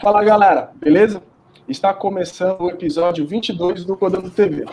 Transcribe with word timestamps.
Fala 0.00 0.22
galera, 0.22 0.70
beleza? 0.76 1.20
Está 1.68 1.92
começando 1.92 2.60
o 2.60 2.70
episódio 2.70 3.26
22 3.26 3.84
do 3.84 3.96
Codando 3.96 4.30
TV. 4.30 4.64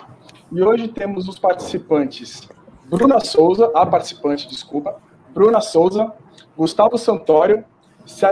E 0.51 0.62
hoje 0.62 0.88
temos 0.88 1.28
os 1.28 1.40
participantes 1.40 2.48
Bruna 2.86 3.20
Souza, 3.20 3.72
a 3.74 3.84
participante, 3.88 4.48
desculpa, 4.48 5.02
Bruna 5.34 5.62
Souza, 5.62 6.14
Gustavo 6.56 6.96
Santório 7.00 7.66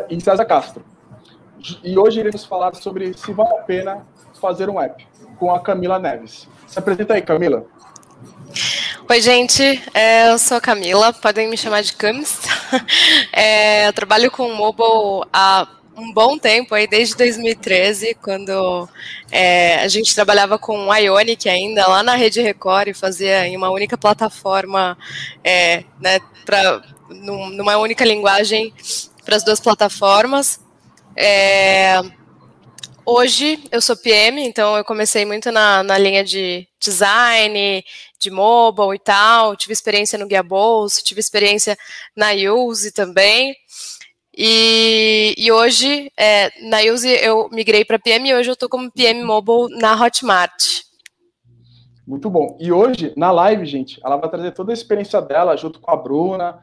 e 0.07 0.21
César 0.21 0.45
Castro. 0.45 0.85
E 1.83 1.97
hoje 1.97 2.19
iremos 2.19 2.45
falar 2.45 2.75
sobre 2.75 3.17
se 3.17 3.33
vale 3.33 3.57
a 3.57 3.61
pena 3.63 4.05
fazer 4.39 4.69
um 4.69 4.79
app 4.79 5.07
com 5.39 5.51
a 5.51 5.59
Camila 5.59 5.97
Neves. 5.97 6.47
Se 6.67 6.77
apresenta 6.77 7.15
aí, 7.15 7.23
Camila. 7.23 7.65
Oi, 9.09 9.19
gente, 9.19 9.83
é, 9.95 10.31
eu 10.31 10.37
sou 10.37 10.57
a 10.57 10.61
Camila, 10.61 11.11
podem 11.11 11.49
me 11.49 11.57
chamar 11.57 11.81
de 11.81 11.93
Camis. 11.93 12.41
É, 13.31 13.87
eu 13.87 13.93
trabalho 13.93 14.31
com 14.31 14.51
mobile 14.53 15.27
há 15.31 15.67
um 15.95 16.11
bom 16.11 16.37
tempo, 16.37 16.73
aí 16.73 16.87
desde 16.87 17.15
2013, 17.15 18.15
quando 18.15 18.87
é, 19.31 19.75
a 19.75 19.87
gente 19.87 20.13
trabalhava 20.13 20.57
com 20.57 20.87
o 20.87 20.95
Ionic 20.95 21.47
ainda, 21.47 21.87
lá 21.87 22.01
na 22.01 22.15
Rede 22.15 22.41
Record, 22.41 22.89
e 22.89 22.93
fazia 22.93 23.47
em 23.47 23.55
uma 23.55 23.69
única 23.69 23.97
plataforma, 23.97 24.97
é, 25.43 25.83
né, 25.99 26.19
pra, 26.45 26.81
numa 27.09 27.77
única 27.77 28.03
linguagem 28.03 28.73
para 29.23 29.35
as 29.35 29.43
duas 29.43 29.59
plataformas. 29.59 30.59
É, 31.15 32.01
hoje 33.05 33.63
eu 33.71 33.81
sou 33.81 33.95
PM, 33.95 34.43
então 34.43 34.75
eu 34.75 34.83
comecei 34.83 35.25
muito 35.25 35.51
na, 35.51 35.83
na 35.83 35.97
linha 35.97 36.23
de 36.23 36.67
design, 36.81 37.83
de 38.19 38.31
mobile 38.31 38.95
e 38.95 38.99
tal, 38.99 39.55
tive 39.55 39.73
experiência 39.73 40.17
no 40.17 40.27
Guia 40.27 40.43
Bolsa, 40.43 41.01
tive 41.01 41.19
experiência 41.19 41.77
na 42.15 42.31
Use 42.31 42.91
também. 42.91 43.55
E, 44.35 45.35
e 45.37 45.51
hoje, 45.51 46.11
é, 46.17 46.49
na 46.67 46.79
Use, 46.91 47.07
eu 47.07 47.49
migrei 47.51 47.85
para 47.85 47.99
PM 47.99 48.27
e 48.27 48.33
hoje 48.33 48.49
eu 48.49 48.53
estou 48.53 48.67
como 48.67 48.91
PM 48.91 49.23
Mobile 49.23 49.79
na 49.79 49.93
Hotmart. 49.93 50.81
Muito 52.05 52.29
bom. 52.29 52.57
E 52.59 52.71
hoje, 52.71 53.13
na 53.15 53.31
live, 53.31 53.65
gente, 53.65 54.01
ela 54.03 54.17
vai 54.17 54.29
trazer 54.29 54.51
toda 54.51 54.71
a 54.71 54.73
experiência 54.73 55.21
dela, 55.21 55.55
junto 55.55 55.79
com 55.79 55.91
a 55.91 55.95
Bruna, 55.95 56.59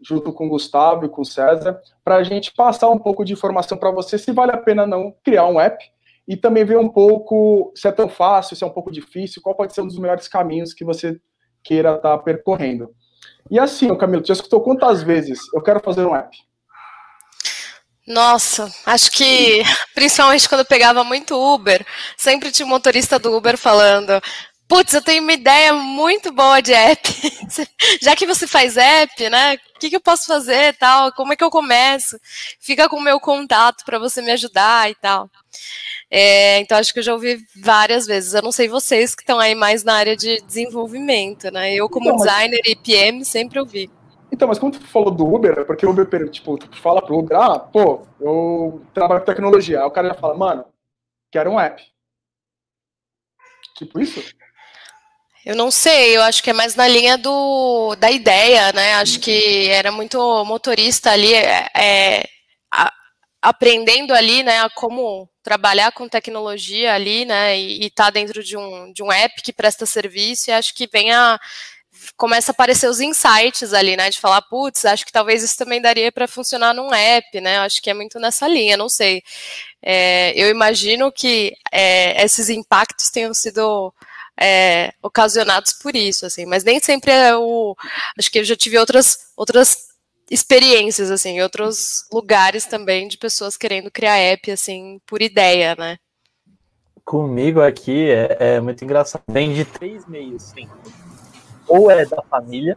junto 0.00 0.32
com 0.32 0.46
o 0.46 0.48
Gustavo 0.48 1.04
e 1.04 1.08
com 1.08 1.22
o 1.22 1.26
César, 1.26 1.78
para 2.02 2.16
a 2.16 2.22
gente 2.22 2.52
passar 2.54 2.88
um 2.88 2.98
pouco 2.98 3.24
de 3.24 3.34
informação 3.34 3.76
para 3.76 3.90
você 3.90 4.16
se 4.16 4.32
vale 4.32 4.52
a 4.52 4.56
pena 4.56 4.86
não 4.86 5.14
criar 5.22 5.46
um 5.46 5.60
app 5.60 5.84
e 6.26 6.36
também 6.36 6.64
ver 6.64 6.78
um 6.78 6.88
pouco 6.88 7.70
se 7.74 7.86
é 7.86 7.92
tão 7.92 8.08
fácil, 8.08 8.56
se 8.56 8.64
é 8.64 8.66
um 8.66 8.72
pouco 8.72 8.90
difícil, 8.90 9.42
qual 9.42 9.54
pode 9.54 9.74
ser 9.74 9.82
um 9.82 9.86
dos 9.86 9.98
melhores 9.98 10.26
caminhos 10.26 10.72
que 10.72 10.84
você 10.84 11.20
queira 11.62 11.96
estar 11.96 12.16
tá 12.16 12.18
percorrendo. 12.18 12.88
E 13.50 13.58
assim, 13.58 13.94
Camilo, 13.96 14.24
já 14.24 14.32
escutou 14.32 14.60
quantas 14.60 15.02
vezes 15.02 15.40
eu 15.52 15.62
quero 15.62 15.80
fazer 15.80 16.06
um 16.06 16.14
app? 16.14 16.36
Nossa, 18.10 18.68
acho 18.86 19.08
que 19.12 19.62
principalmente 19.94 20.48
quando 20.48 20.62
eu 20.62 20.66
pegava 20.66 21.04
muito 21.04 21.40
Uber, 21.54 21.86
sempre 22.16 22.50
tinha 22.50 22.66
um 22.66 22.68
motorista 22.68 23.20
do 23.20 23.32
Uber 23.36 23.56
falando: 23.56 24.20
Putz, 24.66 24.92
eu 24.94 25.00
tenho 25.00 25.22
uma 25.22 25.32
ideia 25.32 25.72
muito 25.74 26.32
boa 26.32 26.60
de 26.60 26.72
app. 26.72 27.08
Já 28.02 28.16
que 28.16 28.26
você 28.26 28.48
faz 28.48 28.76
app, 28.76 29.30
né? 29.30 29.54
O 29.76 29.78
que, 29.78 29.90
que 29.90 29.96
eu 29.96 30.00
posso 30.00 30.26
fazer 30.26 30.76
tal? 30.76 31.12
Como 31.12 31.32
é 31.32 31.36
que 31.36 31.44
eu 31.44 31.50
começo? 31.50 32.18
Fica 32.58 32.88
com 32.88 32.96
o 32.96 33.00
meu 33.00 33.20
contato 33.20 33.84
para 33.84 33.98
você 34.00 34.20
me 34.20 34.32
ajudar 34.32 34.90
e 34.90 34.94
tal. 34.96 35.30
É, 36.10 36.58
então, 36.58 36.78
acho 36.78 36.92
que 36.92 36.98
eu 36.98 37.04
já 37.04 37.12
ouvi 37.12 37.38
várias 37.62 38.06
vezes. 38.06 38.34
Eu 38.34 38.42
não 38.42 38.50
sei 38.50 38.66
vocês 38.66 39.14
que 39.14 39.22
estão 39.22 39.38
aí 39.38 39.54
mais 39.54 39.84
na 39.84 39.94
área 39.94 40.16
de 40.16 40.40
desenvolvimento, 40.42 41.48
né? 41.52 41.72
Eu, 41.74 41.88
como 41.88 42.06
então, 42.06 42.16
designer 42.16 42.60
e 42.64 42.74
PM, 42.74 43.24
sempre 43.24 43.60
ouvi. 43.60 43.88
Então, 44.32 44.46
mas 44.46 44.58
quando 44.58 44.78
tu 44.78 44.86
falou 44.86 45.10
do 45.10 45.26
Uber, 45.26 45.58
é 45.58 45.64
porque 45.64 45.84
o 45.84 45.90
Uber, 45.90 46.30
tipo, 46.30 46.56
tu 46.56 46.76
fala 46.76 47.02
pro 47.02 47.18
Uber, 47.18 47.36
ah, 47.36 47.58
pô, 47.58 48.06
eu 48.20 48.82
trabalho 48.94 49.20
com 49.20 49.26
tecnologia. 49.26 49.80
Aí 49.80 49.86
o 49.86 49.90
cara 49.90 50.08
já 50.08 50.14
fala, 50.14 50.36
mano, 50.36 50.64
quero 51.30 51.50
um 51.50 51.58
app. 51.58 51.82
Tipo 53.76 54.00
isso? 54.00 54.22
Eu 55.44 55.56
não 55.56 55.70
sei, 55.70 56.16
eu 56.16 56.22
acho 56.22 56.42
que 56.42 56.50
é 56.50 56.52
mais 56.52 56.74
na 56.74 56.86
linha 56.86 57.16
do, 57.16 57.96
da 57.96 58.10
ideia, 58.10 58.72
né? 58.72 58.94
Acho 58.96 59.18
que 59.20 59.68
era 59.68 59.90
muito 59.90 60.18
motorista 60.44 61.10
ali, 61.10 61.32
é, 61.32 61.66
é 61.74 62.28
a, 62.72 62.92
aprendendo 63.42 64.12
ali, 64.12 64.42
né, 64.42 64.60
a 64.60 64.68
como 64.70 65.28
trabalhar 65.42 65.92
com 65.92 66.08
tecnologia 66.08 66.94
ali, 66.94 67.24
né, 67.24 67.58
e 67.58 67.86
estar 67.86 68.04
tá 68.06 68.10
dentro 68.10 68.44
de 68.44 68.56
um, 68.56 68.92
de 68.92 69.02
um 69.02 69.10
app 69.10 69.42
que 69.42 69.52
presta 69.52 69.86
serviço, 69.86 70.50
e 70.50 70.52
acho 70.52 70.74
que 70.74 70.86
vem 70.86 71.10
a 71.10 71.38
começa 72.16 72.50
a 72.50 72.54
aparecer 72.54 72.88
os 72.88 73.00
insights 73.00 73.72
ali, 73.72 73.96
né? 73.96 74.10
De 74.10 74.20
falar, 74.20 74.42
putz, 74.42 74.84
acho 74.84 75.04
que 75.04 75.12
talvez 75.12 75.42
isso 75.42 75.56
também 75.56 75.80
daria 75.80 76.10
para 76.12 76.28
funcionar 76.28 76.74
num 76.74 76.92
app, 76.92 77.40
né? 77.40 77.58
Acho 77.58 77.82
que 77.82 77.90
é 77.90 77.94
muito 77.94 78.18
nessa 78.18 78.46
linha, 78.48 78.76
não 78.76 78.88
sei. 78.88 79.22
É, 79.82 80.32
eu 80.40 80.50
imagino 80.50 81.10
que 81.12 81.54
é, 81.72 82.22
esses 82.24 82.48
impactos 82.48 83.10
tenham 83.10 83.32
sido 83.34 83.92
é, 84.38 84.92
ocasionados 85.02 85.72
por 85.74 85.94
isso, 85.94 86.26
assim, 86.26 86.46
mas 86.46 86.64
nem 86.64 86.80
sempre 86.80 87.10
é 87.12 87.36
o. 87.36 87.76
Acho 88.18 88.30
que 88.30 88.38
eu 88.38 88.44
já 88.44 88.56
tive 88.56 88.78
outras, 88.78 89.18
outras 89.36 89.88
experiências, 90.30 91.10
assim, 91.10 91.40
outros 91.42 92.06
lugares 92.12 92.66
também 92.66 93.08
de 93.08 93.18
pessoas 93.18 93.56
querendo 93.56 93.90
criar 93.90 94.16
app, 94.16 94.50
assim, 94.50 95.00
por 95.06 95.20
ideia, 95.22 95.74
né? 95.78 95.98
Comigo 97.04 97.60
aqui 97.60 98.10
é, 98.10 98.56
é 98.56 98.60
muito 98.60 98.84
engraçado. 98.84 99.22
Vem 99.28 99.52
de 99.52 99.64
três 99.64 100.06
meios, 100.06 100.42
sim 100.42 100.68
ou 101.70 101.88
é 101.88 102.04
da 102.04 102.20
família, 102.22 102.76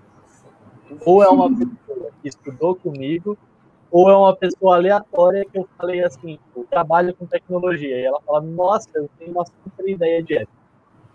ou 1.03 1.23
é 1.23 1.27
uma 1.27 1.49
pessoa 1.49 2.11
que 2.21 2.29
estudou 2.29 2.75
comigo, 2.75 3.35
ou 3.91 4.09
é 4.09 4.15
uma 4.15 4.35
pessoa 4.35 4.75
aleatória 4.75 5.43
que 5.45 5.57
eu 5.57 5.67
falei 5.77 6.03
assim, 6.03 6.37
eu 6.55 6.63
trabalho 6.69 7.13
com 7.15 7.25
tecnologia. 7.25 7.99
E 7.99 8.05
ela 8.05 8.21
fala, 8.21 8.41
nossa, 8.41 8.89
eu 8.93 9.09
tenho 9.17 9.31
uma 9.31 9.45
super 9.45 9.89
ideia 9.89 10.21
de 10.21 10.37
app. 10.37 10.51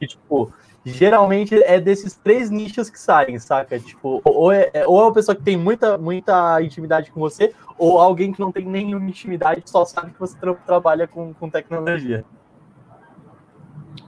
E, 0.01 0.07
tipo, 0.07 0.53
geralmente 0.85 1.61
é 1.63 1.81
desses 1.81 2.15
três 2.15 2.51
nichos 2.51 2.91
que 2.91 2.99
saem, 2.99 3.39
saca? 3.39 3.79
Tipo, 3.79 4.21
ou 4.25 4.51
é, 4.53 4.71
é 4.73 4.87
ou 4.87 5.01
é 5.01 5.05
uma 5.05 5.13
pessoa 5.13 5.35
que 5.35 5.43
tem 5.43 5.57
muita, 5.57 5.97
muita 5.97 6.61
intimidade 6.63 7.11
com 7.13 7.21
você, 7.21 7.55
ou 7.77 7.99
alguém 7.99 8.33
que 8.33 8.41
não 8.41 8.51
tem 8.51 8.65
nenhuma 8.65 9.09
intimidade, 9.09 9.63
só 9.67 9.85
sabe 9.85 10.13
que 10.13 10.21
você 10.21 10.37
tra 10.37 10.55
trabalha 10.55 11.07
com, 11.07 11.33
com 11.35 11.49
tecnologia. 11.49 12.25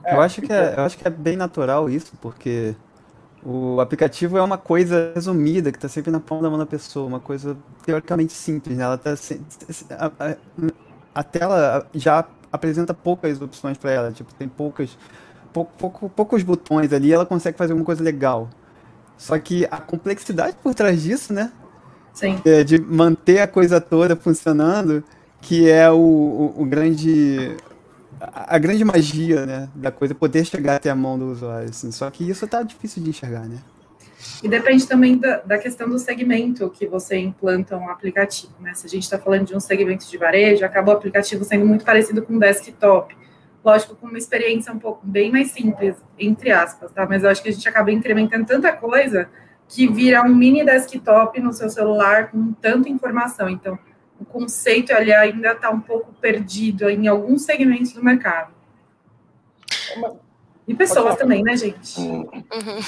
É, 0.03 0.15
eu, 0.15 0.21
acho 0.21 0.41
que 0.41 0.51
é, 0.51 0.75
eu 0.77 0.83
acho 0.83 0.97
que 0.97 1.07
é 1.07 1.11
bem 1.11 1.37
natural 1.37 1.89
isso, 1.89 2.13
porque 2.21 2.75
o 3.43 3.81
aplicativo 3.81 4.37
é 4.37 4.41
uma 4.41 4.57
coisa 4.57 5.11
resumida 5.15 5.71
que 5.71 5.77
está 5.77 5.89
sempre 5.89 6.11
na 6.11 6.19
palma 6.19 6.43
da 6.43 6.49
mão 6.49 6.59
da 6.59 6.65
pessoa, 6.65 7.07
uma 7.07 7.19
coisa 7.19 7.57
teoricamente 7.83 8.33
simples. 8.33 8.77
Né? 8.77 8.83
Ela 8.83 8.97
tá 8.97 9.13
a, 9.91 10.05
a, 10.05 10.35
a, 11.15 11.23
tela 11.23 11.87
já 11.93 12.25
apresenta 12.51 12.93
poucas 12.93 13.41
opções 13.41 13.77
para 13.77 13.91
ela, 13.91 14.11
tipo 14.11 14.33
tem 14.35 14.47
poucas 14.47 14.97
pouco, 15.51 15.71
pouco, 15.77 16.09
poucos 16.09 16.43
botões 16.43 16.91
ali, 16.93 17.11
ela 17.11 17.25
consegue 17.25 17.57
fazer 17.57 17.73
alguma 17.73 17.85
coisa 17.85 18.03
legal. 18.03 18.49
Só 19.17 19.37
que 19.37 19.67
a 19.69 19.77
complexidade 19.77 20.57
por 20.61 20.73
trás 20.73 21.01
disso, 21.01 21.33
né? 21.33 21.51
Sim. 22.13 22.41
É 22.43 22.63
de 22.63 22.79
manter 22.79 23.39
a 23.39 23.47
coisa 23.47 23.79
toda 23.79 24.15
funcionando, 24.15 25.03
que 25.39 25.69
é 25.69 25.89
o, 25.89 25.95
o, 25.95 26.61
o 26.61 26.65
grande 26.65 27.55
a, 28.21 28.57
grande 28.59 28.83
magia, 28.85 29.45
né, 29.45 29.69
da 29.73 29.91
coisa 29.91 30.13
poder 30.13 30.45
chegar 30.45 30.75
até 30.75 30.89
a 30.89 30.95
mão 30.95 31.17
do 31.17 31.31
usuário, 31.31 31.69
assim. 31.69 31.91
Só 31.91 32.09
que 32.09 32.29
isso 32.29 32.47
tá 32.47 32.61
difícil 32.61 33.01
de 33.01 33.09
enxergar, 33.09 33.47
né? 33.47 33.57
E 34.43 34.47
depende 34.47 34.87
também 34.87 35.17
da, 35.17 35.37
da, 35.37 35.57
questão 35.57 35.89
do 35.89 35.97
segmento 35.97 36.69
que 36.69 36.85
você 36.85 37.17
implanta 37.17 37.75
um 37.75 37.89
aplicativo, 37.89 38.53
né? 38.59 38.73
Se 38.75 38.85
a 38.85 38.89
gente 38.89 39.03
está 39.03 39.17
falando 39.17 39.47
de 39.47 39.55
um 39.55 39.59
segmento 39.59 40.07
de 40.09 40.17
varejo, 40.17 40.63
acaba 40.63 40.91
o 40.91 40.95
aplicativo 40.95 41.43
sendo 41.43 41.65
muito 41.65 41.83
parecido 41.83 42.21
com 42.21 42.37
desktop. 42.37 43.15
Lógico, 43.63 43.95
com 43.95 44.07
uma 44.07 44.17
experiência 44.17 44.71
um 44.71 44.79
pouco 44.79 45.05
bem 45.05 45.31
mais 45.31 45.51
simples, 45.51 45.95
entre 46.17 46.51
aspas, 46.51 46.91
tá? 46.91 47.05
Mas 47.07 47.23
eu 47.23 47.29
acho 47.29 47.41
que 47.41 47.49
a 47.49 47.51
gente 47.51 47.67
acaba 47.67 47.91
incrementando 47.91 48.45
tanta 48.45 48.71
coisa 48.71 49.27
que 49.67 49.87
vira 49.87 50.21
um 50.21 50.35
mini 50.35 50.63
desktop 50.65 51.39
no 51.39 51.53
seu 51.53 51.69
celular 51.69 52.29
com 52.29 52.53
tanta 52.53 52.89
informação. 52.89 53.49
Então, 53.49 53.77
o 54.21 54.25
conceito 54.25 54.93
ali 54.93 55.11
ainda 55.11 55.53
está 55.53 55.71
um 55.71 55.81
pouco 55.81 56.13
perdido 56.13 56.87
em 56.89 57.07
alguns 57.07 57.41
segmentos 57.41 57.91
do 57.91 58.03
mercado. 58.03 58.53
E 60.67 60.75
pessoas 60.75 61.17
também, 61.17 61.43
né, 61.43 61.57
gente? 61.57 61.99
Uhum. 61.99 62.79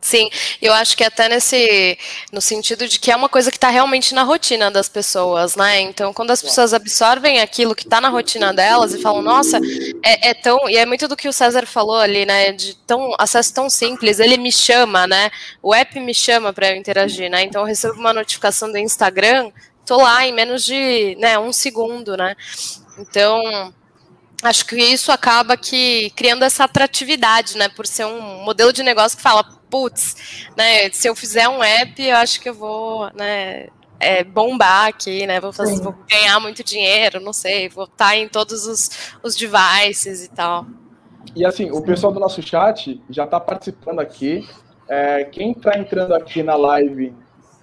Sim, 0.00 0.30
eu 0.62 0.72
acho 0.72 0.96
que 0.96 1.04
até 1.04 1.28
nesse 1.28 1.98
no 2.32 2.40
sentido 2.40 2.88
de 2.88 2.98
que 2.98 3.10
é 3.10 3.16
uma 3.16 3.28
coisa 3.28 3.50
que 3.50 3.58
está 3.58 3.68
realmente 3.68 4.14
na 4.14 4.22
rotina 4.22 4.70
das 4.70 4.88
pessoas, 4.88 5.56
né? 5.56 5.80
Então, 5.80 6.14
quando 6.14 6.30
as 6.30 6.40
pessoas 6.40 6.72
absorvem 6.72 7.40
aquilo 7.40 7.74
que 7.74 7.82
está 7.82 8.00
na 8.00 8.08
rotina 8.08 8.52
delas 8.54 8.94
e 8.94 9.02
falam, 9.02 9.20
nossa, 9.20 9.60
é, 10.02 10.30
é, 10.30 10.34
tão 10.34 10.70
e 10.70 10.78
é 10.78 10.86
muito 10.86 11.06
do 11.06 11.16
que 11.16 11.28
o 11.28 11.32
César 11.32 11.66
falou 11.66 11.96
ali, 11.96 12.24
né? 12.24 12.50
De 12.52 12.74
tão 12.86 13.14
acesso 13.18 13.52
tão 13.52 13.68
simples, 13.68 14.18
ele 14.20 14.38
me 14.38 14.50
chama, 14.50 15.06
né? 15.06 15.30
O 15.62 15.74
app 15.74 16.00
me 16.00 16.14
chama 16.14 16.50
para 16.50 16.70
eu 16.70 16.76
interagir, 16.76 17.30
né? 17.30 17.42
Então, 17.42 17.60
eu 17.60 17.66
recebo 17.66 17.94
uma 17.94 18.14
notificação 18.14 18.72
do 18.72 18.78
Instagram, 18.78 19.52
tô 19.90 19.96
lá 19.96 20.24
em 20.24 20.32
menos 20.32 20.64
de 20.64 21.16
né, 21.18 21.36
um 21.36 21.52
segundo, 21.52 22.16
né? 22.16 22.36
Então, 22.96 23.74
acho 24.40 24.64
que 24.64 24.76
isso 24.76 25.10
acaba 25.10 25.56
que 25.56 26.10
criando 26.10 26.44
essa 26.44 26.62
atratividade, 26.62 27.58
né? 27.58 27.68
Por 27.68 27.88
ser 27.88 28.04
um 28.04 28.44
modelo 28.44 28.72
de 28.72 28.84
negócio 28.84 29.16
que 29.16 29.22
fala, 29.22 29.42
putz, 29.68 30.46
né? 30.56 30.88
Se 30.92 31.08
eu 31.08 31.16
fizer 31.16 31.48
um 31.48 31.60
app, 31.60 32.00
eu 32.00 32.16
acho 32.16 32.40
que 32.40 32.48
eu 32.48 32.54
vou, 32.54 33.10
né? 33.14 33.66
é, 33.98 34.22
bombar 34.22 34.86
aqui, 34.86 35.26
né? 35.26 35.40
Vou, 35.40 35.52
fazer, 35.52 35.82
vou, 35.82 35.94
ganhar 36.08 36.38
muito 36.38 36.62
dinheiro, 36.62 37.18
não 37.20 37.32
sei, 37.32 37.68
vou 37.68 37.84
estar 37.84 38.10
tá 38.10 38.16
em 38.16 38.28
todos 38.28 38.66
os, 38.66 39.12
os 39.24 39.34
devices 39.34 40.24
e 40.24 40.30
tal. 40.30 40.66
E 41.34 41.44
assim, 41.44 41.68
o 41.72 41.82
pessoal 41.82 42.12
do 42.12 42.20
nosso 42.20 42.40
chat 42.40 43.02
já 43.10 43.24
está 43.24 43.40
participando 43.40 43.98
aqui. 43.98 44.48
É, 44.88 45.24
quem 45.24 45.50
está 45.50 45.76
entrando 45.76 46.14
aqui 46.14 46.44
na 46.44 46.54
live, 46.54 47.12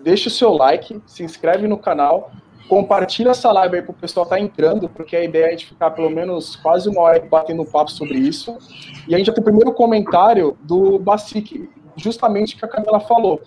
deixa 0.07 0.30
o 0.30 0.31
seu 0.31 0.54
like, 0.54 1.01
se 1.06 1.21
inscreve 1.21 1.68
no 1.68 1.77
canal, 1.77 2.31
compartilha 2.69 3.31
essa 3.31 3.51
live 3.51 3.75
aí 3.75 3.81
para 3.81 3.92
o 3.92 3.94
pessoal 3.94 4.24
estar 4.24 4.38
tá 4.38 4.42
entrando, 4.42 4.88
porque 4.88 5.18
a 5.18 5.24
ideia 5.24 5.51
é 5.51 5.56
de 5.56 5.65
ficar 5.65 5.92
pelo 5.92 6.09
menos 6.09 6.56
quase 6.56 6.88
uma 6.88 7.01
hora 7.01 7.19
batendo 7.19 7.65
papo 7.65 7.92
sobre 7.92 8.18
isso. 8.18 8.57
E 9.06 9.13
a 9.13 9.18
gente 9.18 9.27
já 9.27 9.33
tem 9.33 9.42
o 9.42 9.44
primeiro 9.44 9.74
comentário 9.74 10.57
do 10.63 10.98
Basic, 10.98 11.69
justamente 11.98 12.56
que 12.56 12.63
a 12.63 12.69
Camila 12.69 13.01
falou, 13.01 13.42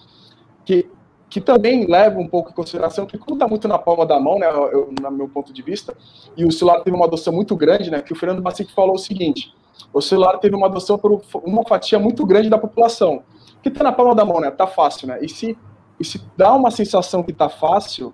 que, 0.62 0.86
que 1.30 1.40
também 1.40 1.86
leva 1.86 2.20
um 2.20 2.28
pouco 2.28 2.50
em 2.50 2.54
consideração 2.54 3.06
que 3.06 3.16
como 3.16 3.36
está 3.36 3.48
muito 3.48 3.66
na 3.66 3.78
palma 3.78 4.04
da 4.04 4.20
mão, 4.20 4.38
né, 4.38 4.46
eu, 4.50 4.92
no 5.00 5.10
meu 5.12 5.30
ponto 5.30 5.54
de 5.54 5.62
vista, 5.62 5.96
e 6.36 6.44
o 6.44 6.52
celular 6.52 6.80
teve 6.80 6.94
uma 6.94 7.06
adoção 7.06 7.32
muito 7.32 7.56
grande, 7.56 7.90
né, 7.90 8.02
que 8.02 8.12
o 8.12 8.16
Fernando 8.16 8.42
Basic 8.42 8.70
falou 8.74 8.96
o 8.96 8.98
seguinte, 8.98 9.50
o 9.94 10.02
celular 10.02 10.36
teve 10.36 10.54
uma 10.54 10.66
adoção 10.66 10.98
por 10.98 11.22
uma 11.42 11.64
fatia 11.66 11.98
muito 11.98 12.26
grande 12.26 12.50
da 12.50 12.58
população, 12.58 13.22
que 13.62 13.70
está 13.70 13.82
na 13.82 13.92
palma 13.92 14.14
da 14.14 14.26
mão, 14.26 14.40
né, 14.40 14.50
tá 14.50 14.66
fácil, 14.66 15.08
né, 15.08 15.18
e 15.22 15.28
se, 15.28 15.56
e 16.00 16.04
se 16.04 16.20
dá 16.36 16.54
uma 16.54 16.70
sensação 16.70 17.22
que 17.22 17.30
está 17.30 17.48
fácil, 17.48 18.12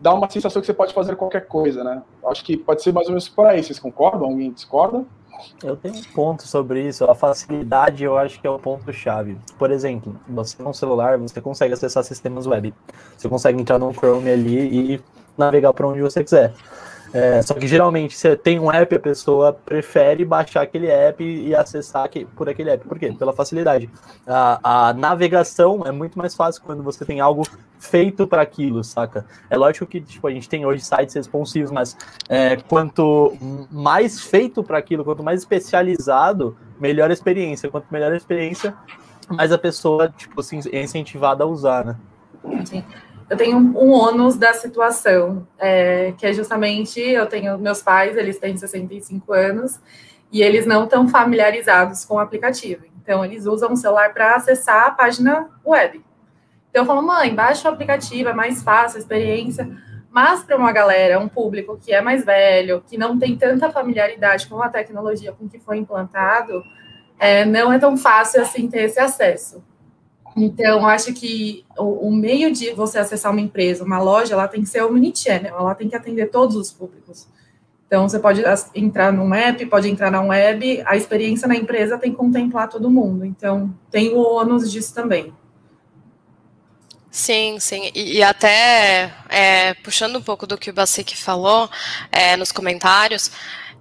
dá 0.00 0.12
uma 0.12 0.28
sensação 0.28 0.60
que 0.60 0.66
você 0.66 0.74
pode 0.74 0.94
fazer 0.94 1.14
qualquer 1.16 1.46
coisa, 1.46 1.84
né, 1.84 2.02
acho 2.26 2.44
que 2.44 2.56
pode 2.56 2.82
ser 2.82 2.92
mais 2.92 3.06
ou 3.06 3.12
menos 3.12 3.28
por 3.28 3.46
aí, 3.46 3.62
vocês 3.62 3.78
concordam? 3.78 4.28
Alguém 4.28 4.50
discorda? 4.50 5.04
Eu 5.62 5.76
tenho 5.76 5.96
um 5.96 6.02
ponto 6.14 6.46
sobre 6.46 6.86
isso. 6.86 7.04
A 7.04 7.14
facilidade 7.14 8.04
eu 8.04 8.16
acho 8.16 8.40
que 8.40 8.46
é 8.46 8.50
o 8.50 8.58
ponto-chave. 8.58 9.36
Por 9.58 9.70
exemplo, 9.70 10.18
você 10.28 10.62
no 10.62 10.72
celular, 10.72 11.18
você 11.18 11.40
consegue 11.40 11.74
acessar 11.74 12.04
sistemas 12.04 12.46
web. 12.46 12.72
Você 13.16 13.28
consegue 13.28 13.60
entrar 13.60 13.78
no 13.78 13.92
Chrome 13.92 14.30
ali 14.30 14.94
e 14.94 15.00
navegar 15.36 15.72
para 15.72 15.88
onde 15.88 16.00
você 16.00 16.22
quiser. 16.22 16.54
É, 17.14 17.40
só 17.42 17.54
que 17.54 17.68
geralmente 17.68 18.18
você 18.18 18.36
tem 18.36 18.58
um 18.58 18.68
app, 18.72 18.92
a 18.92 18.98
pessoa 18.98 19.52
prefere 19.52 20.24
baixar 20.24 20.62
aquele 20.62 20.88
app 20.88 21.22
e 21.22 21.54
acessar 21.54 22.10
por 22.34 22.48
aquele 22.48 22.70
app. 22.70 22.88
Por 22.88 22.98
quê? 22.98 23.14
Pela 23.16 23.32
facilidade. 23.32 23.88
A, 24.26 24.88
a 24.88 24.92
navegação 24.92 25.84
é 25.86 25.92
muito 25.92 26.18
mais 26.18 26.34
fácil 26.34 26.60
quando 26.64 26.82
você 26.82 27.04
tem 27.04 27.20
algo 27.20 27.46
feito 27.78 28.26
para 28.26 28.42
aquilo, 28.42 28.82
saca? 28.82 29.24
É 29.48 29.56
lógico 29.56 29.86
que 29.86 30.00
tipo, 30.00 30.26
a 30.26 30.30
gente 30.32 30.48
tem 30.48 30.66
hoje 30.66 30.84
sites 30.84 31.14
responsivos, 31.14 31.70
mas 31.70 31.96
é, 32.28 32.56
quanto 32.56 33.32
mais 33.70 34.20
feito 34.20 34.64
para 34.64 34.78
aquilo, 34.78 35.04
quanto 35.04 35.22
mais 35.22 35.38
especializado, 35.38 36.56
melhor 36.80 37.10
a 37.10 37.12
experiência. 37.12 37.70
Quanto 37.70 37.86
melhor 37.92 38.10
a 38.12 38.16
experiência, 38.16 38.74
mais 39.28 39.52
a 39.52 39.58
pessoa 39.58 40.08
tipo, 40.08 40.40
é 40.72 40.82
incentivada 40.82 41.44
a 41.44 41.46
usar, 41.46 41.84
né? 41.84 41.96
Sim 42.64 42.82
eu 43.28 43.36
tenho 43.36 43.56
um 43.58 43.90
ônus 43.90 44.36
da 44.36 44.52
situação, 44.52 45.46
é, 45.58 46.12
que 46.18 46.26
é 46.26 46.32
justamente, 46.32 47.00
eu 47.00 47.26
tenho 47.26 47.58
meus 47.58 47.82
pais, 47.82 48.16
eles 48.16 48.38
têm 48.38 48.56
65 48.56 49.32
anos, 49.32 49.80
e 50.30 50.42
eles 50.42 50.66
não 50.66 50.84
estão 50.84 51.08
familiarizados 51.08 52.04
com 52.04 52.14
o 52.14 52.18
aplicativo. 52.18 52.84
Então, 53.00 53.24
eles 53.24 53.46
usam 53.46 53.72
o 53.72 53.76
celular 53.76 54.12
para 54.12 54.34
acessar 54.34 54.86
a 54.86 54.90
página 54.90 55.48
web. 55.64 56.04
Então, 56.70 56.82
eu 56.82 56.86
falo, 56.86 57.02
mãe, 57.02 57.34
baixa 57.34 57.68
o 57.68 57.72
aplicativo, 57.72 58.28
é 58.28 58.32
mais 58.32 58.62
fácil 58.62 58.96
a 58.96 59.00
experiência. 59.00 59.70
Mas 60.10 60.42
para 60.44 60.56
uma 60.56 60.72
galera, 60.72 61.18
um 61.18 61.28
público 61.28 61.76
que 61.76 61.92
é 61.92 62.00
mais 62.00 62.24
velho, 62.24 62.82
que 62.86 62.96
não 62.96 63.18
tem 63.18 63.36
tanta 63.36 63.70
familiaridade 63.70 64.46
com 64.46 64.62
a 64.62 64.68
tecnologia 64.68 65.32
com 65.32 65.48
que 65.48 65.58
foi 65.58 65.78
implantado, 65.78 66.62
é, 67.18 67.44
não 67.44 67.72
é 67.72 67.78
tão 67.78 67.96
fácil 67.96 68.42
assim 68.42 68.68
ter 68.68 68.82
esse 68.82 68.98
acesso. 68.98 69.62
Então, 70.36 70.86
acho 70.86 71.12
que 71.12 71.64
o, 71.78 72.08
o, 72.08 72.12
meio 72.12 72.52
de 72.52 72.72
você 72.72 72.98
acessar 72.98 73.30
uma 73.30 73.40
empresa, 73.40 73.84
uma 73.84 74.00
loja, 74.00 74.34
ela 74.34 74.48
tem 74.48 74.62
que 74.62 74.68
ser 74.68 74.82
omnichannel, 74.82 75.56
ela 75.56 75.74
tem 75.74 75.88
que 75.88 75.94
atender 75.94 76.26
todos 76.26 76.56
os 76.56 76.72
públicos. 76.72 77.28
Então, 77.86 78.08
você 78.08 78.18
pode 78.18 78.42
entrar 78.74 79.12
num 79.12 79.32
app, 79.32 79.64
pode 79.66 79.88
entrar 79.88 80.10
na 80.10 80.20
web, 80.20 80.82
a 80.84 80.96
experiência 80.96 81.46
na 81.46 81.54
empresa 81.54 81.98
tem 81.98 82.10
que 82.10 82.16
contemplar 82.16 82.68
todo 82.68 82.90
mundo. 82.90 83.24
Então, 83.24 83.72
tem 83.90 84.12
o 84.12 84.20
ônus 84.20 84.72
disso 84.72 84.92
também. 84.92 85.32
Sim, 87.14 87.60
sim. 87.60 87.92
E, 87.94 88.16
e 88.16 88.22
até 88.24 89.14
é, 89.28 89.74
puxando 89.74 90.16
um 90.16 90.22
pouco 90.22 90.48
do 90.48 90.58
que 90.58 90.70
o 90.70 90.72
Basic 90.72 91.16
falou 91.16 91.70
é, 92.10 92.36
nos 92.36 92.50
comentários, 92.50 93.30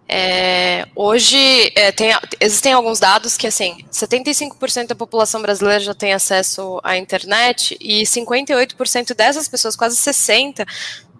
é, 0.07 0.85
hoje 0.95 1.71
é, 1.75 1.91
tem, 1.91 2.11
existem 2.39 2.73
alguns 2.73 2.99
dados 2.99 3.37
que 3.37 3.47
assim 3.47 3.77
75% 3.91 4.87
da 4.87 4.95
população 4.95 5.41
brasileira 5.41 5.79
já 5.79 5.93
tem 5.93 6.13
acesso 6.13 6.79
à 6.83 6.97
internet 6.97 7.77
e 7.79 8.03
58% 8.03 9.15
dessas 9.15 9.47
pessoas, 9.47 9.75
quase 9.75 9.95
60, 9.95 10.65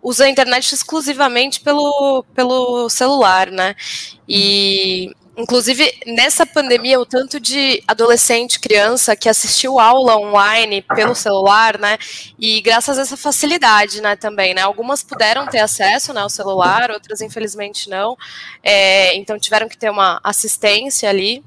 usa 0.02 0.26
a 0.26 0.30
internet 0.30 0.74
exclusivamente 0.74 1.62
pelo, 1.62 2.26
pelo 2.36 2.90
celular, 2.90 3.50
né? 3.50 3.76
E 4.28 5.12
Inclusive, 5.36 5.92
nessa 6.06 6.46
pandemia, 6.46 7.00
o 7.00 7.06
tanto 7.08 7.40
de 7.40 7.82
adolescente, 7.88 8.60
criança 8.60 9.16
que 9.16 9.28
assistiu 9.28 9.80
aula 9.80 10.16
online 10.16 10.84
pelo 10.96 11.16
celular, 11.16 11.80
né? 11.80 11.98
E 12.38 12.62
graças 12.62 13.00
a 13.00 13.02
essa 13.02 13.18
facilidade, 13.18 14.00
né, 14.00 14.16
também, 14.16 14.54
né? 14.54 14.62
Algumas 14.62 15.02
puderam 15.02 15.48
ter 15.48 15.60
acesso 15.60 16.14
né, 16.14 16.22
ao 16.22 16.30
celular, 16.30 16.92
outras, 16.92 17.20
infelizmente, 17.20 17.90
não. 17.90 18.16
É, 18.62 19.16
então, 19.16 19.40
tiveram 19.40 19.68
que 19.68 19.78
ter 19.78 19.90
uma 19.90 20.22
assistência 20.24 21.10
ali. 21.10 21.44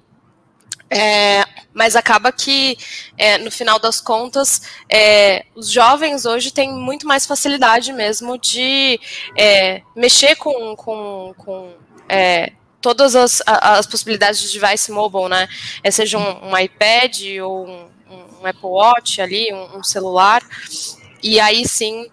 É, 0.90 1.44
mas 1.72 1.94
acaba 1.96 2.32
que, 2.32 2.76
é, 3.16 3.38
no 3.38 3.50
final 3.50 3.78
das 3.78 4.00
contas, 4.00 4.62
é, 4.90 5.44
os 5.54 5.70
jovens 5.70 6.24
hoje 6.26 6.52
têm 6.52 6.72
muito 6.72 7.06
mais 7.06 7.26
facilidade 7.26 7.92
mesmo 7.92 8.38
de 8.38 8.98
é, 9.36 9.82
mexer 9.94 10.36
com, 10.36 10.76
com, 10.76 11.34
com 11.36 11.74
é, 12.08 12.52
todas 12.86 13.16
as, 13.16 13.42
as 13.44 13.84
possibilidades 13.84 14.40
de 14.40 14.60
device 14.60 14.92
mobile, 14.92 15.28
né? 15.28 15.48
É, 15.82 15.90
seja 15.90 16.16
um, 16.16 16.50
um 16.50 16.56
iPad 16.56 17.20
ou 17.42 17.66
um, 17.66 17.88
um, 18.08 18.46
Apple 18.46 18.60
Watch 18.62 19.20
ali, 19.20 19.52
um, 19.52 19.78
um 19.78 19.82
celular. 19.82 20.40
E 21.20 21.40
aí 21.40 21.66
sim 21.66 22.06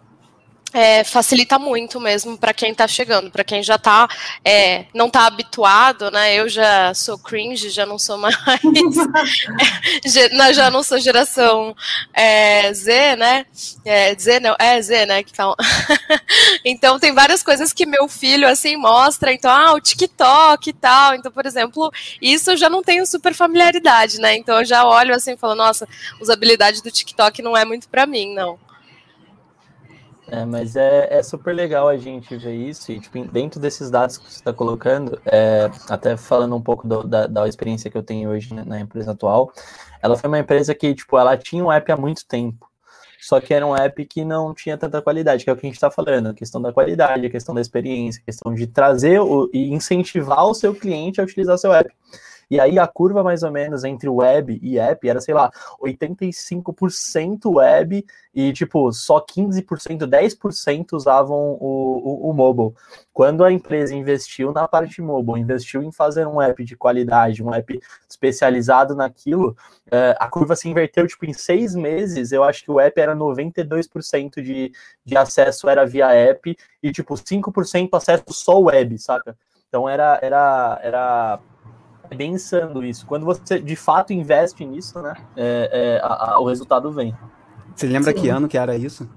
é, 0.73 1.03
facilita 1.03 1.59
muito 1.59 1.99
mesmo 1.99 2.37
para 2.37 2.53
quem 2.53 2.71
está 2.71 2.87
chegando, 2.87 3.29
para 3.29 3.43
quem 3.43 3.61
já 3.61 3.77
tá, 3.77 4.07
é, 4.43 4.85
não 4.93 5.07
está 5.07 5.27
habituado, 5.27 6.09
né? 6.09 6.35
Eu 6.35 6.49
já 6.49 6.93
sou 6.93 7.17
cringe, 7.17 7.69
já 7.69 7.85
não 7.85 7.99
sou 7.99 8.17
mais. 8.23 8.35
já 10.55 10.71
não 10.71 10.81
sou 10.81 10.99
geração 10.99 11.75
é, 12.13 12.73
Z, 12.73 13.15
né? 13.15 13.45
É, 13.85 14.15
Z 14.15 14.39
não, 14.39 14.55
é 14.57 14.81
Z, 14.81 15.05
né? 15.05 15.23
Fala. 15.33 15.55
então 16.65 16.99
tem 16.99 17.13
várias 17.13 17.43
coisas 17.43 17.71
que 17.71 17.85
meu 17.85 18.07
filho 18.07 18.47
assim 18.47 18.75
mostra, 18.75 19.31
então, 19.31 19.51
ah, 19.51 19.73
o 19.73 19.81
TikTok 19.81 20.69
e 20.69 20.73
tal. 20.73 21.13
Então, 21.13 21.31
por 21.31 21.45
exemplo, 21.45 21.91
isso 22.21 22.51
eu 22.51 22.57
já 22.57 22.69
não 22.69 22.81
tenho 22.81 23.05
super 23.05 23.33
familiaridade, 23.33 24.19
né? 24.19 24.35
Então 24.35 24.59
eu 24.59 24.65
já 24.65 24.85
olho 24.85 25.13
assim 25.13 25.33
e 25.33 25.37
falo, 25.37 25.55
nossa, 25.55 25.87
usabilidade 26.19 26.81
do 26.81 26.91
TikTok 26.91 27.41
não 27.41 27.55
é 27.55 27.63
muito 27.63 27.87
para 27.87 28.05
mim, 28.05 28.33
não. 28.33 28.57
É, 30.33 30.45
mas 30.45 30.75
é, 30.75 31.07
é 31.11 31.21
super 31.21 31.53
legal 31.53 31.87
a 31.87 31.95
gente 31.95 32.35
ver 32.37 32.55
isso, 32.55 32.91
e 32.91 32.99
tipo, 32.99 33.23
dentro 33.27 33.59
desses 33.59 33.91
dados 33.91 34.17
que 34.17 34.23
você 34.23 34.37
está 34.37 34.51
colocando, 34.51 35.21
é, 35.27 35.69
até 35.87 36.17
falando 36.17 36.55
um 36.55 36.61
pouco 36.61 36.87
do, 36.87 37.03
da, 37.03 37.27
da 37.27 37.47
experiência 37.47 37.87
que 37.87 37.95
eu 37.95 38.01
tenho 38.01 38.31
hoje 38.31 38.51
na, 38.51 38.65
na 38.65 38.79
empresa 38.79 39.11
atual, 39.11 39.53
ela 40.01 40.17
foi 40.17 40.27
uma 40.27 40.39
empresa 40.39 40.73
que, 40.73 40.95
tipo, 40.95 41.19
ela 41.19 41.37
tinha 41.37 41.63
um 41.63 41.71
app 41.71 41.91
há 41.91 41.95
muito 41.95 42.25
tempo, 42.27 42.67
só 43.19 43.39
que 43.39 43.53
era 43.53 43.63
um 43.63 43.75
app 43.75 44.03
que 44.07 44.25
não 44.25 44.55
tinha 44.55 44.75
tanta 44.75 45.03
qualidade, 45.03 45.43
que 45.43 45.51
é 45.51 45.53
o 45.53 45.55
que 45.55 45.67
a 45.67 45.69
gente 45.69 45.75
está 45.75 45.91
falando, 45.91 46.29
a 46.29 46.33
questão 46.33 46.59
da 46.59 46.73
qualidade, 46.73 47.27
a 47.27 47.29
questão 47.29 47.53
da 47.53 47.61
experiência, 47.61 48.19
a 48.19 48.25
questão 48.25 48.55
de 48.55 48.65
trazer 48.65 49.19
o, 49.19 49.47
e 49.53 49.71
incentivar 49.71 50.47
o 50.47 50.55
seu 50.55 50.73
cliente 50.73 51.21
a 51.21 51.23
utilizar 51.23 51.59
seu 51.59 51.71
app. 51.71 51.93
E 52.53 52.59
aí 52.59 52.77
a 52.77 52.85
curva 52.85 53.23
mais 53.23 53.41
ou 53.41 53.51
menos 53.51 53.83
entre 53.83 54.07
web 54.07 54.59
e 54.61 54.77
app 54.77 55.09
era, 55.09 55.19
sei 55.19 55.33
lá, 55.33 55.51
85% 55.81 57.51
web 57.51 58.05
e 58.31 58.53
tipo, 58.53 58.93
só 58.93 59.19
15%, 59.19 60.05
10% 60.05 60.93
usavam 60.93 61.57
o, 61.59 62.27
o, 62.27 62.29
o 62.29 62.33
mobile. 62.33 62.75
Quando 63.11 63.43
a 63.43 63.51
empresa 63.51 63.95
investiu 63.95 64.51
na 64.51 64.67
parte 64.67 65.01
mobile, 65.01 65.39
investiu 65.39 65.81
em 65.81 65.91
fazer 65.91 66.27
um 66.27 66.39
app 66.39 66.63
de 66.63 66.77
qualidade, 66.77 67.41
um 67.41 67.51
app 67.51 67.79
especializado 68.07 68.93
naquilo, 68.93 69.57
é, 69.89 70.15
a 70.19 70.27
curva 70.27 70.55
se 70.55 70.69
inverteu, 70.69 71.07
tipo, 71.07 71.25
em 71.25 71.33
seis 71.33 71.73
meses, 71.73 72.31
eu 72.31 72.43
acho 72.43 72.63
que 72.63 72.69
o 72.69 72.79
app 72.79 73.01
era 73.01 73.15
92% 73.15 74.43
de, 74.43 74.71
de 75.03 75.17
acesso 75.17 75.67
era 75.67 75.87
via 75.87 76.13
app 76.13 76.55
e, 76.83 76.91
tipo, 76.91 77.15
5% 77.15 77.89
acesso 77.93 78.25
só 78.29 78.59
web, 78.59 78.95
saca? 78.99 79.35
Então 79.67 79.89
era, 79.89 80.19
era, 80.21 80.79
era 80.83 81.39
bem 82.13 82.33
insano 82.33 82.83
isso. 82.83 83.05
Quando 83.05 83.25
você 83.25 83.59
de 83.59 83.75
fato 83.75 84.13
investe 84.13 84.65
nisso, 84.65 85.01
né, 85.01 85.13
é, 85.35 85.69
é, 85.71 86.01
a, 86.03 86.33
a, 86.33 86.39
o 86.39 86.47
resultado 86.47 86.91
vem. 86.91 87.15
Você 87.75 87.87
lembra 87.87 88.11
Sim. 88.13 88.21
que 88.21 88.29
ano 88.29 88.47
que 88.47 88.57
era 88.57 88.75
isso? 88.75 89.09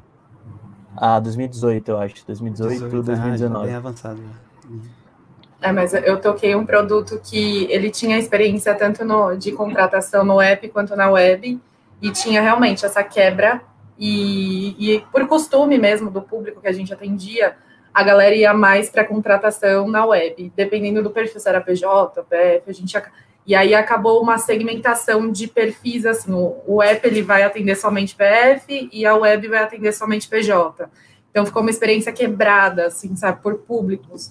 Ah, 0.96 1.20
2018, 1.20 1.90
eu 1.90 1.98
acho. 1.98 2.26
2018, 2.26 2.72
18, 2.72 3.02
2019. 3.02 3.56
Ah, 3.56 3.66
bem 3.66 3.74
avançado. 3.74 4.20
É, 5.60 5.72
mas 5.72 5.92
eu 5.94 6.20
toquei 6.20 6.54
um 6.54 6.64
produto 6.64 7.20
que 7.22 7.64
ele 7.70 7.90
tinha 7.90 8.18
experiência 8.18 8.74
tanto 8.74 9.04
no, 9.04 9.36
de 9.36 9.52
contratação 9.52 10.24
no 10.24 10.40
app 10.40 10.68
quanto 10.68 10.94
na 10.96 11.10
web, 11.10 11.60
e 12.00 12.10
tinha 12.10 12.42
realmente 12.42 12.84
essa 12.84 13.02
quebra 13.02 13.62
E, 13.98 14.76
e 14.78 15.00
por 15.10 15.26
costume 15.26 15.78
mesmo 15.78 16.10
do 16.10 16.20
público 16.20 16.60
que 16.60 16.68
a 16.68 16.72
gente 16.72 16.92
atendia, 16.92 17.56
a 17.96 18.02
galera 18.02 18.34
ia 18.34 18.52
mais 18.52 18.90
para 18.90 19.06
contratação 19.06 19.88
na 19.88 20.04
web, 20.04 20.52
dependendo 20.54 21.02
do 21.02 21.08
perfil, 21.08 21.40
se 21.40 21.48
era 21.48 21.62
PJ, 21.62 22.22
PF, 22.24 22.68
a 22.68 22.72
gente 22.74 22.94
e 23.46 23.54
aí 23.54 23.74
acabou 23.74 24.20
uma 24.20 24.36
segmentação 24.36 25.32
de 25.32 25.46
perfis, 25.46 26.04
assim, 26.04 26.30
o, 26.30 26.56
o 26.66 26.82
app 26.82 27.06
ele 27.06 27.22
vai 27.22 27.42
atender 27.42 27.74
somente 27.74 28.14
PF 28.14 28.90
e 28.92 29.06
a 29.06 29.16
web 29.16 29.48
vai 29.48 29.62
atender 29.62 29.92
somente 29.92 30.28
PJ. 30.28 30.90
Então 31.30 31.46
ficou 31.46 31.62
uma 31.62 31.70
experiência 31.70 32.12
quebrada, 32.12 32.84
assim, 32.84 33.16
sabe, 33.16 33.40
por 33.40 33.60
públicos. 33.60 34.30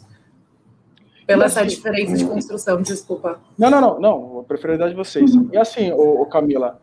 Pela 1.25 1.45
assim, 1.45 1.61
essa 1.61 1.67
diferença 1.67 2.15
de 2.15 2.25
construção, 2.25 2.79
desculpa. 2.83 3.39
Não, 3.57 3.71
não, 3.71 3.81
não, 3.81 3.99
não, 3.99 4.39
a 4.41 4.43
prioridade 4.43 4.91
de 4.91 4.95
vocês. 4.95 5.31
E 5.51 5.57
assim, 5.57 5.91
o, 5.91 6.23
Camila, 6.27 6.79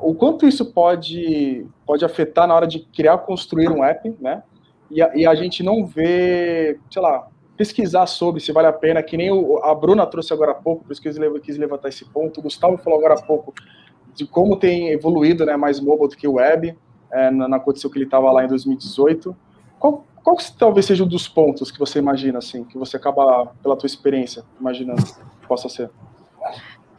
o 0.00 0.14
quanto 0.14 0.46
isso 0.46 0.66
pode, 0.66 1.66
pode 1.84 2.04
afetar 2.04 2.46
na 2.46 2.54
hora 2.54 2.68
de 2.68 2.78
criar, 2.78 3.18
construir 3.18 3.68
um 3.68 3.82
app, 3.82 4.14
né? 4.20 4.44
E 4.90 5.02
a, 5.02 5.14
e 5.14 5.26
a 5.26 5.34
gente 5.34 5.62
não 5.62 5.86
vê, 5.86 6.78
sei 6.90 7.00
lá, 7.00 7.28
pesquisar 7.56 8.06
sobre 8.06 8.40
se 8.40 8.52
vale 8.52 8.68
a 8.68 8.72
pena, 8.72 9.02
que 9.02 9.16
nem 9.16 9.30
o, 9.30 9.58
a 9.62 9.74
Bruna 9.74 10.06
trouxe 10.06 10.32
agora 10.32 10.52
há 10.52 10.54
pouco, 10.54 10.84
por 10.84 10.92
isso 10.92 11.00
que 11.00 11.08
eu 11.08 11.40
quis 11.40 11.58
levantar 11.58 11.88
esse 11.88 12.04
ponto, 12.04 12.40
o 12.40 12.42
Gustavo 12.42 12.78
falou 12.78 12.98
agora 12.98 13.14
há 13.14 13.22
pouco 13.22 13.52
de 14.14 14.26
como 14.26 14.56
tem 14.56 14.88
evoluído 14.88 15.46
né, 15.46 15.56
mais 15.56 15.80
mobile 15.80 16.08
do 16.08 16.16
que 16.16 16.26
web, 16.26 16.76
é, 17.12 17.30
na, 17.30 17.48
na 17.48 17.60
condição 17.60 17.90
que 17.90 17.98
ele 17.98 18.04
estava 18.04 18.30
lá 18.30 18.44
em 18.44 18.48
2018. 18.48 19.36
Qual, 19.78 20.04
qual 20.22 20.36
talvez 20.58 20.86
seja 20.86 21.04
um 21.04 21.08
dos 21.08 21.28
pontos 21.28 21.70
que 21.70 21.78
você 21.78 21.98
imagina, 21.98 22.38
assim, 22.38 22.64
que 22.64 22.78
você 22.78 22.96
acaba, 22.96 23.46
pela 23.62 23.76
tua 23.76 23.86
experiência, 23.86 24.44
imaginando 24.58 25.02
que 25.02 25.46
possa 25.46 25.68
ser? 25.68 25.90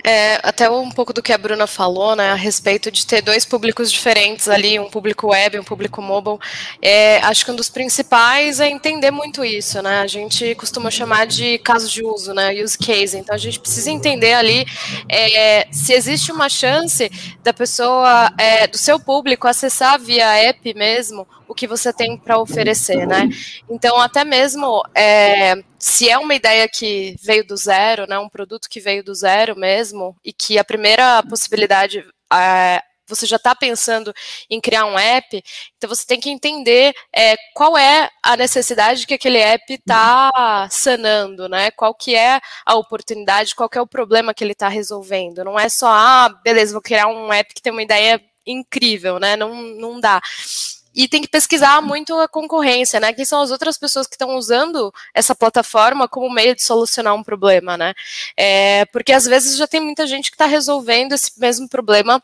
É, 0.03 0.39
até 0.43 0.69
um 0.69 0.89
pouco 0.89 1.13
do 1.13 1.21
que 1.21 1.31
a 1.31 1.37
Bruna 1.37 1.67
falou, 1.67 2.15
né, 2.15 2.31
a 2.31 2.35
respeito 2.35 2.91
de 2.91 3.05
ter 3.05 3.21
dois 3.21 3.45
públicos 3.45 3.91
diferentes 3.91 4.49
ali, 4.49 4.79
um 4.79 4.89
público 4.89 5.27
web, 5.27 5.59
um 5.59 5.63
público 5.63 6.01
mobile. 6.01 6.37
É, 6.81 7.17
acho 7.19 7.45
que 7.45 7.51
um 7.51 7.55
dos 7.55 7.69
principais 7.69 8.59
é 8.59 8.69
entender 8.69 9.11
muito 9.11 9.45
isso, 9.45 9.81
né? 9.81 10.01
A 10.01 10.07
gente 10.07 10.55
costuma 10.55 10.89
chamar 10.89 11.27
de 11.27 11.57
caso 11.59 11.89
de 11.89 12.03
uso, 12.03 12.33
né, 12.33 12.53
use 12.63 12.77
case. 12.77 13.17
Então 13.17 13.35
a 13.35 13.37
gente 13.37 13.59
precisa 13.59 13.91
entender 13.91 14.33
ali 14.33 14.65
é, 15.09 15.67
se 15.71 15.93
existe 15.93 16.31
uma 16.31 16.49
chance 16.49 17.11
da 17.43 17.53
pessoa, 17.53 18.31
é, 18.37 18.67
do 18.67 18.77
seu 18.77 18.99
público, 18.99 19.47
acessar 19.47 19.99
via 19.99 20.35
app 20.35 20.73
mesmo 20.73 21.27
o 21.51 21.53
que 21.53 21.67
você 21.67 21.91
tem 21.91 22.17
para 22.17 22.39
oferecer, 22.39 23.05
né? 23.05 23.27
Então, 23.69 23.99
até 23.99 24.23
mesmo 24.23 24.81
é, 24.95 25.55
se 25.77 26.09
é 26.09 26.17
uma 26.17 26.33
ideia 26.33 26.65
que 26.69 27.13
veio 27.21 27.45
do 27.45 27.57
zero, 27.57 28.07
né, 28.07 28.17
um 28.17 28.29
produto 28.29 28.69
que 28.69 28.79
veio 28.79 29.03
do 29.03 29.13
zero 29.13 29.53
mesmo, 29.57 30.15
e 30.23 30.31
que 30.31 30.57
a 30.57 30.63
primeira 30.63 31.21
possibilidade 31.23 32.05
é, 32.33 32.81
você 33.05 33.25
já 33.25 33.35
está 33.35 33.53
pensando 33.53 34.13
em 34.49 34.61
criar 34.61 34.85
um 34.85 34.97
app, 34.97 35.43
então 35.75 35.89
você 35.89 36.05
tem 36.07 36.21
que 36.21 36.29
entender 36.29 36.93
é, 37.13 37.35
qual 37.53 37.77
é 37.77 38.09
a 38.23 38.37
necessidade 38.37 39.05
que 39.05 39.15
aquele 39.15 39.39
app 39.39 39.73
está 39.73 40.69
sanando, 40.71 41.49
né? 41.49 41.69
Qual 41.71 41.93
que 41.93 42.15
é 42.15 42.39
a 42.65 42.75
oportunidade, 42.75 43.53
qual 43.53 43.67
que 43.67 43.77
é 43.77 43.81
o 43.81 43.87
problema 43.87 44.33
que 44.33 44.41
ele 44.41 44.53
está 44.53 44.69
resolvendo. 44.69 45.43
Não 45.43 45.59
é 45.59 45.67
só, 45.67 45.89
ah, 45.89 46.29
beleza, 46.45 46.71
vou 46.71 46.81
criar 46.81 47.07
um 47.07 47.33
app 47.33 47.53
que 47.53 47.61
tem 47.61 47.73
uma 47.73 47.83
ideia 47.83 48.21
incrível, 48.47 49.19
né? 49.19 49.35
Não, 49.35 49.53
não 49.53 49.99
dá 49.99 50.21
e 50.93 51.07
tem 51.07 51.21
que 51.21 51.27
pesquisar 51.27 51.81
muito 51.81 52.13
a 52.19 52.27
concorrência, 52.27 52.99
né? 52.99 53.13
Quem 53.13 53.25
são 53.25 53.41
as 53.41 53.51
outras 53.51 53.77
pessoas 53.77 54.07
que 54.07 54.15
estão 54.15 54.35
usando 54.35 54.93
essa 55.13 55.33
plataforma 55.33 56.07
como 56.07 56.29
meio 56.33 56.55
de 56.55 56.63
solucionar 56.63 57.15
um 57.15 57.23
problema, 57.23 57.77
né? 57.77 57.93
É, 58.37 58.85
porque 58.85 59.13
às 59.13 59.25
vezes 59.25 59.57
já 59.57 59.67
tem 59.67 59.81
muita 59.81 60.05
gente 60.05 60.29
que 60.29 60.35
está 60.35 60.45
resolvendo 60.45 61.13
esse 61.13 61.39
mesmo 61.39 61.67
problema 61.69 62.21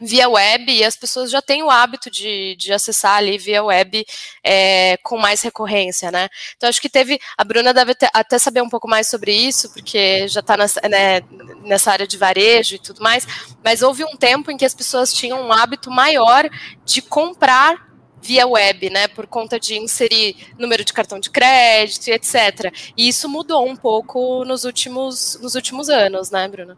via 0.00 0.28
web 0.28 0.70
e 0.70 0.84
as 0.84 0.96
pessoas 0.96 1.30
já 1.30 1.42
têm 1.42 1.62
o 1.62 1.70
hábito 1.70 2.10
de, 2.10 2.54
de 2.56 2.72
acessar 2.72 3.16
ali 3.16 3.36
via 3.36 3.64
web 3.64 4.06
é, 4.44 4.96
com 4.98 5.18
mais 5.18 5.42
recorrência, 5.42 6.10
né? 6.10 6.28
Então 6.56 6.68
acho 6.68 6.80
que 6.80 6.88
teve, 6.88 7.18
a 7.36 7.44
Bruna 7.44 7.74
deve 7.74 7.94
ter, 7.94 8.08
até 8.14 8.38
saber 8.38 8.62
um 8.62 8.68
pouco 8.68 8.88
mais 8.88 9.08
sobre 9.08 9.32
isso, 9.32 9.72
porque 9.72 10.28
já 10.28 10.40
está 10.40 10.56
né, 10.56 11.20
nessa 11.64 11.90
área 11.90 12.06
de 12.06 12.16
varejo 12.16 12.76
e 12.76 12.78
tudo 12.78 13.02
mais, 13.02 13.26
mas 13.64 13.82
houve 13.82 14.04
um 14.04 14.16
tempo 14.16 14.50
em 14.50 14.56
que 14.56 14.64
as 14.64 14.74
pessoas 14.74 15.12
tinham 15.12 15.42
um 15.42 15.52
hábito 15.52 15.90
maior 15.90 16.48
de 16.84 17.02
comprar 17.02 17.87
via 18.22 18.46
web, 18.46 18.90
né, 18.90 19.08
por 19.08 19.26
conta 19.26 19.58
de 19.58 19.76
inserir 19.76 20.36
número 20.58 20.84
de 20.84 20.92
cartão 20.92 21.18
de 21.18 21.30
crédito 21.30 22.08
e 22.08 22.12
etc. 22.12 22.72
E 22.96 23.08
isso 23.08 23.28
mudou 23.28 23.66
um 23.66 23.76
pouco 23.76 24.44
nos 24.44 24.64
últimos, 24.64 25.38
nos 25.42 25.54
últimos 25.54 25.88
anos, 25.88 26.30
né, 26.30 26.46
Bruna? 26.48 26.76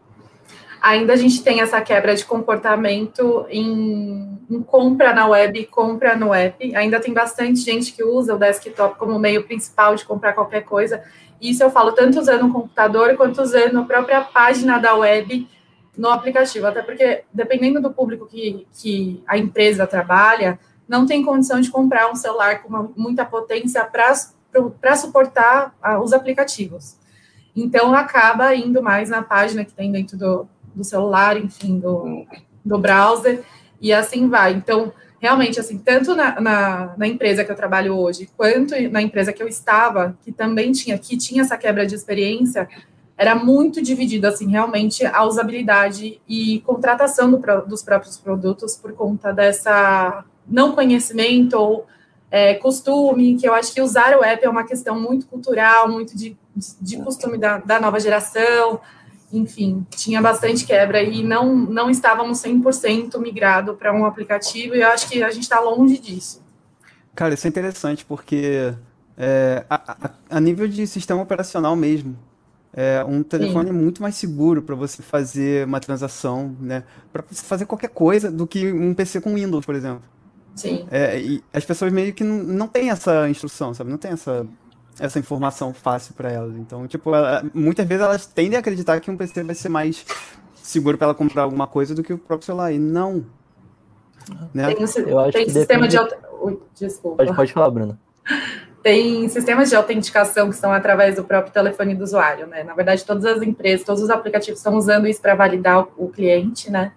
Ainda 0.81 1.13
a 1.13 1.15
gente 1.15 1.43
tem 1.43 1.61
essa 1.61 1.79
quebra 1.79 2.15
de 2.15 2.25
comportamento 2.25 3.45
em, 3.49 4.39
em 4.49 4.63
compra 4.63 5.13
na 5.13 5.27
web 5.27 5.59
e 5.59 5.65
compra 5.65 6.15
no 6.15 6.33
app. 6.33 6.75
Ainda 6.75 6.99
tem 6.99 7.13
bastante 7.13 7.59
gente 7.59 7.93
que 7.93 8.03
usa 8.03 8.33
o 8.33 8.39
desktop 8.39 8.97
como 8.97 9.19
meio 9.19 9.43
principal 9.43 9.95
de 9.95 10.03
comprar 10.03 10.33
qualquer 10.33 10.63
coisa. 10.63 11.03
Isso 11.39 11.61
eu 11.61 11.69
falo 11.69 11.91
tanto 11.91 12.19
usando 12.19 12.47
o 12.47 12.51
computador 12.51 13.15
quanto 13.15 13.41
usando 13.41 13.79
a 13.79 13.83
própria 13.83 14.21
página 14.21 14.79
da 14.79 14.95
web 14.95 15.47
no 15.95 16.09
aplicativo. 16.09 16.65
Até 16.65 16.81
porque, 16.81 17.25
dependendo 17.31 17.79
do 17.79 17.93
público 17.93 18.25
que, 18.25 18.65
que 18.73 19.23
a 19.27 19.37
empresa 19.37 19.85
trabalha, 19.85 20.59
não 20.91 21.05
tem 21.05 21.23
condição 21.23 21.61
de 21.61 21.71
comprar 21.71 22.11
um 22.11 22.15
celular 22.15 22.61
com 22.61 22.67
uma, 22.67 22.91
muita 22.97 23.23
potência 23.23 23.81
para 23.85 24.95
suportar 24.97 25.73
uh, 25.81 26.03
os 26.03 26.11
aplicativos. 26.11 26.97
Então, 27.55 27.93
acaba 27.93 28.53
indo 28.53 28.83
mais 28.83 29.09
na 29.09 29.21
página 29.21 29.63
que 29.63 29.71
tem 29.71 29.89
dentro 29.89 30.17
do, 30.17 30.45
do 30.75 30.83
celular, 30.83 31.37
enfim, 31.37 31.79
do, 31.79 32.25
do 32.63 32.77
browser, 32.77 33.41
e 33.79 33.93
assim 33.93 34.27
vai. 34.27 34.51
Então, 34.51 34.91
realmente, 35.21 35.61
assim, 35.61 35.77
tanto 35.77 36.13
na, 36.13 36.41
na, 36.41 36.93
na, 36.97 37.07
empresa 37.07 37.45
que 37.45 37.51
eu 37.51 37.55
trabalho 37.55 37.97
hoje, 37.97 38.29
quanto 38.35 38.75
na 38.89 39.01
empresa 39.01 39.31
que 39.31 39.41
eu 39.41 39.47
estava, 39.47 40.17
que 40.25 40.31
também 40.33 40.73
tinha, 40.73 40.97
que 40.97 41.15
tinha 41.15 41.43
essa 41.43 41.57
quebra 41.57 41.85
de 41.87 41.95
experiência, 41.95 42.67
era 43.17 43.33
muito 43.33 43.81
dividido, 43.81 44.27
assim, 44.27 44.51
realmente, 44.51 45.05
a 45.05 45.23
usabilidade 45.23 46.19
e 46.27 46.59
contratação 46.65 47.31
do, 47.31 47.39
dos 47.65 47.81
próprios 47.81 48.17
produtos 48.17 48.75
por 48.75 48.91
conta 48.91 49.31
dessa 49.31 50.25
não 50.47 50.73
conhecimento 50.73 51.53
ou 51.53 51.87
é, 52.29 52.53
costume, 52.55 53.35
que 53.35 53.47
eu 53.47 53.53
acho 53.53 53.73
que 53.73 53.81
usar 53.81 54.17
o 54.17 54.23
app 54.23 54.43
é 54.43 54.49
uma 54.49 54.63
questão 54.63 54.99
muito 54.99 55.27
cultural, 55.27 55.89
muito 55.89 56.17
de, 56.17 56.37
de 56.79 56.97
costume 56.97 57.37
da, 57.37 57.57
da 57.57 57.79
nova 57.79 57.99
geração, 57.99 58.79
enfim, 59.33 59.85
tinha 59.89 60.21
bastante 60.21 60.65
quebra 60.65 61.01
e 61.03 61.23
não, 61.23 61.55
não 61.55 61.89
estávamos 61.89 62.41
100% 62.41 63.17
migrado 63.19 63.75
para 63.75 63.93
um 63.93 64.05
aplicativo 64.05 64.75
e 64.75 64.81
eu 64.81 64.87
acho 64.87 65.09
que 65.09 65.21
a 65.23 65.29
gente 65.29 65.43
está 65.43 65.59
longe 65.59 65.97
disso. 65.97 66.41
Cara, 67.13 67.33
isso 67.33 67.45
é 67.45 67.49
interessante 67.49 68.05
porque 68.05 68.73
é, 69.17 69.65
a, 69.69 69.75
a, 69.75 70.11
a, 70.29 70.39
nível 70.39 70.67
de 70.67 70.87
sistema 70.87 71.21
operacional 71.21 71.75
mesmo, 71.75 72.17
é, 72.73 73.03
um 73.05 73.21
telefone 73.21 73.69
Sim. 73.69 73.75
muito 73.75 74.01
mais 74.01 74.15
seguro 74.15 74.61
para 74.61 74.75
você 74.75 75.01
fazer 75.01 75.67
uma 75.67 75.79
transação, 75.81 76.55
né? 76.59 76.83
Para 77.11 77.23
você 77.29 77.43
fazer 77.43 77.65
qualquer 77.65 77.89
coisa 77.89 78.31
do 78.31 78.47
que 78.47 78.71
um 78.71 78.93
PC 78.93 79.19
com 79.19 79.35
Windows, 79.35 79.65
por 79.65 79.75
exemplo. 79.75 80.03
Sim. 80.55 80.85
É, 80.91 81.19
e 81.19 81.43
as 81.53 81.65
pessoas 81.65 81.91
meio 81.91 82.13
que 82.13 82.23
não, 82.23 82.43
não 82.43 82.67
têm 82.67 82.89
essa 82.89 83.29
instrução, 83.29 83.73
sabe? 83.73 83.89
Não 83.89 83.97
tem 83.97 84.11
essa, 84.11 84.45
essa 84.99 85.19
informação 85.19 85.73
fácil 85.73 86.13
para 86.13 86.31
elas. 86.31 86.55
Então, 86.55 86.87
tipo, 86.87 87.13
ela, 87.13 87.43
muitas 87.53 87.87
vezes 87.87 88.03
elas 88.03 88.25
tendem 88.25 88.57
a 88.57 88.59
acreditar 88.59 88.99
que 88.99 89.09
um 89.09 89.17
PC 89.17 89.43
vai 89.43 89.55
ser 89.55 89.69
mais 89.69 90.05
seguro 90.55 90.97
para 90.97 91.07
ela 91.07 91.15
comprar 91.15 91.43
alguma 91.43 91.67
coisa 91.67 91.95
do 91.95 92.03
que 92.03 92.13
o 92.13 92.17
próprio 92.17 92.45
celular. 92.45 92.71
E 92.71 92.79
não. 92.79 93.25
Né? 94.53 94.73
Tem, 94.73 94.85
um, 94.85 95.09
Eu 95.09 95.19
acho 95.19 95.31
tem 95.31 95.45
que 95.45 95.51
sistema 95.51 95.87
depende... 95.87 96.09
de. 96.09 96.85
Desculpa. 96.85 97.17
Pode, 97.17 97.35
pode 97.35 97.53
falar, 97.53 97.69
Bruna. 97.71 97.99
Tem 98.83 99.29
sistemas 99.29 99.69
de 99.69 99.75
autenticação 99.75 100.49
que 100.49 100.55
são 100.55 100.73
através 100.73 101.15
do 101.15 101.23
próprio 101.23 101.53
telefone 101.53 101.93
do 101.93 102.03
usuário, 102.03 102.47
né? 102.47 102.63
Na 102.63 102.73
verdade, 102.73 103.05
todas 103.05 103.25
as 103.25 103.41
empresas, 103.41 103.85
todos 103.85 104.01
os 104.01 104.09
aplicativos 104.09 104.59
estão 104.59 104.75
usando 104.75 105.07
isso 105.07 105.21
para 105.21 105.35
validar 105.35 105.81
o, 105.81 106.05
o 106.05 106.09
cliente, 106.09 106.71
né? 106.71 106.91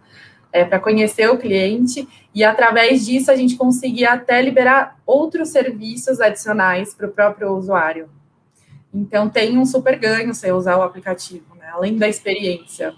É, 0.54 0.64
para 0.64 0.78
conhecer 0.78 1.28
o 1.28 1.36
cliente 1.36 2.08
e 2.32 2.44
através 2.44 3.04
disso 3.04 3.28
a 3.28 3.34
gente 3.34 3.56
conseguir 3.56 4.06
até 4.06 4.40
liberar 4.40 4.96
outros 5.04 5.48
serviços 5.48 6.20
adicionais 6.20 6.94
para 6.94 7.08
o 7.08 7.10
próprio 7.10 7.50
usuário. 7.56 8.08
Então 8.94 9.28
tem 9.28 9.58
um 9.58 9.66
super 9.66 9.98
ganho 9.98 10.32
você 10.32 10.52
usar 10.52 10.76
o 10.76 10.82
aplicativo, 10.82 11.56
né? 11.56 11.66
além 11.72 11.96
da 11.96 12.08
experiência. 12.08 12.94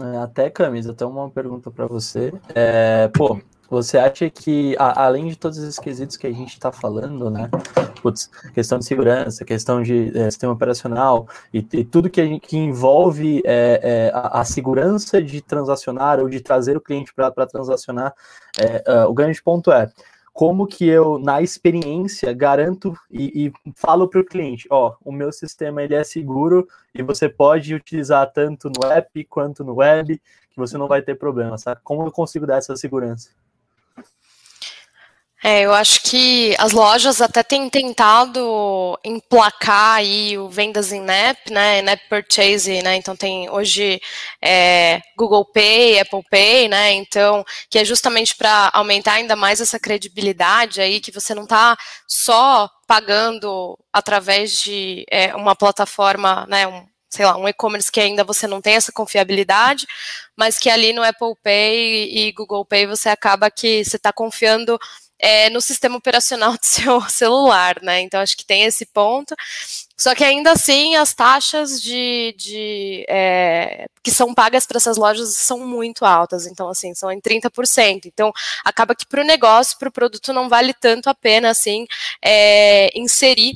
É, 0.00 0.16
até 0.16 0.50
camisa, 0.50 0.90
até 0.90 1.06
uma 1.06 1.30
pergunta 1.30 1.70
para 1.70 1.86
você. 1.86 2.32
É, 2.52 3.06
pô, 3.14 3.40
você 3.70 3.96
acha 3.96 4.28
que, 4.28 4.74
a, 4.78 5.04
além 5.04 5.28
de 5.28 5.36
todos 5.36 5.56
esses 5.58 5.78
quesitos 5.78 6.16
que 6.16 6.26
a 6.26 6.32
gente 6.32 6.54
está 6.54 6.72
falando, 6.72 7.30
né? 7.30 7.48
Putz, 8.02 8.28
questão 8.52 8.78
de 8.80 8.84
segurança, 8.84 9.44
questão 9.44 9.80
de 9.80 10.10
é, 10.18 10.28
sistema 10.28 10.52
operacional 10.52 11.28
e, 11.54 11.64
e 11.72 11.84
tudo 11.84 12.10
que, 12.10 12.26
gente, 12.26 12.46
que 12.46 12.56
envolve 12.56 13.40
é, 13.44 13.80
é, 13.82 14.10
a, 14.12 14.40
a, 14.40 14.44
segurança 14.44 15.22
de 15.22 15.40
transacionar 15.40 16.18
ou 16.18 16.28
de 16.28 16.40
trazer 16.40 16.76
o 16.76 16.80
cliente 16.80 17.14
para 17.14 17.46
transacionar, 17.46 18.12
uh, 18.58 19.08
o 19.08 19.14
grande 19.14 19.40
ponto 19.40 19.70
é 19.70 19.88
como 20.32 20.66
que 20.66 20.88
eu, 20.88 21.18
na 21.18 21.42
experiência, 21.42 22.32
garanto 22.32 22.94
e, 23.10 23.46
e 23.46 23.52
falo 23.76 24.08
para 24.08 24.20
o 24.20 24.24
cliente, 24.24 24.66
ó, 24.70 24.94
o 25.04 25.12
meu 25.12 25.30
sistema 25.30 25.82
ele 25.82 25.94
é 25.94 26.02
seguro 26.02 26.66
e 26.94 27.02
você 27.02 27.28
pode 27.28 27.74
utilizar 27.74 28.32
tanto 28.32 28.70
no 28.70 28.90
app 28.90 29.24
quanto 29.24 29.62
no 29.62 29.76
web, 29.76 30.16
que 30.50 30.56
você 30.56 30.78
não 30.78 30.88
vai 30.88 31.02
ter 31.02 31.16
problema, 31.16 31.58
sabe? 31.58 31.80
Como 31.84 32.06
eu 32.06 32.10
consigo 32.10 32.46
dar 32.46 32.56
essa 32.56 32.74
segurança? 32.76 33.30
É, 35.42 35.62
eu 35.62 35.72
acho 35.72 36.02
que 36.02 36.54
as 36.58 36.72
lojas 36.72 37.22
até 37.22 37.42
têm 37.42 37.68
tentado 37.70 38.98
emplacar 39.02 39.96
aí 39.96 40.36
o 40.36 40.50
vendas 40.50 40.92
em 40.92 41.02
app, 41.10 41.50
né, 41.50 41.78
in-app 41.80 42.08
purchase, 42.10 42.82
né, 42.82 42.96
então 42.96 43.16
tem 43.16 43.48
hoje 43.48 44.00
é, 44.42 45.00
Google 45.16 45.46
Pay, 45.46 45.98
Apple 46.00 46.22
Pay, 46.30 46.68
né, 46.68 46.92
então, 46.92 47.42
que 47.70 47.78
é 47.78 47.84
justamente 47.86 48.36
para 48.36 48.70
aumentar 48.74 49.14
ainda 49.14 49.34
mais 49.34 49.62
essa 49.62 49.80
credibilidade 49.80 50.78
aí, 50.78 51.00
que 51.00 51.10
você 51.10 51.34
não 51.34 51.44
está 51.44 51.74
só 52.06 52.68
pagando 52.86 53.78
através 53.90 54.60
de 54.60 55.06
é, 55.10 55.34
uma 55.34 55.56
plataforma, 55.56 56.44
né, 56.50 56.66
um, 56.66 56.86
sei 57.08 57.24
lá, 57.24 57.36
um 57.38 57.48
e-commerce 57.48 57.90
que 57.90 58.00
ainda 58.00 58.24
você 58.24 58.46
não 58.46 58.60
tem 58.60 58.74
essa 58.74 58.92
confiabilidade, 58.92 59.86
mas 60.36 60.58
que 60.58 60.68
ali 60.68 60.92
no 60.92 61.02
Apple 61.02 61.34
Pay 61.42 62.10
e 62.14 62.32
Google 62.32 62.64
Pay 62.66 62.86
você 62.86 63.08
acaba 63.08 63.50
que 63.50 63.82
você 63.84 63.96
está 63.96 64.12
confiando 64.12 64.78
é, 65.20 65.50
no 65.50 65.60
sistema 65.60 65.96
operacional 65.96 66.52
do 66.58 66.64
seu 66.66 67.00
celular, 67.08 67.80
né? 67.82 68.00
Então 68.00 68.20
acho 68.20 68.36
que 68.36 68.44
tem 68.44 68.64
esse 68.64 68.86
ponto. 68.86 69.34
Só 69.96 70.14
que 70.14 70.24
ainda 70.24 70.52
assim 70.52 70.96
as 70.96 71.12
taxas 71.14 71.80
de, 71.80 72.34
de 72.38 73.04
é, 73.08 73.86
que 74.02 74.10
são 74.10 74.32
pagas 74.32 74.66
para 74.66 74.78
essas 74.78 74.96
lojas 74.96 75.36
são 75.36 75.58
muito 75.58 76.06
altas. 76.06 76.46
Então, 76.46 76.68
assim, 76.70 76.94
são 76.94 77.12
em 77.12 77.20
30%. 77.20 78.06
Então, 78.06 78.32
acaba 78.64 78.94
que 78.94 79.06
para 79.06 79.20
o 79.20 79.24
negócio, 79.26 79.78
para 79.78 79.90
o 79.90 79.92
produto, 79.92 80.32
não 80.32 80.48
vale 80.48 80.72
tanto 80.72 81.10
a 81.10 81.14
pena 81.14 81.50
assim 81.50 81.86
é, 82.22 82.90
inserir 82.98 83.52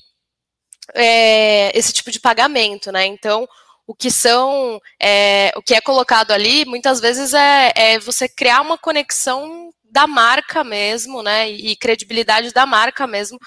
é, 0.95 1.77
esse 1.77 1.93
tipo 1.93 2.11
de 2.11 2.21
pagamento, 2.21 2.93
né? 2.93 3.07
Então, 3.07 3.49
o 3.87 3.95
que 3.95 4.11
são, 4.11 4.81
é, 5.01 5.53
o 5.57 5.63
que 5.63 5.75
é 5.75 5.81
colocado 5.81 6.33
ali, 6.33 6.65
muitas 6.65 7.01
vezes 7.01 7.35
é, 7.35 7.73
é, 7.75 7.99
você 7.99 8.29
criar 8.29 8.61
uma 8.61 8.79
conexão 8.79 9.73
da 9.95 10.09
marca 10.09 10.65
mesmo, 10.65 11.23
né, 11.23 11.49
e 11.49 11.77
credibilidade 11.77 12.53
da 12.53 12.67
marca 12.67 13.07
mesmo, 13.07 13.39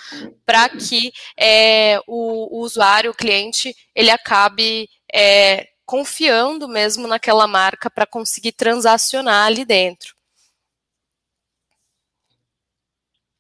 para 0.46 0.70
que 0.70 1.12
é, 1.38 2.00
o, 2.08 2.58
o, 2.58 2.62
usuário, 2.62 3.12
o 3.12 3.14
cliente, 3.14 3.76
ele 3.94 4.10
acabe 4.10 4.88
é, 5.14 5.68
confiando 5.86 6.66
mesmo 6.70 7.06
naquela 7.06 7.46
marca 7.48 7.90
para 7.90 8.08
conseguir 8.08 8.54
transacionar 8.54 9.48
ali 9.48 9.66
dentro. 9.66 10.16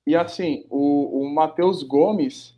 E 0.06 0.14
assim, 0.14 0.66
o, 0.70 1.22
o 1.22 1.34
Matheus 1.34 1.84
Gomes, 1.84 2.54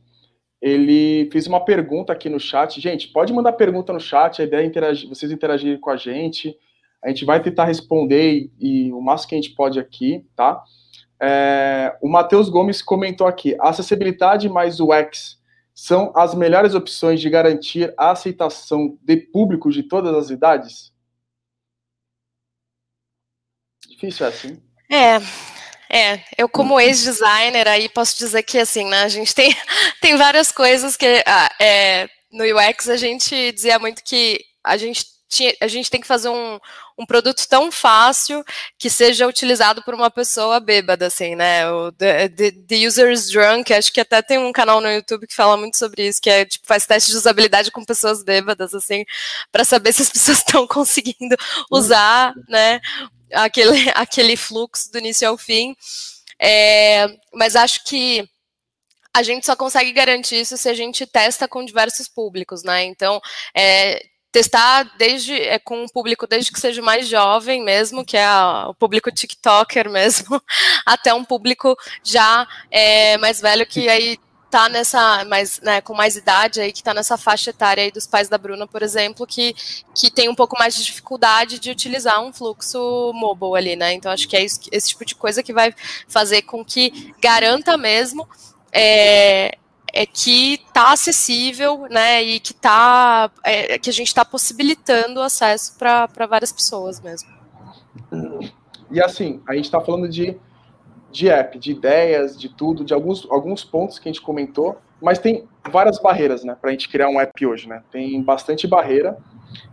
ele 0.59 1.29
fez 1.31 1.45
uma 1.45 1.63
pergunta 1.63 2.11
aqui 2.11 2.27
no 2.27 2.39
chat. 2.39 2.81
Gente, 2.81 3.07
pode 3.09 3.31
mandar 3.31 3.53
pergunta 3.53 3.93
no 3.93 3.99
chat, 3.99 4.41
a 4.41 4.45
ideia 4.45 4.63
é 4.63 4.65
interagir, 4.65 5.07
vocês 5.07 5.31
interagirem 5.31 5.79
com 5.79 5.91
a 5.91 5.95
gente. 5.95 6.57
A 7.03 7.09
gente 7.09 7.25
vai 7.25 7.41
tentar 7.41 7.65
responder 7.65 8.51
e, 8.59 8.87
e 8.87 8.93
o 8.93 9.01
máximo 9.01 9.29
que 9.29 9.35
a 9.35 9.41
gente 9.41 9.55
pode 9.55 9.79
aqui, 9.79 10.25
tá? 10.35 10.61
É, 11.21 11.97
o 12.01 12.07
Matheus 12.07 12.49
Gomes 12.49 12.81
comentou 12.81 13.27
aqui: 13.27 13.55
acessibilidade 13.59 14.47
mais 14.49 14.79
UX 14.79 15.39
são 15.73 16.11
as 16.15 16.35
melhores 16.35 16.75
opções 16.75 17.21
de 17.21 17.29
garantir 17.29 17.93
a 17.97 18.11
aceitação 18.11 18.97
de 19.01 19.17
público 19.17 19.69
de 19.69 19.83
todas 19.83 20.13
as 20.13 20.29
idades? 20.29 20.93
Difícil 23.87 24.25
é 24.25 24.29
assim. 24.29 24.61
É, 24.91 25.17
é, 25.89 26.23
eu 26.37 26.49
como 26.49 26.79
ex-designer 26.79 27.67
aí 27.67 27.89
posso 27.89 28.17
dizer 28.17 28.43
que 28.43 28.57
assim, 28.57 28.85
né, 28.85 29.03
a 29.03 29.07
gente 29.07 29.33
tem, 29.33 29.55
tem 30.01 30.17
várias 30.17 30.51
coisas 30.51 30.95
que 30.95 31.23
ah, 31.25 31.49
é, 31.61 32.09
no 32.31 32.43
UX 32.43 32.89
a 32.89 32.97
gente 32.97 33.51
dizia 33.51 33.79
muito 33.79 34.03
que 34.03 34.39
a 34.63 34.77
gente 34.77 35.05
tinha, 35.29 35.53
a 35.61 35.67
gente 35.67 35.89
tem 35.89 36.01
que 36.01 36.07
fazer 36.07 36.27
um, 36.27 36.59
um 36.97 37.05
produto 37.05 37.47
tão 37.47 37.71
fácil 37.71 38.43
que 38.77 38.89
seja 38.89 39.27
utilizado 39.27 39.83
por 39.83 39.93
uma 39.93 40.09
pessoa 40.09 40.59
bêbada, 40.59 41.05
assim, 41.05 41.35
né? 41.35 41.69
O 41.71 41.91
The, 41.91 42.29
the, 42.29 42.51
the 42.51 42.87
User's 42.87 43.29
Drunk, 43.29 43.71
acho 43.71 43.93
que 43.93 44.01
até 44.01 44.21
tem 44.21 44.39
um 44.39 44.51
canal 44.51 44.81
no 44.81 44.91
YouTube 44.91 45.27
que 45.27 45.35
fala 45.35 45.55
muito 45.55 45.77
sobre 45.77 46.07
isso, 46.07 46.19
que 46.19 46.29
é 46.29 46.45
tipo, 46.45 46.65
faz 46.67 46.85
teste 46.85 47.11
de 47.11 47.17
usabilidade 47.17 47.71
com 47.71 47.85
pessoas 47.85 48.23
bêbadas, 48.23 48.73
assim, 48.73 49.05
para 49.51 49.63
saber 49.63 49.93
se 49.93 50.01
as 50.01 50.09
pessoas 50.09 50.39
estão 50.39 50.67
conseguindo 50.67 51.37
usar, 51.71 52.33
né? 52.49 52.81
Aquele, 53.31 53.91
aquele 53.93 54.35
fluxo 54.35 54.91
do 54.91 54.97
início 54.97 55.29
ao 55.29 55.37
fim. 55.37 55.75
É, 56.41 57.07
mas 57.33 57.55
acho 57.55 57.83
que 57.83 58.27
a 59.13 59.21
gente 59.21 59.45
só 59.45 59.55
consegue 59.55 59.91
garantir 59.91 60.41
isso 60.41 60.57
se 60.57 60.69
a 60.69 60.73
gente 60.73 61.05
testa 61.05 61.47
com 61.47 61.65
diversos 61.65 62.07
públicos, 62.07 62.63
né? 62.63 62.83
Então, 62.85 63.21
é, 63.55 64.01
testar 64.31 64.83
desde 64.97 65.33
é, 65.33 65.57
com 65.57 65.83
um 65.83 65.87
público 65.87 66.27
desde 66.27 66.51
que 66.51 66.59
seja 66.59 66.81
mais 66.81 67.07
jovem 67.07 67.63
mesmo, 67.63 68.05
que 68.05 68.17
é 68.17 68.25
a, 68.25 68.67
o 68.69 68.73
público 68.73 69.11
TikToker 69.11 69.89
mesmo, 69.89 70.41
até 70.85 71.13
um 71.13 71.23
público 71.23 71.75
já 72.03 72.47
é, 72.69 73.17
mais 73.17 73.41
velho 73.41 73.65
que 73.65 73.89
aí 73.89 74.17
tá 74.49 74.67
nessa, 74.67 75.23
mais, 75.25 75.59
né, 75.61 75.79
com 75.79 75.93
mais 75.93 76.15
idade 76.15 76.59
aí, 76.59 76.71
que 76.71 76.83
tá 76.83 76.93
nessa 76.93 77.17
faixa 77.17 77.51
etária 77.51 77.83
aí 77.83 77.91
dos 77.91 78.07
pais 78.07 78.27
da 78.27 78.37
Bruna, 78.37 78.67
por 78.67 78.81
exemplo, 78.81 79.27
que, 79.27 79.55
que 79.93 80.09
tem 80.09 80.27
um 80.27 80.33
pouco 80.33 80.57
mais 80.57 80.75
de 80.75 80.83
dificuldade 80.83 81.59
de 81.59 81.69
utilizar 81.69 82.19
um 82.21 82.33
fluxo 82.33 83.11
mobile 83.13 83.55
ali, 83.55 83.75
né? 83.75 83.93
Então 83.93 84.11
acho 84.11 84.27
que 84.27 84.35
é 84.35 84.43
isso, 84.43 84.61
esse 84.71 84.89
tipo 84.89 85.05
de 85.05 85.13
coisa 85.13 85.43
que 85.43 85.53
vai 85.53 85.73
fazer 86.07 86.41
com 86.41 86.65
que 86.65 87.13
garanta 87.19 87.77
mesmo 87.77 88.27
é, 88.71 89.55
é 89.93 90.05
que 90.05 90.55
está 90.55 90.93
acessível, 90.93 91.87
né, 91.89 92.21
e 92.23 92.39
que 92.39 92.53
tá, 92.53 93.31
é, 93.43 93.77
que 93.77 93.89
a 93.89 93.93
gente 93.93 94.07
está 94.07 94.23
possibilitando 94.23 95.21
acesso 95.21 95.77
para 95.77 96.25
várias 96.29 96.51
pessoas 96.51 96.99
mesmo. 97.01 97.29
E 98.91 99.01
assim, 99.01 99.41
a 99.47 99.55
gente 99.55 99.65
está 99.65 99.79
falando 99.79 100.07
de, 100.07 100.37
de 101.11 101.29
app, 101.29 101.57
de 101.57 101.71
ideias, 101.71 102.39
de 102.39 102.49
tudo, 102.49 102.83
de 102.83 102.93
alguns, 102.93 103.27
alguns 103.29 103.63
pontos 103.63 103.99
que 103.99 104.09
a 104.09 104.11
gente 104.11 104.21
comentou, 104.21 104.77
mas 105.01 105.19
tem 105.19 105.47
várias 105.69 105.99
barreiras, 105.99 106.43
né, 106.43 106.55
para 106.59 106.69
a 106.69 106.71
gente 106.71 106.89
criar 106.89 107.09
um 107.09 107.19
app 107.19 107.45
hoje, 107.45 107.67
né, 107.67 107.83
tem 107.91 108.21
bastante 108.21 108.67
barreira, 108.67 109.17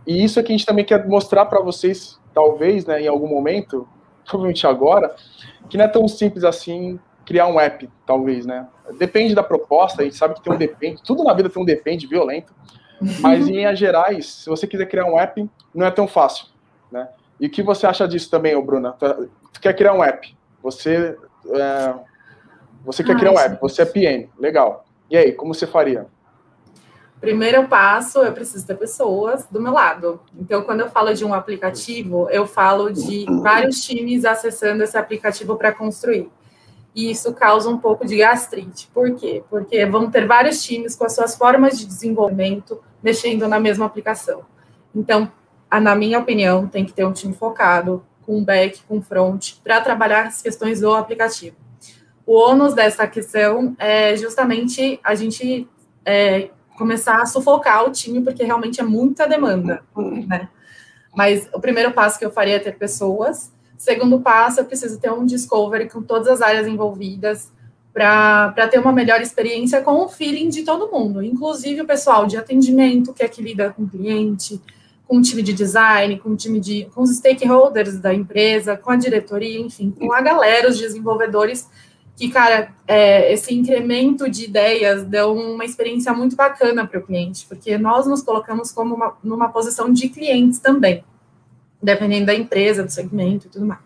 e 0.05 0.23
isso 0.23 0.39
é 0.39 0.43
que 0.43 0.51
a 0.51 0.57
gente 0.57 0.65
também 0.65 0.85
quer 0.85 1.07
mostrar 1.07 1.45
para 1.45 1.61
vocês, 1.61 2.19
talvez, 2.33 2.85
né, 2.85 3.01
em 3.01 3.07
algum 3.07 3.27
momento, 3.27 3.87
provavelmente 4.25 4.67
agora, 4.67 5.15
que 5.69 5.77
não 5.77 5.85
é 5.85 5.87
tão 5.87 6.07
simples 6.07 6.43
assim 6.43 6.99
criar 7.27 7.45
um 7.47 7.59
app, 7.59 7.89
talvez, 8.05 8.45
né? 8.45 8.65
Depende 8.97 9.35
da 9.35 9.43
proposta, 9.43 10.01
a 10.01 10.05
gente 10.05 10.15
sabe 10.15 10.35
que 10.35 10.41
tem 10.41 10.53
um 10.53 10.57
depende, 10.57 11.03
tudo 11.03 11.25
na 11.25 11.33
vida 11.33 11.49
tem 11.49 11.61
um 11.61 11.65
depende 11.65 12.07
violento, 12.07 12.55
mas 13.19 13.49
em 13.49 13.51
linhas 13.51 13.77
gerais, 13.77 14.25
se 14.25 14.49
você 14.49 14.65
quiser 14.65 14.85
criar 14.85 15.05
um 15.05 15.19
app, 15.19 15.47
não 15.75 15.85
é 15.85 15.91
tão 15.91 16.07
fácil, 16.07 16.47
né? 16.89 17.09
E 17.37 17.47
o 17.47 17.49
que 17.49 17.61
você 17.61 17.85
acha 17.85 18.07
disso 18.07 18.31
também, 18.31 18.55
ô 18.55 18.61
Bruna? 18.61 18.93
Tu 19.51 19.59
quer 19.59 19.75
criar 19.75 19.93
um 19.93 20.01
app, 20.01 20.35
você, 20.63 21.17
é, 21.53 21.93
você 22.85 23.03
quer 23.03 23.11
ah, 23.11 23.19
criar 23.19 23.31
um 23.33 23.39
app, 23.39 23.59
você 23.59 23.81
é 23.81 23.85
PM, 23.85 24.29
legal. 24.39 24.85
E 25.11 25.17
aí, 25.17 25.33
como 25.33 25.53
você 25.53 25.67
faria? 25.67 26.07
Primeiro 27.19 27.67
passo, 27.67 28.19
eu 28.19 28.31
preciso 28.31 28.65
ter 28.65 28.75
pessoas 28.75 29.45
do 29.51 29.61
meu 29.61 29.73
lado. 29.73 30.21
Então, 30.39 30.61
quando 30.61 30.79
eu 30.79 30.89
falo 30.89 31.13
de 31.13 31.25
um 31.25 31.33
aplicativo, 31.33 32.29
eu 32.29 32.47
falo 32.47 32.89
de 32.89 33.25
vários 33.43 33.83
times 33.83 34.23
acessando 34.23 34.81
esse 34.81 34.97
aplicativo 34.97 35.57
para 35.57 35.73
construir 35.73 36.31
e 36.97 37.11
isso 37.11 37.31
causa 37.31 37.69
um 37.69 37.77
pouco 37.77 38.07
de 38.07 38.17
gastrite. 38.17 38.89
Por 38.91 39.13
quê? 39.13 39.43
Porque 39.51 39.85
vão 39.85 40.09
ter 40.09 40.25
vários 40.25 40.63
times 40.63 40.95
com 40.95 41.05
as 41.05 41.13
suas 41.13 41.35
formas 41.35 41.77
de 41.77 41.85
desenvolvimento 41.85 42.81
mexendo 43.03 43.47
na 43.47 43.59
mesma 43.59 43.85
aplicação. 43.85 44.41
Então, 44.95 45.31
na 45.71 45.93
minha 45.93 46.17
opinião, 46.17 46.65
tem 46.67 46.83
que 46.83 46.91
ter 46.91 47.05
um 47.05 47.13
time 47.13 47.35
focado, 47.35 48.03
com 48.23 48.43
back, 48.43 48.81
com 48.87 48.99
front, 48.99 49.57
para 49.63 49.79
trabalhar 49.79 50.25
as 50.25 50.41
questões 50.41 50.81
do 50.81 50.91
aplicativo. 50.91 51.55
O 52.25 52.33
ônus 52.33 52.73
dessa 52.73 53.05
questão 53.05 53.75
é 53.77 54.17
justamente 54.17 54.99
a 55.03 55.13
gente 55.13 55.69
é, 56.03 56.49
começar 56.75 57.21
a 57.21 57.27
sufocar 57.27 57.85
o 57.85 57.91
time, 57.91 58.23
porque 58.23 58.43
realmente 58.43 58.81
é 58.81 58.83
muita 58.83 59.27
demanda, 59.27 59.83
né? 59.95 60.49
Mas 61.15 61.47
o 61.53 61.59
primeiro 61.59 61.91
passo 61.91 62.17
que 62.17 62.25
eu 62.25 62.31
faria 62.31 62.55
é 62.55 62.59
ter 62.59 62.75
pessoas 62.75 63.51
Segundo 63.77 64.19
passo, 64.19 64.59
eu 64.59 64.65
preciso 64.65 64.99
ter 64.99 65.11
um 65.11 65.25
discovery 65.25 65.87
com 65.89 66.01
todas 66.01 66.27
as 66.27 66.41
áreas 66.41 66.67
envolvidas 66.67 67.51
para 67.93 68.67
ter 68.69 68.79
uma 68.79 68.91
melhor 68.91 69.21
experiência 69.21 69.81
com 69.81 70.03
o 70.03 70.09
feeling 70.09 70.49
de 70.49 70.63
todo 70.63 70.91
mundo, 70.91 71.23
inclusive 71.23 71.81
o 71.81 71.85
pessoal 71.85 72.27
de 72.27 72.37
atendimento, 72.37 73.13
que 73.13 73.23
é 73.23 73.27
que 73.27 73.41
lida 73.41 73.71
com 73.71 73.83
o 73.83 73.89
cliente, 73.89 74.61
com 75.07 75.17
o 75.17 75.21
time 75.21 75.41
de 75.41 75.53
design, 75.53 76.19
com 76.19 76.29
o 76.29 76.35
time 76.35 76.59
de 76.59 76.85
com 76.93 77.01
os 77.01 77.15
stakeholders 77.15 77.97
da 77.99 78.13
empresa, 78.13 78.77
com 78.77 78.91
a 78.91 78.95
diretoria, 78.95 79.59
enfim, 79.59 79.89
com 79.89 80.13
a 80.13 80.21
galera, 80.21 80.69
os 80.69 80.77
desenvolvedores, 80.77 81.67
que, 82.15 82.29
cara, 82.29 82.71
é, 82.87 83.31
esse 83.31 83.53
incremento 83.53 84.29
de 84.29 84.45
ideias 84.45 85.03
deu 85.03 85.33
uma 85.33 85.65
experiência 85.65 86.13
muito 86.13 86.35
bacana 86.35 86.85
para 86.85 86.99
o 86.99 87.03
cliente, 87.03 87.45
porque 87.47 87.77
nós 87.77 88.05
nos 88.05 88.21
colocamos 88.21 88.71
como 88.71 88.95
uma, 88.95 89.17
numa 89.23 89.49
posição 89.49 89.91
de 89.91 90.09
clientes 90.09 90.59
também 90.59 91.03
dependendo 91.81 92.27
da 92.27 92.35
empresa, 92.35 92.83
do 92.83 92.91
segmento 92.91 93.47
e 93.47 93.49
tudo 93.49 93.65
mais. 93.65 93.81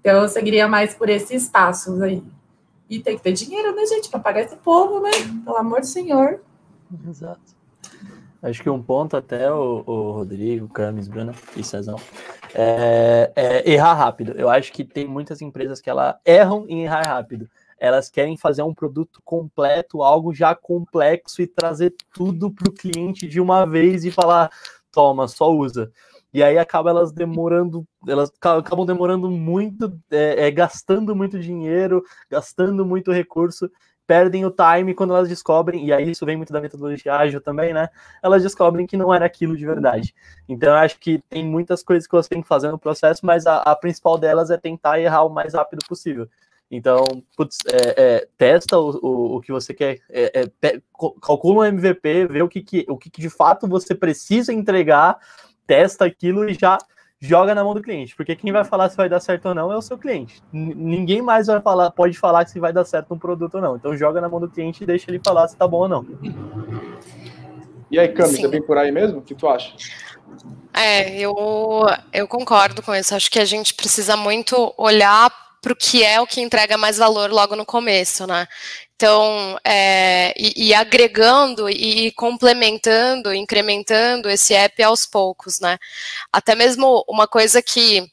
Então, 0.00 0.22
eu 0.22 0.28
seguiria 0.28 0.68
mais 0.68 0.94
por 0.94 1.08
esses 1.08 1.48
passos 1.48 2.00
aí. 2.00 2.22
E 2.88 3.00
tem 3.00 3.16
que 3.16 3.22
ter 3.22 3.32
dinheiro, 3.32 3.74
né, 3.74 3.84
gente, 3.86 4.08
para 4.08 4.20
pagar 4.20 4.42
esse 4.42 4.56
povo, 4.56 5.00
né? 5.00 5.10
Pelo 5.44 5.56
amor 5.56 5.80
do 5.80 5.86
Senhor. 5.86 6.40
Exato. 7.08 7.56
Acho 8.42 8.62
que 8.62 8.70
um 8.70 8.80
ponto 8.80 9.16
até 9.16 9.50
o, 9.50 9.82
o 9.84 10.12
Rodrigo, 10.12 10.68
Camis, 10.68 11.08
Bruna 11.08 11.34
e 11.56 11.64
Cezão 11.64 11.98
é, 12.54 13.32
é, 13.34 13.70
errar 13.70 13.94
rápido. 13.94 14.32
Eu 14.36 14.48
acho 14.48 14.72
que 14.72 14.84
tem 14.84 15.06
muitas 15.06 15.42
empresas 15.42 15.80
que 15.80 15.90
ela 15.90 16.20
erram 16.24 16.64
em 16.68 16.84
errar 16.84 17.06
rápido. 17.06 17.48
elas 17.78 18.08
querem 18.08 18.36
fazer 18.36 18.62
um 18.62 18.72
produto 18.72 19.20
completo, 19.24 20.02
algo 20.02 20.32
já 20.32 20.54
complexo 20.54 21.42
e 21.42 21.46
trazer 21.46 21.94
tudo 22.14 22.50
para 22.50 22.70
o 22.70 22.72
cliente 22.72 23.28
de 23.28 23.38
uma 23.40 23.66
vez 23.66 24.04
e 24.04 24.10
falar, 24.10 24.50
toma, 24.90 25.28
só 25.28 25.50
usa. 25.50 25.92
E 26.36 26.42
aí 26.42 26.58
acaba 26.58 26.90
elas 26.90 27.12
demorando, 27.12 27.88
elas 28.06 28.30
acabam 28.38 28.84
demorando 28.84 29.30
muito, 29.30 29.98
é, 30.10 30.46
é, 30.46 30.50
gastando 30.50 31.16
muito 31.16 31.40
dinheiro, 31.40 32.04
gastando 32.30 32.84
muito 32.84 33.10
recurso, 33.10 33.70
perdem 34.06 34.44
o 34.44 34.50
time 34.50 34.92
quando 34.92 35.14
elas 35.14 35.30
descobrem, 35.30 35.86
e 35.86 35.94
aí 35.94 36.10
isso 36.10 36.26
vem 36.26 36.36
muito 36.36 36.52
da 36.52 36.60
metodologia 36.60 37.14
ágil 37.14 37.40
também, 37.40 37.72
né? 37.72 37.88
Elas 38.22 38.42
descobrem 38.42 38.86
que 38.86 38.98
não 38.98 39.14
era 39.14 39.24
aquilo 39.24 39.56
de 39.56 39.64
verdade. 39.64 40.14
Então 40.46 40.68
eu 40.68 40.76
acho 40.76 41.00
que 41.00 41.22
tem 41.30 41.42
muitas 41.42 41.82
coisas 41.82 42.06
que 42.06 42.14
você 42.14 42.28
tem 42.28 42.42
que 42.42 42.48
fazer 42.48 42.70
no 42.70 42.78
processo, 42.78 43.24
mas 43.24 43.46
a, 43.46 43.62
a 43.62 43.74
principal 43.74 44.18
delas 44.18 44.50
é 44.50 44.58
tentar 44.58 45.00
errar 45.00 45.24
o 45.24 45.30
mais 45.30 45.54
rápido 45.54 45.86
possível. 45.88 46.28
Então, 46.70 47.02
putz, 47.34 47.56
é, 47.66 47.94
é, 47.96 48.28
testa 48.36 48.78
o, 48.78 48.90
o, 49.02 49.36
o, 49.36 49.40
que 49.40 49.52
você 49.52 49.72
quer, 49.72 50.00
é, 50.10 50.50
é 50.62 50.80
calcula 51.22 51.60
um 51.60 51.64
MVP, 51.64 52.26
vê 52.26 52.42
o 52.42 52.48
que, 52.48 52.60
que, 52.60 52.84
o 52.90 52.98
que, 52.98 53.08
que 53.08 53.22
de 53.22 53.30
fato 53.30 53.66
você 53.66 53.94
precisa 53.94 54.52
entregar, 54.52 55.18
testa 55.66 56.04
aquilo 56.04 56.48
e 56.48 56.54
já 56.54 56.78
joga 57.20 57.54
na 57.54 57.64
mão 57.64 57.74
do 57.74 57.82
cliente, 57.82 58.14
porque 58.14 58.36
quem 58.36 58.52
vai 58.52 58.64
falar 58.64 58.90
se 58.90 58.96
vai 58.96 59.08
dar 59.08 59.20
certo 59.20 59.46
ou 59.46 59.54
não 59.54 59.72
é 59.72 59.76
o 59.76 59.82
seu 59.82 59.96
cliente. 59.96 60.42
N 60.52 60.74
ninguém 60.74 61.22
mais 61.22 61.46
vai 61.46 61.60
falar, 61.60 61.90
pode 61.90 62.16
falar 62.18 62.46
se 62.46 62.60
vai 62.60 62.72
dar 62.72 62.84
certo 62.84 63.14
um 63.14 63.18
produto 63.18 63.56
ou 63.56 63.60
não. 63.60 63.76
Então 63.76 63.96
joga 63.96 64.20
na 64.20 64.28
mão 64.28 64.40
do 64.40 64.48
cliente 64.48 64.82
e 64.82 64.86
deixa 64.86 65.10
ele 65.10 65.20
falar 65.24 65.48
se 65.48 65.56
tá 65.56 65.66
bom 65.66 65.78
ou 65.78 65.88
não. 65.88 66.06
E 67.90 67.98
aí, 67.98 68.08
Cami, 68.08 68.36
você 68.36 68.48
vem 68.48 68.62
por 68.62 68.76
aí 68.76 68.90
mesmo? 68.90 69.18
O 69.18 69.22
que 69.22 69.34
tu 69.34 69.48
acha? 69.48 69.72
É, 70.74 71.18
eu, 71.18 71.34
eu 72.12 72.28
concordo 72.28 72.82
com 72.82 72.94
isso. 72.94 73.14
Acho 73.14 73.30
que 73.30 73.38
a 73.38 73.44
gente 73.44 73.74
precisa 73.74 74.16
muito 74.16 74.74
olhar 74.76 75.32
para 75.66 75.72
o 75.72 75.76
que 75.76 76.04
é 76.04 76.20
o 76.20 76.26
que 76.28 76.40
entrega 76.40 76.78
mais 76.78 76.96
valor 76.96 77.28
logo 77.32 77.56
no 77.56 77.66
começo, 77.66 78.24
né? 78.24 78.46
Então, 78.94 79.58
é, 79.64 80.32
e, 80.36 80.68
e, 80.68 80.74
agregando 80.74 81.68
e 81.68 82.12
complementando, 82.12 83.34
incrementando 83.34 84.30
esse 84.30 84.54
app 84.54 84.80
aos 84.84 85.06
poucos, 85.06 85.58
né? 85.58 85.76
Até 86.32 86.54
mesmo 86.54 87.04
uma 87.08 87.26
coisa 87.26 87.60
que 87.60 88.08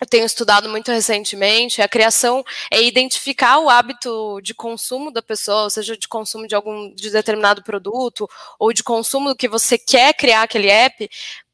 eu 0.00 0.08
tenho 0.08 0.26
estudado 0.26 0.68
muito 0.68 0.90
recentemente, 0.90 1.80
é 1.80 1.84
a 1.84 1.88
criação 1.88 2.44
é 2.68 2.82
identificar 2.82 3.60
o 3.60 3.70
hábito 3.70 4.40
de 4.42 4.52
consumo 4.52 5.12
da 5.12 5.22
pessoa, 5.22 5.70
seja 5.70 5.96
de 5.96 6.08
consumo 6.08 6.48
de 6.48 6.56
algum 6.56 6.92
de 6.96 7.10
determinado 7.10 7.62
produto 7.62 8.28
ou 8.58 8.72
de 8.72 8.82
consumo 8.82 9.28
do 9.28 9.36
que 9.36 9.48
você 9.48 9.78
quer 9.78 10.14
criar 10.14 10.42
aquele 10.42 10.68
app, 10.68 11.08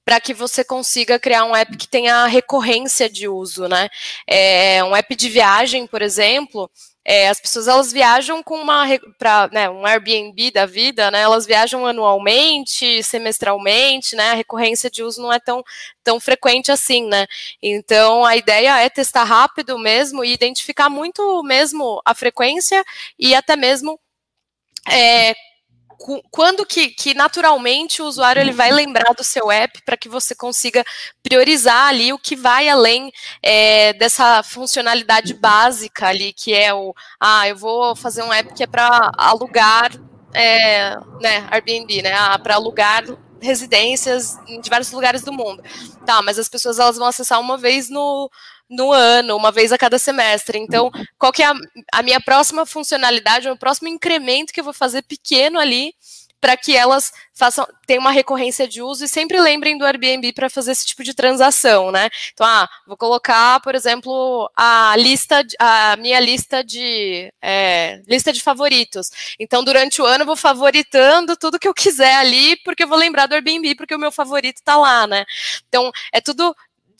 para 0.04 0.20
que 0.20 0.34
você 0.34 0.62
consiga 0.62 1.18
criar 1.18 1.44
um 1.44 1.56
app 1.56 1.76
que 1.76 1.88
tenha 1.88 2.26
recorrência 2.26 3.08
de 3.08 3.26
uso, 3.26 3.66
né? 3.68 3.88
É, 4.26 4.84
um 4.84 4.94
app 4.94 5.16
de 5.16 5.28
viagem, 5.28 5.86
por 5.86 6.02
exemplo, 6.02 6.70
é, 7.04 7.28
as 7.28 7.38
pessoas 7.38 7.68
elas 7.68 7.92
viajam 7.92 8.42
com 8.42 8.56
uma 8.56 8.86
para 9.18 9.48
né, 9.52 9.68
um 9.68 9.84
Airbnb 9.86 10.50
da 10.50 10.64
vida, 10.64 11.10
né? 11.10 11.20
Elas 11.20 11.44
viajam 11.46 11.86
anualmente, 11.86 13.02
semestralmente, 13.02 14.16
né? 14.16 14.30
A 14.32 14.34
recorrência 14.34 14.90
de 14.90 15.02
uso 15.02 15.20
não 15.20 15.32
é 15.32 15.38
tão, 15.38 15.62
tão 16.02 16.18
frequente 16.18 16.72
assim, 16.72 17.06
né? 17.06 17.26
Então 17.62 18.24
a 18.24 18.36
ideia 18.36 18.80
é 18.80 18.88
testar 18.88 19.24
rápido 19.24 19.78
mesmo 19.78 20.24
e 20.24 20.32
identificar 20.32 20.88
muito 20.88 21.42
mesmo 21.42 22.00
a 22.04 22.14
frequência 22.14 22.82
e 23.18 23.34
até 23.34 23.54
mesmo 23.54 24.00
é, 24.90 25.34
quando 26.30 26.66
que, 26.66 26.88
que, 26.88 27.14
naturalmente 27.14 28.02
o 28.02 28.04
usuário 28.04 28.40
ele 28.40 28.52
vai 28.52 28.70
lembrar 28.70 29.14
do 29.14 29.24
seu 29.24 29.50
app 29.50 29.80
para 29.82 29.96
que 29.96 30.08
você 30.08 30.34
consiga 30.34 30.84
priorizar 31.22 31.88
ali 31.88 32.12
o 32.12 32.18
que 32.18 32.36
vai 32.36 32.68
além 32.68 33.10
é, 33.42 33.92
dessa 33.94 34.42
funcionalidade 34.42 35.32
básica 35.34 36.08
ali, 36.08 36.32
que 36.32 36.52
é 36.52 36.74
o 36.74 36.94
ah, 37.18 37.48
eu 37.48 37.56
vou 37.56 37.96
fazer 37.96 38.22
um 38.22 38.32
app 38.32 38.52
que 38.52 38.62
é 38.62 38.66
para 38.66 39.10
alugar 39.16 39.90
é, 40.34 40.96
né, 41.20 41.46
Airbnb, 41.50 42.02
né? 42.02 42.12
Ah, 42.12 42.38
para 42.38 42.56
alugar 42.56 43.04
residências 43.40 44.36
em 44.48 44.60
diversos 44.60 44.92
lugares 44.92 45.22
do 45.22 45.32
mundo. 45.32 45.62
Tá, 46.04 46.20
mas 46.22 46.38
as 46.38 46.48
pessoas 46.48 46.78
elas 46.78 46.96
vão 46.96 47.06
acessar 47.06 47.40
uma 47.40 47.56
vez 47.56 47.88
no, 47.88 48.30
no 48.74 48.92
ano, 48.92 49.36
uma 49.36 49.52
vez 49.52 49.72
a 49.72 49.78
cada 49.78 49.98
semestre. 49.98 50.58
Então, 50.58 50.90
qual 51.18 51.32
que 51.32 51.42
é 51.42 51.46
a, 51.46 51.54
a 51.92 52.02
minha 52.02 52.20
próxima 52.20 52.66
funcionalidade, 52.66 53.48
o 53.48 53.58
próximo 53.58 53.88
incremento 53.88 54.52
que 54.52 54.60
eu 54.60 54.64
vou 54.64 54.74
fazer 54.74 55.02
pequeno 55.02 55.58
ali 55.58 55.94
para 56.44 56.58
que 56.58 56.76
elas 56.76 57.10
façam 57.32 57.66
tenham 57.86 58.02
uma 58.02 58.10
recorrência 58.10 58.68
de 58.68 58.82
uso 58.82 59.02
e 59.02 59.08
sempre 59.08 59.40
lembrem 59.40 59.78
do 59.78 59.84
Airbnb 59.86 60.30
para 60.34 60.50
fazer 60.50 60.72
esse 60.72 60.84
tipo 60.84 61.02
de 61.02 61.14
transação, 61.14 61.90
né? 61.90 62.10
Então, 62.34 62.46
ah, 62.46 62.68
vou 62.86 62.98
colocar, 62.98 63.60
por 63.60 63.74
exemplo, 63.74 64.50
a 64.54 64.94
lista, 64.98 65.42
a 65.58 65.96
minha 65.96 66.20
lista 66.20 66.62
de 66.62 67.32
é, 67.40 68.02
lista 68.06 68.30
de 68.30 68.42
favoritos. 68.42 69.08
Então, 69.40 69.64
durante 69.64 70.02
o 70.02 70.04
ano, 70.04 70.24
eu 70.24 70.26
vou 70.26 70.36
favoritando 70.36 71.34
tudo 71.34 71.58
que 71.58 71.66
eu 71.66 71.72
quiser 71.72 72.16
ali, 72.16 72.56
porque 72.56 72.84
eu 72.84 72.88
vou 72.88 72.98
lembrar 72.98 73.24
do 73.24 73.34
Airbnb, 73.34 73.74
porque 73.74 73.94
o 73.94 73.98
meu 73.98 74.12
favorito 74.12 74.58
está 74.58 74.76
lá, 74.76 75.06
né? 75.06 75.24
Então, 75.66 75.90
é 76.12 76.20
tudo 76.20 76.54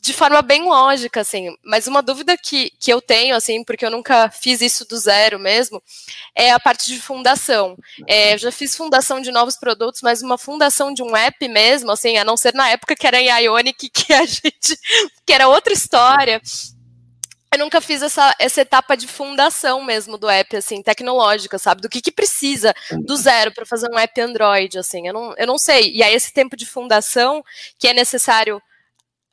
de 0.05 0.13
forma 0.13 0.43
bem 0.43 0.65
lógica, 0.65 1.23
assim. 1.23 1.57
Mas 1.65 1.87
uma 1.87 2.03
dúvida 2.03 2.37
que, 2.37 2.71
que 2.79 2.93
eu 2.93 3.01
tenho, 3.01 3.35
assim, 3.35 3.65
porque 3.65 3.87
eu 3.87 3.91
nunca 3.91 4.29
fiz 4.29 4.61
isso 4.61 4.87
do 4.87 4.99
zero 4.99 5.39
mesmo, 5.39 5.83
é 6.35 6.51
a 6.51 6.61
parte 6.61 6.93
de 6.93 7.01
fundação. 7.01 7.75
É, 8.07 8.35
eu 8.35 8.39
já 8.39 8.53
fiz 8.53 8.77
fundação 8.77 9.19
de 9.19 9.33
novos 9.33 9.57
produtos, 9.57 10.03
mas 10.03 10.21
uma 10.21 10.37
fundação 10.37 10.93
de 10.93 11.03
um 11.03 11.17
app 11.17 11.49
mesmo, 11.49 11.91
assim, 11.91 12.19
a 12.19 12.25
não 12.25 12.37
ser 12.37 12.53
na 12.53 12.69
época 12.69 12.95
que 12.95 13.07
era 13.07 13.19
em 13.19 13.31
Ionic, 13.45 13.89
que 13.89 14.13
a 14.13 14.27
gente. 14.27 14.79
que 15.25 15.33
era 15.33 15.49
outra 15.49 15.73
história. 15.73 16.39
Eu 17.51 17.59
nunca 17.59 17.81
fiz 17.81 18.03
essa, 18.03 18.35
essa 18.39 18.61
etapa 18.61 18.97
de 18.99 19.09
fundação 19.09 19.83
mesmo 19.83 20.19
do 20.19 20.29
app, 20.29 20.55
assim, 20.55 20.83
tecnológica, 20.83 21.59
sabe? 21.59 21.81
Do 21.81 21.89
que, 21.89 22.03
que 22.03 22.13
precisa 22.13 22.75
do 23.07 23.17
zero 23.17 23.55
para 23.55 23.65
fazer 23.65 23.89
um 23.91 23.99
app 23.99 24.21
Android, 24.21 24.79
assim. 24.79 25.07
Eu 25.07 25.15
não, 25.15 25.35
eu 25.39 25.47
não 25.47 25.57
sei. 25.57 25.93
E 25.95 26.03
aí, 26.03 26.15
esse 26.15 26.31
tempo 26.31 26.59
de 26.59 26.67
fundação 26.67 27.43
que 27.79 27.89
é 27.89 27.95
necessário 27.95 28.61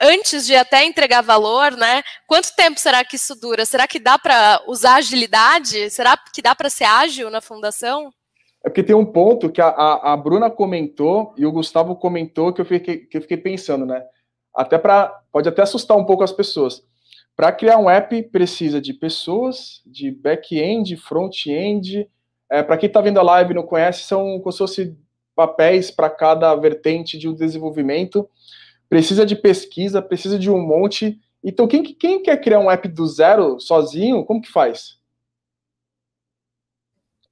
antes 0.02 0.46
de 0.46 0.56
até 0.56 0.84
entregar 0.84 1.22
valor, 1.22 1.78
né? 1.78 2.02
Quanto 2.28 2.56
tempo 2.56 2.80
será 2.80 3.06
que 3.06 3.16
isso 3.16 3.36
dura? 3.40 3.66
Será 3.66 3.88
que 3.88 4.00
dá 4.00 4.18
para 4.18 4.62
usar 4.68 4.96
agilidade? 4.96 5.90
Será 5.92 6.18
que 6.18 6.42
dá 6.42 6.56
para 6.56 6.70
ser 6.70 6.86
ágil 6.86 7.30
na 7.30 7.40
fundação? 7.40 8.12
É 8.64 8.70
porque 8.70 8.84
tem 8.84 8.96
um 8.96 9.06
ponto 9.06 9.52
que 9.52 9.62
a, 9.62 9.68
a, 9.68 10.14
a, 10.14 10.18
Bruna 10.18 10.50
comentou 10.50 11.34
e 11.38 11.46
o 11.46 11.52
Gustavo 11.52 11.96
comentou 11.96 12.52
que 12.52 12.62
eu 12.62 12.66
fiquei, 12.66 12.98
que 12.98 13.18
eu 13.18 13.22
fiquei 13.22 13.38
pensando, 13.38 13.86
né? 13.86 14.04
Até 14.56 14.78
para 14.78 15.08
pode 15.32 15.48
até 15.48 15.62
assustar 15.62 15.98
um 15.98 16.06
pouco 16.06 16.24
as 16.24 16.32
pessoas. 16.32 16.84
Para 17.36 17.52
criar 17.52 17.78
um 17.78 17.90
app 17.90 18.22
precisa 18.24 18.82
de 18.82 18.94
pessoas, 18.94 19.82
de 19.86 20.12
back-end, 20.12 20.96
front-end. 20.98 22.08
É, 22.52 22.62
para 22.62 22.78
quem 22.78 22.88
está 22.88 23.02
vendo 23.02 23.20
a 23.20 23.24
live 23.24 23.52
e 23.52 23.56
não 23.56 23.64
conhece, 23.64 24.04
são 24.04 24.40
como 24.40 24.52
se 24.52 24.58
fossem 24.58 24.98
papéis 25.36 25.90
para 25.90 26.10
cada 26.10 26.54
vertente 26.56 27.18
de 27.18 27.28
um 27.28 27.34
desenvolvimento 27.34 28.30
precisa 28.92 29.26
de 29.26 29.38
pesquisa, 29.38 30.02
precisa 30.02 30.38
de 30.38 30.52
um 30.52 30.60
monte. 30.60 31.18
Então, 31.42 31.66
quem, 31.66 31.82
quem 31.82 32.22
quer 32.22 32.36
criar 32.42 32.60
um 32.60 32.70
app 32.70 32.86
do 32.90 33.08
zero 33.08 33.58
sozinho, 33.58 34.26
como 34.26 34.42
que 34.42 34.52
faz? 34.52 34.98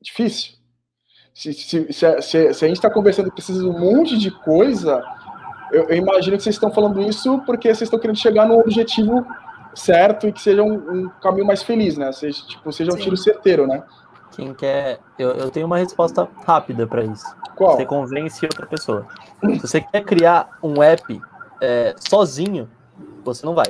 Difícil. 0.01 0.53
Se, 1.33 1.51
se, 1.51 1.91
se, 1.91 2.21
se, 2.21 2.37
a 2.65 2.67
gente 2.67 2.77
está 2.77 2.89
conversando 2.89 3.29
precisa 3.29 3.61
de 3.61 3.67
um 3.67 3.77
monte 3.77 4.17
de 4.17 4.31
coisa, 4.31 5.03
eu, 5.73 5.89
eu, 5.89 5.97
imagino 5.97 6.37
que 6.37 6.43
vocês 6.43 6.55
estão 6.55 6.71
falando 6.71 7.01
isso 7.01 7.39
porque 7.45 7.67
vocês 7.67 7.81
estão 7.81 7.99
querendo 7.99 8.19
chegar 8.19 8.47
no 8.47 8.57
objetivo 8.57 9.25
certo 9.75 10.29
e 10.29 10.31
que 10.31 10.41
seja 10.41 10.63
um, 10.63 10.75
um 10.75 11.09
caminho 11.21 11.45
mais 11.45 11.61
feliz, 11.61 11.97
né? 11.97 12.09
Seja, 12.13 12.41
tipo, 12.47 12.71
seja 12.71 12.91
um 12.93 12.95
Sim. 12.95 13.03
tiro 13.03 13.17
certeiro, 13.17 13.67
né? 13.67 13.83
Quem 14.31 14.53
quer. 14.53 14.99
Eu, 15.17 15.31
eu 15.31 15.51
tenho 15.51 15.65
uma 15.65 15.77
resposta 15.77 16.25
rápida 16.45 16.87
para 16.87 17.03
isso. 17.03 17.25
Qual? 17.57 17.75
Você 17.75 17.85
convence 17.85 18.45
outra 18.45 18.65
pessoa. 18.65 19.05
Se 19.43 19.59
você 19.59 19.81
quer 19.81 20.05
criar 20.05 20.57
um 20.63 20.81
app 20.81 21.21
é, 21.61 21.95
sozinho, 21.97 22.69
você 23.23 23.45
não 23.45 23.53
vai. 23.53 23.67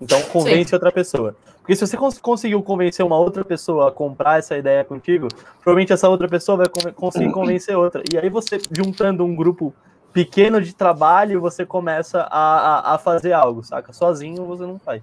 Então 0.00 0.20
convence 0.22 0.70
Sim. 0.70 0.76
outra 0.76 0.90
pessoa. 0.90 1.36
Porque 1.58 1.76
se 1.76 1.86
você 1.86 1.96
cons 1.96 2.18
conseguiu 2.18 2.60
convencer 2.62 3.06
uma 3.06 3.16
outra 3.16 3.44
pessoa 3.44 3.88
a 3.88 3.92
comprar 3.92 4.40
essa 4.40 4.56
ideia 4.56 4.84
contigo, 4.84 5.28
provavelmente 5.62 5.92
essa 5.92 6.08
outra 6.08 6.28
pessoa 6.28 6.58
vai 6.58 6.92
conseguir 6.92 7.30
convencer 7.32 7.76
outra. 7.76 8.02
E 8.12 8.18
aí 8.18 8.28
você, 8.28 8.60
juntando 8.70 9.24
um 9.24 9.34
grupo 9.34 9.72
pequeno 10.12 10.60
de 10.60 10.74
trabalho, 10.74 11.40
você 11.40 11.64
começa 11.64 12.22
a, 12.22 12.90
a, 12.90 12.94
a 12.94 12.98
fazer 12.98 13.32
algo, 13.32 13.62
saca? 13.62 13.92
Sozinho 13.92 14.44
você 14.44 14.64
não 14.64 14.78
faz. 14.78 15.02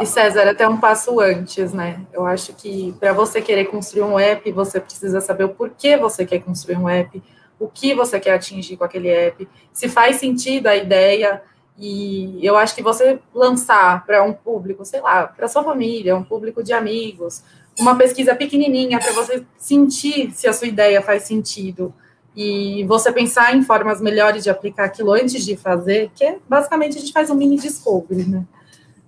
E 0.00 0.04
César, 0.04 0.48
até 0.48 0.68
um 0.68 0.78
passo 0.78 1.18
antes, 1.18 1.72
né? 1.72 2.00
Eu 2.12 2.26
acho 2.26 2.52
que 2.54 2.94
para 3.00 3.12
você 3.14 3.40
querer 3.40 3.66
construir 3.66 4.02
um 4.02 4.18
app, 4.18 4.50
você 4.52 4.78
precisa 4.78 5.20
saber 5.20 5.44
o 5.44 5.48
porquê 5.50 5.96
você 5.96 6.26
quer 6.26 6.40
construir 6.40 6.76
um 6.76 6.88
app, 6.88 7.22
o 7.62 7.68
que 7.68 7.94
você 7.94 8.18
quer 8.18 8.34
atingir 8.34 8.76
com 8.76 8.84
aquele 8.84 9.08
app, 9.08 9.48
se 9.72 9.88
faz 9.88 10.16
sentido 10.16 10.66
a 10.66 10.76
ideia. 10.76 11.42
E 11.78 12.38
eu 12.42 12.56
acho 12.56 12.74
que 12.74 12.82
você 12.82 13.18
lançar 13.32 14.04
para 14.04 14.22
um 14.22 14.32
público, 14.32 14.84
sei 14.84 15.00
lá, 15.00 15.26
para 15.26 15.48
sua 15.48 15.62
família, 15.62 16.16
um 16.16 16.24
público 16.24 16.62
de 16.62 16.72
amigos, 16.72 17.42
uma 17.78 17.96
pesquisa 17.96 18.34
pequenininha 18.34 18.98
para 18.98 19.12
você 19.12 19.44
sentir 19.56 20.32
se 20.32 20.46
a 20.48 20.52
sua 20.52 20.66
ideia 20.66 21.00
faz 21.00 21.22
sentido 21.22 21.94
e 22.34 22.84
você 22.84 23.12
pensar 23.12 23.54
em 23.54 23.62
formas 23.62 24.00
melhores 24.00 24.42
de 24.42 24.50
aplicar 24.50 24.84
aquilo 24.84 25.12
antes 25.12 25.44
de 25.44 25.56
fazer, 25.56 26.10
que 26.14 26.24
é 26.24 26.38
basicamente 26.48 26.96
a 26.96 27.00
gente 27.00 27.12
faz 27.12 27.30
um 27.30 27.34
mini 27.34 27.56
discovery, 27.56 28.24
né? 28.24 28.44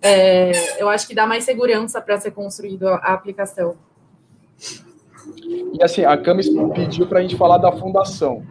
É, 0.01 0.81
eu 0.81 0.89
acho 0.89 1.09
que 1.09 1.15
dá 1.15 1.27
mais 1.27 1.45
segurança 1.45 2.01
para 2.01 2.21
ser 2.21 2.31
construído 2.33 2.87
a 2.87 3.15
aplicação. 3.15 3.77
E 5.75 5.83
assim, 5.83 6.05
a 6.05 6.17
Camis 6.17 6.49
pediu 6.75 7.07
para 7.07 7.19
a 7.19 7.23
gente 7.23 7.37
falar 7.37 7.59
da 7.59 7.73
fundação. 7.73 8.45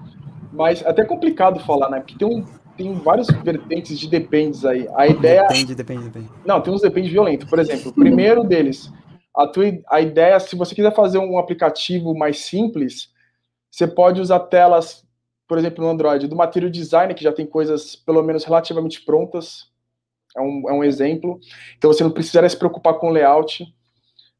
Mas 0.51 0.81
é 0.83 0.89
até 0.89 1.03
complicado 1.03 1.59
falar, 1.59 1.89
né? 1.89 1.99
Porque 1.99 2.17
tem, 2.17 2.27
um, 2.27 2.45
tem 2.77 2.93
vários 2.93 3.27
vertentes 3.27 3.99
de 3.99 4.07
dependes 4.07 4.65
aí. 4.65 4.87
A 4.95 5.07
ideia. 5.07 5.47
Depende, 5.47 5.75
depende, 5.75 6.03
depende. 6.05 6.29
Não, 6.45 6.61
tem 6.61 6.73
uns 6.73 6.81
dependes 6.81 7.11
violentos. 7.11 7.49
Por 7.49 7.59
exemplo, 7.59 7.91
o 7.91 7.93
primeiro 7.93 8.43
deles, 8.43 8.91
a, 9.35 9.47
tua, 9.47 9.65
a 9.89 9.99
ideia, 9.99 10.39
se 10.39 10.55
você 10.55 10.75
quiser 10.75 10.93
fazer 10.93 11.17
um 11.17 11.39
aplicativo 11.39 12.15
mais 12.15 12.39
simples, 12.39 13.11
você 13.71 13.87
pode 13.87 14.21
usar 14.21 14.39
telas, 14.41 15.03
por 15.47 15.57
exemplo, 15.57 15.83
no 15.83 15.89
Android, 15.89 16.27
do 16.27 16.35
Material 16.35 16.69
Design, 16.69 17.13
que 17.15 17.23
já 17.23 17.31
tem 17.31 17.45
coisas, 17.45 17.95
pelo 17.95 18.21
menos, 18.21 18.43
relativamente 18.43 19.01
prontas. 19.03 19.71
É 20.37 20.41
um, 20.41 20.63
é 20.69 20.73
um 20.73 20.83
exemplo. 20.83 21.39
Então 21.77 21.91
você 21.91 22.03
não 22.03 22.11
precisaria 22.11 22.49
se 22.49 22.57
preocupar 22.57 22.95
com 22.95 23.09
layout. 23.09 23.65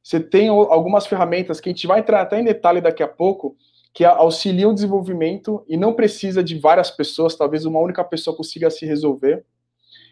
Você 0.03 0.19
tem 0.19 0.49
algumas 0.49 1.07
ferramentas 1.07 1.61
que 1.61 1.69
a 1.69 1.71
gente 1.71 1.87
vai 1.87 2.01
entrar 2.01 2.21
até 2.21 2.37
em 2.39 2.43
detalhe 2.43 2.81
daqui 2.81 3.01
a 3.01 3.07
pouco, 3.07 3.55
que 3.93 4.03
auxiliam 4.03 4.71
o 4.71 4.73
desenvolvimento 4.73 5.63
e 5.67 5.77
não 5.77 5.93
precisa 5.93 6.43
de 6.43 6.59
várias 6.59 6.91
pessoas, 6.91 7.35
talvez 7.35 7.63
uma 7.65 7.79
única 7.79 8.03
pessoa 8.03 8.35
consiga 8.35 8.69
se 8.69 8.85
resolver. 8.85 9.45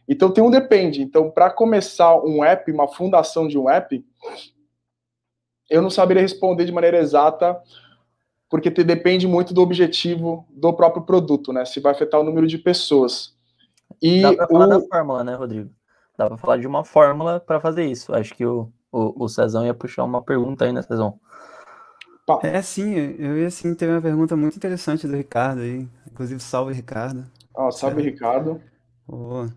Então 0.07 0.31
tem 0.31 0.43
um 0.43 0.49
depende. 0.49 1.01
Então, 1.01 1.29
para 1.29 1.49
começar 1.49 2.15
um 2.23 2.43
app, 2.43 2.71
uma 2.71 2.87
fundação 2.87 3.47
de 3.47 3.57
um 3.57 3.69
app, 3.69 4.03
eu 5.69 5.81
não 5.81 5.89
saberia 5.89 6.21
responder 6.21 6.65
de 6.65 6.71
maneira 6.71 6.97
exata, 6.97 7.61
porque 8.49 8.71
te, 8.71 8.83
depende 8.83 9.27
muito 9.27 9.53
do 9.53 9.61
objetivo 9.61 10.45
do 10.49 10.73
próprio 10.73 11.03
produto, 11.03 11.51
né? 11.51 11.65
Se 11.65 11.79
vai 11.79 11.91
afetar 11.91 12.19
o 12.19 12.23
número 12.23 12.47
de 12.47 12.57
pessoas. 12.57 13.35
E 14.01 14.21
Dá 14.21 14.33
para 14.33 14.47
falar 14.47 14.65
o... 14.65 14.69
da 14.69 14.81
fórmula, 14.81 15.23
né, 15.23 15.35
Rodrigo? 15.35 15.69
Dá 16.17 16.27
para 16.27 16.37
falar 16.37 16.57
de 16.57 16.67
uma 16.67 16.83
fórmula 16.85 17.39
para 17.39 17.59
fazer 17.59 17.85
isso. 17.85 18.13
Acho 18.13 18.35
que 18.35 18.45
o, 18.45 18.71
o, 18.91 19.25
o 19.25 19.29
Cezão 19.29 19.65
ia 19.65 19.73
puxar 19.73 20.03
uma 20.03 20.21
pergunta 20.21 20.65
aí, 20.65 20.73
né, 20.73 20.81
Cezão? 20.81 21.19
É, 22.43 22.61
sim, 22.61 22.93
eu 23.19 23.37
ia 23.37 23.49
sim 23.49 23.73
ter 23.73 23.89
uma 23.89 24.01
pergunta 24.01 24.35
muito 24.35 24.55
interessante 24.55 25.07
do 25.07 25.15
Ricardo 25.15 25.61
aí. 25.61 25.87
Inclusive, 26.09 26.39
salve, 26.39 26.73
Ricardo. 26.73 27.25
Ah, 27.55 27.71
salve, 27.71 28.01
é. 28.01 28.05
Ricardo. 28.05 28.61
Oh. 29.07 29.47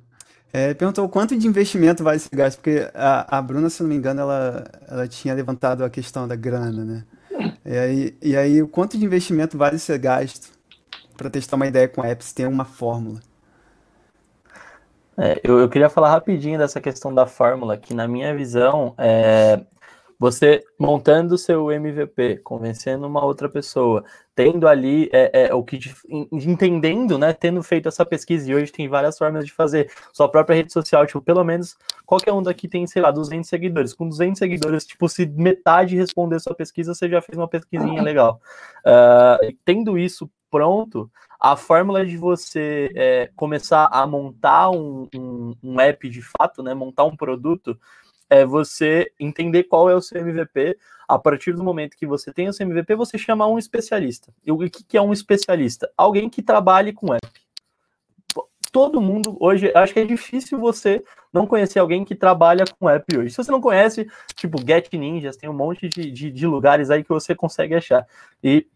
É, 0.53 0.73
perguntou 0.73 1.09
quanto 1.09 1.37
de 1.37 1.47
investimento 1.47 2.05
vai 2.05 2.16
esse 2.16 2.29
gasto, 2.33 2.59
porque 2.59 2.88
a, 2.94 3.38
a 3.38 3.42
Bruna, 3.42 3.68
se 3.68 3.83
não 3.83 3.90
me 3.90 3.97
engano, 3.97 4.20
ela, 4.20 4.64
ela 4.88 5.09
tinha 5.09 5.35
levantado 5.35 5.85
a 5.85 5.90
questão 5.90 6.29
da 6.29 6.37
grana, 6.37 6.85
né? 6.85 7.05
E 7.64 7.77
aí, 7.77 8.18
e 8.23 8.37
aí 8.37 8.62
o 8.62 8.68
quanto 8.68 8.97
de 8.97 9.05
investimento 9.05 9.59
vale 9.59 9.79
ser 9.79 9.99
gasto 9.99 10.53
para 11.16 11.31
testar 11.31 11.57
uma 11.57 11.66
ideia 11.66 11.88
com 11.88 12.03
a 12.03 12.09
app, 12.09 12.25
se 12.25 12.35
tem 12.35 12.47
uma 12.47 12.64
fórmula? 12.64 13.20
É, 15.16 15.40
eu, 15.44 15.61
eu, 15.61 15.68
queria 15.68 15.88
falar 15.88 16.11
rapidinho 16.11 16.59
dessa 16.59 16.81
questão 16.81 17.14
da 17.14 17.27
fórmula, 17.27 17.77
que 17.77 17.94
na 17.94 18.09
minha 18.09 18.35
visão, 18.35 18.94
é, 18.98 19.61
você 20.18 20.64
montando 20.79 21.38
seu 21.38 21.70
MVP, 21.70 22.38
convencendo 22.38 23.07
uma 23.07 23.24
outra 23.24 23.48
pessoa, 23.48 24.05
tendo 24.35 24.66
ali 24.66 25.09
é, 25.12 25.46
é, 25.46 25.55
o 25.55 25.62
que 25.62 25.79
entendendo, 26.33 27.16
né, 27.18 27.33
tendo 27.33 27.62
feito 27.62 27.88
essa 27.88 28.05
pesquisa 28.05 28.50
e 28.50 28.55
hoje 28.55 28.72
tem 28.72 28.88
várias 28.88 29.16
formas 29.16 29.44
de 29.44 29.53
fazer 29.53 29.90
sua 30.12 30.29
própria 30.29 30.57
rede 30.57 30.72
social, 30.72 31.07
tipo, 31.07 31.20
pelo 31.20 31.44
menos 31.44 31.77
qualquer 32.05 32.33
um 32.33 32.42
daqui 32.42 32.66
tem, 32.66 32.87
sei 32.87 33.03
lá, 33.03 33.11
200 33.11 33.48
seguidores. 33.48 33.94
Com 33.94 34.09
200 34.09 34.38
seguidores, 34.38 34.85
tipo, 34.85 35.09
se 35.09 35.27
metade 35.27 35.96
responder 35.96 36.40
sua 36.40 36.55
pesquisa, 36.55 36.94
você 36.94 37.09
já 37.09 37.20
fez 37.20 37.38
uma 37.38 37.48
pesquisinha 37.48 38.03
legal. 38.03 38.40
Uh, 38.85 39.55
tendo 39.64 39.96
isso 39.96 40.29
pronto, 40.50 41.11
a 41.44 41.57
fórmula 41.57 42.07
de 42.07 42.16
você 42.16 42.90
é, 42.94 43.30
começar 43.37 43.87
a 43.92 44.07
montar 44.07 44.70
um, 44.70 45.07
um, 45.14 45.54
um, 45.62 45.78
app 45.78 46.09
de 46.09 46.22
fato, 46.22 46.62
né, 46.62 46.72
montar 46.72 47.04
um 47.04 47.14
produto, 47.14 47.78
é 48.30 48.46
você 48.46 49.12
entender 49.20 49.64
qual 49.64 49.90
é 49.90 49.94
o 49.94 50.00
seu 50.00 50.22
MVP. 50.22 50.78
A 51.07 51.18
partir 51.18 51.52
do 51.52 51.62
momento 51.62 51.98
que 51.98 52.07
você 52.07 52.33
tem 52.33 52.48
o 52.48 52.52
seu 52.54 52.66
MVP, 52.66 52.94
você 52.94 53.18
chama 53.18 53.46
um 53.46 53.59
especialista. 53.59 54.33
E 54.42 54.50
o 54.50 54.59
que 54.59 54.96
é 54.96 55.02
um 55.02 55.12
especialista? 55.12 55.92
Alguém 55.98 56.30
que 56.30 56.40
trabalhe 56.40 56.94
com 56.94 57.12
app. 57.12 57.28
Todo 58.72 59.02
mundo 59.02 59.37
hoje, 59.38 59.70
acho 59.74 59.92
que 59.92 60.00
é 60.00 60.04
difícil 60.07 60.59
você 60.59 61.04
não 61.30 61.46
conhecer 61.46 61.78
alguém 61.78 62.07
que 62.07 62.14
trabalha 62.14 62.64
com 62.80 62.88
app 62.88 63.18
hoje. 63.18 63.28
Se 63.28 63.37
você 63.37 63.52
não 63.52 63.61
conhece, 63.61 64.11
tipo 64.35 64.57
Get 64.66 64.90
Ninjas, 64.94 65.37
tem 65.37 65.50
um 65.50 65.52
monte 65.52 65.90
de, 65.90 66.11
de, 66.11 66.30
de 66.30 66.46
lugares 66.46 66.88
aí 66.88 67.02
que 67.02 67.11
você 67.11 67.35
consegue 67.35 67.74
achar. 67.74 68.07
E 68.42 68.66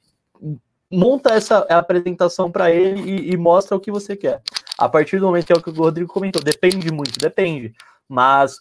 monta 0.90 1.35
essa 1.35 1.59
apresentação 1.68 2.51
para 2.51 2.70
ele 2.70 3.01
e, 3.01 3.33
e, 3.33 3.37
mostra 3.37 3.77
o 3.77 3.81
que 3.81 3.90
você 3.90 4.16
quer. 4.16 4.40
A 4.79 4.88
partir 4.88 5.18
do 5.18 5.27
momento 5.27 5.46
que 5.46 5.53
é 5.53 5.57
o 5.57 5.62
que 5.62 5.70
o 5.70 5.74
Rodrigo 5.74 6.12
comentou, 6.12 6.42
depende 6.42 6.90
muito, 6.90 7.18
depende. 7.18 7.74
Mas 8.09 8.61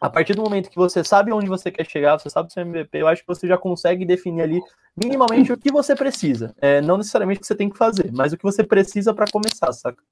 a 0.00 0.10
partir 0.10 0.34
do 0.34 0.42
momento 0.42 0.70
que 0.70 0.76
você 0.76 1.02
sabe 1.02 1.32
onde 1.32 1.48
você 1.48 1.70
quer 1.70 1.86
chegar, 1.88 2.18
você 2.18 2.28
sabe 2.28 2.48
o 2.48 2.52
seu 2.52 2.62
MVP, 2.62 2.98
eu 2.98 3.08
acho 3.08 3.22
que 3.22 3.28
você 3.28 3.46
já 3.46 3.56
consegue 3.56 4.04
definir 4.04 4.42
ali 4.42 4.60
minimamente 4.96 5.52
o 5.52 5.56
que 5.56 5.72
você 5.72 5.96
precisa. 5.96 6.54
É, 6.60 6.80
não 6.80 6.98
necessariamente 6.98 7.38
o 7.38 7.40
que 7.40 7.46
você 7.46 7.54
tem 7.54 7.70
que 7.70 7.78
fazer, 7.78 8.10
mas 8.12 8.32
o 8.32 8.36
que 8.36 8.44
você 8.44 8.62
precisa 8.62 9.14
para 9.14 9.30
começar, 9.30 9.72
saca? 9.72 10.02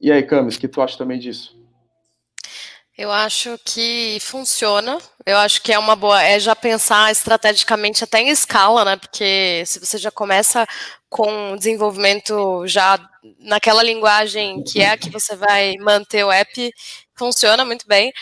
E 0.00 0.12
aí, 0.12 0.22
Camis, 0.22 0.56
o 0.56 0.60
que 0.60 0.68
tu 0.68 0.80
acha 0.80 0.96
também 0.96 1.18
disso? 1.18 1.58
Eu 2.96 3.10
acho 3.10 3.58
que 3.64 4.18
funciona. 4.20 4.98
Eu 5.26 5.36
acho 5.38 5.60
que 5.62 5.72
é 5.72 5.78
uma 5.78 5.96
boa, 5.96 6.22
é 6.22 6.38
já 6.38 6.54
pensar 6.54 7.10
estrategicamente 7.10 8.04
até 8.04 8.20
em 8.20 8.28
escala, 8.28 8.84
né? 8.84 8.96
Porque 8.96 9.64
se 9.66 9.80
você 9.80 9.98
já 9.98 10.10
começa 10.12 10.66
com 11.08 11.56
desenvolvimento 11.56 12.64
já 12.66 12.98
naquela 13.40 13.82
linguagem 13.82 14.62
que 14.62 14.80
é 14.80 14.90
a 14.90 14.96
que 14.98 15.10
você 15.10 15.34
vai 15.34 15.74
manter 15.80 16.24
o 16.24 16.30
app, 16.30 16.70
funciona 17.16 17.64
muito 17.64 17.86
bem. 17.88 18.12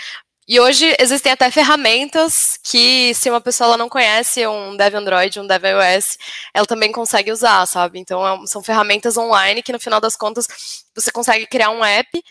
E 0.49 0.61
hoje 0.61 0.95
existem 1.01 1.33
até 1.33 1.51
ferramentas 1.51 2.59
que, 2.65 3.15
se 3.15 3.31
uma 3.31 3.41
pessoa 3.41 3.77
não 3.77 3.89
conhece 3.89 4.47
um 4.47 4.77
Dev 4.77 4.95
Android, 4.97 5.41
um 5.41 5.47
Dev 5.47 5.65
iOS, 5.65 6.19
ela 6.55 6.67
também 6.67 6.93
consegue 6.93 7.33
usar, 7.33 7.67
sabe? 7.67 7.99
Então, 8.01 8.27
é 8.27 8.47
são 8.47 8.63
ferramentas 8.63 9.17
online 9.17 9.63
que, 9.63 9.73
no 9.73 9.81
final 9.81 10.01
das 10.01 10.17
contas, 10.17 10.47
você 10.95 11.11
consegue 11.13 11.47
criar 11.47 11.71
um 11.71 11.85
app 11.85 12.23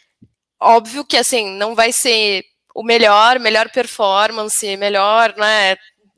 Óbvio 0.61 1.03
que, 1.03 1.17
assim, 1.17 1.49
não 1.57 1.73
vai 1.73 1.91
ser 1.91 2.43
o 2.75 2.83
melhor, 2.83 3.39
melhor 3.39 3.69
performance, 3.69 4.77
melhor 4.77 5.33
né, 5.35 5.75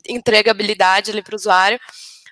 entregabilidade 0.08 1.12
ali 1.12 1.22
para 1.22 1.34
o 1.34 1.36
usuário, 1.36 1.80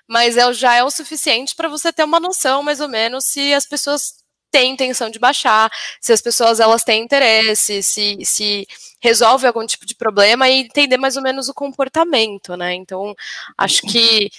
mas 0.06 0.36
é, 0.36 0.52
já 0.52 0.74
é 0.74 0.84
o 0.84 0.90
suficiente 0.90 1.54
para 1.54 1.68
você 1.68 1.92
ter 1.92 2.04
uma 2.04 2.20
noção, 2.20 2.62
mais 2.62 2.80
ou 2.80 2.88
menos, 2.88 3.24
se 3.24 3.54
as 3.54 3.66
pessoas 3.66 4.22
têm 4.50 4.72
intenção 4.72 5.08
de 5.08 5.18
baixar, 5.18 5.70
se 6.00 6.12
as 6.12 6.20
pessoas 6.20 6.60
elas 6.60 6.84
têm 6.84 7.02
interesse, 7.02 7.82
se, 7.82 8.18
se 8.22 8.66
resolve 9.00 9.46
algum 9.46 9.66
tipo 9.66 9.86
de 9.86 9.94
problema 9.94 10.48
e 10.48 10.60
entender 10.60 10.98
mais 10.98 11.16
ou 11.16 11.22
menos 11.22 11.48
o 11.48 11.54
comportamento, 11.54 12.54
né? 12.56 12.74
Então, 12.74 13.14
acho 13.56 13.82
que 13.82 14.30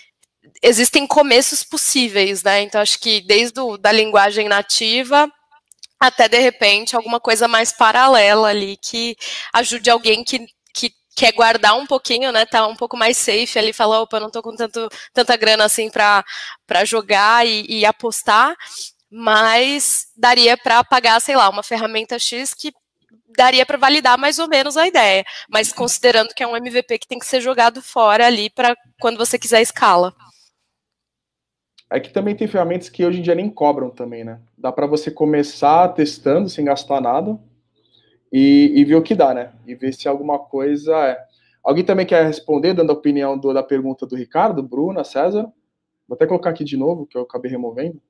existem 0.62 1.08
começos 1.08 1.64
possíveis, 1.64 2.44
né? 2.44 2.62
Então, 2.62 2.80
acho 2.80 3.00
que 3.00 3.22
desde 3.22 3.60
o, 3.60 3.78
da 3.78 3.92
linguagem 3.92 4.48
nativa 4.48 5.28
até 6.08 6.28
de 6.28 6.38
repente 6.38 6.98
alguma 6.98 7.18
coisa 7.18 7.48
mais 7.48 7.72
paralela 7.72 8.50
ali 8.50 8.76
que 8.76 9.16
ajude 9.54 9.90
alguém 9.90 10.22
que, 10.22 10.46
que 10.74 10.92
quer 11.16 11.32
guardar 11.32 11.78
um 11.78 11.88
pouquinho, 11.88 12.30
né? 12.30 12.46
Tá 12.46 12.68
um 12.68 12.76
pouco 12.76 12.98
mais 12.98 13.16
safe 13.16 13.58
ali, 13.58 13.72
falar, 13.72 14.02
opa, 14.02 14.20
não 14.20 14.30
tô 14.30 14.42
com 14.42 14.54
tanto, 14.54 14.90
tanta 15.14 15.38
grana 15.38 15.64
assim 15.64 15.90
para 15.90 16.26
jogar 16.84 17.48
e, 17.48 17.66
e 17.70 17.86
apostar, 17.86 18.54
mas 19.10 20.08
daria 20.18 20.58
para 20.58 20.84
pagar, 20.84 21.22
sei 21.22 21.38
lá, 21.38 21.50
uma 21.50 21.64
ferramenta 21.64 22.20
X 22.20 22.54
que 22.54 22.74
daria 23.38 23.66
para 23.66 23.78
validar 23.78 24.18
mais 24.18 24.40
ou 24.40 24.50
menos 24.50 24.76
a 24.76 24.86
ideia, 24.86 25.24
mas 25.50 25.72
considerando 25.72 26.34
que 26.36 26.44
é 26.44 26.48
um 26.48 26.58
MVP 26.58 27.00
que 27.00 27.08
tem 27.08 27.18
que 27.18 27.26
ser 27.26 27.40
jogado 27.40 27.82
fora 27.82 28.28
ali 28.28 28.50
para 28.50 28.76
quando 29.00 29.18
você 29.18 29.40
quiser 29.40 29.62
escala. 29.62 30.14
É 31.94 32.00
que 32.00 32.12
também 32.12 32.36
tem 32.36 32.48
ferramentas 32.48 32.90
que 32.90 33.06
hoje 33.06 33.20
em 33.20 33.22
dia 33.22 33.36
nem 33.36 33.48
cobram 33.48 33.92
também, 33.92 34.24
né? 34.24 34.42
Dá 34.58 34.72
para 34.72 34.88
você 34.88 35.12
começar 35.12 35.90
testando 35.90 36.50
sem 36.50 36.66
gastar 36.66 37.00
nada 37.00 37.40
e, 38.32 38.74
e, 38.76 38.84
ver 38.84 38.96
o 38.96 39.04
que 39.04 39.14
dá, 39.14 39.32
né? 39.32 39.54
E 39.68 39.76
ver 39.76 39.94
se 39.94 40.08
alguma 40.08 40.40
coisa 40.40 40.92
é. 41.06 41.24
Alguém 41.64 41.86
também 41.86 42.04
quer 42.04 42.26
responder, 42.26 42.74
dando 42.74 42.90
a 42.90 42.96
opinião 42.96 43.38
do, 43.38 43.54
da 43.54 43.62
pergunta 43.62 44.08
do 44.08 44.16
Ricardo, 44.16 44.64
Bruna, 44.64 45.04
César? 45.04 45.44
Vou 46.08 46.16
até 46.16 46.26
colocar 46.26 46.50
aqui 46.50 46.64
de 46.64 46.76
novo, 46.76 47.06
que 47.06 47.16
eu 47.16 47.22
acabei 47.22 47.52
removendo. 47.52 48.02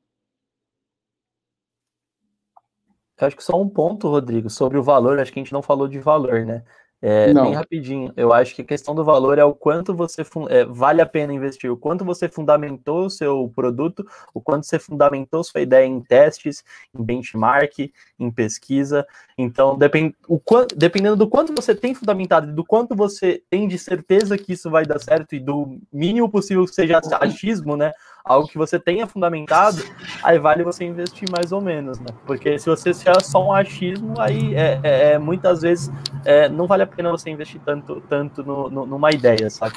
Eu 3.19 3.27
acho 3.27 3.35
que 3.35 3.43
só 3.43 3.61
um 3.61 3.67
ponto, 3.67 4.07
Rodrigo, 4.07 4.49
sobre 4.49 4.77
o 4.77 4.83
valor, 4.83 5.19
acho 5.19 5.33
que 5.33 5.39
a 5.39 5.43
gente 5.43 5.51
não 5.51 5.61
falou 5.61 5.89
de 5.89 5.99
valor, 5.99 6.45
né? 6.45 6.63
É, 7.05 7.33
bem 7.33 7.53
rapidinho, 7.53 8.13
eu 8.15 8.31
acho 8.31 8.55
que 8.55 8.61
a 8.61 8.65
questão 8.65 8.95
do 8.95 9.03
valor 9.03 9.37
é 9.37 9.43
o 9.43 9.53
quanto 9.53 9.93
você 9.93 10.21
é, 10.47 10.63
vale 10.63 11.01
a 11.01 11.05
pena 11.05 11.33
investir, 11.33 11.69
o 11.69 11.75
quanto 11.75 12.05
você 12.05 12.29
fundamentou 12.29 13.07
o 13.07 13.09
seu 13.09 13.51
produto, 13.53 14.07
o 14.33 14.39
quanto 14.39 14.65
você 14.65 14.79
fundamentou 14.79 15.43
sua 15.43 15.59
ideia 15.59 15.85
em 15.85 15.99
testes, 15.99 16.63
em 16.97 17.03
benchmark, 17.03 17.91
em 18.17 18.31
pesquisa. 18.31 19.05
Então, 19.37 19.77
depend, 19.77 20.15
o 20.29 20.39
dependendo 20.77 21.17
do 21.17 21.27
quanto 21.27 21.53
você 21.53 21.75
tem 21.75 21.93
fundamentado, 21.93 22.53
do 22.53 22.63
quanto 22.63 22.95
você 22.95 23.43
tem 23.49 23.67
de 23.67 23.77
certeza 23.77 24.37
que 24.37 24.53
isso 24.53 24.71
vai 24.71 24.85
dar 24.85 24.99
certo 24.99 25.35
e 25.35 25.41
do 25.41 25.77
mínimo 25.91 26.29
possível 26.29 26.63
que 26.63 26.73
seja 26.73 27.01
achismo, 27.19 27.75
né? 27.75 27.91
Algo 28.23 28.47
que 28.47 28.57
você 28.57 28.79
tenha 28.79 29.05
fundamentado, 29.05 29.83
aí 30.23 30.39
vale 30.39 30.63
você 30.63 30.85
investir 30.85 31.29
mais 31.29 31.51
ou 31.51 31.59
menos, 31.59 31.99
né? 31.99 32.07
Porque 32.25 32.57
se 32.57 32.67
você 32.67 32.93
se 32.93 33.09
é 33.09 33.19
só 33.19 33.45
um 33.45 33.51
achismo, 33.51 34.13
aí 34.19 34.55
é, 34.55 34.79
é, 34.81 35.11
é 35.11 35.17
muitas 35.17 35.61
vezes 35.61 35.91
é, 36.23 36.47
não 36.47 36.65
vale 36.65 36.83
a 36.83 36.87
pena 36.87 37.11
você 37.11 37.29
investir 37.29 37.59
tanto, 37.65 38.01
tanto 38.07 38.41
no, 38.43 38.69
no, 38.69 38.85
numa 38.85 39.11
ideia, 39.11 39.49
sabe? 39.49 39.75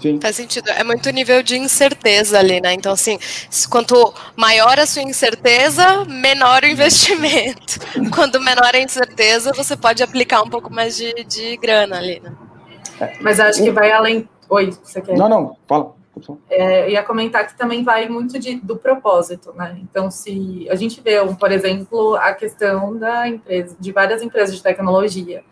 Sim. 0.00 0.18
Faz 0.20 0.36
sentido. 0.36 0.68
É 0.70 0.84
muito 0.84 1.10
nível 1.10 1.42
de 1.42 1.56
incerteza 1.56 2.38
ali, 2.38 2.60
né? 2.60 2.72
Então, 2.72 2.92
assim, 2.92 3.18
quanto 3.68 4.14
maior 4.36 4.78
a 4.78 4.86
sua 4.86 5.02
incerteza, 5.02 6.04
menor 6.04 6.62
o 6.62 6.66
investimento. 6.66 7.78
Quando 8.14 8.40
menor 8.40 8.74
a 8.74 8.80
incerteza, 8.80 9.52
você 9.52 9.76
pode 9.76 10.02
aplicar 10.02 10.42
um 10.42 10.48
pouco 10.48 10.72
mais 10.72 10.96
de, 10.96 11.12
de 11.24 11.56
grana 11.56 11.98
ali, 11.98 12.20
né? 12.20 12.32
Mas 13.20 13.40
acho 13.40 13.62
que 13.62 13.70
vai 13.70 13.90
além. 13.90 14.28
Oi, 14.48 14.70
você 14.82 15.00
quer? 15.00 15.16
Não, 15.16 15.28
não, 15.28 15.56
fala. 15.66 15.99
É, 16.48 16.90
ia 16.90 17.02
comentar 17.02 17.46
que 17.46 17.56
também 17.56 17.82
vai 17.82 18.08
muito 18.08 18.38
de, 18.38 18.56
do 18.56 18.76
propósito, 18.76 19.52
né? 19.54 19.78
Então, 19.82 20.10
se 20.10 20.66
a 20.70 20.74
gente 20.74 21.00
vê, 21.00 21.16
por 21.38 21.52
exemplo, 21.52 22.16
a 22.16 22.32
questão 22.32 22.96
da 22.96 23.28
empresa, 23.28 23.76
de 23.78 23.92
várias 23.92 24.22
empresas 24.22 24.56
de 24.56 24.62
tecnologia, 24.62 25.42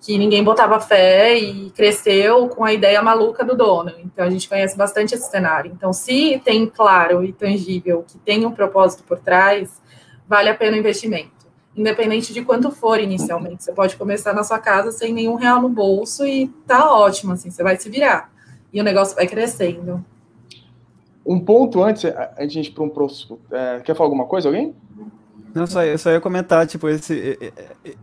que 0.00 0.16
ninguém 0.16 0.42
botava 0.42 0.80
fé 0.80 1.36
e 1.36 1.70
cresceu 1.70 2.48
com 2.48 2.64
a 2.64 2.72
ideia 2.72 3.02
maluca 3.02 3.44
do 3.44 3.54
dono. 3.54 3.92
Então, 3.98 4.24
a 4.24 4.30
gente 4.30 4.48
conhece 4.48 4.76
bastante 4.76 5.14
esse 5.14 5.30
cenário. 5.30 5.70
Então, 5.74 5.92
se 5.92 6.40
tem 6.44 6.66
claro 6.66 7.22
e 7.22 7.32
tangível 7.32 8.04
que 8.06 8.18
tem 8.18 8.46
um 8.46 8.50
propósito 8.50 9.04
por 9.04 9.18
trás, 9.18 9.80
vale 10.26 10.48
a 10.48 10.54
pena 10.54 10.76
o 10.76 10.80
investimento. 10.80 11.40
Independente 11.76 12.32
de 12.32 12.42
quanto 12.42 12.70
for 12.70 12.98
inicialmente. 12.98 13.62
Você 13.62 13.72
pode 13.72 13.96
começar 13.96 14.32
na 14.32 14.42
sua 14.42 14.58
casa 14.58 14.90
sem 14.90 15.12
nenhum 15.12 15.34
real 15.34 15.60
no 15.60 15.68
bolso 15.68 16.26
e 16.26 16.48
tá 16.66 16.92
ótimo, 16.92 17.32
assim, 17.32 17.50
você 17.50 17.62
vai 17.62 17.76
se 17.76 17.88
virar. 17.90 18.30
E 18.72 18.80
o 18.80 18.84
negócio 18.84 19.16
vai 19.16 19.26
crescendo. 19.26 20.04
Um 21.26 21.38
ponto 21.38 21.82
antes, 21.82 22.04
a 22.04 22.46
gente 22.46 22.70
para 22.70 22.82
um 22.82 22.88
próximo. 22.88 23.38
É, 23.50 23.80
quer 23.80 23.94
falar 23.94 24.06
alguma 24.06 24.26
coisa, 24.26 24.48
alguém? 24.48 24.74
Não, 25.54 25.66
só, 25.66 25.82
eu 25.82 25.98
só 25.98 26.10
ia 26.10 26.20
comentar, 26.20 26.66
tipo, 26.66 26.88
esse, 26.88 27.52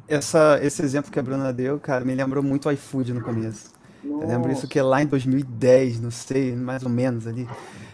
essa, 0.07 0.59
esse 0.61 0.81
exemplo 0.81 1.11
que 1.11 1.17
a 1.17 1.23
Bruna 1.23 1.53
deu, 1.53 1.79
cara, 1.79 2.03
me 2.03 2.13
lembrou 2.13 2.43
muito 2.43 2.67
o 2.67 2.71
iFood 2.71 3.13
no 3.13 3.21
começo. 3.21 3.71
Nossa. 4.03 4.25
Eu 4.25 4.29
lembro 4.29 4.51
isso 4.51 4.67
que 4.67 4.79
lá 4.81 5.01
em 5.01 5.05
2010, 5.07 6.01
não 6.01 6.11
sei, 6.11 6.55
mais 6.55 6.83
ou 6.83 6.89
menos 6.89 7.25
ali. 7.25 7.47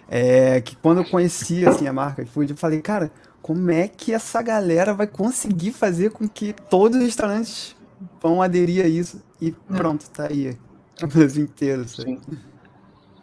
É, 0.09 0.59
que 0.61 0.75
quando 0.75 0.99
eu 0.99 1.05
conheci 1.05 1.65
assim, 1.65 1.87
a 1.87 1.93
marca 1.93 2.23
iFood, 2.23 2.51
eu 2.51 2.57
falei, 2.57 2.81
cara, 2.81 3.11
como 3.41 3.69
é 3.69 3.87
que 3.87 4.13
essa 4.13 4.41
galera 4.41 4.93
vai 4.93 5.07
conseguir 5.07 5.71
fazer 5.71 6.11
com 6.11 6.27
que 6.27 6.53
todos 6.69 6.97
os 6.97 7.03
restaurantes 7.03 7.75
vão 8.21 8.41
aderir 8.41 8.83
a 8.83 8.87
isso? 8.87 9.21
E 9.39 9.51
pronto, 9.51 10.09
tá 10.09 10.27
aí. 10.29 10.57
O 11.01 11.07
Brasil 11.07 11.43
inteiro, 11.43 11.87
sabe? 11.87 12.19
Sim. 12.25 12.37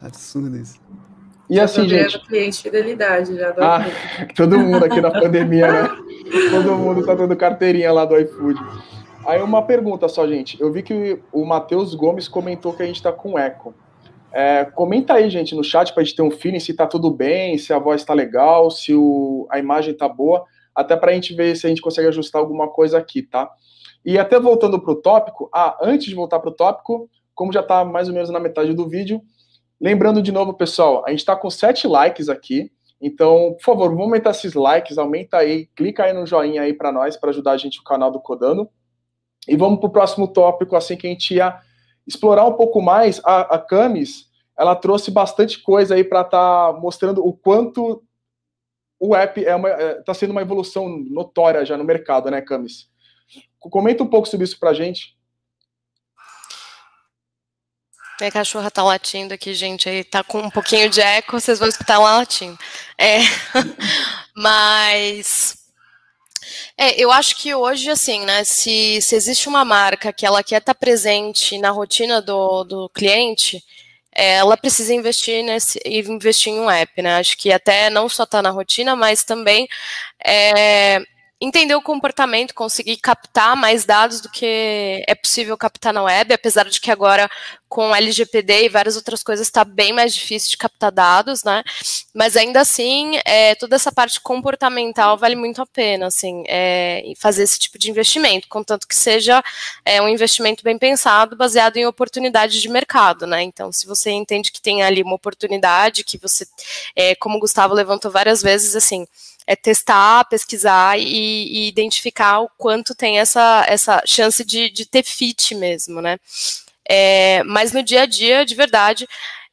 Absurdo 0.01 0.57
isso. 0.57 0.81
E 1.49 1.59
assim, 1.59 1.89
gente. 1.89 2.19
cliente 2.27 2.63
fidelidade 2.63 3.37
já 3.37 3.51
do 3.51 3.63
ah, 3.63 3.85
Todo 4.37 4.59
mundo 4.59 4.85
aqui 4.85 5.01
na 5.01 5.11
pandemia, 5.11 5.71
né? 5.71 5.89
Todo 6.51 6.77
mundo 6.77 7.05
tá 7.05 7.15
dando 7.15 7.37
carteirinha 7.37 7.93
lá 7.93 8.05
do 8.05 8.17
iFood. 8.17 8.61
Aí 9.27 9.43
uma 9.43 9.63
pergunta 9.63 10.09
só, 10.09 10.27
gente. 10.29 10.61
Eu 10.61 10.73
vi 10.73 10.83
que 10.83 11.21
o 11.33 11.45
Matheus 11.45 11.95
Gomes 11.95 12.29
comentou 12.29 12.73
que 12.73 12.83
a 12.83 12.87
gente 12.87 13.03
tá 13.03 13.13
com 13.13 13.37
eco. 13.39 13.75
É, 14.33 14.65
comenta 14.65 15.15
aí, 15.15 15.29
gente, 15.29 15.55
no 15.57 15.65
chat 15.65 15.93
pra 15.93 16.05
gente 16.05 16.15
ter 16.15 16.23
um 16.23 16.31
feeling 16.31 16.61
se 16.61 16.73
tá 16.73 16.87
tudo 16.87 17.11
bem, 17.11 17.59
se 17.59 17.73
a 17.73 17.81
voz 17.81 18.05
tá 18.05 18.15
legal, 18.15 18.71
se 18.71 18.95
o, 18.95 19.47
a 19.51 19.59
imagem 19.59 19.93
tá 19.93 20.09
boa, 20.09 20.45
até 20.73 20.97
pra 20.97 21.13
gente 21.13 21.35
ver 21.35 21.57
se 21.57 21.67
a 21.67 21.69
gente 21.69 21.83
consegue 21.83 22.07
ajustar 22.09 22.41
alguma 22.41 22.69
coisa 22.69 22.97
aqui, 22.97 23.23
tá? 23.23 23.51
E 24.05 24.19
até 24.19 24.39
voltando 24.39 24.81
pro 24.81 24.95
tópico, 24.95 25.51
ah, 25.53 25.77
antes 25.83 26.07
de 26.07 26.15
voltar 26.15 26.39
pro 26.39 26.53
tópico, 26.53 27.11
como 27.35 27.53
já 27.53 27.63
tá 27.63 27.85
mais 27.85 28.07
ou 28.09 28.15
menos 28.15 28.31
na 28.31 28.39
metade 28.39 28.73
do 28.73 28.89
vídeo, 28.89 29.21
Lembrando 29.81 30.21
de 30.21 30.31
novo, 30.31 30.53
pessoal, 30.53 31.03
a 31.07 31.11
gente 31.11 31.21
está 31.21 31.35
com 31.35 31.49
sete 31.49 31.87
likes 31.87 32.29
aqui. 32.29 32.71
Então, 33.01 33.55
por 33.55 33.63
favor, 33.65 33.89
vamos 33.89 34.05
aumentar 34.05 34.31
esses 34.31 34.53
likes, 34.53 34.99
aumenta 34.99 35.39
aí, 35.39 35.67
clica 35.75 36.05
aí 36.05 36.13
no 36.13 36.27
joinha 36.27 36.63
aí 36.63 36.75
para 36.75 36.93
nós, 36.93 37.17
para 37.17 37.31
ajudar 37.31 37.53
a 37.53 37.57
gente 37.57 37.81
o 37.81 37.85
canal 37.85 38.11
do 38.11 38.21
Codando. 38.21 38.69
E 39.49 39.57
vamos 39.57 39.81
para 39.81 39.89
o 39.89 39.93
próximo 39.93 40.29
tópico, 40.29 40.77
assim 40.77 40.99
que 40.99 41.07
a 41.07 41.11
gente 41.11 41.35
ia 41.35 41.59
explorar 42.07 42.45
um 42.45 42.53
pouco 42.53 42.83
mais. 42.83 43.23
A, 43.25 43.55
a 43.55 43.59
Camis, 43.59 44.27
ela 44.59 44.77
trouxe 44.77 45.11
bastante 45.11 45.63
coisa 45.63 45.95
aí 45.95 46.05
para 46.05 46.21
estar 46.21 46.73
tá 46.75 46.79
mostrando 46.79 47.27
o 47.27 47.33
quanto 47.33 48.05
o 48.99 49.17
app 49.17 49.43
é 49.43 49.57
está 49.57 49.69
é, 49.69 49.95
tá 50.03 50.13
sendo 50.13 50.33
uma 50.33 50.43
evolução 50.43 50.87
notória 51.09 51.65
já 51.65 51.79
no 51.79 51.85
mercado, 51.85 52.31
né, 52.31 52.43
Camis? 52.43 52.91
Comenta 53.59 54.03
um 54.03 54.07
pouco 54.07 54.29
sobre 54.29 54.45
isso 54.45 54.61
para 54.61 54.71
a 54.71 54.75
gente. 54.75 55.17
Minha 58.21 58.31
cachorra 58.31 58.71
tá 58.71 58.83
latindo 58.83 59.35
aqui, 59.35 59.55
gente. 59.55 59.89
Aí 59.89 60.05
tá 60.05 60.23
com 60.23 60.41
um 60.41 60.51
pouquinho 60.51 60.91
de 60.91 61.01
eco, 61.01 61.41
vocês 61.41 61.59
vão 61.59 61.69
escutar 61.69 61.95
ela 61.95 62.19
latindo. 62.19 62.59
É, 62.99 63.21
mas 64.37 65.57
é, 66.77 67.01
eu 67.01 67.11
acho 67.11 67.37
que 67.37 67.55
hoje, 67.55 67.91
assim, 67.91 68.25
né, 68.25 68.45
se, 68.45 69.01
se 69.03 69.15
existe 69.15 69.49
uma 69.49 69.65
marca 69.65 70.13
que 70.13 70.27
ela 70.27 70.43
quer 70.43 70.59
estar 70.59 70.75
tá 70.75 70.79
presente 70.79 71.59
na 71.59 71.71
rotina 71.71 72.21
do, 72.23 72.65
do 72.65 72.89
cliente, 72.91 73.63
é, 74.15 74.37
ela 74.37 74.57
precisa 74.57 74.93
investir 74.95 75.45
nesse 75.45 75.81
investir 75.87 76.53
em 76.53 76.61
um 76.61 76.71
app, 76.71 77.01
né? 77.03 77.17
Acho 77.17 77.37
que 77.37 77.53
até 77.53 77.91
não 77.91 78.09
só 78.09 78.27
tá 78.27 78.43
na 78.43 78.51
rotina, 78.51 78.97
mas 78.97 79.25
também 79.25 79.69
é, 80.25 81.01
entender 81.41 81.75
o 81.75 81.83
comportamento, 81.83 82.55
conseguir 82.55 82.99
captar 82.99 83.57
mais 83.57 83.85
dados 83.85 84.21
do 84.21 84.29
que 84.29 85.03
é 85.09 85.15
possível 85.15 85.57
captar 85.57 85.93
na 85.93 86.03
web, 86.03 86.35
apesar 86.35 86.69
de 86.69 86.81
que 86.81 86.91
agora 86.91 87.31
com 87.67 87.95
LGPD 87.95 88.65
e 88.65 88.69
várias 88.69 88.97
outras 88.97 89.23
coisas 89.23 89.47
está 89.47 89.65
bem 89.65 89.93
mais 89.93 90.13
difícil 90.13 90.51
de 90.51 90.59
captar 90.59 90.91
dados, 90.91 91.45
né? 91.45 91.63
Mas 92.13 92.37
ainda 92.37 92.61
assim, 92.61 93.19
é, 93.25 93.55
toda 93.55 93.77
essa 93.77 93.93
parte 93.93 94.21
comportamental 94.21 95.17
vale 95.17 95.37
muito 95.37 95.63
a 95.63 95.67
pena, 95.67 96.09
assim, 96.09 96.43
é, 96.49 97.13
fazer 97.17 97.45
esse 97.45 97.59
tipo 97.61 97.79
de 97.79 97.89
investimento, 97.89 98.49
contanto 98.49 98.89
que 98.89 98.97
seja 98.97 99.43
é, 99.85 100.03
um 100.03 100.09
investimento 100.09 100.65
bem 100.65 100.77
pensado, 100.77 101.37
baseado 101.37 101.77
em 101.77 101.87
oportunidades 101.87 102.61
de 102.61 102.69
mercado, 102.69 103.25
né? 103.25 103.41
Então, 103.43 103.71
se 103.73 103.87
você 103.87 104.11
entende 104.11 104.51
que 104.51 104.61
tem 104.61 104.83
ali 104.83 105.03
uma 105.03 105.15
oportunidade, 105.15 106.03
que 106.03 106.19
você, 106.19 106.45
é, 106.97 107.15
como 107.15 107.37
o 107.37 107.41
Gustavo 107.41 107.73
levantou 107.73 108.11
várias 108.11 108.43
vezes, 108.43 108.75
assim, 108.75 109.07
é 109.51 109.57
testar, 109.57 110.25
pesquisar 110.27 110.97
e, 110.97 111.03
e, 111.03 111.69
identificar 111.69 112.39
o 112.39 112.49
quanto 112.57 112.95
tem 112.95 113.19
essa, 113.19 113.65
essa 113.67 114.01
chance 114.07 114.45
de, 114.45 114.71
de 114.71 114.87
ter 114.87 115.03
fit 115.03 115.57
mesmo, 115.57 116.01
né? 116.01 116.19
É, 116.89 117.43
mas 117.43 117.73
no 117.73 117.83
dia 117.83 118.03
a 118.03 118.07
dia, 118.07 118.47
de 118.47 118.55
verdade, 118.55 119.09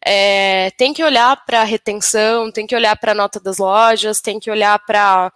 é, 0.05 0.69
tem 0.77 0.93
que 0.93 1.03
olhar 1.03 1.43
para 1.47 1.61
a 1.61 1.63
retenção, 1.63 2.51
tem 2.51 2.67
que 2.67 2.75
olhar 2.75 2.95
para 2.95 3.13
a 3.13 3.15
nota 3.15 3.39
das 3.39 3.57
lojas, 3.57 4.21
tem 4.21 4.39
que 4.39 4.51
olhar 4.51 4.77
para 4.85 5.33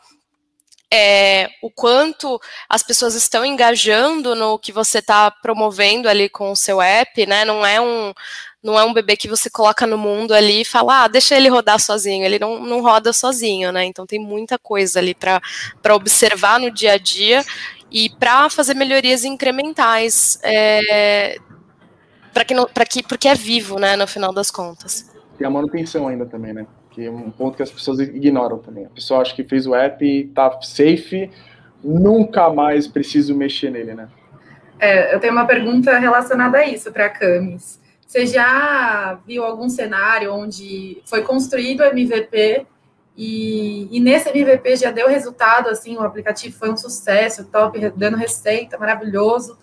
é, 0.94 1.50
o 1.64 1.72
quanto 1.72 2.40
as 2.70 2.84
pessoas 2.84 3.16
estão 3.16 3.44
engajando 3.44 4.36
no 4.36 4.60
que 4.60 4.72
você 4.72 5.00
está 5.00 5.32
promovendo 5.32 6.08
ali 6.08 6.30
com 6.30 6.52
o 6.52 6.56
seu 6.56 6.80
app, 6.80 7.26
né? 7.26 7.46
Não 7.46 7.66
é 7.66 7.82
um 7.82 8.14
não 8.64 8.78
é 8.78 8.84
um 8.84 8.94
bebê 8.94 9.16
que 9.18 9.28
você 9.28 9.50
coloca 9.50 9.88
no 9.88 9.98
mundo 9.98 10.34
ali 10.34 10.62
e 10.62 10.66
fala, 10.66 11.04
ah, 11.04 11.08
deixa 11.08 11.36
ele 11.36 11.50
rodar 11.50 11.80
sozinho. 11.80 12.24
Ele 12.24 12.38
não, 12.38 12.60
não 12.64 12.82
roda 12.82 13.12
sozinho, 13.12 13.72
né? 13.72 13.86
Então 13.86 14.06
tem 14.06 14.20
muita 14.20 14.60
coisa 14.60 15.00
ali 15.00 15.16
para 15.16 15.42
observar 15.96 16.60
no 16.60 16.70
dia 16.70 16.94
a 16.94 16.98
dia 16.98 17.44
e 17.92 18.10
para 18.10 18.50
fazer 18.50 18.76
melhorias 18.76 19.26
incrementais. 19.26 20.40
É, 20.44 21.38
para 22.34 22.46
que, 22.46 22.56
para 22.68 22.86
que, 22.86 23.04
porque 23.04 23.28
é 23.28 23.36
vivo, 23.36 23.80
né, 23.80 23.96
no 23.96 24.08
final 24.08 24.32
das 24.32 24.52
contas. 24.52 25.12
E 25.40 25.44
a 25.44 25.50
manutenção 25.50 26.08
ainda 26.08 26.26
também, 26.26 26.54
né? 26.54 26.66
Que 26.92 27.06
é 27.06 27.12
um 27.12 27.32
ponto 27.32 27.58
que 27.58 27.64
as 27.64 27.72
pessoas 27.72 28.00
ignoram 28.00 28.60
também. 28.60 28.86
A 28.86 28.90
pessoa 28.90 29.22
acha 29.22 29.34
que 29.34 29.44
fez 29.44 29.66
o 29.66 29.74
app 29.74 30.06
e 30.06 30.28
tá 30.28 30.62
safe, 30.62 31.32
nunca 31.84 32.50
mais 32.50 32.88
preciso 32.88 33.36
mexer 33.36 33.72
nele, 33.72 33.96
né? 33.96 34.08
É, 34.80 35.14
eu 35.14 35.20
tenho 35.20 35.34
uma 35.34 35.46
pergunta 35.46 35.98
relacionada 35.98 36.60
a 36.60 36.68
isso 36.68 36.92
para 36.92 37.08
a 37.08 37.10
Camis. 37.10 37.81
Você 38.12 38.26
já 38.26 39.18
viu 39.26 39.42
algum 39.42 39.70
cenário 39.70 40.34
onde 40.34 41.02
foi 41.06 41.22
construído 41.22 41.80
o 41.80 41.86
MVP 41.86 42.68
e, 43.16 43.88
e, 43.90 44.02
nesse 44.02 44.28
MVP 44.28 44.76
já 44.76 44.92
deu 44.92 45.08
resultado, 45.08 45.70
assim, 45.70 45.96
o 45.96 46.02
aplicativo 46.02 46.54
foi 46.58 46.70
um 46.70 46.76
sucesso, 46.76 47.46
top, 47.46 47.80
dando 47.96 48.18
receita, 48.18 48.78
maravilhoso. 48.78 49.58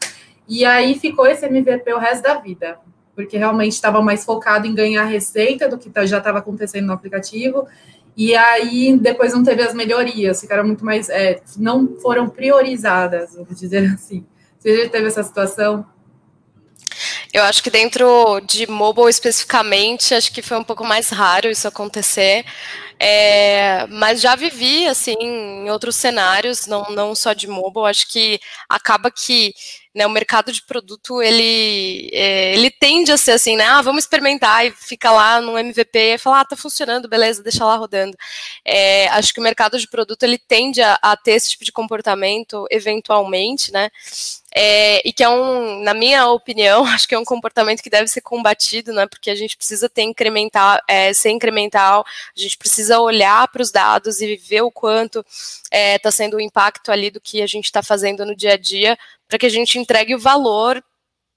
E 0.49 0.65
aí 0.65 0.99
ficou 0.99 1.27
esse 1.27 1.45
MVP 1.45 1.93
o 1.93 1.99
resto 1.99 2.23
da 2.23 2.39
vida, 2.39 2.79
porque 3.15 3.37
realmente 3.37 3.75
estava 3.75 4.01
mais 4.01 4.25
focado 4.25 4.67
em 4.67 4.75
ganhar 4.75 5.05
receita 5.05 5.69
do 5.69 5.77
que 5.77 5.91
tá, 5.91 6.07
já 6.07 6.17
estava 6.17 6.39
acontecendo 6.39 6.87
no 6.87 6.95
aplicativo. 6.95 7.69
E 8.17 8.35
aí 8.35 8.99
depois 8.99 9.35
não 9.35 9.43
teve 9.43 9.61
as 9.61 9.75
melhorias, 9.75 10.41
ficaram 10.41 10.65
muito 10.65 10.83
mais, 10.87 11.11
é, 11.11 11.43
não 11.59 11.99
foram 12.01 12.31
priorizadas, 12.31 13.35
vamos 13.35 13.61
dizer 13.61 13.93
assim. 13.93 14.25
Você 14.59 14.85
já 14.85 14.89
teve 14.89 15.07
essa 15.07 15.23
situação? 15.23 15.85
Eu 17.33 17.45
acho 17.45 17.63
que 17.63 17.71
dentro 17.71 18.41
de 18.41 18.67
mobile 18.67 19.09
especificamente, 19.11 20.15
acho 20.15 20.33
que 20.33 20.41
foi 20.41 20.57
um 20.59 20.65
pouco 20.65 20.85
mais 20.85 21.11
raro 21.11 21.51
isso 21.51 21.69
acontecer. 21.69 22.45
É, 23.01 23.87
mas 23.89 24.21
já 24.21 24.35
vivi, 24.35 24.87
assim, 24.89 25.15
em 25.21 25.71
outros 25.71 25.95
cenários, 25.95 26.67
não, 26.67 26.91
não 26.91 27.15
só 27.15 27.33
de 27.33 27.47
mobile, 27.47 27.87
acho 27.87 28.09
que 28.11 28.41
acaba 28.69 29.09
que 29.11 29.55
né, 29.95 30.07
o 30.07 30.11
mercado 30.11 30.53
de 30.53 30.63
produto, 30.65 31.23
ele, 31.23 32.09
é, 32.13 32.55
ele 32.55 32.71
tende 32.71 33.11
a 33.13 33.17
ser 33.17 33.33
assim, 33.33 33.57
né, 33.57 33.65
ah, 33.65 33.83
vamos 33.83 34.05
experimentar, 34.05 34.67
e 34.67 34.71
fica 34.71 35.11
lá 35.11 35.41
no 35.41 35.59
MVP 35.59 36.15
e 36.15 36.19
fala, 36.19 36.41
ah, 36.41 36.45
tá 36.45 36.57
funcionando, 36.57 37.09
beleza, 37.09 37.43
deixa 37.43 37.65
lá 37.65 37.77
rodando. 37.77 38.17
É, 38.65 39.09
acho 39.09 39.33
que 39.33 39.41
o 39.41 39.43
mercado 39.43 39.79
de 39.79 39.89
produto, 39.89 40.23
ele 40.23 40.39
tende 40.39 40.81
a, 40.83 40.99
a 41.03 41.17
ter 41.17 41.33
esse 41.33 41.51
tipo 41.51 41.65
de 41.65 41.73
comportamento, 41.73 42.67
eventualmente, 42.71 43.73
né, 43.73 43.91
é, 44.55 45.07
e 45.07 45.13
que 45.13 45.23
é 45.23 45.29
um, 45.29 45.83
na 45.83 45.93
minha 45.95 46.27
opinião, 46.29 46.85
acho 46.87 47.07
que 47.07 47.15
é 47.15 47.19
um 47.19 47.25
comportamento 47.25 47.83
que 47.83 47.91
deve 47.91 48.09
ser 48.09 48.21
combatido, 48.21 48.93
né? 48.93 49.07
Porque 49.07 49.31
a 49.31 49.35
gente 49.35 49.57
precisa 49.57 49.89
ter 49.89 50.03
incremental, 50.03 50.79
é, 50.89 51.13
ser 51.13 51.31
incremental, 51.31 52.05
a 52.37 52.41
gente 52.41 52.57
precisa 52.57 53.01
olhar 53.01 53.49
para 53.49 53.63
os 53.63 53.71
dados 53.71 54.21
e 54.21 54.37
ver 54.37 54.63
o 54.63 54.71
quanto 54.71 55.21
está 55.21 55.67
é, 55.71 55.99
tá 55.99 56.11
sendo 56.11 56.37
o 56.37 56.41
impacto 56.41 56.91
ali 56.91 57.11
do 57.11 57.21
que 57.21 57.43
a 57.43 57.47
gente 57.47 57.67
está 57.67 57.83
fazendo 57.83 58.25
no 58.25 58.35
dia 58.35 58.55
a 58.55 58.57
dia, 58.57 58.99
para 59.29 59.39
que 59.39 59.47
a 59.47 59.51
gente 59.51 59.79
entregue 59.79 60.15
o 60.15 60.19
valor 60.19 60.83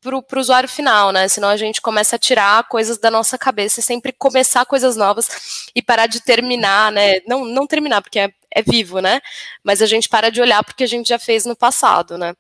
para 0.02 0.16
o 0.16 0.40
usuário 0.40 0.68
final, 0.68 1.12
né? 1.12 1.28
Senão 1.28 1.50
a 1.50 1.58
gente 1.58 1.80
começa 1.80 2.16
a 2.16 2.20
tirar 2.20 2.68
coisas 2.68 2.98
da 2.98 3.12
nossa 3.12 3.38
cabeça 3.38 3.80
e 3.80 3.84
sempre 3.84 4.12
começar 4.12 4.66
coisas 4.66 4.96
novas 4.96 5.70
e 5.76 5.82
parar 5.82 6.08
de 6.08 6.22
terminar, 6.22 6.92
né? 6.92 7.20
Não, 7.28 7.46
não 7.46 7.68
terminar, 7.68 8.02
porque 8.02 8.20
é, 8.20 8.32
é 8.50 8.64
vivo, 8.64 9.00
né? 9.00 9.22
Mas 9.64 9.82
a 9.82 9.86
gente 9.86 10.10
para 10.10 10.32
de 10.32 10.42
olhar 10.42 10.64
porque 10.64 10.84
a 10.84 10.88
gente 10.88 11.08
já 11.10 11.20
fez 11.20 11.46
no 11.46 11.56
passado, 11.56 12.18
né? 12.18 12.34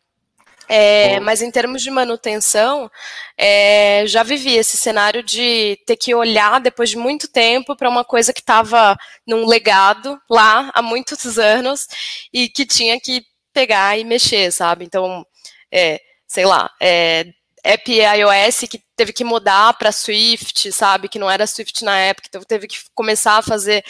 É, 0.74 1.19
mas 1.19 1.41
em 1.41 1.51
termos 1.51 1.82
de 1.82 1.91
manutenção, 1.91 2.89
é, 3.38 4.05
já 4.07 4.24
vivi 4.24 4.55
esse 4.55 4.78
cenário 4.78 5.22
de 5.22 5.78
ter 5.86 5.97
que 5.97 6.15
olhar 6.15 6.61
depois 6.61 6.89
de 6.89 6.95
muito 6.95 7.28
tempo 7.28 7.76
para 7.76 7.89
uma 7.89 8.05
coisa 8.05 8.32
que 8.32 8.39
estava 8.39 8.97
num 9.28 9.45
legado 9.45 10.17
lá 10.30 10.72
há 10.74 10.82
muitos 10.82 11.36
anos 11.38 11.88
e 12.32 12.47
que 12.47 12.65
tinha 12.65 12.97
que 13.01 13.22
pegar 13.51 13.99
e 13.99 14.05
mexer, 14.05 14.49
sabe? 14.49 14.86
Então, 14.86 15.26
é, 15.69 15.99
sei 16.26 16.45
lá, 16.45 16.72
é, 16.82 17.26
app 17.65 17.91
iOS 17.91 18.61
que 18.69 18.82
teve 18.95 19.11
que 19.11 19.26
mudar 19.26 19.74
para 19.74 19.91
Swift, 19.91 20.72
sabe? 20.72 21.09
Que 21.09 21.19
não 21.19 21.30
era 21.30 21.45
Swift 21.45 21.84
na 21.84 21.99
época, 21.99 22.28
então 22.30 22.43
teve 22.43 22.67
que 22.67 22.78
começar 22.95 23.39
a 23.39 23.41
fazer 23.41 23.84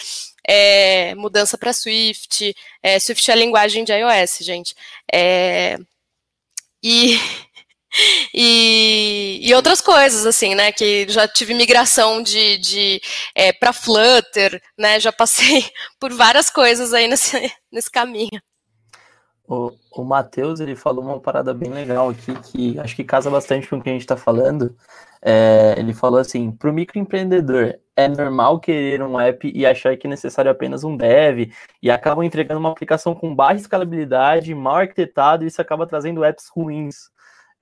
é, 0.47 1.13
mudança 1.13 1.59
para 1.59 1.73
Swift. 1.73 2.55
É, 2.82 2.99
Swift 2.99 3.29
é 3.29 3.34
a 3.36 3.38
linguagem 3.38 3.84
de 3.84 3.93
iOS, 3.93 4.39
gente. 4.41 4.73
É, 5.13 5.77
e, 6.84 7.17
e, 8.34 9.39
e, 9.41 9.53
outras 9.53 9.82
coisas, 9.82 10.25
assim, 10.25 10.55
né? 10.55 10.71
Que 10.71 11.07
já 11.09 11.27
tive 11.27 11.53
migração 11.53 12.21
de, 12.21 12.57
de 12.57 13.01
é, 13.36 13.53
para 13.53 13.73
Flutter, 13.73 14.61
né? 14.77 14.99
Já 14.99 15.11
passei 15.11 15.65
por 15.99 16.13
várias 16.13 16.49
coisas 16.49 16.93
aí 16.93 17.07
nesse, 17.07 17.53
nesse 17.71 17.89
caminho. 17.91 18.41
O, 19.47 19.71
o 19.91 20.03
Matheus, 20.03 20.59
ele 20.59 20.75
falou 20.75 21.03
uma 21.03 21.19
parada 21.19 21.53
bem 21.53 21.69
legal 21.69 22.09
aqui, 22.09 22.33
que 22.35 22.79
acho 22.79 22.95
que 22.95 23.03
casa 23.03 23.29
bastante 23.29 23.67
com 23.67 23.77
o 23.77 23.81
que 23.81 23.89
a 23.89 23.93
gente 23.93 24.01
está 24.01 24.15
falando. 24.15 24.75
É, 25.21 25.75
ele 25.77 25.93
falou 25.93 26.19
assim, 26.19 26.51
para 26.51 26.69
o 26.69 26.73
microempreendedor, 26.73 27.75
é 27.95 28.07
normal 28.07 28.59
querer 28.59 29.03
um 29.03 29.19
app 29.19 29.51
e 29.53 29.65
achar 29.65 29.95
que 29.97 30.07
é 30.07 30.09
necessário 30.09 30.49
apenas 30.49 30.83
um 30.83 30.95
dev, 30.97 31.51
e 31.81 31.91
acabam 31.91 32.23
entregando 32.23 32.59
uma 32.59 32.71
aplicação 32.71 33.13
com 33.13 33.35
baixa 33.35 33.61
escalabilidade, 33.61 34.55
mal 34.55 34.77
arquitetado, 34.77 35.43
e 35.43 35.47
isso 35.47 35.61
acaba 35.61 35.85
trazendo 35.85 36.23
apps 36.23 36.47
ruins. 36.49 37.11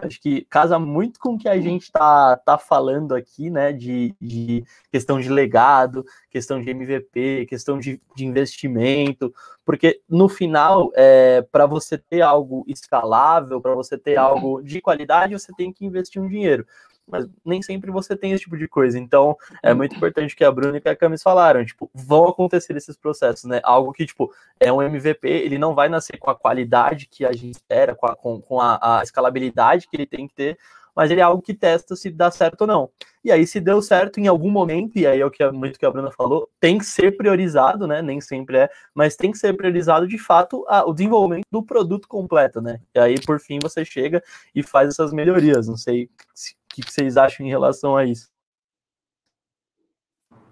Acho 0.02 0.22
que 0.22 0.46
casa 0.46 0.80
muito 0.80 1.20
com 1.20 1.34
o 1.34 1.38
que 1.38 1.50
a 1.50 1.60
gente 1.60 1.84
está 1.84 2.38
tá 2.38 2.58
falando 2.58 3.14
aqui, 3.14 3.50
né? 3.50 3.74
De, 3.74 4.16
de, 4.20 4.64
questão 4.90 5.20
de 5.20 5.28
legado, 5.28 6.06
questão 6.30 6.62
de 6.62 6.70
MVP, 6.70 7.46
questão 7.48 7.78
de, 7.78 8.02
de 8.16 8.26
investimento, 8.26 9.34
porque 9.66 10.02
no 10.10 10.30
final, 10.30 10.90
é, 10.96 11.42
para 11.52 11.66
você 11.66 11.98
ter 11.98 12.22
algo 12.22 12.64
escalável, 12.66 13.60
para 13.60 13.76
você 13.76 13.98
ter 13.98 14.16
algo 14.18 14.62
de 14.62 14.80
qualidade, 14.80 15.34
você 15.34 15.52
tem 15.58 15.74
que 15.74 15.86
investir 15.86 16.22
um 16.22 16.30
dinheiro 16.30 16.66
mas 17.12 17.28
nem 17.44 17.62
sempre 17.62 17.92
você 17.92 18.16
tem 18.16 18.32
esse 18.32 18.44
tipo 18.44 18.58
de 18.58 18.68
coisa. 18.68 19.00
Então, 19.00 19.36
é 19.64 19.74
muito 19.74 19.96
importante 19.96 20.36
que 20.36 20.44
a 20.44 20.52
Bruna 20.52 20.82
e 20.84 20.90
a 20.90 20.96
Camis 20.96 21.24
falaram, 21.24 21.66
tipo, 21.66 21.90
vão 21.94 22.28
acontecer 22.28 22.76
esses 22.76 22.96
processos, 22.98 23.46
né? 23.46 23.60
Algo 23.64 23.92
que, 23.92 24.06
tipo, 24.06 24.32
é 24.60 24.72
um 24.72 24.82
MVP, 24.82 25.28
ele 25.28 25.58
não 25.58 25.76
vai 25.76 25.90
nascer 25.90 26.18
com 26.18 26.30
a 26.30 26.36
qualidade 26.36 27.08
que 27.08 27.26
a 27.26 27.32
gente 27.32 27.52
espera, 27.52 27.96
com 27.96 28.06
a, 28.06 28.16
com, 28.16 28.42
com 28.42 28.62
a, 28.62 29.00
a 29.00 29.04
escalabilidade 29.04 29.88
que 29.88 29.96
ele 29.96 30.06
tem 30.06 30.28
que 30.28 30.34
ter, 30.34 30.58
mas 30.96 31.10
ele 31.12 31.22
é 31.22 31.24
algo 31.24 31.42
que 31.42 31.54
testa 31.54 31.96
se 31.96 32.10
dá 32.10 32.30
certo 32.30 32.62
ou 32.62 32.68
não. 32.68 32.90
E 33.24 33.32
aí, 33.32 33.46
se 33.46 33.60
deu 33.60 33.82
certo 33.82 34.20
em 34.20 34.28
algum 34.28 34.50
momento, 34.50 34.98
e 34.98 35.06
aí 35.06 35.20
é 35.20 35.26
o 35.26 35.32
que 35.32 35.44
é 35.44 35.52
muito 35.52 35.78
que 35.78 35.86
a 35.86 35.92
Bruna 35.92 36.12
falou, 36.12 36.50
tem 36.60 36.78
que 36.78 36.86
ser 36.86 37.16
priorizado, 37.16 37.86
né? 37.86 38.02
Nem 38.02 38.22
sempre 38.22 38.58
é, 38.58 38.70
mas 38.94 39.16
tem 39.16 39.32
que 39.32 39.38
ser 39.38 39.56
priorizado 39.56 40.08
de 40.08 40.18
fato 40.18 40.66
a, 40.68 40.86
o 40.86 40.94
desenvolvimento 40.94 41.46
do 41.52 41.64
produto 41.64 42.08
completo, 42.08 42.62
né? 42.62 42.80
E 42.94 43.00
aí, 43.00 43.16
por 43.26 43.40
fim, 43.40 43.60
você 43.62 43.84
chega 43.86 44.24
e 44.56 44.64
faz 44.64 44.90
essas 44.90 45.14
melhorias. 45.14 45.68
Não 45.68 45.78
sei 45.78 46.10
se 46.34 46.56
que, 46.70 46.82
que 46.82 46.92
vocês 46.92 47.18
acham 47.18 47.46
em 47.46 47.50
relação 47.50 47.96
a 47.96 48.06
isso? 48.06 48.30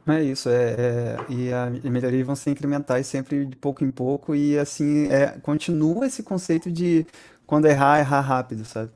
É 0.08 0.24
isso, 0.24 0.48
é, 0.48 0.76
é 0.78 1.18
e 1.28 1.52
a 1.52 1.70
melhoria 1.90 2.24
vão 2.24 2.36
ser 2.36 2.52
incrementais 2.52 3.08
sempre 3.08 3.46
de 3.46 3.56
pouco 3.58 3.84
em 3.84 3.92
pouco 3.92 4.34
e 4.34 4.58
assim 4.58 5.08
é, 5.12 5.38
continua 5.42 6.06
esse 6.06 6.24
conceito 6.24 6.72
de 6.72 7.06
quando 7.46 7.66
errar, 7.66 8.00
errar 8.00 8.22
rápido, 8.22 8.64
sabe? 8.64 8.90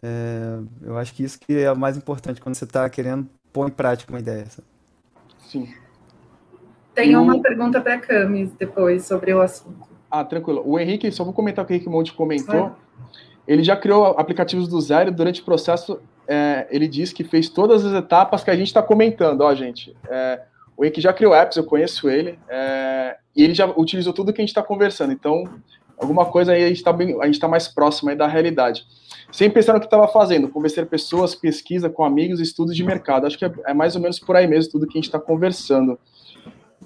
É, 0.00 0.58
eu 0.82 0.96
acho 0.96 1.12
que 1.12 1.24
isso 1.24 1.38
que 1.40 1.58
é 1.58 1.72
o 1.72 1.76
mais 1.76 1.96
importante 1.96 2.40
quando 2.40 2.54
você 2.54 2.64
está 2.64 2.88
querendo 2.88 3.28
pôr 3.52 3.68
em 3.68 3.72
prática 3.72 4.12
uma 4.12 4.20
ideia. 4.20 4.46
Sabe? 4.46 4.68
Sim. 5.38 5.74
Tem 6.94 7.16
uma 7.16 7.40
pergunta 7.40 7.80
para 7.80 7.94
a 7.94 7.98
Camis 7.98 8.52
depois 8.58 9.04
sobre 9.06 9.32
o 9.32 9.40
assunto. 9.40 9.88
Ah, 10.10 10.24
tranquilo. 10.24 10.62
O 10.64 10.78
Henrique, 10.78 11.10
só 11.12 11.24
vou 11.24 11.32
comentar 11.32 11.64
o 11.64 11.66
que 11.66 11.72
o 11.72 11.74
Henrique 11.74 11.88
Monte 11.88 12.12
comentou. 12.12 12.76
Ele 13.46 13.62
já 13.62 13.76
criou 13.76 14.06
aplicativos 14.18 14.68
do 14.68 14.80
zero 14.80 15.10
durante 15.10 15.40
o 15.40 15.44
processo 15.44 16.00
é, 16.28 16.66
ele 16.70 16.86
diz 16.86 17.12
que 17.12 17.24
fez 17.24 17.48
todas 17.48 17.84
as 17.86 17.94
etapas 17.94 18.44
que 18.44 18.50
a 18.50 18.56
gente 18.56 18.66
está 18.66 18.82
comentando. 18.82 19.40
Ó, 19.40 19.54
gente, 19.54 19.96
é, 20.10 20.42
o 20.76 20.84
Henrique 20.84 21.00
já 21.00 21.12
criou 21.12 21.34
apps, 21.34 21.56
eu 21.56 21.64
conheço 21.64 22.10
ele, 22.10 22.38
é, 22.48 23.16
e 23.34 23.42
ele 23.42 23.54
já 23.54 23.66
utilizou 23.66 24.12
tudo 24.12 24.32
que 24.32 24.40
a 24.40 24.44
gente 24.44 24.50
está 24.50 24.62
conversando. 24.62 25.12
Então, 25.12 25.44
alguma 25.96 26.26
coisa 26.26 26.52
aí 26.52 26.62
a 26.62 26.68
gente 26.68 26.76
está 26.76 26.94
tá 27.40 27.48
mais 27.48 27.66
próximo 27.66 28.10
aí 28.10 28.16
da 28.16 28.26
realidade. 28.26 28.84
Sem 29.32 29.50
pensar 29.50 29.72
no 29.72 29.80
que 29.80 29.86
estava 29.86 30.06
fazendo, 30.06 30.48
convencer 30.48 30.86
pessoas, 30.86 31.34
pesquisa 31.34 31.88
com 31.88 32.04
amigos, 32.04 32.40
estudos 32.40 32.76
de 32.76 32.84
mercado. 32.84 33.26
Acho 33.26 33.38
que 33.38 33.46
é, 33.46 33.52
é 33.66 33.74
mais 33.74 33.96
ou 33.96 34.02
menos 34.02 34.18
por 34.18 34.36
aí 34.36 34.46
mesmo 34.46 34.70
tudo 34.72 34.86
que 34.86 34.98
a 34.98 35.00
gente 35.00 35.08
está 35.08 35.18
conversando. 35.18 35.98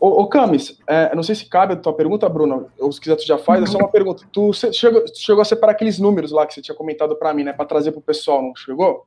Ô, 0.00 0.22
ô 0.22 0.26
Camis, 0.26 0.78
é, 0.86 1.14
não 1.14 1.22
sei 1.22 1.34
se 1.34 1.46
cabe 1.46 1.74
a 1.74 1.76
tua 1.76 1.92
pergunta, 1.92 2.28
Bruno, 2.28 2.68
ou 2.78 2.90
se 2.90 3.00
quiser 3.00 3.16
tu 3.16 3.26
já 3.26 3.38
faz, 3.38 3.62
é 3.62 3.66
só 3.66 3.78
uma 3.78 3.88
pergunta. 3.88 4.24
Tu 4.32 4.52
chegou, 4.72 5.04
chegou 5.14 5.42
a 5.42 5.44
separar 5.44 5.72
aqueles 5.72 5.98
números 5.98 6.32
lá 6.32 6.46
que 6.46 6.54
você 6.54 6.62
tinha 6.62 6.74
comentado 6.74 7.14
para 7.16 7.34
mim, 7.34 7.44
né, 7.44 7.52
para 7.52 7.66
trazer 7.66 7.92
para 7.92 8.00
o 8.00 8.02
pessoal, 8.02 8.42
não 8.42 8.54
chegou? 8.56 9.06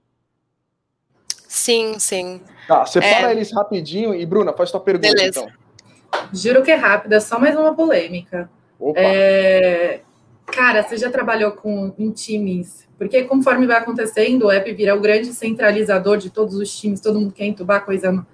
Sim, 1.55 1.97
sim. 1.99 2.41
Tá, 2.67 2.85
separa 2.85 3.29
é... 3.29 3.31
eles 3.31 3.49
rapidinho 3.53 4.13
e, 4.13 4.25
Bruna, 4.25 4.51
faz 4.51 4.69
tua 4.69 4.79
pergunta 4.81 5.07
Beleza. 5.07 5.39
então. 5.39 5.49
Juro 6.33 6.61
que 6.61 6.71
é 6.71 6.75
rápida, 6.75 7.21
só 7.21 7.39
mais 7.39 7.55
uma 7.55 7.73
polêmica. 7.73 8.49
Opa. 8.77 8.99
É... 8.99 10.01
Cara, 10.47 10.83
você 10.83 10.97
já 10.97 11.09
trabalhou 11.09 11.53
com 11.53 11.95
em 11.97 12.11
times? 12.11 12.85
Porque 12.97 13.23
conforme 13.23 13.65
vai 13.65 13.77
acontecendo, 13.77 14.47
o 14.47 14.51
app 14.51 14.69
vira 14.73 14.93
o 14.93 14.99
grande 14.99 15.33
centralizador 15.33 16.17
de 16.17 16.29
todos 16.29 16.55
os 16.55 16.77
times, 16.77 16.99
todo 16.99 17.19
mundo 17.21 17.31
quer 17.31 17.45
entubar 17.45 17.85
coisa 17.85 18.11
no, 18.11 18.27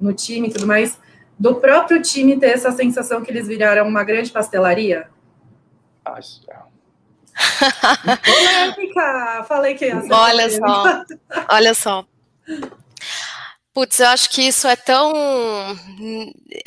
no 0.00 0.12
time 0.12 0.46
e 0.48 0.52
tudo 0.52 0.66
mais. 0.66 1.00
Do 1.36 1.56
próprio 1.56 2.00
time 2.00 2.38
ter 2.38 2.50
essa 2.50 2.70
sensação 2.70 3.22
que 3.22 3.30
eles 3.32 3.48
viraram 3.48 3.88
uma 3.88 4.04
grande 4.04 4.30
pastelaria? 4.30 5.08
Ah, 6.04 6.20
Polêmica! 8.24 9.44
Falei 9.48 9.74
que 9.74 9.86
ia 9.86 10.00
Olha 10.10 10.48
só, 10.48 11.04
olha 11.50 11.74
só. 11.74 12.06
Putz, 13.78 14.00
eu 14.00 14.08
acho 14.08 14.30
que 14.30 14.42
isso 14.42 14.66
é 14.66 14.74
tão 14.74 15.12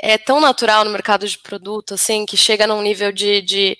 é 0.02 0.18
tão 0.18 0.40
natural 0.40 0.86
no 0.86 0.92
mercado 0.92 1.28
de 1.28 1.38
produto, 1.38 1.96
assim, 1.96 2.26
que 2.26 2.38
chega 2.38 2.66
num 2.66 2.82
nível 2.82 3.12
de, 3.12 3.42
de 3.42 3.78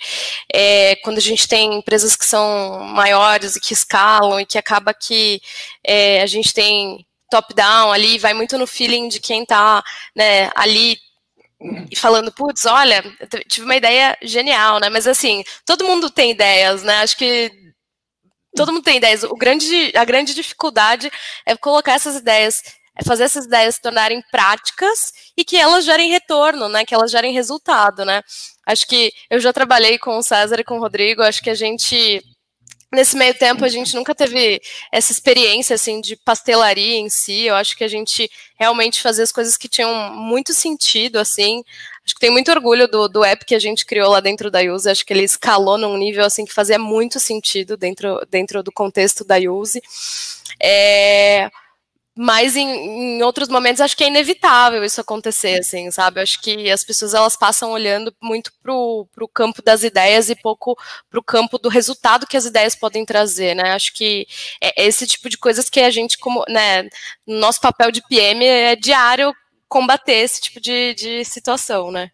é, 0.54 0.98
quando 0.98 1.18
a 1.18 1.22
gente 1.22 1.48
tem 1.48 1.74
empresas 1.76 2.16
que 2.16 2.26
são 2.26 2.80
maiores 2.84 3.56
e 3.56 3.62
que 3.62 3.74
escalam 3.74 4.40
e 4.40 4.46
que 4.46 4.58
acaba 4.58 4.94
que 4.94 5.42
é, 5.82 6.22
a 6.22 6.26
gente 6.26 6.54
tem 6.54 7.06
top-down 7.30 7.94
ali, 7.94 8.20
vai 8.20 8.34
muito 8.34 8.58
no 8.58 8.68
feeling 8.68 9.08
de 9.08 9.22
quem 9.22 9.44
está 9.44 9.82
né, 10.14 10.52
ali 10.54 10.98
e 11.90 11.96
falando, 11.96 12.32
putz, 12.34 12.66
olha, 12.66 13.04
tive 13.48 13.66
uma 13.66 13.76
ideia 13.76 14.18
genial, 14.24 14.80
né? 14.80 14.90
Mas 14.90 15.08
assim, 15.08 15.44
todo 15.66 15.86
mundo 15.86 16.10
tem 16.10 16.32
ideias, 16.32 16.84
né? 16.84 16.98
Acho 16.98 17.16
que 17.16 17.52
todo 18.56 18.72
mundo 18.72 18.84
tem 18.84 18.98
ideias. 18.98 19.24
O 19.24 19.36
grande, 19.36 19.92
a 19.96 20.06
grande 20.06 20.34
dificuldade 20.34 21.12
é 21.46 21.56
colocar 21.56 21.94
essas 21.94 22.16
ideias, 22.16 22.62
é 22.98 23.04
fazer 23.04 23.24
essas 23.24 23.46
ideias 23.46 23.76
se 23.76 23.82
tornarem 23.82 24.22
práticas 24.32 25.12
e 25.38 25.44
que 25.44 25.58
elas 25.58 25.86
gerem 25.86 26.10
retorno, 26.10 26.68
né? 26.70 26.86
Que 26.86 26.94
elas 26.94 27.12
gerem 27.12 27.34
resultado, 27.34 28.06
né? 28.06 28.22
Acho 28.66 28.86
que 28.88 29.12
eu 29.30 29.40
já 29.40 29.52
trabalhei 29.54 29.98
com 29.98 30.18
o 30.18 30.24
César 30.24 30.60
e 30.60 30.64
com 30.64 30.78
o 30.78 30.82
Rodrigo, 30.82 31.22
acho 31.22 31.42
que 31.42 31.50
a 31.50 31.56
gente 31.56 32.22
nesse 32.94 33.16
meio 33.16 33.34
tempo 33.34 33.64
a 33.64 33.70
gente 33.70 33.96
nunca 33.96 34.14
teve 34.14 34.60
essa 34.92 35.12
experiência 35.14 35.76
assim 35.76 36.02
de 36.02 36.16
pastelaria 36.18 36.98
em 36.98 37.10
si. 37.10 37.44
Eu 37.46 37.56
acho 37.56 37.76
que 37.76 37.84
a 37.84 37.88
gente 37.88 38.30
realmente 38.60 39.02
fazia 39.02 39.24
as 39.24 39.32
coisas 39.32 39.58
que 39.58 39.70
tinham 39.70 40.14
muito 40.14 40.54
sentido 40.54 41.18
assim. 41.18 41.64
Acho 42.06 42.16
que 42.16 42.22
tem 42.22 42.32
muito 42.32 42.52
orgulho 42.52 42.88
do, 42.88 43.08
do 43.08 43.24
app 43.24 43.46
que 43.46 43.56
a 43.56 43.60
gente 43.60 43.86
criou 43.86 44.10
lá 44.10 44.20
dentro 44.20 44.50
da 44.50 44.60
Use. 44.62 44.90
Acho 44.90 45.06
que 45.06 45.14
ele 45.14 45.24
escalou 45.24 45.78
num 45.78 45.98
nível 45.98 46.26
assim 46.26 46.46
que 46.46 46.54
fazia 46.54 46.80
muito 46.80 47.20
sentido 47.20 47.78
dentro, 47.78 48.20
dentro 48.30 48.64
do 48.64 48.72
contexto 48.72 49.24
da 49.24 49.38
Use. 49.38 49.82
É, 50.60 51.50
mas 52.16 52.58
em, 52.58 53.18
em, 53.18 53.24
outros 53.24 53.48
momentos 53.48 53.80
acho 53.80 53.96
que 53.96 54.04
é 54.04 54.08
inevitável 54.08 54.84
isso 54.84 55.00
acontecer, 55.00 55.60
assim, 55.60 55.90
sabe? 55.92 56.20
Acho 56.20 56.42
que 56.42 56.70
as 56.70 56.84
pessoas 56.84 57.14
elas 57.14 57.38
passam 57.38 57.72
olhando 57.72 58.14
muito 58.22 58.52
para 58.62 58.74
o 58.74 59.08
campo 59.34 59.62
das 59.62 59.84
ideias 59.84 60.30
e 60.30 60.36
pouco 60.36 60.78
para 61.10 61.20
o 61.20 61.24
campo 61.24 61.58
do 61.58 61.70
resultado 61.70 62.28
que 62.28 62.36
as 62.36 62.46
ideias 62.46 62.76
podem 62.76 63.06
trazer, 63.06 63.56
né? 63.56 63.72
Acho 63.72 63.94
que 63.94 64.28
é 64.62 64.86
esse 64.86 65.08
tipo 65.08 65.30
de 65.30 65.38
coisas 65.38 65.70
que 65.70 65.80
a 65.80 65.90
gente, 65.90 66.18
como, 66.18 66.44
né, 66.50 66.90
nosso 67.26 67.62
papel 67.62 67.92
de 67.92 68.02
PM 68.08 68.46
é 68.46 68.76
diário 68.76 69.34
combater 69.72 70.16
esse 70.16 70.42
tipo 70.42 70.60
de, 70.60 70.94
de 70.94 71.24
situação, 71.24 71.92
né? 71.92 72.12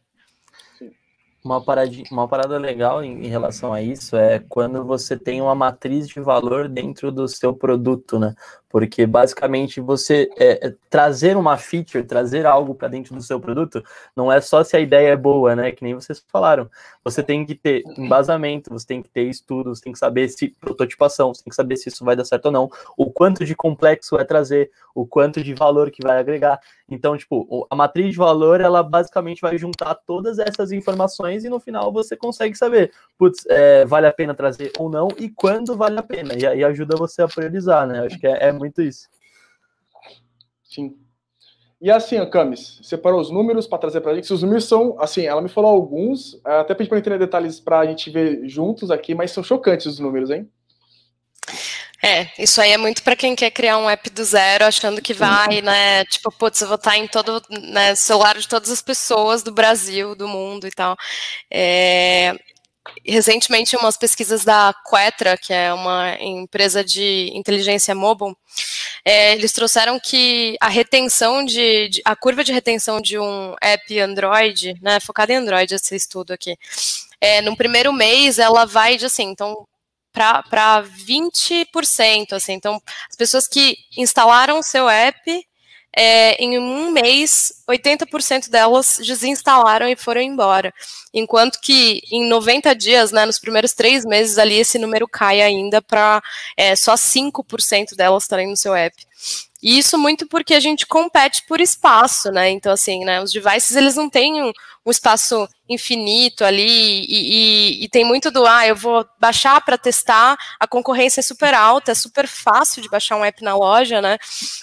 Uma, 1.43 1.60
paradinha, 1.60 2.05
uma 2.12 2.28
parada 2.28 2.55
legal 2.60 3.03
em, 3.03 3.26
em, 3.26 3.28
relação 3.28 3.74
a 3.74 3.82
isso 3.82 4.16
é 4.16 4.38
quando 4.47 4.86
você 4.86 5.18
tem 5.18 5.41
uma 5.41 5.55
matriz 5.55 6.08
de 6.08 6.20
valor 6.20 6.70
dentro 6.70 7.12
do 7.12 7.28
seu 7.28 7.55
produto, 7.55 8.20
né? 8.20 8.36
Porque 8.70 9.05
basicamente 9.05 9.80
você 9.80 10.30
é, 10.38 10.68
é 10.68 10.74
trazer 10.89 11.38
uma 11.38 11.57
feature, 11.57 12.03
trazer 12.03 12.45
algo 12.45 12.76
para 12.76 12.89
dentro 12.89 13.15
do 13.15 13.22
seu 13.22 13.39
produto, 13.39 13.84
não 14.15 14.32
é 14.32 14.41
só 14.41 14.63
se 14.63 14.76
a 14.76 14.80
ideia 14.80 15.09
é 15.09 15.15
boa, 15.15 15.55
né? 15.55 15.72
Que 15.72 15.84
nem 15.84 15.93
vocês 15.93 16.24
falaram. 16.28 16.70
Você 17.03 17.24
tem 17.24 17.45
que 17.45 17.55
ter 17.55 17.84
embasamento, 17.97 18.70
você 18.70 18.86
tem 18.86 19.01
que 19.01 19.09
ter 19.09 19.24
estudos, 19.24 19.80
tem 19.80 19.93
que 19.93 19.99
saber 19.99 20.28
se 20.28 20.49
prototipação, 20.59 21.34
você 21.34 21.43
tem 21.43 21.49
que 21.49 21.55
saber 21.55 21.78
se 21.78 21.89
isso 21.89 22.03
vai 22.03 22.15
dar 22.15 22.26
certo 22.26 22.47
ou 22.47 22.51
não, 22.51 22.70
o 22.97 23.09
quanto 23.09 23.45
de 23.45 23.55
complexo 23.55 24.15
vai 24.15 24.26
trazer, 24.26 24.70
o 24.93 25.05
quanto 25.05 25.43
de 25.43 25.53
valor 25.53 25.89
que 25.89 26.01
vai 26.03 26.18
agregar. 26.18 26.59
Então, 26.89 27.18
tipo, 27.18 27.68
a 27.70 27.76
matriz 27.76 28.11
de 28.11 28.18
valor, 28.18 28.61
ela 28.61 28.82
basicamente 28.82 29.41
vai 29.41 29.57
juntar 29.57 29.93
todas 29.95 30.39
essas 30.39 30.72
informações 30.72 31.43
e 31.43 31.49
no 31.49 31.59
final 31.59 31.91
você 31.91 32.15
consegue 32.15 32.55
saber, 32.55 32.91
putz, 33.18 33.45
é, 33.47 33.86
vale 33.86 34.07
a 34.07 34.13
pena 34.13 34.34
trazer 34.34 34.72
ou 34.78 34.89
não 34.89 35.09
e 35.18 35.30
quando 35.30 35.76
vale 35.76 35.99
a 35.99 36.03
pena. 36.03 36.34
E 36.34 36.45
aí 36.45 36.63
ajuda 36.63 36.95
você 36.95 37.22
a 37.22 37.28
priorizar, 37.28 37.86
né? 37.86 38.05
Acho 38.05 38.18
que 38.18 38.28
é, 38.28 38.47
é 38.47 38.51
muito 38.58 38.82
isso. 38.82 39.08
Sim. 40.64 40.95
E 41.80 41.91
assim, 41.91 42.24
Camis, 42.30 42.80
separou 42.82 43.22
os 43.22 43.30
números 43.30 43.68
para 43.68 43.78
trazer 43.78 44.01
para 44.01 44.12
a 44.12 44.16
gente. 44.16 44.34
Os 44.34 44.41
números 44.41 44.66
são, 44.66 44.95
assim, 44.99 45.26
ela 45.26 45.41
me 45.41 45.49
falou 45.49 45.72
alguns, 45.72 46.39
é, 46.45 46.60
até 46.60 46.74
pedi 46.74 46.89
para 46.89 46.97
entender 46.97 47.20
detalhes 47.20 47.60
para 47.60 47.80
a 47.80 47.86
gente 47.86 48.10
ver 48.10 48.47
juntos 48.47 48.89
aqui, 48.89 49.14
mas 49.14 49.32
são 49.32 49.43
chocantes 49.43 49.86
os 49.86 49.99
números, 49.99 50.32
hein? 50.32 50.49
É, 52.03 52.30
isso 52.38 52.62
aí 52.62 52.72
é 52.72 52.78
muito 52.78 53.01
para 53.03 53.16
quem 53.16 53.36
quer 53.36 53.49
criar 53.49 53.78
um 53.78 53.89
app 53.89 54.10
do 54.10 54.24
zero, 54.24 54.66
achando 54.66 55.01
que 55.01 55.14
vai, 55.14 55.62
né? 55.62 56.05
Tipo, 56.05 56.32
putz, 56.32 56.62
eu 56.62 56.68
vou 56.68 56.76
estar 56.76 56.97
em 56.97 57.08
todo 57.08 57.41
né, 57.49 57.95
celular 57.95 58.38
de 58.38 58.47
todas 58.47 58.70
as 58.70 58.82
pessoas 58.82 59.41
do 59.41 59.51
Brasil, 59.51 60.16
do 60.16 60.28
mundo 60.28 60.68
e 60.68 60.72
tal. 60.72 60.95
É, 61.51 62.36
recentemente 63.06 63.76
umas 63.76 63.98
pesquisas 63.98 64.44
da 64.44 64.74
Quetra, 64.90 65.38
que 65.38 65.54
é 65.54 65.74
uma 65.74 66.16
empresa 66.20 66.84
de 66.84 67.30
inteligência 67.34 67.94
mobile, 67.96 68.36
é, 69.06 69.34
eles 69.34 69.52
trouxeram 69.52 70.00
que 70.00 70.58
a 70.60 70.68
retenção 70.68 71.46
de, 71.46 71.90
de, 71.90 72.02
a 72.04 72.16
curva 72.16 72.44
de 72.44 72.52
retenção 72.52 73.00
de 73.00 73.18
um 73.18 73.56
app 73.62 74.00
Android, 74.00 74.76
né, 74.82 75.00
focado 75.00 75.32
em 75.32 75.36
Android 75.36 75.74
esse 75.74 75.96
estudo 75.96 76.34
aqui, 76.34 76.58
é, 77.22 77.42
no 77.42 77.56
primeiro 77.56 77.94
mês 77.94 78.38
ela 78.40 78.66
vai 78.66 78.98
de 78.98 79.06
assim, 79.06 79.24
então 79.24 79.66
para 80.12 80.84
20%, 80.84 82.34
assim, 82.34 82.54
então 82.54 82.82
as 83.10 83.16
pessoas 83.16 83.48
que 83.48 83.78
instalaram 83.96 84.60
o 84.60 84.64
seu 84.64 84.90
app 84.90 85.48
é, 85.96 86.36
em 86.44 86.60
um 86.60 86.92
mês, 86.92 87.52
80% 87.68 88.50
delas 88.50 89.00
desinstalaram 89.04 89.88
e 89.88 89.96
foram 89.96 90.22
embora. 90.22 90.74
Enquanto 91.14 91.60
que 91.60 92.02
em 92.12 92.28
90 92.28 92.76
dias, 92.76 93.12
né, 93.12 93.26
nos 93.26 93.40
primeiros 93.40 93.74
três 93.74 94.06
meses 94.06 94.38
ali, 94.38 94.56
esse 94.56 94.78
número 94.78 95.08
cai 95.08 95.42
ainda 95.42 95.82
para 95.82 96.22
é, 96.56 96.76
só 96.76 96.94
5% 96.94 97.96
delas 97.96 98.24
estarem 98.24 98.48
no 98.48 98.58
seu 98.58 98.76
app. 98.76 98.96
E 99.62 99.80
isso 99.80 99.98
muito 99.98 100.28
porque 100.28 100.54
a 100.54 100.60
gente 100.60 100.86
compete 100.86 101.44
por 101.48 101.60
espaço, 101.60 102.32
né? 102.32 102.52
Então, 102.52 102.72
assim, 102.72 103.04
né, 103.04 103.20
os 103.22 103.32
devices, 103.32 103.76
eles 103.76 103.96
não 103.96 104.08
têm 104.08 104.44
um, 104.44 104.52
um 104.86 104.92
espaço 104.92 105.50
infinito 105.68 106.46
ali 106.46 107.06
e, 107.08 107.80
e, 107.80 107.84
e, 107.86 107.90
tem 107.90 108.06
muito 108.06 108.30
do, 108.30 108.46
ah, 108.46 108.68
eu 108.68 108.76
vou 108.76 109.04
baixar 109.20 109.60
para 109.62 109.78
testar, 109.78 110.38
a 110.60 110.68
concorrência 110.68 111.22
é 111.22 111.24
super 111.24 111.56
alta, 111.56 111.92
é 111.92 111.96
super 111.96 112.28
fácil 112.28 112.84
de 112.84 112.90
baixar 112.90 113.16
um 113.18 113.26
app 113.26 113.44
na 113.44 113.56
loja, 113.56 114.00
né? 114.00 114.18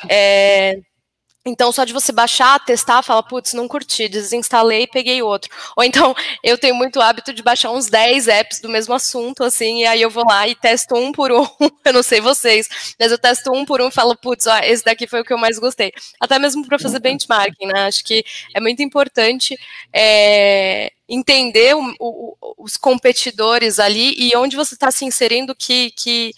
É, 0.09 0.79
então, 1.47 1.70
só 1.70 1.84
de 1.84 1.92
você 1.92 2.11
baixar, 2.11 2.59
testar, 2.64 3.03
fala, 3.03 3.22
putz, 3.22 3.53
não 3.53 3.68
curti, 3.68 4.09
desinstalei 4.09 4.84
e 4.84 4.86
peguei 4.86 5.22
outro. 5.22 5.51
Ou 5.76 5.84
então, 5.84 6.14
eu 6.42 6.57
tenho 6.57 6.74
muito 6.74 7.01
hábito 7.01 7.34
de 7.34 7.42
baixar 7.42 7.70
uns 7.70 7.90
10 7.90 8.28
apps 8.28 8.61
do 8.61 8.68
mesmo 8.68 8.95
assunto, 8.95 9.45
assim, 9.45 9.82
e 9.82 9.86
aí 9.86 10.01
eu 10.01 10.09
vou 10.09 10.24
lá 10.26 10.49
e 10.49 10.55
testo 10.55 10.95
um 10.97 11.12
por 11.12 11.30
um. 11.30 11.47
eu 11.84 11.92
não 11.92 12.03
sei 12.03 12.20
vocês, 12.20 12.66
mas 12.99 13.12
eu 13.12 13.18
testo 13.18 13.53
um 13.53 13.64
por 13.64 13.82
um 13.82 13.88
e 13.88 13.92
falo, 13.92 14.16
putz, 14.16 14.47
esse 14.64 14.84
daqui 14.84 15.07
foi 15.07 15.20
o 15.20 15.24
que 15.24 15.34
eu 15.34 15.38
mais 15.38 15.59
gostei. 15.59 15.92
Até 16.18 16.38
mesmo 16.38 16.66
para 16.66 16.78
fazer 16.78 16.99
benchmarking, 16.99 17.66
né? 17.66 17.86
Acho 17.86 18.03
que 18.05 18.24
é 18.55 18.61
muito 18.61 18.82
importante 18.82 19.59
é, 19.92 20.92
entender 21.07 21.76
o, 21.76 21.95
o, 22.01 22.36
os 22.59 22.78
competidores 22.78 23.78
ali 23.78 24.14
e 24.16 24.34
onde 24.36 24.57
você 24.57 24.74
está 24.74 24.90
se 24.90 25.05
inserindo 25.05 25.55
que. 25.55 25.90
que 25.90 26.32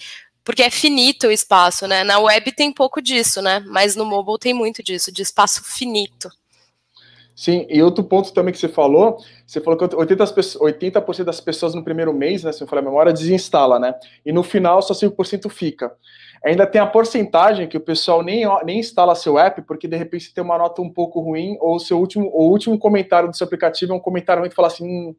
porque 0.47 0.63
é 0.63 0.71
finito 0.71 1.27
o 1.27 1.33
espaço, 1.33 1.89
né? 1.89 2.05
Na 2.05 2.21
web 2.21 2.53
tem 2.53 2.73
pouco 2.73 3.03
disso, 3.03 3.43
né? 3.43 3.65
Mas 3.67 3.97
no 3.97 4.05
mobile 4.05 4.39
tem 4.39 4.55
muito 4.55 4.81
disso, 4.81 5.11
de 5.11 5.21
espaço 5.21 5.65
finito. 5.65 6.31
Sim, 7.35 7.67
e 7.69 7.83
outro 7.83 8.05
ponto 8.05 8.33
também 8.33 8.55
que 8.55 8.61
você 8.61 8.69
falou, 8.69 9.19
você 9.45 9.61
falou 9.61 9.77
que 9.77 9.85
80%, 9.85 10.59
80 10.61 11.25
das 11.25 11.41
pessoas 11.41 11.75
no 11.75 11.83
primeiro 11.83 12.15
mês, 12.15 12.45
né, 12.45 12.53
se 12.53 12.63
eu 12.63 12.67
falar 12.67 12.81
a 12.81 12.85
memória, 12.85 13.13
desinstala, 13.13 13.79
né? 13.81 13.93
E 14.25 14.33
no 14.33 14.45
final 14.45 14.81
só 14.81 14.95
5% 14.95 15.51
fica. 15.51 15.93
Ainda 16.45 16.65
tem 16.65 16.81
a 16.81 16.87
porcentagem 16.87 17.67
que 17.67 17.77
o 17.77 17.81
pessoal 17.81 18.23
nem, 18.23 18.45
nem 18.65 18.79
instala 18.79 19.17
seu 19.17 19.39
app, 19.39 19.61
porque 19.63 19.89
de 19.89 19.97
repente 19.97 20.33
tem 20.33 20.45
uma 20.45 20.57
nota 20.57 20.81
um 20.81 20.89
pouco 20.89 21.21
ruim, 21.21 21.57
ou 21.61 21.75
o 21.75 21.81
seu 21.81 21.99
último, 21.99 22.31
o 22.33 22.49
último 22.49 22.79
comentário 22.79 23.29
do 23.29 23.37
seu 23.37 23.45
aplicativo 23.45 23.93
é 23.93 23.97
um 23.97 24.01
comentário 24.01 24.49
que 24.49 24.55
fala 24.55 24.69
assim, 24.69 24.87
hum, 24.87 25.15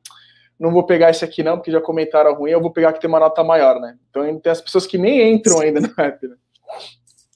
não 0.59 0.71
vou 0.71 0.85
pegar 0.85 1.09
esse 1.09 1.23
aqui 1.23 1.43
não, 1.43 1.57
porque 1.57 1.71
já 1.71 1.81
comentaram 1.81 2.33
ruim, 2.33 2.51
eu 2.51 2.61
vou 2.61 2.71
pegar 2.71 2.93
que 2.93 2.99
tem 2.99 3.07
uma 3.07 3.19
nota 3.19 3.43
maior, 3.43 3.79
né? 3.79 3.97
Então 4.09 4.39
tem 4.39 4.51
as 4.51 4.61
pessoas 4.61 4.87
que 4.87 4.97
nem 4.97 5.33
entram 5.33 5.59
ainda 5.59 5.79
no 5.79 5.93
app, 5.97 6.27
né? 6.27 6.35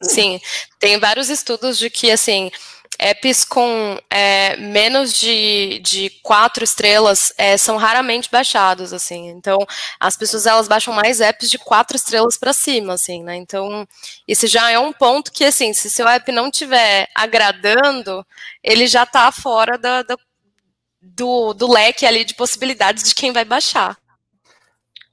Sim, 0.04 0.40
tem 0.80 1.00
vários 1.00 1.30
estudos 1.30 1.78
de 1.78 1.90
que, 1.90 2.10
assim, 2.10 2.50
apps 2.98 3.46
com 3.46 3.98
é, 4.10 4.56
menos 4.58 5.14
de, 5.14 5.80
de 5.80 6.10
quatro 6.24 6.64
estrelas 6.64 7.34
é, 7.38 7.56
são 7.56 7.78
raramente 7.78 8.30
baixados, 8.32 8.94
assim. 8.94 9.30
Então, 9.30 9.60
as 10.00 10.18
pessoas, 10.18 10.46
elas 10.46 10.68
baixam 10.68 10.94
mais 10.94 11.22
apps 11.22 11.50
de 11.50 11.60
quatro 11.60 11.96
estrelas 11.96 12.38
para 12.38 12.54
cima, 12.54 12.94
assim, 12.94 13.24
né? 13.24 13.36
Então, 13.36 13.88
esse 14.28 14.48
já 14.48 14.72
é 14.72 14.80
um 14.80 14.92
ponto 14.92 15.32
que, 15.32 15.44
assim, 15.44 15.74
se 15.74 15.90
seu 15.90 16.08
app 16.08 16.32
não 16.32 16.48
estiver 16.48 17.08
agradando, 17.16 18.26
ele 18.64 18.88
já 18.88 19.04
está 19.04 19.32
fora 19.32 19.78
da, 19.78 20.02
da 20.04 20.18
do, 21.02 21.54
do 21.54 21.72
leque 21.72 22.06
ali 22.06 22.24
de 22.24 22.36
possibilidades 22.36 23.04
de 23.04 23.16
quem 23.16 23.32
vai 23.32 23.44
baixar. 23.44 23.98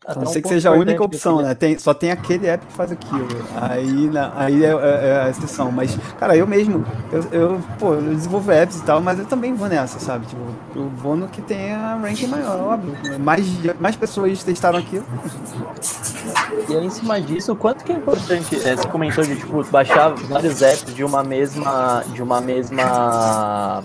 A 0.09 0.15
não 0.15 0.25
ser 0.25 0.41
que 0.41 0.49
seja 0.49 0.71
a 0.71 0.73
única 0.73 1.05
opção, 1.05 1.43
né? 1.43 1.55
Tem, 1.55 1.79
só 1.79 1.93
tem 1.93 2.11
aquele 2.11 2.47
app 2.47 2.65
que 2.65 2.73
faz 2.73 2.91
aquilo. 2.91 3.29
Aí, 3.55 4.09
na, 4.09 4.33
aí 4.37 4.65
é, 4.65 4.69
é, 4.69 4.73
é, 4.73 5.23
a 5.27 5.29
exceção. 5.29 5.71
Mas, 5.71 5.99
cara, 6.19 6.35
eu 6.35 6.47
mesmo, 6.47 6.83
eu, 7.13 7.25
eu, 7.31 7.61
pô, 7.79 7.93
eu 7.93 8.15
desenvolvo 8.15 8.51
apps 8.51 8.79
e 8.79 8.85
tal, 8.85 9.03
mas 9.03 9.19
eu 9.19 9.27
também 9.27 9.53
vou 9.53 9.69
nessa, 9.69 9.99
sabe? 10.01 10.25
Tipo, 10.25 10.41
eu 10.75 10.89
vou 10.89 11.15
no 11.15 11.29
que 11.29 11.43
tem 11.43 11.75
a 11.75 11.95
ranking 11.97 12.27
maior, 12.27 12.59
óbvio. 12.59 12.97
Mais, 13.21 13.47
mais 13.79 13.97
pessoas 13.97 14.43
testaram 14.43 14.79
aquilo. 14.79 15.05
E 16.71 16.75
aí, 16.75 16.87
em 16.87 16.91
cima 16.91 17.21
disso, 17.21 17.53
o 17.53 17.57
quanto 17.57 17.85
que 17.85 17.93
é 17.93 17.97
importante, 17.97 18.57
é, 18.67 18.77
você 18.77 18.89
comentou 18.89 19.23
de, 19.23 19.37
tipo, 19.37 19.63
baixar 19.65 20.15
vários 20.15 20.63
apps 20.63 20.95
de 20.95 21.05
uma 21.05 21.23
mesma, 21.23 22.03
de 22.15 22.23
uma 22.23 22.41
mesma... 22.41 23.85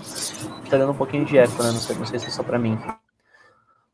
Tá 0.70 0.78
dando 0.78 0.92
um 0.92 0.96
pouquinho 0.96 1.26
de 1.26 1.36
eco, 1.36 1.62
né? 1.62 1.70
Não 1.70 1.80
sei, 1.80 1.96
não 1.96 2.06
sei 2.06 2.18
se 2.18 2.28
é 2.28 2.30
só 2.30 2.42
pra 2.42 2.58
mim. 2.58 2.78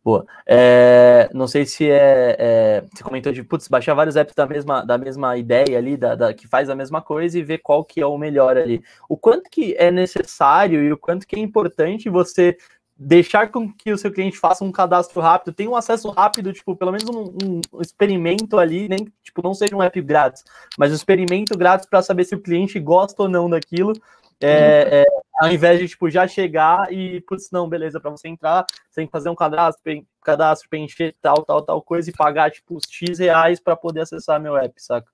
Boa. 0.02 0.24
É, 0.46 1.28
não 1.34 1.46
sei 1.46 1.66
se 1.66 1.90
é, 1.90 2.36
é, 2.38 2.84
Você 2.92 3.02
comentou 3.02 3.32
de 3.32 3.42
putz, 3.44 3.68
baixar 3.68 3.92
vários 3.92 4.16
apps 4.16 4.34
da 4.34 4.46
mesma, 4.46 4.82
da 4.82 4.96
mesma 4.96 5.36
ideia 5.36 5.76
ali, 5.76 5.96
da, 5.96 6.14
da, 6.14 6.32
que 6.32 6.48
faz 6.48 6.70
a 6.70 6.74
mesma 6.74 7.02
coisa 7.02 7.38
e 7.38 7.42
ver 7.42 7.58
qual 7.58 7.84
que 7.84 8.00
é 8.00 8.06
o 8.06 8.16
melhor 8.16 8.56
ali. 8.56 8.82
O 9.08 9.16
quanto 9.16 9.50
que 9.50 9.74
é 9.78 9.90
necessário 9.90 10.82
e 10.82 10.90
o 10.90 10.96
quanto 10.96 11.26
que 11.26 11.36
é 11.36 11.38
importante 11.38 12.08
você 12.08 12.56
deixar 12.96 13.50
com 13.50 13.72
que 13.72 13.92
o 13.92 13.96
seu 13.96 14.12
cliente 14.12 14.38
faça 14.38 14.62
um 14.62 14.70
cadastro 14.70 15.22
rápido, 15.22 15.54
tenha 15.54 15.70
um 15.70 15.76
acesso 15.76 16.10
rápido, 16.10 16.52
tipo, 16.52 16.76
pelo 16.76 16.92
menos 16.92 17.08
um, 17.08 17.60
um 17.72 17.80
experimento 17.80 18.58
ali, 18.58 18.88
nem 18.88 19.10
tipo, 19.22 19.42
não 19.42 19.54
seja 19.54 19.74
um 19.74 19.82
app 19.82 20.00
grátis, 20.02 20.44
mas 20.78 20.92
um 20.92 20.96
experimento 20.96 21.56
grátis 21.56 21.86
para 21.86 22.02
saber 22.02 22.24
se 22.24 22.34
o 22.34 22.40
cliente 22.40 22.78
gosta 22.78 23.22
ou 23.22 23.28
não 23.28 23.48
daquilo, 23.48 23.94
é, 24.42 25.02
é, 25.02 25.06
ao 25.40 25.52
invés 25.52 25.78
de 25.78 25.88
tipo, 25.88 26.10
já 26.10 26.26
chegar 26.26 26.92
e, 26.92 27.20
putz, 27.22 27.50
não, 27.50 27.68
beleza, 27.68 28.00
para 28.00 28.10
você 28.10 28.28
entrar, 28.28 28.64
você 28.88 29.00
tem 29.00 29.06
que 29.06 29.12
fazer 29.12 29.30
um 29.30 29.34
cadastro, 29.34 29.82
cadastro 30.22 30.68
preencher 30.68 31.14
tal, 31.20 31.44
tal, 31.44 31.62
tal 31.62 31.82
coisa 31.82 32.10
e 32.10 32.12
pagar 32.12 32.50
tipo 32.50 32.78
X 32.88 33.18
reais 33.18 33.60
para 33.60 33.76
poder 33.76 34.00
acessar 34.00 34.40
meu 34.40 34.56
app, 34.56 34.74
saca? 34.76 35.10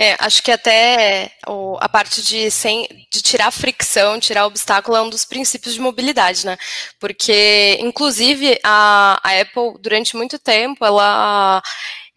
É, 0.00 0.14
acho 0.20 0.40
que 0.44 0.52
até 0.52 1.32
o, 1.44 1.76
a 1.80 1.88
parte 1.88 2.22
de, 2.22 2.48
sem, 2.52 2.86
de 3.10 3.20
tirar 3.20 3.50
fricção, 3.50 4.20
tirar 4.20 4.46
obstáculo 4.46 4.96
é 4.96 5.02
um 5.02 5.10
dos 5.10 5.24
princípios 5.24 5.74
de 5.74 5.80
mobilidade, 5.80 6.46
né? 6.46 6.56
Porque, 7.00 7.76
inclusive, 7.80 8.60
a, 8.62 9.20
a 9.20 9.40
Apple, 9.40 9.74
durante 9.80 10.16
muito 10.16 10.38
tempo, 10.38 10.84
ela 10.84 11.60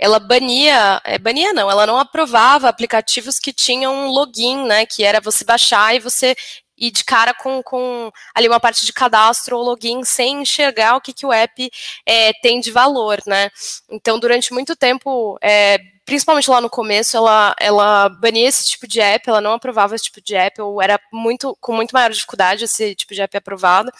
ela 0.02 0.20
bania, 0.20 1.00
é, 1.04 1.20
bania 1.20 1.54
não, 1.54 1.70
ela 1.70 1.86
não 1.86 2.00
aprovava 2.00 2.68
aplicativos 2.68 3.38
que 3.38 3.54
tinham 3.54 3.94
um 3.94 4.08
login, 4.08 4.66
né, 4.66 4.84
que 4.84 5.04
era 5.04 5.22
você 5.22 5.46
baixar 5.46 5.96
e 5.96 6.00
você 6.00 6.36
ir 6.76 6.90
de 6.90 7.04
cara 7.06 7.36
com, 7.36 7.62
com 7.62 8.12
ali 8.34 8.48
uma 8.48 8.60
parte 8.60 8.84
de 8.84 8.92
cadastro 8.92 9.56
ou 9.56 9.64
login 9.64 10.04
sem 10.04 10.42
enxergar 10.42 10.96
o 10.96 11.02
que, 11.02 11.14
que 11.14 11.26
o 11.26 11.32
app 11.32 11.70
é, 12.04 12.34
tem 12.42 12.60
de 12.60 12.72
valor, 12.72 13.20
né? 13.28 13.52
Então, 13.92 14.20
durante 14.20 14.52
muito 14.52 14.76
tempo, 14.76 15.38
é, 15.44 15.78
principalmente 16.04 16.50
lá 16.50 16.60
no 16.60 16.72
começo, 16.72 17.16
ela, 17.16 17.56
ela 17.60 18.10
bania 18.10 18.48
esse 18.48 18.66
tipo 18.66 18.88
de 18.88 19.00
app, 19.00 19.30
ela 19.30 19.42
não 19.42 19.54
aprovava 19.54 19.94
esse 19.94 20.06
tipo 20.06 20.20
de 20.20 20.36
app, 20.36 20.60
ou 20.60 20.82
era 20.82 21.00
muito 21.14 21.56
com 21.62 21.74
muito 21.74 21.92
maior 21.92 22.10
dificuldade 22.10 22.66
esse 22.66 22.96
tipo 22.96 23.14
de 23.14 23.22
app 23.22 23.38
aprovado. 23.38 23.92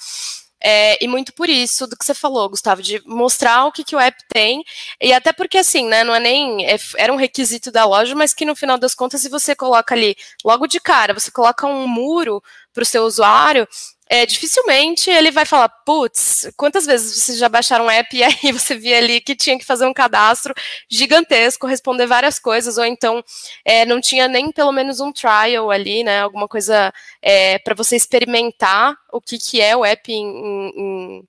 É, 0.64 1.04
e 1.04 1.08
muito 1.08 1.34
por 1.34 1.50
isso 1.50 1.88
do 1.88 1.98
que 1.98 2.06
você 2.06 2.14
falou, 2.14 2.50
Gustavo, 2.50 2.82
de 2.82 3.02
mostrar 3.06 3.66
o 3.66 3.72
que, 3.72 3.84
que 3.84 3.96
o 3.96 4.00
app 4.00 4.18
tem, 4.32 4.64
e 5.02 5.12
até 5.12 5.34
porque 5.34 5.58
assim, 5.58 5.88
né, 5.88 6.04
não 6.04 6.14
é 6.14 6.20
nem, 6.20 6.66
é, 6.66 6.78
era 6.98 7.12
um 7.12 7.16
requisito 7.16 7.72
da 7.72 7.84
loja, 7.86 8.14
mas 8.14 8.34
que 8.34 8.46
no 8.46 8.56
final 8.56 8.78
das 8.78 8.94
contas, 8.94 9.22
se 9.22 9.30
você 9.30 9.56
coloca 9.56 9.96
ali, 9.96 10.16
logo 10.46 10.68
de 10.68 10.80
cara, 10.80 11.14
você 11.14 11.32
coloca 11.32 11.66
um 11.66 11.88
muro 11.88 12.44
para 12.74 12.84
o 12.84 12.86
seu 12.86 13.04
usuário, 13.04 13.68
é, 14.14 14.26
dificilmente 14.26 15.10
ele 15.10 15.32
vai 15.32 15.46
falar, 15.46 15.70
putz, 15.86 16.52
quantas 16.58 16.86
vezes 16.86 17.24
vocês 17.24 17.38
já 17.38 17.48
baixaram 17.48 17.86
um 17.86 17.90
app 17.90 18.14
e 18.14 18.22
aí 18.22 18.52
você 18.52 18.76
via 18.76 18.98
ali 18.98 19.22
que 19.22 19.34
tinha 19.34 19.58
que 19.58 19.64
fazer 19.64 19.86
um 19.86 19.94
cadastro 19.94 20.54
gigantesco, 20.90 21.66
responder 21.66 22.08
várias 22.08 22.38
coisas, 22.38 22.78
ou 22.78 22.84
então 22.84 23.24
é, 23.64 23.86
não 23.86 24.02
tinha 24.02 24.28
nem 24.28 24.52
pelo 24.52 24.74
menos 24.74 25.00
um 25.00 25.14
trial 25.14 25.72
ali, 25.72 26.04
né, 26.04 26.20
alguma 26.20 26.46
coisa 26.46 26.94
é, 27.22 27.58
para 27.60 27.74
você 27.74 27.96
experimentar 27.96 28.98
o 29.14 29.22
que, 29.22 29.38
que 29.38 29.62
é 29.62 29.78
o 29.78 29.86
app 29.86 30.12
em, 30.12 30.74
em, 30.76 31.24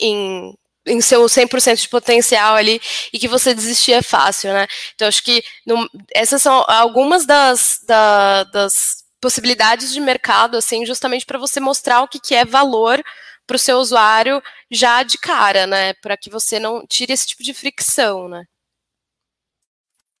em 0.00 0.54
em 0.86 1.02
seu 1.02 1.22
100% 1.26 1.82
de 1.82 1.88
potencial 1.88 2.54
ali 2.54 2.80
e 3.12 3.18
que 3.18 3.28
você 3.28 3.52
desistir 3.52 3.92
é 3.92 4.00
fácil, 4.00 4.54
né? 4.54 4.66
Então, 4.94 5.06
acho 5.06 5.22
que 5.22 5.42
no, 5.66 5.86
essas 6.14 6.40
são 6.40 6.64
algumas 6.66 7.26
das, 7.26 7.80
da, 7.86 8.44
das 8.44 9.04
possibilidades 9.20 9.92
de 9.92 10.00
mercado, 10.00 10.56
assim, 10.56 10.86
justamente 10.86 11.26
para 11.26 11.38
você 11.38 11.60
mostrar 11.60 12.02
o 12.02 12.08
que, 12.08 12.20
que 12.20 12.34
é 12.34 12.44
valor 12.44 13.02
para 13.46 13.56
o 13.56 13.58
seu 13.58 13.78
usuário 13.78 14.42
já 14.70 15.02
de 15.02 15.18
cara, 15.18 15.66
né? 15.66 15.94
Para 15.94 16.16
que 16.16 16.28
você 16.28 16.58
não 16.58 16.86
tire 16.86 17.12
esse 17.12 17.26
tipo 17.26 17.42
de 17.42 17.54
fricção, 17.54 18.28
né? 18.28 18.44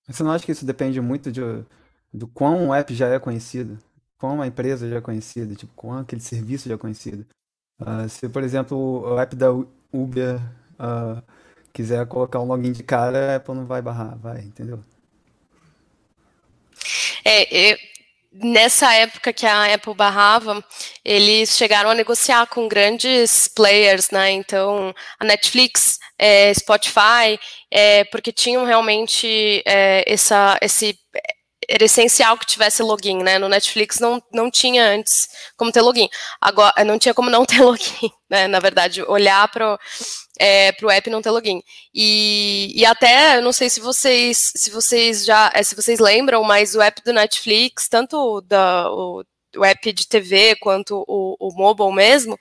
Você 0.08 0.22
não 0.22 0.30
acha 0.30 0.44
que 0.44 0.52
isso 0.52 0.64
depende 0.64 1.00
muito 1.00 1.30
de, 1.30 1.42
do 2.12 2.26
quão 2.26 2.68
o 2.68 2.74
app 2.74 2.94
já 2.94 3.08
é 3.08 3.18
conhecido? 3.18 3.78
Quão 4.16 4.40
a 4.40 4.46
empresa 4.46 4.88
já 4.88 4.96
é 4.96 5.00
conhecida? 5.00 5.54
Tipo, 5.54 5.72
quão 5.76 5.98
aquele 5.98 6.22
serviço 6.22 6.68
já 6.68 6.74
é 6.74 6.78
conhecido? 6.78 7.26
Uh, 7.78 8.08
se, 8.08 8.28
por 8.28 8.42
exemplo, 8.42 8.76
o 8.76 9.18
app 9.18 9.36
da 9.36 9.48
Uber 9.92 10.40
uh, 10.80 11.22
quiser 11.72 12.06
colocar 12.06 12.40
um 12.40 12.46
login 12.46 12.72
de 12.72 12.82
cara, 12.82 13.34
a 13.34 13.36
Apple 13.36 13.54
não 13.54 13.66
vai 13.66 13.82
barrar, 13.82 14.16
vai, 14.18 14.40
entendeu? 14.40 14.82
É, 17.24 17.72
eu, 17.72 17.76
nessa 18.32 18.92
época 18.94 19.32
que 19.32 19.46
a 19.46 19.74
Apple 19.74 19.94
barrava, 19.94 20.62
eles 21.04 21.56
chegaram 21.56 21.90
a 21.90 21.94
negociar 21.94 22.46
com 22.46 22.68
grandes 22.68 23.48
players, 23.48 24.10
né? 24.10 24.30
Então, 24.30 24.94
a 25.18 25.24
Netflix, 25.24 25.98
é, 26.18 26.52
Spotify, 26.54 27.38
é, 27.70 28.04
porque 28.04 28.32
tinham 28.32 28.64
realmente 28.64 29.62
é, 29.66 30.04
essa, 30.06 30.58
esse 30.60 30.98
era 31.68 31.84
essencial 31.84 32.38
que 32.38 32.46
tivesse 32.46 32.82
login, 32.82 33.22
né? 33.22 33.38
No 33.38 33.48
Netflix 33.48 33.98
não, 34.00 34.22
não 34.32 34.50
tinha 34.50 34.84
antes 34.84 35.28
como 35.56 35.70
ter 35.70 35.82
login. 35.82 36.08
Agora 36.40 36.72
não 36.84 36.98
tinha 36.98 37.12
como 37.12 37.28
não 37.28 37.44
ter 37.46 37.60
login, 37.62 38.10
né? 38.30 38.48
Na 38.48 38.58
verdade, 38.58 39.02
olhar 39.02 39.48
para 39.48 39.78
é, 40.40 40.72
o 40.82 40.90
app 40.90 41.10
não 41.10 41.22
ter 41.22 41.30
login. 41.30 41.62
E, 41.94 42.72
e 42.74 42.84
até, 42.84 43.38
eu 43.38 43.42
não 43.42 43.52
sei 43.52 43.68
se 43.70 43.80
vocês 43.80 44.52
se 44.54 44.70
vocês 44.70 45.24
já 45.24 45.50
é, 45.54 45.62
se 45.62 45.74
vocês 45.74 45.98
lembram, 45.98 46.42
mas 46.44 46.74
o 46.74 46.80
app 46.80 47.02
do 47.02 47.12
Netflix, 47.12 47.88
tanto 47.88 48.40
da, 48.42 48.90
o, 48.90 49.24
o 49.56 49.64
app 49.64 49.92
de 49.92 50.06
TV 50.06 50.56
quanto 50.56 51.04
o, 51.06 51.36
o 51.38 51.52
mobile 51.54 51.92
mesmo, 51.92 52.38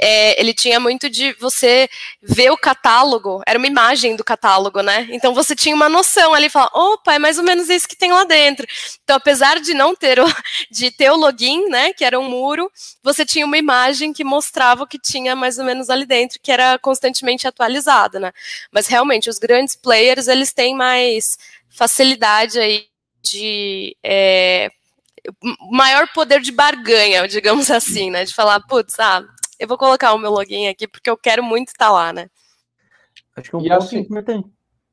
é, 0.00 0.40
ele 0.40 0.54
tinha 0.54 0.80
muito 0.80 1.10
de 1.10 1.32
você 1.34 1.88
ver 2.22 2.50
o 2.50 2.56
catálogo, 2.56 3.42
era 3.46 3.58
uma 3.58 3.66
imagem 3.66 4.16
do 4.16 4.24
catálogo, 4.24 4.80
né? 4.80 5.08
Então 5.10 5.34
você 5.34 5.54
tinha 5.54 5.74
uma 5.74 5.88
noção 5.88 6.32
ali, 6.32 6.48
falar, 6.48 6.70
opa, 6.72 7.14
é 7.14 7.18
mais 7.18 7.38
ou 7.38 7.44
menos 7.44 7.68
isso 7.68 7.88
que 7.88 7.96
tem 7.96 8.12
lá 8.12 8.24
dentro. 8.24 8.66
Então, 9.02 9.16
apesar 9.16 9.60
de 9.60 9.74
não 9.74 9.94
ter 9.94 10.20
o, 10.20 10.24
de 10.70 10.90
ter 10.90 11.10
o 11.10 11.16
login, 11.16 11.68
né, 11.68 11.92
que 11.92 12.04
era 12.04 12.18
um 12.18 12.28
muro, 12.28 12.70
você 13.02 13.24
tinha 13.26 13.44
uma 13.44 13.58
imagem 13.58 14.12
que 14.12 14.24
mostrava 14.24 14.84
o 14.84 14.86
que 14.86 14.98
tinha 14.98 15.34
mais 15.36 15.58
ou 15.58 15.64
menos 15.64 15.90
ali 15.90 16.06
dentro, 16.06 16.38
que 16.42 16.52
era 16.52 16.78
constantemente 16.78 17.46
atualizada, 17.46 18.18
né? 18.20 18.32
Mas 18.72 18.86
realmente, 18.86 19.28
os 19.28 19.38
grandes 19.38 19.76
players, 19.76 20.28
eles 20.28 20.52
têm 20.52 20.74
mais 20.74 21.36
facilidade 21.68 22.58
aí 22.58 22.86
de 23.22 23.96
é, 24.02 24.70
maior 25.70 26.08
poder 26.12 26.40
de 26.40 26.52
barganha, 26.52 27.26
digamos 27.28 27.70
assim, 27.70 28.10
né? 28.10 28.24
De 28.24 28.34
falar, 28.34 28.60
putz, 28.66 28.98
ah, 28.98 29.22
eu 29.58 29.66
vou 29.66 29.78
colocar 29.78 30.12
o 30.12 30.18
meu 30.18 30.30
login 30.30 30.68
aqui 30.68 30.86
porque 30.86 31.10
eu 31.10 31.16
quero 31.16 31.42
muito 31.42 31.68
estar 31.68 31.90
lá, 31.90 32.12
né? 32.12 32.28
Acho 33.36 33.50
que 33.50 33.56
um 33.56 33.60
e 33.60 33.68
ponto 33.68 33.82
assim, 33.82 33.98
importante. 33.98 34.48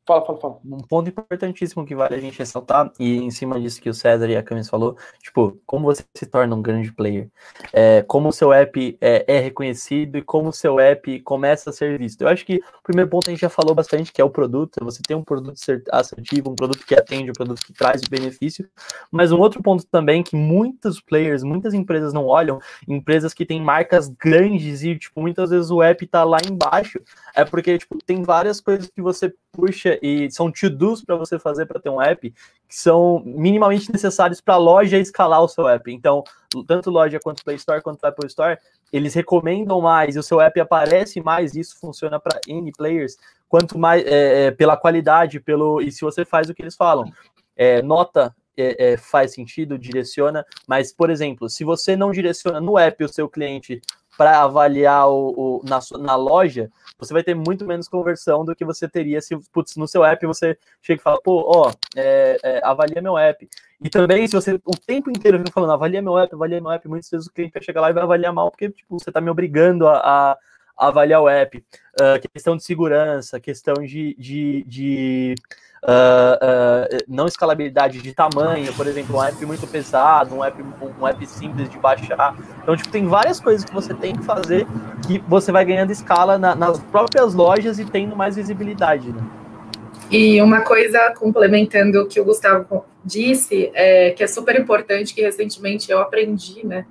Fala, 0.08 0.24
fala, 0.24 0.39
fala. 0.39 0.60
Um 0.64 0.78
ponto 0.78 1.10
importantíssimo 1.10 1.84
que 1.84 1.95
vale 1.95 2.14
a 2.14 2.20
gente 2.20 2.38
ressaltar, 2.38 2.91
e 2.99 3.18
em 3.18 3.32
cima 3.32 3.60
disso 3.60 3.82
que 3.82 3.89
o 3.89 3.93
César 3.93 4.30
e 4.30 4.38
a 4.38 4.43
Camis 4.43 4.70
falou, 4.70 4.95
tipo, 5.20 5.60
como 5.66 5.86
você 5.86 6.03
se 6.14 6.28
torna 6.28 6.56
um 6.56 6.62
grande 6.62 6.91
player, 6.91 7.28
é, 7.74 8.03
como 8.03 8.30
o 8.30 8.32
seu 8.32 8.53
app 8.53 8.97
é, 9.01 9.26
é, 9.28 9.39
reconhecido 9.39 10.20
e 10.20 10.22
como 10.22 10.49
o 10.49 10.53
seu 10.53 10.80
app 10.80 11.20
começa 11.22 11.72
a 11.72 11.74
ser 11.74 11.97
visto. 11.97 12.22
Eu 12.22 12.28
acho 12.28 12.45
que 12.45 12.58
o 12.58 12.84
primeiro 12.84 13.10
ponto 13.10 13.28
a 13.28 13.32
gente 13.32 13.39
já 13.39 13.49
falou 13.49 13.74
bastante, 13.74 14.14
que 14.14 14.22
é 14.22 14.24
o 14.24 14.30
produto, 14.30 14.78
você 14.84 15.01
tem 15.01 15.18
um 15.18 15.24
produto 15.24 15.56
assertivo, 15.91 16.51
um 16.51 16.56
produto 16.56 16.86
que 16.86 16.93
atende, 16.93 17.32
um 17.32 17.34
produto 17.34 17.66
que 17.66 17.74
traz 17.74 18.01
benefício, 18.01 18.70
mas 19.12 19.32
um 19.32 19.39
outro 19.39 19.64
ponto 19.64 19.88
também 19.88 20.22
que 20.22 20.36
muitos 20.36 21.01
players, 21.01 21.41
muitas 21.41 21.74
empresas 21.74 22.14
não 22.14 22.28
olham, 22.28 22.60
empresas 22.88 23.34
que 23.34 23.43
têm 23.43 23.60
marcas 23.60 24.08
grandes 24.08 24.84
e, 24.84 24.95
tipo, 24.95 25.20
muitas 25.20 25.49
vezes 25.49 25.72
o 25.72 25.82
app 25.82 26.06
tá 26.06 26.24
lá 26.24 26.38
embaixo, 26.47 27.01
é 27.36 27.43
porque, 27.43 27.76
tipo, 27.80 27.97
tem 28.06 28.22
várias 28.22 28.62
coisas 28.62 28.88
que 28.88 29.01
você 29.01 29.34
puxa 29.51 29.95
e 30.02 30.30
são 30.32 30.52
to-dos 30.52 31.04
para 31.04 31.16
você 31.16 31.38
fazer 31.38 31.66
para 31.66 31.80
ter 31.80 31.89
um 31.89 32.02
app 32.02 32.30
que 32.68 32.76
são 32.76 33.22
minimamente 33.26 33.91
necessários 33.91 34.41
para 34.41 34.56
a 34.56 34.58
loja 34.58 34.98
escalar 34.98 35.41
o 35.41 35.48
seu 35.48 35.68
app. 35.68 35.91
Então, 35.91 36.24
tanto 36.68 36.89
loja 36.89 37.20
quanto 37.20 37.43
Play 37.43 37.58
Store 37.58 37.82
quanto 37.82 38.04
Apple 38.06 38.28
Store, 38.28 38.58
eles 38.91 39.14
recomendam 39.14 39.82
mais 39.82 40.16
e 40.16 40.20
o 40.20 40.24
seu 40.24 40.41
app 40.41 40.60
aparece 40.60 41.22
mais. 41.22 41.56
Isso 41.56 41.80
funciona 41.80 42.20
para 42.20 42.39
N 42.48 42.72
players. 42.72 43.18
Quanto 43.48 43.78
mais 43.78 44.06
é, 44.06 44.48
é, 44.48 44.52
pela 44.52 44.76
qualidade, 44.76 45.39
pelo 45.39 45.82
e 45.82 45.91
se 45.91 46.02
você 46.02 46.26
faz 46.26 46.50
o 46.50 46.54
que 46.54 46.62
eles 46.62 46.76
falam, 46.76 47.12
é, 47.56 47.82
nota 47.82 48.36
é, 48.58 48.93
é, 48.93 48.98
faz 48.98 49.34
sentido, 49.34 49.78
direciona, 49.78 50.46
mas, 50.68 50.93
por 50.93 51.10
exemplo, 51.10 51.50
se 51.50 51.64
você 51.64 51.96
não 51.96 52.12
direciona 52.12 52.62
no 52.62 52.78
app 52.78 53.04
o 53.04 53.10
seu 53.10 53.30
cliente 53.30 53.82
para 54.18 54.41
avaliar 54.41 55.07
o, 55.09 55.59
o 55.59 55.61
na, 55.63 55.80
na, 55.99 56.16
loja, 56.16 56.72
você 56.97 57.13
vai 57.13 57.24
ter 57.24 57.36
muito 57.36 57.66
menos 57.66 57.88
conversão 57.88 58.45
do 58.45 58.55
que 58.55 58.63
você 58.63 58.88
teria 58.88 59.22
se 59.22 59.38
putz, 59.51 59.76
no 59.76 59.88
seu 59.88 60.03
app 60.03 60.26
você 60.26 60.57
chega 60.82 60.99
e 60.99 61.03
fala, 61.03 61.22
pô, 61.22 61.43
ó, 61.47 61.74
é, 61.95 62.38
é, 62.43 62.61
avalia 62.63 63.01
meu 63.01 63.18
app. 63.18 63.47
E 63.82 63.89
também, 63.89 64.26
se 64.28 64.34
você 64.34 64.59
o 64.66 64.78
tempo 64.78 65.09
inteiro 65.09 65.38
fica 65.39 65.51
falando, 65.51 65.74
avalia 65.74 66.01
meu 66.01 66.18
app, 66.18 66.34
avalia 66.34 66.61
meu 66.61 66.72
app, 66.72 66.88
muitas 66.88 67.09
vezes 67.09 67.28
o 67.28 67.34
cliente 67.34 67.53
vai 67.53 67.63
chegar 67.63 67.82
lá 67.82 67.89
e 67.89 67.93
vai 67.93 68.03
avaliar 68.03 68.34
mal, 68.34 68.49
porque 68.49 68.70
tipo, 68.70 68.97
você 68.97 69.09
está 69.09 69.20
me 69.20 69.30
obrigando 69.30 69.88
a, 69.88 69.97
a, 69.97 70.38
avaliar 70.78 71.22
o 71.22 71.30
app. 71.30 71.58
Uh, 71.58 72.28
questão 72.34 72.58
de 72.58 72.64
segurança, 72.64 73.40
questão 73.40 73.76
de, 73.76 74.16
de, 74.20 74.64
de 74.68 75.36
uh, 75.84 75.88
uh, 75.88 77.04
não 77.08 77.28
escalabilidade 77.28 78.02
de 78.02 78.14
tamanho, 78.14 78.74
por 78.74 78.88
exemplo, 78.88 79.16
um 79.16 79.24
app 79.24 79.46
muito 79.46 79.66
pesado, 79.68 80.36
um 80.36 80.44
app, 80.44 80.62
um 81.00 81.08
app 81.08 81.26
simples 81.26 81.70
de 81.70 81.78
baixar. 81.78 82.36
Então, 82.62 82.76
tipo, 82.76 82.90
tem 82.90 83.08
várias 83.08 83.40
coisas 83.40 83.64
que 83.64 83.74
você 83.74 83.94
tem 83.94 84.16
que 84.16 84.24
fazer 84.24 84.68
que 85.08 85.20
você 85.28 85.52
vai 85.52 85.64
ganhando 85.64 85.92
escala 85.92 86.38
na, 86.38 86.56
nas 86.56 86.80
próprias 86.80 87.34
lojas 87.34 87.80
e 87.80 87.86
tendo 87.86 88.16
mais 88.16 88.36
visibilidade, 88.36 89.12
né? 89.12 89.24
E 90.12 90.40
uma 90.42 90.62
coisa 90.62 91.14
complementando 91.18 92.02
o 92.02 92.08
que 92.08 92.20
o 92.20 92.26
Gustavo 92.26 92.86
disse, 93.04 93.72
é, 93.74 94.12
que 94.12 94.24
é 94.24 94.28
super 94.28 94.60
importante, 94.60 95.14
que 95.16 95.22
recentemente 95.22 95.92
eu 95.92 96.00
aprendi, 96.00 96.66
né, 96.66 96.86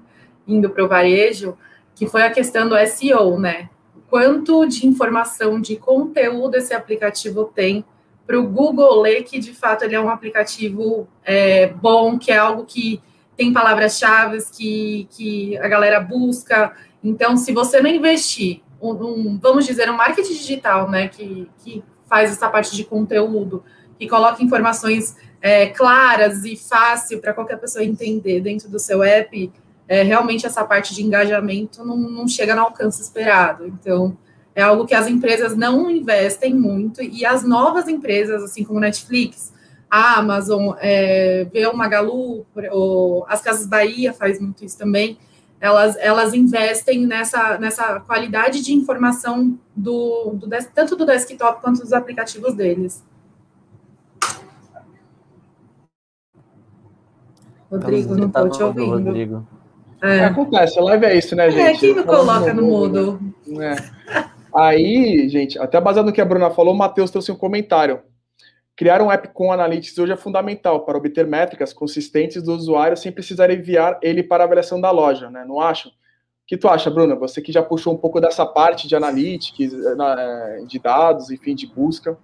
indo 0.47 0.69
para 0.69 0.85
o 0.85 0.89
varejo, 0.89 1.57
que 1.95 2.07
foi 2.09 2.23
a 2.23 2.31
questão 2.31 2.69
do 2.69 2.77
SEO, 2.87 3.39
né? 3.39 3.69
Quanto 4.15 4.65
de 4.65 4.87
informação, 4.87 5.61
de 5.61 5.75
conteúdo 5.75 6.55
esse 6.55 6.73
aplicativo 6.73 7.51
tem 7.53 7.85
para 8.25 8.39
o 8.39 8.47
Google 8.47 9.01
ler 9.01 9.25
que 9.25 9.41
de 9.41 9.53
fato 9.53 9.83
ele 9.83 9.97
é 9.97 10.01
um 10.01 10.09
aplicativo 10.09 11.09
é, 11.25 11.67
bom, 11.67 12.17
que 12.17 12.31
é 12.31 12.37
algo 12.37 12.65
que 12.65 13.03
tem 13.37 13.53
palavras-chave 13.53 14.39
que, 14.57 15.09
que 15.11 15.59
a 15.59 15.67
galera 15.67 15.99
busca. 15.99 16.73
Então, 17.03 17.37
se 17.37 17.51
você 17.51 17.81
não 17.81 17.91
investir, 17.91 18.63
um, 18.81 18.93
um, 18.93 19.37
vamos 19.43 19.67
dizer, 19.67 19.91
um 19.91 19.97
marketing 19.97 20.35
digital, 20.35 20.89
né, 20.89 21.09
que, 21.09 21.51
que 21.59 21.83
faz 22.09 22.31
essa 22.31 22.49
parte 22.49 22.77
de 22.77 22.85
conteúdo, 22.85 23.65
que 23.99 24.09
coloca 24.09 24.45
informações 24.45 25.17
é, 25.43 25.67
claras 25.67 26.45
e 26.45 26.55
fácil 26.55 27.19
para 27.19 27.35
qualquer 27.35 27.57
pessoa 27.59 27.85
entender 27.85 28.41
dentro 28.41 28.69
do 28.69 28.79
seu 28.79 29.03
app, 29.03 29.53
é, 29.87 30.03
realmente 30.03 30.47
essa 30.47 30.65
parte 30.65 30.95
de 30.95 31.03
engajamento 31.03 31.85
não, 31.85 31.97
não 31.97 32.29
chega 32.29 32.55
no 32.55 32.63
alcance 32.63 33.03
esperado. 33.03 33.67
Então, 33.67 34.17
é 34.55 34.63
algo 34.63 34.87
que 34.87 34.95
as 34.95 35.09
empresas 35.09 35.57
não 35.57 35.91
investem 35.91 36.55
muito 36.55 37.03
e 37.03 37.25
as 37.25 37.43
novas 37.45 37.89
empresas, 37.89 38.43
assim 38.43 38.65
como 38.65 38.81
Netflix, 38.81 39.53
a 39.91 40.19
Amazon, 40.19 40.75
é, 40.81 41.47
o 41.73 41.77
Magalu, 41.77 42.47
ou 42.71 43.25
as 43.29 43.41
Casas 43.41 43.67
Bahia 43.67 44.13
faz 44.13 44.41
muito 44.41 44.65
isso 44.65 44.79
também, 44.79 45.19
elas, 45.61 45.97
elas 45.97 46.35
investem 46.35 47.07
nessa, 47.07 47.59
nessa 47.59 48.01
qualidade 48.01 48.63
de 48.63 48.75
informação 48.75 49.59
do, 49.75 50.35
do 50.35 50.49
tanto 50.75 50.95
do 50.95 51.07
desktop 51.07 51.61
quanto 51.61 51.81
dos 51.81 51.93
aplicativos 51.93 52.55
deles. 52.55 53.03
Rodrigo, 57.71 58.15
não 58.15 58.27
estou 58.27 58.51
te 58.51 58.63
ouvindo. 58.63 58.91
Rodrigo. 58.91 59.47
É. 60.05 60.25
Acontece, 60.27 60.79
a 60.79 60.83
live 60.83 61.07
é 61.07 61.17
isso, 61.17 61.35
né, 61.35 61.47
é, 61.47 61.51
gente? 61.51 61.77
É, 61.77 61.79
quem 61.79 61.95
me 61.95 62.03
coloca 62.03 62.53
no 62.53 62.63
mudo? 62.63 63.19
É. 63.59 63.75
Aí, 64.55 65.27
gente, 65.31 65.59
até 65.59 65.81
baseado 65.81 66.07
no 66.07 66.13
que 66.13 66.21
a 66.21 66.25
Bruna 66.25 66.51
falou, 66.51 66.75
o 66.75 66.77
Matheus 66.77 67.11
trouxe 67.11 67.33
um 67.33 67.37
comentário. 67.37 68.03
Criar 68.77 69.01
um 69.01 69.11
app 69.11 69.29
com 69.29 69.51
Analytics 69.51 69.97
hoje 69.97 70.13
é 70.13 70.17
fundamental 70.17 70.85
para 70.85 70.99
obter 70.99 71.27
métricas 71.27 71.73
consistentes 71.73 72.43
do 72.43 72.53
usuário 72.53 72.97
sem 72.97 73.11
precisar 73.11 73.51
enviar 73.51 73.99
ele 74.03 74.23
para 74.23 74.45
a 74.45 74.47
avaliação 74.47 74.79
da 74.81 74.91
loja, 74.91 75.31
né? 75.31 75.45
Não 75.47 75.59
acho? 75.59 75.89
O 75.89 75.93
que 76.47 76.57
tu 76.59 76.69
acha, 76.69 76.91
Bruna? 76.91 77.15
Você 77.15 77.41
que 77.41 77.51
já 77.51 77.63
puxou 77.63 77.95
um 77.95 77.97
pouco 77.97 78.21
dessa 78.21 78.45
parte 78.45 78.87
de 78.87 78.95
Analytics, 78.95 79.73
eh, 79.73 80.65
de 80.67 80.79
dados, 80.79 81.31
enfim, 81.31 81.55
de 81.55 81.67
busca. 81.67 82.19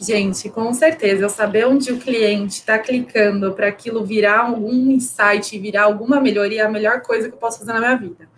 Gente, 0.00 0.50
com 0.50 0.72
certeza, 0.74 1.24
eu 1.24 1.30
saber 1.30 1.66
onde 1.66 1.92
o 1.92 1.98
cliente 1.98 2.60
está 2.60 2.78
clicando 2.78 3.52
para 3.52 3.68
aquilo 3.68 4.04
virar 4.04 4.40
algum 4.40 4.90
insight, 4.90 5.58
virar 5.58 5.84
alguma 5.84 6.20
melhoria, 6.20 6.62
é 6.62 6.64
a 6.64 6.70
melhor 6.70 7.02
coisa 7.02 7.28
que 7.28 7.34
eu 7.34 7.38
posso 7.38 7.58
fazer 7.58 7.72
na 7.72 7.80
minha 7.80 7.96
vida. 7.96 8.28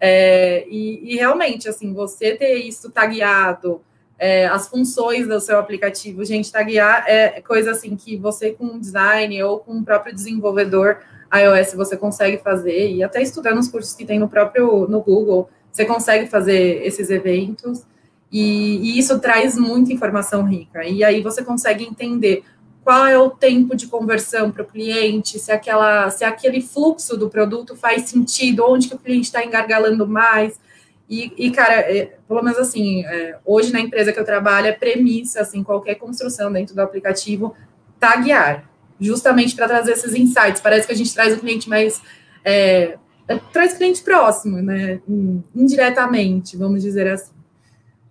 É, 0.00 0.66
e, 0.68 1.12
e, 1.12 1.16
realmente, 1.16 1.68
assim, 1.68 1.92
você 1.92 2.34
ter 2.34 2.54
isso 2.54 2.90
tagueado, 2.90 3.82
é, 4.18 4.46
as 4.46 4.68
funções 4.68 5.26
do 5.26 5.40
seu 5.40 5.58
aplicativo, 5.58 6.24
gente, 6.24 6.52
taguear 6.52 7.04
é 7.06 7.40
coisa 7.40 7.72
assim 7.72 7.96
que 7.96 8.16
você 8.16 8.52
com 8.52 8.78
design 8.78 9.42
ou 9.42 9.58
com 9.58 9.78
o 9.78 9.84
próprio 9.84 10.14
desenvolvedor 10.14 10.98
iOS 11.32 11.74
você 11.74 11.96
consegue 11.96 12.38
fazer, 12.38 12.90
e 12.90 13.02
até 13.02 13.22
estudando 13.22 13.58
os 13.58 13.68
cursos 13.68 13.94
que 13.94 14.04
tem 14.04 14.18
no 14.18 14.28
próprio 14.28 14.88
no 14.88 15.00
Google, 15.00 15.48
você 15.70 15.84
consegue 15.84 16.26
fazer 16.28 16.84
esses 16.84 17.08
eventos. 17.10 17.84
E, 18.32 18.76
e, 18.78 18.98
isso 18.98 19.18
traz 19.18 19.58
muita 19.58 19.92
informação 19.92 20.44
rica. 20.44 20.84
E 20.84 21.02
aí 21.02 21.20
você 21.20 21.42
consegue 21.42 21.84
entender 21.84 22.44
qual 22.84 23.06
é 23.06 23.18
o 23.18 23.28
tempo 23.28 23.76
de 23.76 23.88
conversão 23.88 24.50
para 24.50 24.62
o 24.62 24.66
cliente, 24.66 25.38
se 25.38 25.50
aquela, 25.50 26.08
se 26.10 26.24
aquele 26.24 26.60
fluxo 26.62 27.16
do 27.16 27.28
produto 27.28 27.76
faz 27.76 28.02
sentido, 28.02 28.64
onde 28.66 28.88
que 28.88 28.94
o 28.94 28.98
cliente 28.98 29.26
está 29.26 29.44
engargalando 29.44 30.06
mais. 30.06 30.60
E, 31.08 31.32
e 31.36 31.50
cara, 31.50 31.74
é, 31.74 32.16
pelo 32.26 32.42
menos 32.42 32.58
assim, 32.58 33.04
é, 33.04 33.36
hoje 33.44 33.72
na 33.72 33.80
empresa 33.80 34.12
que 34.12 34.20
eu 34.20 34.24
trabalho 34.24 34.68
é 34.68 34.72
premissa, 34.72 35.40
assim, 35.40 35.62
qualquer 35.64 35.96
construção 35.96 36.52
dentro 36.52 36.74
do 36.74 36.80
aplicativo, 36.80 37.54
taguear, 37.98 38.64
justamente 38.98 39.56
para 39.56 39.66
trazer 39.66 39.92
esses 39.92 40.14
insights. 40.14 40.60
Parece 40.60 40.86
que 40.86 40.92
a 40.92 40.96
gente 40.96 41.12
traz 41.12 41.34
o 41.34 41.40
cliente 41.40 41.68
mais 41.68 42.00
é, 42.44 42.96
traz 43.52 43.74
cliente 43.74 44.02
próximo, 44.02 44.62
né? 44.62 45.00
Indiretamente, 45.54 46.56
vamos 46.56 46.80
dizer 46.80 47.08
assim 47.08 47.39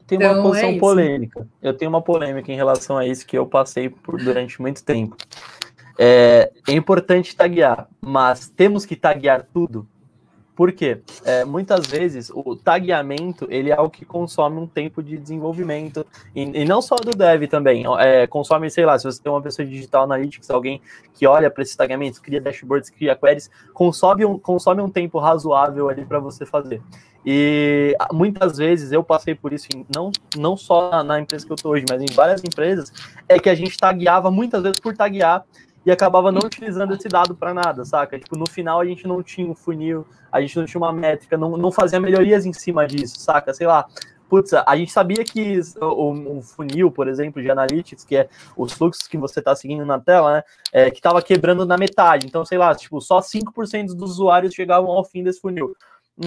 tem 0.10 0.18
então, 0.18 0.34
uma 0.34 0.42
posição 0.42 0.70
é 0.70 0.80
polêmica. 0.80 1.48
Eu 1.62 1.72
tenho 1.72 1.90
uma 1.90 2.02
polêmica 2.02 2.52
em 2.52 2.56
relação 2.56 2.98
a 2.98 3.06
isso 3.06 3.28
que 3.28 3.38
eu 3.38 3.46
passei 3.46 3.90
por 3.90 4.18
durante 4.18 4.60
muito 4.60 4.84
tempo. 4.84 5.16
É, 6.00 6.52
é 6.68 6.74
importante 6.74 7.36
taguear, 7.36 7.88
mas 8.02 8.50
temos 8.50 8.88
que 8.88 8.96
taguear 8.96 9.46
tudo. 9.54 9.88
Por 10.60 10.74
quê? 10.74 11.00
É, 11.24 11.46
muitas 11.46 11.88
vezes 11.88 12.30
o 12.36 12.54
tagueamento 12.54 13.48
ele 13.50 13.70
é 13.70 13.74
algo 13.78 13.90
que 13.90 14.04
consome 14.04 14.58
um 14.58 14.68
tempo 14.68 15.02
de 15.02 15.18
desenvolvimento 15.18 16.06
e, 16.36 16.42
e 16.42 16.66
não 16.66 16.82
só 16.82 16.98
do 16.98 17.12
dev 17.12 17.48
também. 17.48 17.86
É, 17.98 18.28
consome, 18.28 18.70
sei 18.70 18.86
lá, 18.86 19.00
se 19.00 19.06
você 19.06 19.24
tem 19.24 19.32
uma 19.32 19.42
pessoa 19.42 19.66
de 19.66 19.72
digital 19.72 20.04
analytics, 20.04 20.50
alguém 20.50 20.82
que 21.14 21.26
olha 21.26 21.50
para 21.50 21.64
esses 21.64 21.78
tagueamentos, 21.78 22.20
cria 22.20 22.42
dashboards, 22.42 22.90
cria 22.90 23.16
queries, 23.16 23.50
consome 23.74 24.26
um, 24.26 24.38
consome 24.38 24.82
um 24.82 24.90
tempo 24.90 25.18
razoável 25.18 25.88
ali 25.88 26.04
para 26.04 26.20
você 26.20 26.46
fazer. 26.46 26.82
E 27.26 27.96
muitas 28.12 28.58
vezes 28.58 28.92
eu 28.92 29.02
passei 29.02 29.36
por 29.36 29.54
isso, 29.54 29.66
não, 29.96 30.12
não 30.38 30.58
só 30.58 30.92
na, 30.92 31.04
na 31.06 31.20
empresa 31.22 31.46
que 31.46 31.54
eu 31.54 31.56
estou 31.56 31.72
hoje, 31.72 31.86
mas 31.90 32.02
em 32.02 32.14
várias 32.14 32.44
empresas, 32.44 32.92
é 33.30 33.40
que 33.40 33.50
a 33.50 33.56
gente 33.56 33.78
tagueava 33.78 34.30
muitas 34.30 34.62
vezes 34.62 34.80
por 34.82 34.94
taguear 34.94 35.46
e 35.86 35.92
acabava 35.92 36.32
não 36.32 36.42
utilizando 36.44 36.94
esse 36.94 37.08
dado 37.08 37.36
para 37.36 37.54
nada, 37.54 37.86
saca? 37.86 38.20
Tipo, 38.20 38.38
no 38.38 38.48
final 38.50 38.80
a 38.80 38.86
gente 38.86 39.08
não 39.08 39.24
tinha 39.24 39.50
um 39.50 39.56
funil, 39.56 40.06
a 40.32 40.42
gente 40.42 40.58
não 40.58 40.66
tinha 40.66 40.80
uma 40.80 40.94
métrica, 40.94 41.38
não, 41.38 41.58
não 41.58 41.72
fazia 41.72 42.00
melhorias 42.00 42.46
em 42.46 42.54
cima 42.54 42.86
disso, 42.86 43.20
saca? 43.20 43.54
Sei 43.54 43.66
lá, 43.66 43.86
putz, 44.30 44.54
a 44.54 44.76
gente 44.78 44.92
sabia 44.92 45.24
que 45.24 45.60
o, 45.82 46.38
o, 46.38 46.42
funil, 46.42 46.92
por 46.92 47.08
exemplo, 47.08 47.42
de 47.42 47.50
analytics, 47.50 48.04
que 48.04 48.18
é 48.18 48.30
os 48.56 48.74
fluxos 48.74 49.08
que 49.08 49.18
você 49.18 49.40
está 49.40 49.56
seguindo 49.56 49.86
na 49.86 50.00
tela, 50.00 50.34
né, 50.34 50.44
é, 50.72 50.92
que 50.92 50.98
estava 50.98 51.22
quebrando 51.22 51.66
na 51.66 51.78
metade. 51.78 52.28
Então, 52.28 52.46
sei 52.46 52.58
lá, 52.58 52.76
tipo, 52.76 53.02
só 53.02 53.20
5% 53.20 53.88
dos 53.96 54.12
usuários 54.12 54.54
chegavam 54.54 54.92
ao 54.92 55.04
fim 55.04 55.24
desse 55.24 55.42
funil 55.42 55.76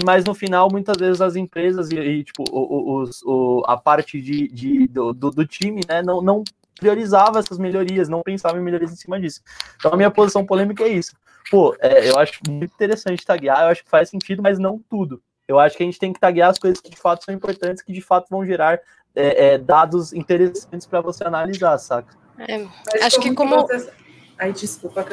mas 0.07 0.25
no 0.25 0.33
final, 0.33 0.71
muitas 0.73 0.97
vezes 0.97 1.21
as 1.21 1.37
empresas 1.37 1.91
e, 1.91 1.97
e 1.97 2.25
tipo, 2.25 2.45
os, 2.51 3.23
o, 3.25 3.63
a 3.67 3.77
parte 3.77 4.23
de, 4.23 4.49
de 4.49 4.87
do, 4.89 5.13
do, 5.13 5.47
time, 5.47 5.83
né, 5.87 6.03
não, 6.03 6.23
não 6.23 6.43
priorizava 6.83 7.39
essas 7.39 7.59
melhorias, 7.59 8.09
não 8.09 8.23
pensava 8.23 8.59
em 8.59 8.61
melhorias 8.61 8.93
em 8.93 8.97
cima 8.97 9.21
disso. 9.21 9.41
Então 9.77 9.93
a 9.93 9.97
minha 9.97 10.11
posição 10.11 10.45
polêmica 10.45 10.83
é 10.83 10.89
isso. 10.89 11.15
Pô, 11.49 11.77
é, 11.79 12.11
eu 12.11 12.19
acho 12.19 12.41
muito 12.49 12.75
interessante 12.75 13.25
taguear, 13.25 13.63
eu 13.63 13.69
acho 13.69 13.85
que 13.85 13.91
faz 13.91 14.09
sentido, 14.09 14.43
mas 14.43 14.59
não 14.59 14.81
tudo. 14.91 15.23
Eu 15.47 15.61
acho 15.61 15.77
que 15.77 15.83
a 15.85 15.87
gente 15.87 15.99
tem 15.99 16.13
que 16.13 16.19
taguear 16.19 16.51
as 16.51 16.59
coisas 16.59 16.81
que 16.81 16.91
de 16.91 16.97
fato 16.97 17.25
são 17.25 17.33
importantes, 17.33 17.83
que 17.83 17.93
de 17.93 18.01
fato 18.01 18.27
vão 18.29 18.45
gerar 18.45 18.81
é, 19.15 19.55
é, 19.55 19.59
dados 19.59 20.13
interessantes 20.13 20.87
para 20.87 21.01
você 21.01 21.23
analisar, 21.23 21.79
saca? 21.79 22.17
É, 22.39 22.67
acho 23.05 23.21
que 23.21 23.33
como. 23.33 23.61
Você... 23.63 23.93
Ai, 24.39 24.53
desculpa, 24.53 25.07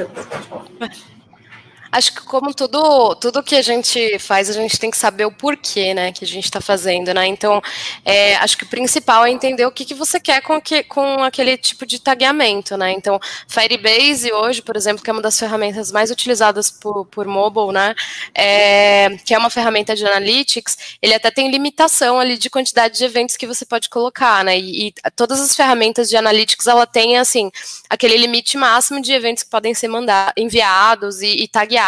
Acho 1.91 2.13
que 2.13 2.21
como 2.21 2.53
tudo, 2.53 3.15
tudo 3.15 3.41
que 3.41 3.55
a 3.55 3.63
gente 3.63 4.19
faz, 4.19 4.47
a 4.47 4.53
gente 4.53 4.77
tem 4.77 4.91
que 4.91 4.97
saber 4.97 5.25
o 5.25 5.31
porquê, 5.31 5.93
né, 5.93 6.11
que 6.11 6.23
a 6.23 6.27
gente 6.27 6.43
está 6.43 6.61
fazendo, 6.61 7.11
né? 7.13 7.25
Então, 7.25 7.59
é, 8.05 8.35
acho 8.35 8.55
que 8.57 8.63
o 8.63 8.67
principal 8.67 9.25
é 9.25 9.31
entender 9.31 9.65
o 9.65 9.71
que, 9.71 9.83
que 9.83 9.95
você 9.95 10.19
quer 10.19 10.41
com, 10.41 10.61
que, 10.61 10.83
com 10.83 11.23
aquele 11.23 11.57
tipo 11.57 11.87
de 11.87 11.99
tagueamento, 11.99 12.77
né? 12.77 12.91
Então, 12.91 13.19
Firebase 13.47 14.31
hoje, 14.31 14.61
por 14.61 14.75
exemplo, 14.75 15.03
que 15.03 15.09
é 15.09 15.13
uma 15.13 15.21
das 15.21 15.39
ferramentas 15.39 15.91
mais 15.91 16.11
utilizadas 16.11 16.69
por, 16.69 17.05
por 17.07 17.25
mobile, 17.25 17.71
né? 17.71 17.95
É, 18.35 19.09
que 19.25 19.33
é 19.33 19.37
uma 19.37 19.49
ferramenta 19.49 19.95
de 19.95 20.05
analytics, 20.05 20.77
ele 21.01 21.15
até 21.15 21.31
tem 21.31 21.49
limitação 21.49 22.19
ali 22.19 22.37
de 22.37 22.51
quantidade 22.51 22.99
de 22.99 23.03
eventos 23.03 23.35
que 23.35 23.47
você 23.47 23.65
pode 23.65 23.89
colocar, 23.89 24.43
né? 24.43 24.59
E, 24.59 24.89
e 24.89 24.93
todas 25.15 25.39
as 25.39 25.55
ferramentas 25.55 26.07
de 26.07 26.15
analytics, 26.15 26.67
ela 26.67 26.85
tem, 26.85 27.17
assim, 27.17 27.49
aquele 27.89 28.15
limite 28.15 28.57
máximo 28.57 29.01
de 29.01 29.11
eventos 29.11 29.41
que 29.41 29.49
podem 29.49 29.73
ser 29.73 29.87
mandados, 29.87 30.33
enviados 30.37 31.21
e, 31.23 31.43
e 31.43 31.47
tagueados 31.47 31.78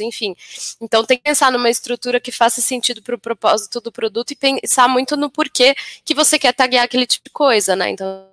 enfim. 0.00 0.34
Então 0.80 1.04
tem 1.04 1.16
que 1.16 1.24
pensar 1.24 1.50
numa 1.52 1.70
estrutura 1.70 2.20
que 2.20 2.32
faça 2.32 2.60
sentido 2.60 3.02
para 3.02 3.14
o 3.14 3.18
propósito 3.18 3.80
do 3.80 3.92
produto 3.92 4.32
e 4.32 4.36
pensar 4.36 4.88
muito 4.88 5.16
no 5.16 5.30
porquê 5.30 5.74
que 6.04 6.14
você 6.14 6.38
quer 6.38 6.52
taguear 6.52 6.84
aquele 6.84 7.06
tipo 7.06 7.24
de 7.26 7.30
coisa, 7.30 7.76
né? 7.76 7.90
Então. 7.90 8.28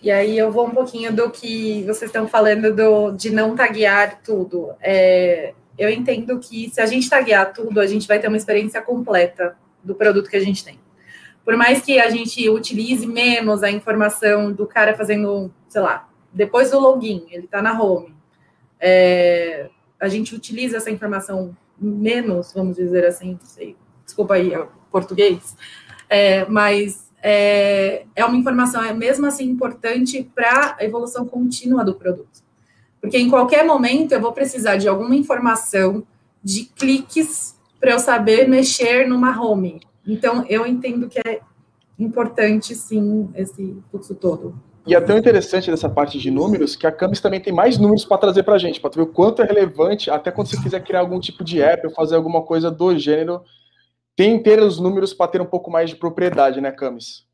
E 0.00 0.10
aí 0.10 0.38
eu 0.38 0.52
vou 0.52 0.66
um 0.66 0.70
pouquinho 0.70 1.12
do 1.12 1.30
que 1.30 1.82
vocês 1.82 2.08
estão 2.08 2.28
falando 2.28 2.74
do, 2.74 3.10
de 3.12 3.30
não 3.30 3.56
taguear 3.56 4.20
tudo. 4.22 4.72
É, 4.80 5.52
eu 5.76 5.90
entendo 5.90 6.38
que 6.38 6.70
se 6.70 6.80
a 6.80 6.86
gente 6.86 7.08
taguear 7.08 7.52
tudo, 7.52 7.80
a 7.80 7.86
gente 7.86 8.06
vai 8.06 8.18
ter 8.18 8.28
uma 8.28 8.36
experiência 8.36 8.80
completa 8.80 9.56
do 9.82 9.94
produto 9.94 10.28
que 10.30 10.36
a 10.36 10.40
gente 10.40 10.64
tem. 10.64 10.78
Por 11.44 11.56
mais 11.56 11.80
que 11.80 11.98
a 11.98 12.10
gente 12.10 12.48
utilize 12.50 13.06
menos 13.06 13.62
a 13.62 13.70
informação 13.70 14.52
do 14.52 14.66
cara 14.66 14.94
fazendo, 14.94 15.52
sei 15.68 15.80
lá, 15.80 16.07
depois 16.32 16.70
do 16.70 16.78
login, 16.78 17.26
ele 17.30 17.44
está 17.44 17.62
na 17.62 17.80
home. 17.80 18.14
É, 18.80 19.70
a 20.00 20.08
gente 20.08 20.34
utiliza 20.34 20.76
essa 20.76 20.90
informação 20.90 21.56
menos, 21.78 22.52
vamos 22.52 22.76
dizer 22.76 23.04
assim, 23.04 23.38
sei, 23.42 23.76
desculpa 24.04 24.34
aí 24.34 24.56
o 24.56 24.68
português, 24.90 25.56
é, 26.08 26.44
mas 26.46 27.10
é, 27.22 28.04
é 28.14 28.24
uma 28.24 28.36
informação, 28.36 28.82
é 28.82 28.92
mesmo 28.92 29.26
assim 29.26 29.44
importante 29.44 30.28
para 30.34 30.76
a 30.78 30.84
evolução 30.84 31.26
contínua 31.26 31.84
do 31.84 31.94
produto. 31.94 32.42
Porque 33.00 33.18
em 33.18 33.30
qualquer 33.30 33.64
momento 33.64 34.12
eu 34.12 34.20
vou 34.20 34.32
precisar 34.32 34.76
de 34.76 34.88
alguma 34.88 35.14
informação 35.14 36.04
de 36.42 36.64
cliques 36.64 37.56
para 37.80 37.92
eu 37.92 37.98
saber 37.98 38.48
mexer 38.48 39.06
numa 39.08 39.40
home. 39.40 39.80
Então, 40.06 40.44
eu 40.48 40.66
entendo 40.66 41.08
que 41.08 41.18
é 41.24 41.40
importante, 41.98 42.74
sim, 42.74 43.30
esse 43.34 43.76
fluxo 43.90 44.14
todo. 44.14 44.58
E 44.86 44.94
é 44.94 45.00
tão 45.00 45.18
interessante 45.18 45.70
dessa 45.70 45.88
parte 45.88 46.18
de 46.18 46.30
números 46.30 46.74
que 46.74 46.86
a 46.86 46.92
Camis 46.92 47.20
também 47.20 47.40
tem 47.40 47.52
mais 47.52 47.76
números 47.78 48.04
para 48.04 48.18
trazer 48.18 48.42
para 48.42 48.54
a 48.54 48.58
gente, 48.58 48.80
para 48.80 48.90
ver 48.90 49.02
o 49.02 49.12
quanto 49.12 49.42
é 49.42 49.44
relevante, 49.44 50.10
até 50.10 50.30
quando 50.30 50.48
você 50.48 50.62
quiser 50.62 50.82
criar 50.82 51.00
algum 51.00 51.20
tipo 51.20 51.44
de 51.44 51.60
app 51.60 51.86
ou 51.86 51.92
fazer 51.92 52.16
alguma 52.16 52.42
coisa 52.42 52.70
do 52.70 52.96
gênero, 52.98 53.44
tem 54.16 54.42
ter 54.42 54.60
os 54.60 54.80
números 54.80 55.12
para 55.12 55.30
ter 55.30 55.40
um 55.40 55.46
pouco 55.46 55.70
mais 55.70 55.90
de 55.90 55.96
propriedade, 55.96 56.60
né, 56.60 56.72
Camis? 56.72 57.26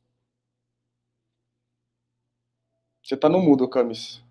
Você 3.03 3.14
está 3.14 3.28
no 3.28 3.38
mudo, 3.38 3.68
Camis. 3.68 4.22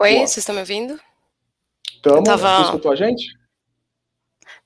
Oi, 0.00 0.18
vocês 0.18 0.38
estão 0.38 0.54
me 0.54 0.60
ouvindo? 0.60 1.00
Estamos. 1.96 2.24
Tava... 2.24 2.56
Você 2.58 2.64
escutou 2.64 2.92
a 2.92 2.96
gente? 2.96 3.26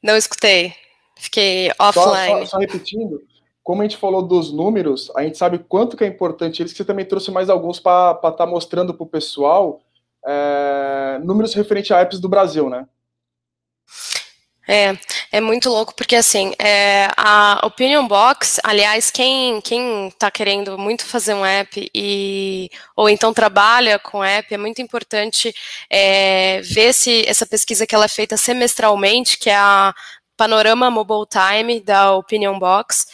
Não 0.03 0.17
escutei. 0.17 0.75
Fiquei 1.17 1.71
offline. 1.79 2.41
Só, 2.41 2.41
só, 2.41 2.47
só, 2.47 2.59
repetindo, 2.59 3.23
como 3.69 3.83
a 3.83 3.85
gente 3.85 3.99
falou 3.99 4.23
dos 4.23 4.51
números, 4.51 5.13
a 5.15 5.23
gente 5.23 5.37
sabe 5.37 5.59
quanto 5.59 5.95
que 5.95 6.03
é 6.03 6.07
importante 6.07 6.63
eles, 6.63 6.73
que 6.73 6.79
você 6.79 6.87
também 6.87 7.05
trouxe 7.05 7.31
mais 7.31 7.51
alguns 7.51 7.79
para 7.79 8.13
estar 8.13 8.33
tá 8.33 8.47
mostrando 8.47 8.95
para 8.95 9.05
o 9.05 9.07
pessoal 9.07 9.83
é, 10.27 11.21
números 11.23 11.53
referentes 11.53 11.91
a 11.91 12.01
apps 12.01 12.19
do 12.19 12.31
Brasil, 12.31 12.71
né? 12.71 12.87
É, 14.67 14.97
é 15.31 15.41
muito 15.43 15.69
louco, 15.69 15.95
porque 15.95 16.17
assim, 16.17 16.55
é, 16.59 17.09
a 17.15 17.61
Opinion 17.63 18.09
Box, 18.09 18.59
aliás, 18.65 19.11
quem, 19.11 19.61
quem 19.61 20.11
tá 20.19 20.31
querendo 20.31 20.79
muito 20.79 21.05
fazer 21.05 21.35
um 21.35 21.45
app 21.45 21.91
e 21.95 22.71
ou 22.97 23.11
então 23.11 23.35
trabalha 23.35 23.99
com 23.99 24.25
app, 24.25 24.55
é 24.55 24.57
muito 24.57 24.81
importante 24.81 25.55
é, 25.91 26.63
ver 26.63 26.95
se 26.95 27.27
essa 27.29 27.45
pesquisa 27.45 27.87
que 27.87 27.95
ela 27.95 28.07
é 28.07 28.09
feita 28.09 28.35
semestralmente, 28.39 29.39
que 29.39 29.51
é 29.51 29.57
a 29.57 29.95
Panorama 30.39 30.89
Mobile 30.89 31.27
Time 31.29 31.81
da 31.81 32.15
Opinion 32.15 32.59
Box, 32.61 33.07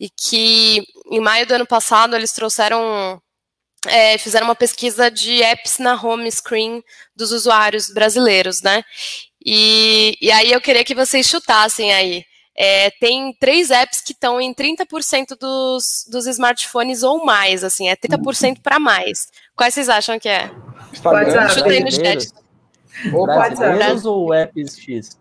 e 0.00 0.08
que 0.08 0.82
em 1.12 1.20
maio 1.20 1.46
do 1.46 1.52
ano 1.52 1.66
passado 1.66 2.16
eles 2.16 2.32
trouxeram 2.32 3.20
é, 3.86 4.16
fizeram 4.18 4.46
uma 4.46 4.54
pesquisa 4.54 5.10
de 5.10 5.42
apps 5.42 5.78
na 5.78 5.94
home 5.94 6.30
screen 6.30 6.82
dos 7.14 7.32
usuários 7.32 7.92
brasileiros, 7.92 8.62
né? 8.62 8.82
E, 9.44 10.16
e 10.20 10.30
aí 10.30 10.52
eu 10.52 10.60
queria 10.60 10.84
que 10.84 10.94
vocês 10.94 11.26
chutassem 11.26 11.92
aí. 11.92 12.24
É, 12.54 12.90
tem 13.00 13.34
três 13.40 13.70
apps 13.70 14.02
que 14.02 14.12
estão 14.12 14.38
em 14.38 14.52
30% 14.52 15.38
dos, 15.38 16.04
dos 16.10 16.26
smartphones 16.26 17.02
ou 17.02 17.24
mais, 17.24 17.64
assim, 17.64 17.88
é 17.88 17.96
30% 17.96 18.60
para 18.62 18.78
mais. 18.78 19.28
Quais 19.56 19.72
vocês 19.72 19.88
acham 19.88 20.18
que 20.18 20.28
é? 20.28 20.50
WhatsApp. 21.02 21.54
Chutei 21.54 21.80
no 21.80 21.90
chat. 21.90 22.28
Ou 23.14 23.24
brasileiros 23.24 24.04
ou 24.04 24.34
apps 24.34 24.78
X? 24.78 25.18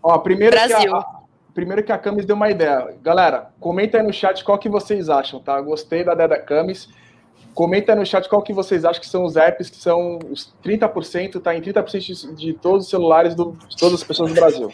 Ó, 0.00 0.18
primeiro 0.18 0.52
Brasil. 0.52 0.78
que 0.78 0.88
a, 0.88 1.19
primeiro 1.54 1.82
que 1.82 1.92
a 1.92 1.98
Camis 1.98 2.24
deu 2.24 2.36
uma 2.36 2.50
ideia. 2.50 2.94
Galera, 3.02 3.50
comenta 3.60 3.98
aí 3.98 4.02
no 4.02 4.12
chat 4.12 4.44
qual 4.44 4.58
que 4.58 4.68
vocês 4.68 5.08
acham, 5.08 5.40
tá? 5.40 5.60
Gostei 5.60 6.04
da 6.04 6.12
ideia 6.12 6.28
da 6.28 6.38
Camis. 6.38 6.88
Comenta 7.54 7.94
no 7.94 8.06
chat 8.06 8.28
qual 8.28 8.42
que 8.42 8.52
vocês 8.52 8.84
acham 8.84 9.00
que 9.00 9.08
são 9.08 9.24
os 9.24 9.36
apps 9.36 9.68
que 9.68 9.76
são 9.76 10.18
os 10.30 10.52
30%, 10.64 11.40
tá 11.40 11.54
em 11.54 11.60
30% 11.60 12.34
de 12.34 12.52
todos 12.54 12.84
os 12.84 12.90
celulares 12.90 13.34
do, 13.34 13.52
de 13.68 13.76
todas 13.76 14.00
as 14.00 14.04
pessoas 14.04 14.30
do 14.30 14.34
Brasil. 14.34 14.70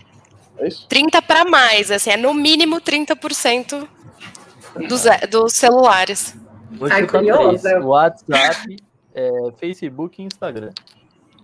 É 0.58 0.68
isso? 0.68 0.86
30 0.88 1.22
para 1.22 1.44
mais, 1.44 1.90
assim, 1.90 2.10
é 2.10 2.16
no 2.16 2.34
mínimo 2.34 2.80
30% 2.80 3.88
dos, 4.88 5.04
dos 5.30 5.52
celulares. 5.54 6.36
Ai, 6.90 7.06
curioso. 7.06 7.66
WhatsApp, 7.84 8.76
é, 9.14 9.30
Facebook 9.58 10.20
e 10.20 10.26
Instagram. 10.26 10.72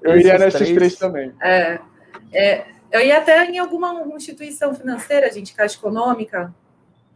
Eu 0.02 0.18
iria 0.18 0.36
nesses 0.38 0.60
três, 0.60 0.74
três 0.74 0.96
também. 0.96 1.32
É, 1.40 1.78
é, 2.32 2.64
eu 2.92 3.00
ia 3.00 3.18
até 3.18 3.44
em 3.46 3.58
alguma 3.58 4.04
instituição 4.14 4.74
financeira, 4.74 5.32
gente, 5.32 5.54
Caixa 5.54 5.78
Econômica, 5.78 6.54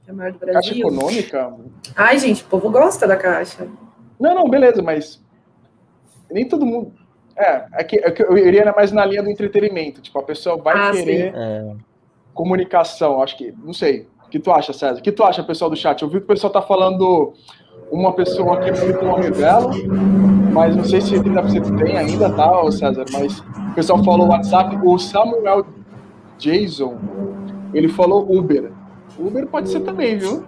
que 0.03 0.11
é 0.11 0.13
a 0.13 0.17
maior 0.17 0.33
do 0.33 0.39
Brasil. 0.39 0.55
Caixa 0.55 0.79
Econômica? 0.79 1.55
Ai, 1.95 2.19
gente, 2.19 2.43
o 2.43 2.47
povo 2.47 2.71
gosta 2.71 3.07
da 3.07 3.17
Caixa. 3.17 3.69
Não, 4.19 4.35
não, 4.35 4.49
beleza, 4.49 4.83
mas 4.83 5.23
nem 6.31 6.49
todo 6.49 6.65
mundo. 6.65 6.93
É, 7.37 7.67
é 7.75 7.85
que, 7.85 7.97
é 7.97 8.11
que 8.11 8.23
eu 8.23 8.39
iria 8.39 8.73
mais 8.73 8.91
na 8.91 9.05
linha 9.05 9.23
do 9.23 9.31
entretenimento. 9.31 10.01
Tipo, 10.01 10.19
a 10.19 10.23
pessoa 10.23 10.57
vai 10.57 10.75
ah, 10.75 10.93
querer 10.93 11.35
é. 11.37 11.75
comunicação. 12.33 13.23
Acho 13.23 13.37
que, 13.37 13.53
não 13.63 13.75
sei. 13.75 14.09
O 14.25 14.29
que 14.31 14.41
tu 14.41 14.51
acha, 14.51 14.73
César? 14.73 14.99
O 14.99 15.03
que 15.03 15.13
tu 15.13 15.23
acha, 15.23 15.45
pessoal 15.45 15.71
do 15.71 15.77
chat? 15.77 16.03
Eu 16.03 16.09
vi 16.09 16.19
que 16.19 16.25
o 16.25 16.29
pessoal 16.29 16.53
tá 16.53 16.63
falando 16.63 17.35
uma 17.91 18.15
pessoa 18.15 18.59
aqui 18.59 18.73
muito 18.81 19.05
nome 19.05 19.31
dela, 19.31 19.71
mas 20.57 20.75
não 20.75 20.85
sei 20.85 21.01
se 21.01 21.15
30% 21.15 21.79
tem 21.79 21.97
ainda, 21.99 22.31
tá, 22.31 22.73
César? 22.73 23.05
Mas 23.13 23.41
o 23.41 23.75
pessoal 23.75 24.03
falou 24.03 24.29
WhatsApp. 24.29 24.79
O 24.83 24.99
Samuel 24.99 25.67
Jason, 26.39 26.97
ele 27.75 27.89
falou 27.89 28.27
Uber. 28.35 28.73
Uber 29.19 29.47
pode 29.47 29.69
ser 29.69 29.81
também, 29.81 30.19
viu? 30.19 30.45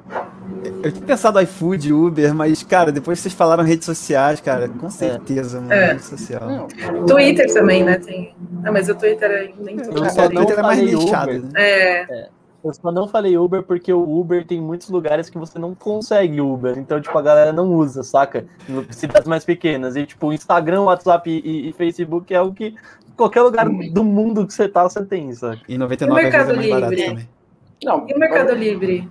Eu 0.83 0.93
tinha 0.93 1.07
pensado 1.07 1.41
iFood, 1.41 1.93
Uber, 1.93 2.35
mas, 2.35 2.63
cara, 2.63 2.91
depois 2.91 3.19
vocês 3.19 3.33
falaram 3.33 3.65
redes 3.65 3.85
sociais, 3.85 4.41
cara, 4.41 4.69
com 4.69 4.91
certeza, 4.91 5.61
mano, 5.61 5.73
é. 5.73 5.93
rede 5.93 6.05
social. 6.05 6.49
Não. 6.49 7.07
Twitter 7.07 7.53
também, 7.53 7.85
né? 7.85 7.99
Tem... 7.99 8.35
Não, 8.63 8.73
mas 8.73 8.89
o 8.89 8.95
Twitter 8.95 9.31
é 9.31 9.53
nem 9.59 9.77
tudo. 9.77 10.03
O 10.03 10.31
Twitter 10.31 10.59
é 10.59 10.63
mais 10.63 10.83
nichado, 10.83 11.33
né? 11.33 11.49
É. 11.55 12.01
é. 12.03 12.29
Eu 12.69 12.75
só 12.75 12.93
não 12.93 13.09
falei 13.09 13.37
Uber 13.37 13.63
porque 13.63 13.93
o 13.93 14.19
Uber 14.19 14.47
tem 14.47 14.61
muitos 14.61 14.89
lugares 14.91 15.31
que 15.31 15.39
você 15.39 15.59
não 15.59 15.75
consegue 15.75 16.41
Uber. 16.41 16.79
Então, 16.79 17.01
tipo, 17.01 17.17
a 17.17 17.23
galera 17.23 17.53
não 17.53 17.73
usa, 17.73 18.03
saca? 18.03 18.47
Em 18.69 18.93
cidades 18.93 19.27
mais 19.27 19.45
pequenas. 19.45 19.97
E, 19.97 20.05
tipo, 20.05 20.33
Instagram, 20.33 20.83
WhatsApp 20.83 21.31
e, 21.31 21.69
e 21.69 21.73
Facebook 21.73 22.33
é 22.35 22.41
o 22.41 22.53
que 22.53 22.75
qualquer 23.17 23.43
lugar 23.43 23.69
do 23.69 24.05
mundo 24.05 24.47
que 24.47 24.55
você 24.55 24.69
tá, 24.69 24.85
você 24.85 25.05
tem, 25.05 25.33
saca? 25.33 25.61
E 25.69 25.77
99 25.77 26.21
é 26.21 26.31
mais 26.31 26.69
barato 26.69 26.97
também. 26.97 27.29
Não, 27.83 28.07
e 28.09 28.15
o 28.15 28.19
Mercado 28.19 28.55
Livre? 28.55 29.09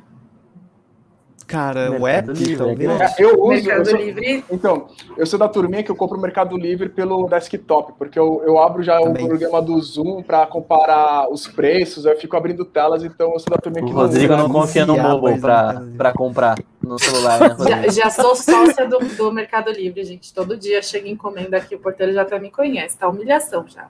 Cara, 1.47 1.97
o 1.97 2.05
app, 2.05 2.57
talvez. 2.57 3.01
É, 3.01 3.15
eu 3.19 3.41
uso. 3.41 3.47
Mercado 3.47 3.79
eu 3.79 3.85
sou, 3.85 3.99
Livre. 3.99 4.43
Então, 4.51 4.87
eu 5.15 5.25
sou 5.25 5.39
da 5.39 5.47
turminha 5.47 5.81
que 5.81 5.89
eu 5.89 5.95
compro 5.95 6.17
o 6.17 6.21
Mercado 6.21 6.57
Livre 6.57 6.89
pelo 6.89 7.25
desktop, 7.25 7.93
porque 7.97 8.19
eu, 8.19 8.43
eu 8.45 8.59
abro 8.59 8.83
já 8.83 8.99
Também. 8.99 9.23
o 9.23 9.27
programa 9.29 9.61
do 9.61 9.81
Zoom 9.81 10.21
para 10.21 10.45
comparar 10.45 11.29
os 11.31 11.47
preços, 11.47 12.05
eu 12.05 12.17
fico 12.17 12.35
abrindo 12.35 12.65
telas, 12.65 13.01
então 13.01 13.31
eu 13.31 13.39
sou 13.39 13.49
da 13.49 13.57
turminha 13.57 13.85
que. 13.85 13.93
O 13.93 13.95
Rodrigo 13.95 14.35
não 14.35 14.49
confia 14.49 14.85
no 14.85 14.97
mobile 14.97 15.39
para 15.39 16.11
comprar 16.11 16.57
no 16.83 16.99
celular, 16.99 17.39
né? 17.39 17.55
Já, 17.65 17.87
já, 17.87 18.09
sou 18.09 18.35
sócia 18.35 18.85
do, 18.85 18.99
do 18.99 19.31
Mercado 19.31 19.71
Livre, 19.71 20.03
gente. 20.03 20.33
Todo 20.33 20.57
dia 20.57 20.81
chega 20.81 21.07
encomenda 21.07 21.55
aqui, 21.55 21.75
o 21.75 21.79
porteiro 21.79 22.11
já 22.11 22.23
até 22.23 22.37
me 22.37 22.51
conhece, 22.51 22.97
tá 22.97 23.07
humilhação 23.07 23.65
já. 23.65 23.87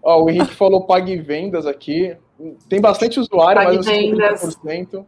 Ó, 0.00 0.22
o 0.22 0.30
Henrique 0.30 0.54
falou 0.54 0.86
pague 0.86 1.16
vendas 1.16 1.66
aqui. 1.66 2.16
Tem 2.68 2.80
bastante 2.80 3.18
usuário, 3.18 3.62
pague 3.62 3.76
mas 3.76 4.42
uns 4.44 4.56
30% 4.56 5.04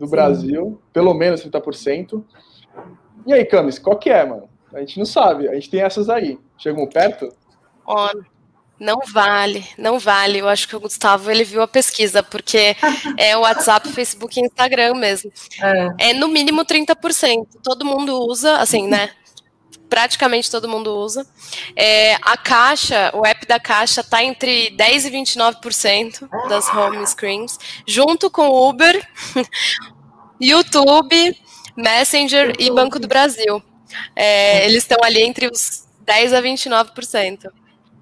do 0.00 0.06
Sim. 0.06 0.10
Brasil, 0.10 0.82
pelo 0.94 1.12
menos 1.12 1.44
30%. 1.44 2.24
E 3.26 3.34
aí, 3.34 3.44
Camis, 3.44 3.78
qual 3.78 3.98
que 3.98 4.08
é, 4.08 4.24
mano? 4.24 4.48
A 4.72 4.80
gente 4.80 4.98
não 4.98 5.04
sabe, 5.04 5.46
a 5.46 5.54
gente 5.54 5.68
tem 5.68 5.82
essas 5.82 6.08
aí. 6.08 6.38
Chegam 6.56 6.86
perto? 6.86 7.28
Olha, 7.84 8.24
não 8.78 9.00
vale, 9.12 9.62
não 9.76 9.98
vale. 9.98 10.38
Eu 10.38 10.48
acho 10.48 10.66
que 10.66 10.74
o 10.74 10.80
Gustavo 10.80 11.30
ele 11.30 11.44
viu 11.44 11.60
a 11.60 11.68
pesquisa, 11.68 12.22
porque 12.22 12.74
é 13.18 13.36
o 13.36 13.40
WhatsApp, 13.40 13.88
Facebook 13.90 14.40
e 14.40 14.44
Instagram 14.44 14.94
mesmo. 14.94 15.30
É, 15.98 16.10
é 16.10 16.14
no 16.14 16.28
mínimo 16.28 16.64
30%. 16.64 17.46
Todo 17.62 17.84
mundo 17.84 18.18
usa, 18.26 18.56
assim, 18.56 18.88
né? 18.88 19.10
Praticamente 19.90 20.50
todo 20.50 20.68
mundo 20.68 20.96
usa. 20.96 21.26
É, 21.76 22.14
a 22.22 22.36
Caixa, 22.36 23.10
o 23.12 23.26
app 23.26 23.44
da 23.46 23.58
Caixa 23.58 24.00
está 24.00 24.22
entre 24.22 24.70
10% 24.76 25.04
e 25.04 25.10
29% 25.10 26.48
das 26.48 26.72
home 26.72 27.04
screens, 27.06 27.58
junto 27.86 28.30
com 28.30 28.48
Uber, 28.48 29.06
YouTube, 30.40 31.36
Messenger 31.76 32.54
e 32.58 32.70
Banco 32.70 32.98
do 32.98 33.08
Brasil. 33.08 33.60
É, 34.14 34.64
eles 34.64 34.84
estão 34.84 34.98
ali 35.02 35.22
entre 35.22 35.48
os 35.48 35.84
10% 36.06 36.32
a 36.32 36.40
29%. 36.40 37.50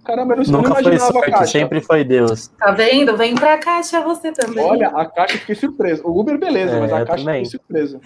Caramba, 0.05 0.35
eu 0.35 0.45
não 0.45 0.63
Nunca 0.63 0.83
foi 0.83 0.99
sorte, 0.99 1.51
sempre 1.51 1.83
foi 1.83 2.03
Deus. 2.03 2.49
Tá 2.59 2.71
vendo? 2.71 3.15
Vem 3.15 3.35
pra 3.35 3.59
caixa 3.59 4.01
você 4.01 4.33
também. 4.33 4.65
Olha, 4.65 4.89
a 4.89 5.05
caixa 5.05 5.37
fiquei 5.37 5.55
surpresa. 5.55 6.03
O 6.03 6.19
Uber, 6.19 6.39
beleza, 6.39 6.77
é, 6.77 6.81
mas 6.81 6.93
a 6.93 7.05
caixa 7.05 7.25
também. 7.25 7.45
fiquei 7.45 7.59
surpresa. 7.59 8.01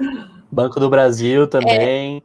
Banco 0.50 0.80
do 0.80 0.90
Brasil 0.90 1.46
também. 1.46 2.20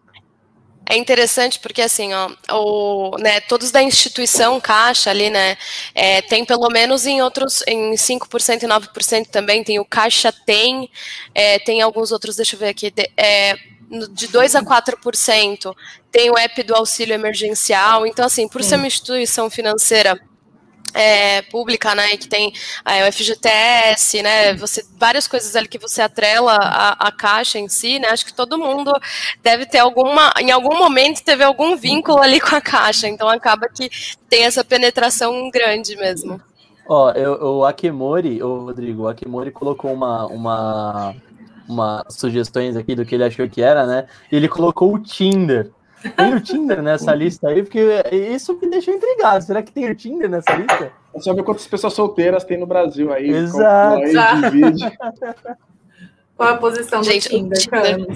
É. 0.89 0.97
Interessante 0.97 1.59
porque, 1.59 1.81
assim, 1.81 2.13
ó, 2.13 2.29
o, 2.51 3.17
né, 3.17 3.41
todos 3.41 3.71
da 3.71 3.83
instituição 3.83 4.59
Caixa 4.59 5.09
ali, 5.09 5.29
né, 5.29 5.57
é, 5.93 6.21
tem 6.21 6.45
pelo 6.45 6.69
menos 6.69 7.05
em 7.05 7.21
outros, 7.21 7.61
em 7.67 7.95
5% 7.97 8.63
e 8.63 8.67
9% 8.67 9.27
também, 9.27 9.63
tem 9.63 9.79
o 9.79 9.85
Caixa 9.85 10.31
Tem, 10.31 10.89
é, 11.35 11.59
tem 11.59 11.81
alguns 11.81 12.11
outros, 12.11 12.37
deixa 12.37 12.55
eu 12.55 12.59
ver 12.59 12.69
aqui, 12.69 12.89
de, 12.89 13.09
é, 13.17 13.55
de 14.11 14.27
2 14.27 14.55
a 14.55 14.63
4%, 14.63 15.75
tem 16.11 16.29
o 16.29 16.37
app 16.37 16.63
do 16.63 16.75
auxílio 16.75 17.13
emergencial, 17.13 18.05
então, 18.07 18.25
assim, 18.25 18.47
por 18.47 18.63
ser 18.63 18.75
uma 18.75 18.87
instituição 18.87 19.49
financeira 19.49 20.19
é, 20.93 21.41
pública, 21.43 21.93
né, 21.95 22.17
que 22.17 22.27
tem 22.27 22.53
é, 22.85 23.07
o 23.07 23.11
FGTS, 23.11 24.21
né, 24.21 24.53
você, 24.53 24.83
várias 24.97 25.27
coisas 25.27 25.55
ali 25.55 25.67
que 25.67 25.77
você 25.77 26.01
atrela 26.01 26.55
a, 26.55 27.11
caixa 27.11 27.59
em 27.59 27.67
si, 27.67 27.99
né, 27.99 28.09
acho 28.09 28.25
que 28.25 28.33
todo 28.33 28.57
mundo 28.57 28.91
deve 29.43 29.65
ter 29.65 29.79
alguma, 29.79 30.33
em 30.39 30.51
algum 30.51 30.77
momento 30.77 31.23
teve 31.23 31.43
algum 31.43 31.75
vínculo 31.75 32.19
ali 32.19 32.39
com 32.39 32.55
a 32.55 32.61
caixa, 32.61 33.07
então 33.07 33.27
acaba 33.27 33.67
que 33.67 33.89
tem 34.29 34.43
essa 34.43 34.63
penetração 34.63 35.49
grande 35.49 35.95
mesmo. 35.95 36.41
Ó, 36.89 37.11
oh, 37.11 37.59
o 37.59 37.65
Akemori, 37.65 38.41
o 38.41 38.65
Rodrigo, 38.65 39.03
o 39.03 39.07
Akemori 39.07 39.51
colocou 39.51 39.91
uma, 39.91 40.25
uma, 40.27 41.15
uma 41.67 42.05
sugestões 42.09 42.77
aqui 42.77 42.95
do 42.95 43.05
que 43.05 43.15
ele 43.15 43.25
achou 43.25 43.47
que 43.49 43.61
era, 43.61 43.85
né, 43.85 44.07
ele 44.31 44.47
colocou 44.47 44.93
o 44.93 44.99
Tinder, 44.99 45.69
tem 46.09 46.35
o 46.35 46.41
Tinder 46.41 46.81
nessa 46.81 47.13
lista 47.13 47.49
aí, 47.49 47.63
porque 47.63 47.79
isso 48.11 48.57
me 48.61 48.69
deixou 48.69 48.93
intrigado. 48.93 49.43
Será 49.43 49.61
que 49.61 49.71
tem 49.71 49.89
o 49.89 49.95
Tinder 49.95 50.29
nessa 50.29 50.53
lista? 50.55 50.91
É 51.13 51.19
só 51.19 51.33
ver 51.33 51.43
quantas 51.43 51.67
pessoas 51.67 51.93
solteiras 51.93 52.43
tem 52.43 52.57
no 52.57 52.65
Brasil 52.67 53.11
aí. 53.11 53.29
Exato. 53.29 54.01
Qual 56.37 56.49
a 56.49 56.57
posição 56.57 57.03
Gente, 57.03 57.29
do 57.29 57.35
Tinder, 57.35 57.59
Tinder 57.59 58.07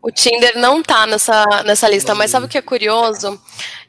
O 0.00 0.10
Tinder 0.10 0.58
não 0.58 0.82
tá 0.82 1.06
nessa, 1.06 1.44
nessa 1.64 1.86
lista, 1.88 2.14
mas 2.14 2.30
sabe 2.30 2.46
o 2.46 2.48
que 2.48 2.56
é 2.56 2.62
curioso? 2.62 3.38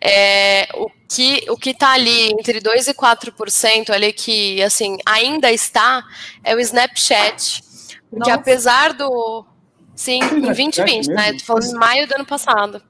É, 0.02 0.68
o 0.74 0.90
que 1.08 1.46
o 1.50 1.56
que 1.56 1.74
tá 1.74 1.94
ali 1.94 2.32
entre 2.32 2.60
2 2.60 2.90
e 2.90 2.94
4% 2.94 3.90
ali 3.92 4.12
que 4.12 4.62
assim 4.62 4.98
ainda 5.06 5.50
está 5.52 6.04
é 6.44 6.54
o 6.54 6.60
Snapchat. 6.60 7.64
Porque 8.10 8.30
Nossa. 8.30 8.42
apesar 8.42 8.94
do 8.94 9.46
sim, 9.96 10.20
em 10.20 10.42
2020, 10.42 11.08
né? 11.08 11.34
Tô 11.34 11.46
falando 11.46 11.66
em 11.66 11.74
maio 11.74 12.08
do 12.08 12.16
ano 12.16 12.26
passado. 12.26 12.82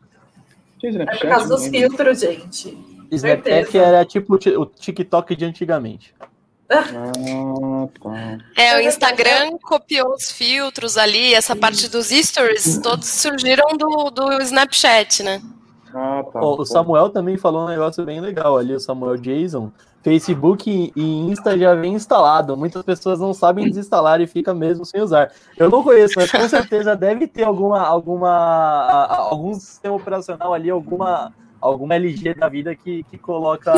É 0.82 1.06
por 1.06 1.28
causa 1.28 1.48
dos 1.50 1.68
filtros, 1.68 2.20
gente. 2.20 2.78
Snapchat 3.12 3.78
era 3.78 4.06
tipo 4.06 4.36
o 4.36 4.66
TikTok 4.66 5.36
de 5.36 5.46
antigamente. 5.46 6.14
É, 8.56 8.78
o 8.78 8.82
Instagram 8.82 9.58
copiou 9.58 10.14
os 10.14 10.32
filtros 10.32 10.98
ali, 10.98 11.34
essa 11.34 11.56
parte 11.56 11.90
dos 11.90 12.10
stories, 12.10 12.78
todos 12.78 13.08
surgiram 13.08 13.76
do, 13.76 14.12
do 14.12 14.42
Snapchat, 14.42 15.24
né? 15.24 15.42
Ah, 15.92 16.24
tá. 16.32 16.40
o 16.40 16.64
Samuel 16.64 17.10
também 17.10 17.38
falou 17.38 17.64
um 17.64 17.68
negócio 17.68 18.06
bem 18.06 18.22
legal 18.22 18.56
ali, 18.56 18.76
o 18.76 18.80
Samuel 18.80 19.18
Jason. 19.18 19.72
Facebook 20.02 20.92
e 20.96 21.02
Insta 21.02 21.58
já 21.58 21.76
vem 21.76 21.94
instalado. 21.94 22.56
Muitas 22.56 22.84
pessoas 22.84 23.20
não 23.20 23.34
sabem 23.34 23.66
desinstalar 23.66 24.22
e 24.22 24.28
fica 24.28 24.54
mesmo 24.54 24.86
sem 24.86 25.02
usar. 25.02 25.32
Eu 25.58 25.70
não 25.70 25.84
conheço, 25.84 26.14
mas 26.16 26.32
com 26.32 26.48
certeza 26.48 26.96
deve 26.96 27.28
ter 27.28 27.44
alguma, 27.44 27.82
alguma, 27.82 29.06
algum 29.08 29.54
sistema 29.54 29.96
operacional 29.96 30.54
ali, 30.54 30.70
alguma 30.70 31.34
alguma 31.62 31.96
LG 31.96 32.36
da 32.36 32.48
vida 32.48 32.74
que, 32.74 33.04
que 33.04 33.18
coloca 33.18 33.74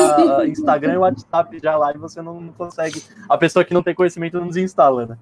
Instagram 0.46 0.94
e 0.94 0.98
WhatsApp 0.98 1.58
já 1.60 1.76
lá 1.76 1.92
e 1.92 1.98
você 1.98 2.22
não, 2.22 2.40
não, 2.40 2.52
consegue. 2.52 3.02
A 3.28 3.36
pessoa 3.36 3.64
que 3.64 3.74
não 3.74 3.82
tem 3.82 3.94
conhecimento 3.94 4.38
não 4.38 4.46
desinstala, 4.46 5.06
né? 5.06 5.18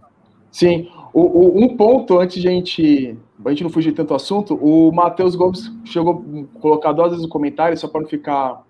Sim. 0.51 0.91
O, 1.13 1.21
o, 1.21 1.65
um 1.65 1.77
ponto, 1.77 2.19
antes 2.19 2.41
de 2.43 2.49
a 2.49 2.51
gente, 2.51 3.17
a 3.45 3.49
gente 3.51 3.63
não 3.63 3.71
fugir 3.71 3.93
tanto 3.93 4.15
assunto, 4.15 4.55
o 4.57 4.93
Matheus 4.93 5.35
Gomes 5.35 5.73
chegou 5.85 6.23
a 6.57 6.61
colocar 6.61 6.93
duas 6.93 7.11
vezes 7.11 7.23
no 7.23 7.31
comentário, 7.31 7.77
só 7.79 7.89
para 7.89 8.03
não 8.03 8.09
ficar 8.09 8.63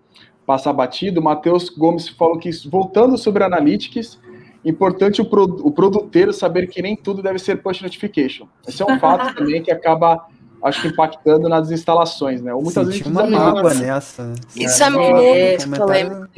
passar 0.50 0.72
batido. 0.72 1.20
O 1.20 1.22
Matheus 1.22 1.68
Gomes 1.68 2.08
falou 2.08 2.36
que, 2.36 2.50
voltando 2.68 3.16
sobre 3.16 3.44
Analytics, 3.44 4.18
importante 4.64 5.22
o, 5.22 5.24
pro, 5.24 5.44
o 5.44 5.70
produteiro 5.70 6.32
saber 6.32 6.66
que 6.66 6.82
nem 6.82 6.96
tudo 6.96 7.22
deve 7.22 7.38
ser 7.38 7.62
push 7.62 7.80
notification. 7.82 8.48
Esse 8.66 8.82
é 8.82 8.86
um 8.86 8.98
fato 8.98 9.32
também 9.38 9.62
que 9.62 9.70
acaba 9.70 10.26
acho 10.60 10.82
que 10.82 10.88
impactando 10.88 11.48
nas 11.48 11.70
instalações, 11.70 12.42
né? 12.42 12.52
Ou 12.52 12.62
muitas 12.62 12.84
Sim, 12.84 12.90
vezes 12.90 13.06
uma 13.06 13.24
mágoa 13.26 13.72
nessa. 13.74 14.24
Né? 14.24 14.34
Isso 14.56 14.82
é, 14.82 14.86
é 14.86 14.90
muito 14.90 15.70
polêmico. 15.70 16.28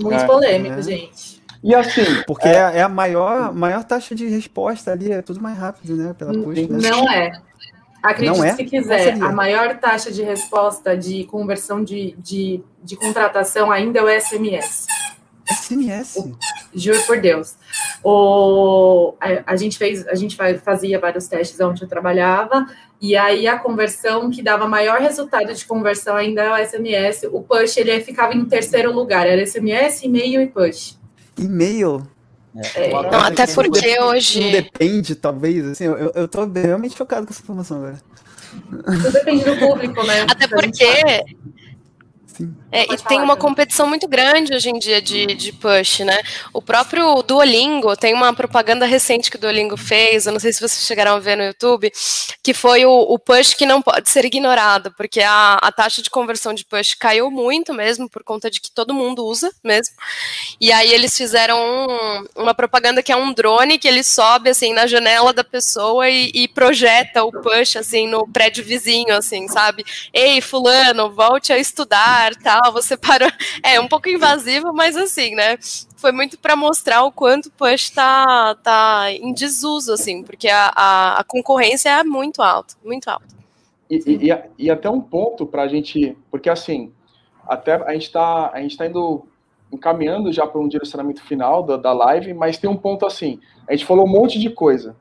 Muito 0.00 0.14
é, 0.14 0.26
polêmico, 0.26 0.78
é. 0.78 0.82
gente. 0.82 1.42
E 1.62 1.74
assim. 1.74 2.22
Porque 2.26 2.48
é, 2.48 2.78
é, 2.78 2.82
a 2.82 2.88
maior, 2.88 3.52
maior 3.54 3.84
taxa 3.84 4.14
de 4.14 4.26
resposta 4.26 4.90
ali, 4.90 5.12
é 5.12 5.20
tudo 5.20 5.42
mais 5.42 5.58
rápido, 5.58 5.94
né? 5.94 6.14
Pela 6.16 6.32
push, 6.32 6.68
né? 6.68 6.90
Não 6.90 7.08
é. 7.08 7.32
Acredite 8.02 8.44
é? 8.44 8.54
se 8.54 8.64
quiser, 8.64 9.22
a 9.22 9.30
maior 9.30 9.78
taxa 9.78 10.10
de 10.10 10.22
resposta 10.22 10.96
de 10.96 11.24
conversão 11.24 11.84
de, 11.84 12.16
de, 12.18 12.60
de 12.82 12.96
contratação 12.96 13.70
ainda 13.70 14.00
é 14.00 14.02
o 14.02 14.20
SMS. 14.20 14.86
SMS? 15.48 16.16
O, 16.16 16.36
juro 16.74 17.00
por 17.02 17.20
Deus. 17.20 17.54
O, 18.02 19.14
a, 19.20 19.52
a, 19.52 19.56
gente 19.56 19.78
fez, 19.78 20.06
a 20.08 20.14
gente 20.14 20.36
fazia 20.64 20.98
vários 20.98 21.28
testes 21.28 21.60
onde 21.60 21.82
eu 21.82 21.88
trabalhava, 21.88 22.66
e 23.00 23.16
aí 23.16 23.46
a 23.46 23.58
conversão 23.58 24.30
que 24.30 24.42
dava 24.42 24.66
maior 24.66 25.00
resultado 25.00 25.52
de 25.52 25.64
conversão 25.64 26.16
ainda 26.16 26.42
é 26.42 26.50
o 26.52 26.66
SMS. 26.66 27.28
O 27.30 27.42
push 27.42 27.76
ele 27.76 28.00
ficava 28.00 28.34
em 28.34 28.44
terceiro 28.44 28.92
lugar, 28.92 29.26
era 29.26 29.44
SMS, 29.44 30.02
e-mail 30.02 30.40
e 30.40 30.46
push. 30.46 30.98
E-mail? 31.38 32.06
É, 32.74 32.90
não, 32.90 33.20
até 33.20 33.46
porque 33.46 33.98
hoje. 34.00 34.40
Não 34.40 34.50
depende, 34.50 35.14
talvez. 35.14 35.66
Assim, 35.66 35.84
eu, 35.84 36.12
eu 36.14 36.28
tô 36.28 36.44
realmente 36.44 36.96
chocado 36.96 37.26
com 37.26 37.32
essa 37.32 37.42
informação 37.42 37.78
agora. 37.78 38.00
Tudo 38.70 39.12
depende 39.12 39.44
do 39.44 39.56
público, 39.56 40.02
né? 40.06 40.26
Até 40.28 40.46
porque 40.46 41.24
é, 42.70 42.84
e 42.92 42.96
tem 42.96 43.20
uma 43.20 43.36
competição 43.36 43.86
muito 43.86 44.08
grande 44.08 44.54
hoje 44.54 44.70
em 44.70 44.78
dia 44.78 45.00
de, 45.00 45.26
de 45.26 45.52
push, 45.52 46.00
né? 46.00 46.18
O 46.52 46.62
próprio 46.62 47.22
Duolingo, 47.22 47.96
tem 47.96 48.14
uma 48.14 48.32
propaganda 48.32 48.86
recente 48.86 49.30
que 49.30 49.36
o 49.36 49.40
Duolingo 49.40 49.76
fez, 49.76 50.26
eu 50.26 50.32
não 50.32 50.40
sei 50.40 50.52
se 50.52 50.60
vocês 50.60 50.86
chegaram 50.86 51.12
a 51.14 51.18
ver 51.18 51.36
no 51.36 51.44
YouTube, 51.44 51.92
que 52.42 52.54
foi 52.54 52.86
o, 52.86 52.90
o 52.90 53.18
push 53.18 53.54
que 53.54 53.66
não 53.66 53.82
pode 53.82 54.08
ser 54.08 54.24
ignorado, 54.24 54.92
porque 54.96 55.20
a, 55.20 55.58
a 55.60 55.70
taxa 55.70 56.00
de 56.00 56.10
conversão 56.10 56.54
de 56.54 56.64
push 56.64 56.94
caiu 56.94 57.30
muito 57.30 57.74
mesmo, 57.74 58.08
por 58.08 58.24
conta 58.24 58.50
de 58.50 58.60
que 58.60 58.70
todo 58.70 58.94
mundo 58.94 59.24
usa 59.24 59.50
mesmo. 59.62 59.94
E 60.60 60.72
aí 60.72 60.92
eles 60.92 61.16
fizeram 61.16 61.58
um, 61.58 62.24
uma 62.42 62.54
propaganda 62.54 63.02
que 63.02 63.12
é 63.12 63.16
um 63.16 63.32
drone 63.32 63.78
que 63.78 63.88
ele 63.88 64.02
sobe, 64.02 64.50
assim, 64.50 64.72
na 64.72 64.86
janela 64.86 65.32
da 65.32 65.44
pessoa 65.44 66.08
e, 66.08 66.30
e 66.34 66.48
projeta 66.48 67.22
o 67.24 67.32
push, 67.32 67.76
assim, 67.76 68.08
no 68.08 68.26
prédio 68.26 68.64
vizinho, 68.64 69.14
assim, 69.14 69.46
sabe? 69.48 69.84
Ei, 70.12 70.40
fulano, 70.40 71.10
volte 71.10 71.52
a 71.52 71.58
estudar, 71.58 72.31
tal 72.36 72.52
tal, 72.62 72.72
você 72.72 72.96
parou. 72.96 73.28
É 73.64 73.80
um 73.80 73.88
pouco 73.88 74.08
invasivo, 74.08 74.72
mas 74.72 74.96
assim, 74.96 75.34
né? 75.34 75.56
Foi 75.96 76.12
muito 76.12 76.38
para 76.38 76.56
mostrar 76.56 77.04
o 77.04 77.12
quanto 77.12 77.46
o 77.46 77.50
push 77.50 77.90
tá, 77.90 78.54
tá 78.56 79.06
em 79.10 79.32
desuso, 79.32 79.92
assim, 79.92 80.22
porque 80.22 80.48
a, 80.48 80.72
a, 80.74 81.20
a 81.20 81.24
concorrência 81.24 81.88
é 81.90 82.04
muito 82.04 82.42
alta, 82.42 82.74
muito 82.84 83.08
alta. 83.08 83.26
E, 83.88 84.02
e, 84.06 84.64
e, 84.66 84.70
até 84.70 84.88
um 84.88 85.00
ponto 85.00 85.46
para 85.46 85.62
a 85.62 85.68
gente, 85.68 86.16
porque 86.30 86.48
assim, 86.48 86.92
até 87.46 87.74
a 87.74 87.92
gente 87.92 88.06
está 88.06 88.50
a 88.52 88.60
gente 88.60 88.76
tá 88.76 88.86
indo 88.86 89.26
encaminhando 89.70 90.32
já 90.32 90.46
para 90.46 90.60
um 90.60 90.68
direcionamento 90.68 91.22
final 91.22 91.62
da, 91.62 91.76
da 91.76 91.92
live, 91.92 92.34
mas 92.34 92.58
tem 92.58 92.68
um 92.68 92.76
ponto 92.76 93.06
assim, 93.06 93.40
a 93.68 93.72
gente 93.72 93.86
falou 93.86 94.06
um 94.06 94.10
monte 94.10 94.38
de 94.38 94.50
coisa. 94.50 94.96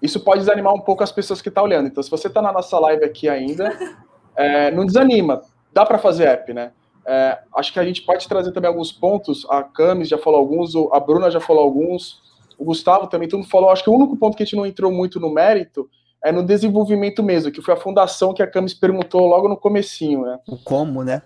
Isso 0.00 0.18
pode 0.18 0.40
desanimar 0.40 0.74
um 0.74 0.80
pouco 0.80 1.04
as 1.04 1.12
pessoas 1.12 1.40
que 1.40 1.48
estão 1.48 1.62
tá 1.62 1.68
olhando. 1.68 1.86
Então, 1.86 2.02
se 2.02 2.10
você 2.10 2.26
está 2.26 2.42
na 2.42 2.52
nossa 2.52 2.78
live 2.78 3.04
aqui 3.04 3.28
ainda, 3.28 3.78
é, 4.34 4.70
não 4.72 4.84
desanima. 4.84 5.42
Dá 5.72 5.86
para 5.86 5.98
fazer 5.98 6.26
app, 6.26 6.52
né? 6.52 6.72
É, 7.06 7.38
acho 7.56 7.72
que 7.72 7.80
a 7.80 7.84
gente 7.84 8.02
pode 8.02 8.28
trazer 8.28 8.52
também 8.52 8.68
alguns 8.68 8.92
pontos. 8.92 9.46
A 9.48 9.62
Camis 9.62 10.08
já 10.08 10.18
falou 10.18 10.38
alguns, 10.38 10.74
a 10.92 11.00
Bruna 11.00 11.30
já 11.30 11.40
falou 11.40 11.62
alguns, 11.62 12.20
o 12.58 12.64
Gustavo 12.64 13.06
também, 13.06 13.28
todo 13.28 13.40
mundo 13.40 13.50
falou. 13.50 13.70
Acho 13.70 13.82
que 13.82 13.90
o 13.90 13.94
único 13.94 14.16
ponto 14.16 14.36
que 14.36 14.42
a 14.42 14.46
gente 14.46 14.56
não 14.56 14.66
entrou 14.66 14.92
muito 14.92 15.18
no 15.18 15.32
mérito 15.32 15.88
é 16.24 16.30
no 16.30 16.42
desenvolvimento 16.42 17.22
mesmo, 17.22 17.50
que 17.50 17.60
foi 17.60 17.74
a 17.74 17.76
fundação 17.76 18.32
que 18.32 18.42
a 18.42 18.46
Camis 18.46 18.74
perguntou 18.74 19.26
logo 19.26 19.48
no 19.48 19.56
comecinho, 19.56 20.22
né? 20.22 20.38
O 20.46 20.56
como, 20.56 21.02
né? 21.02 21.22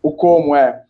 O 0.00 0.12
como, 0.12 0.54
é. 0.54 0.84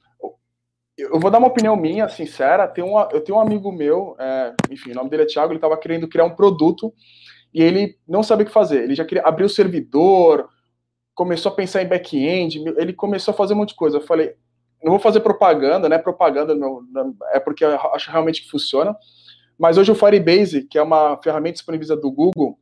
Eu 0.98 1.18
vou 1.18 1.30
dar 1.30 1.38
uma 1.38 1.48
opinião 1.48 1.76
minha, 1.76 2.08
sincera. 2.08 2.66
Tem 2.68 2.84
uma, 2.84 3.08
eu 3.12 3.20
tenho 3.22 3.38
um 3.38 3.40
amigo 3.40 3.72
meu, 3.72 4.14
é, 4.18 4.54
enfim, 4.70 4.92
o 4.92 4.94
nome 4.94 5.08
dele 5.08 5.22
é 5.22 5.26
Thiago, 5.26 5.52
ele 5.52 5.58
estava 5.58 5.76
querendo 5.76 6.08
criar 6.08 6.24
um 6.24 6.34
produto 6.34 6.92
e 7.52 7.62
ele 7.62 7.96
não 8.06 8.22
sabia 8.22 8.44
o 8.44 8.46
que 8.46 8.52
fazer. 8.52 8.82
Ele 8.82 8.94
já 8.94 9.04
queria 9.04 9.24
abrir 9.24 9.44
o 9.44 9.48
servidor, 9.48 10.48
começou 11.16 11.50
a 11.50 11.54
pensar 11.54 11.82
em 11.82 11.88
back-end, 11.88 12.62
ele 12.76 12.92
começou 12.92 13.32
a 13.32 13.36
fazer 13.36 13.54
um 13.54 13.56
monte 13.56 13.70
de 13.70 13.74
coisa. 13.74 13.96
Eu 13.96 14.02
falei, 14.02 14.34
não 14.84 14.92
vou 14.92 15.00
fazer 15.00 15.20
propaganda, 15.20 15.88
né? 15.88 15.98
Propaganda 15.98 16.54
não, 16.54 16.84
é 17.32 17.40
porque 17.40 17.64
eu 17.64 17.70
acho 17.92 18.10
realmente 18.10 18.42
que 18.42 18.50
funciona. 18.50 18.94
Mas 19.58 19.78
hoje 19.78 19.90
o 19.90 19.94
Firebase, 19.94 20.62
que 20.62 20.78
é 20.78 20.82
uma 20.82 21.18
ferramenta 21.22 21.54
disponibilizada 21.54 22.00
do 22.00 22.12
Google, 22.12 22.58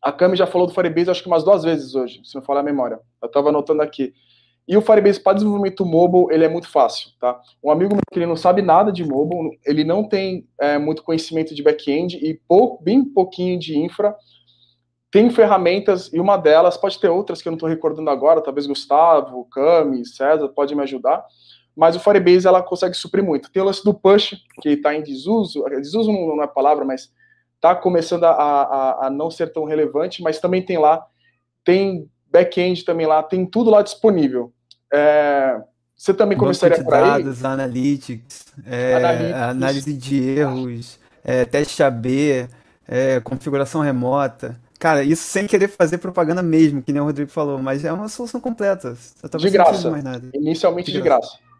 a 0.00 0.12
Cami 0.12 0.36
já 0.36 0.46
falou 0.46 0.68
do 0.68 0.72
Firebase 0.72 1.10
acho 1.10 1.22
que 1.22 1.28
umas 1.28 1.44
duas 1.44 1.64
vezes 1.64 1.94
hoje, 1.96 2.20
se 2.24 2.36
não 2.36 2.42
falar 2.42 2.60
a 2.60 2.64
memória. 2.64 3.00
Eu 3.20 3.26
estava 3.26 3.48
anotando 3.48 3.82
aqui. 3.82 4.14
E 4.66 4.76
o 4.76 4.80
Firebase 4.80 5.18
para 5.18 5.32
desenvolvimento 5.32 5.84
mobile, 5.84 6.32
ele 6.32 6.44
é 6.44 6.48
muito 6.48 6.68
fácil, 6.68 7.10
tá? 7.20 7.40
Um 7.62 7.70
amigo 7.72 7.92
meu 7.94 8.02
que 8.12 8.18
ele 8.18 8.26
não 8.26 8.36
sabe 8.36 8.62
nada 8.62 8.92
de 8.92 9.04
mobile, 9.04 9.58
ele 9.66 9.82
não 9.82 10.08
tem 10.08 10.46
é, 10.60 10.78
muito 10.78 11.02
conhecimento 11.02 11.52
de 11.52 11.62
back-end 11.64 12.16
e 12.16 12.40
pouco, 12.46 12.82
bem 12.82 13.04
pouquinho 13.04 13.58
de 13.58 13.76
infra, 13.76 14.16
tem 15.12 15.28
ferramentas, 15.28 16.10
e 16.10 16.18
uma 16.18 16.38
delas, 16.38 16.78
pode 16.78 16.98
ter 16.98 17.10
outras 17.10 17.42
que 17.42 17.46
eu 17.46 17.50
não 17.50 17.56
estou 17.56 17.68
recordando 17.68 18.08
agora, 18.08 18.40
talvez 18.40 18.66
Gustavo, 18.66 19.44
Cami, 19.52 20.06
César, 20.06 20.48
pode 20.48 20.74
me 20.74 20.82
ajudar, 20.82 21.22
mas 21.76 21.94
o 21.94 22.00
Firebase 22.00 22.46
ela 22.46 22.62
consegue 22.62 22.94
suprir 22.94 23.22
muito. 23.22 23.52
Tem 23.52 23.62
o 23.62 23.66
lance 23.66 23.84
do 23.84 23.92
push, 23.92 24.34
que 24.62 24.70
está 24.70 24.94
em 24.94 25.02
desuso, 25.02 25.64
desuso 25.68 26.10
não 26.10 26.42
é 26.42 26.46
palavra, 26.46 26.82
mas 26.82 27.12
está 27.56 27.74
começando 27.74 28.24
a, 28.24 28.30
a, 28.30 29.06
a, 29.06 29.10
não 29.10 29.30
ser 29.30 29.52
tão 29.52 29.66
relevante, 29.66 30.22
mas 30.22 30.40
também 30.40 30.62
tem 30.62 30.78
lá, 30.78 31.06
tem 31.62 32.08
back-end 32.30 32.82
também 32.82 33.06
lá, 33.06 33.22
tem 33.22 33.44
tudo 33.44 33.70
lá 33.70 33.82
disponível. 33.82 34.50
É, 34.90 35.60
você 35.94 36.14
também 36.14 36.38
começaria 36.38 36.78
aí? 36.78 36.84
dados, 36.84 37.44
analytics, 37.44 38.46
é, 38.64 38.94
analytics, 38.94 39.34
análise 39.34 39.92
de 39.92 40.28
erros, 40.38 40.98
é, 41.22 41.44
teste 41.44 41.82
AB, 41.82 42.48
é, 42.88 43.20
configuração 43.20 43.82
remota. 43.82 44.58
Cara, 44.82 45.04
isso 45.04 45.22
sem 45.22 45.46
querer 45.46 45.68
fazer 45.68 45.98
propaganda 45.98 46.42
mesmo, 46.42 46.82
que 46.82 46.92
nem 46.92 47.00
o 47.00 47.04
Rodrigo 47.04 47.30
falou, 47.30 47.56
mas 47.56 47.84
é 47.84 47.92
uma 47.92 48.08
solução 48.08 48.40
completa. 48.40 48.96
de 49.38 49.48
graça. 49.48 49.88
Inicialmente 50.34 50.90
de, 50.90 50.96
de 50.96 51.00
graça. 51.04 51.38
graça. 51.38 51.51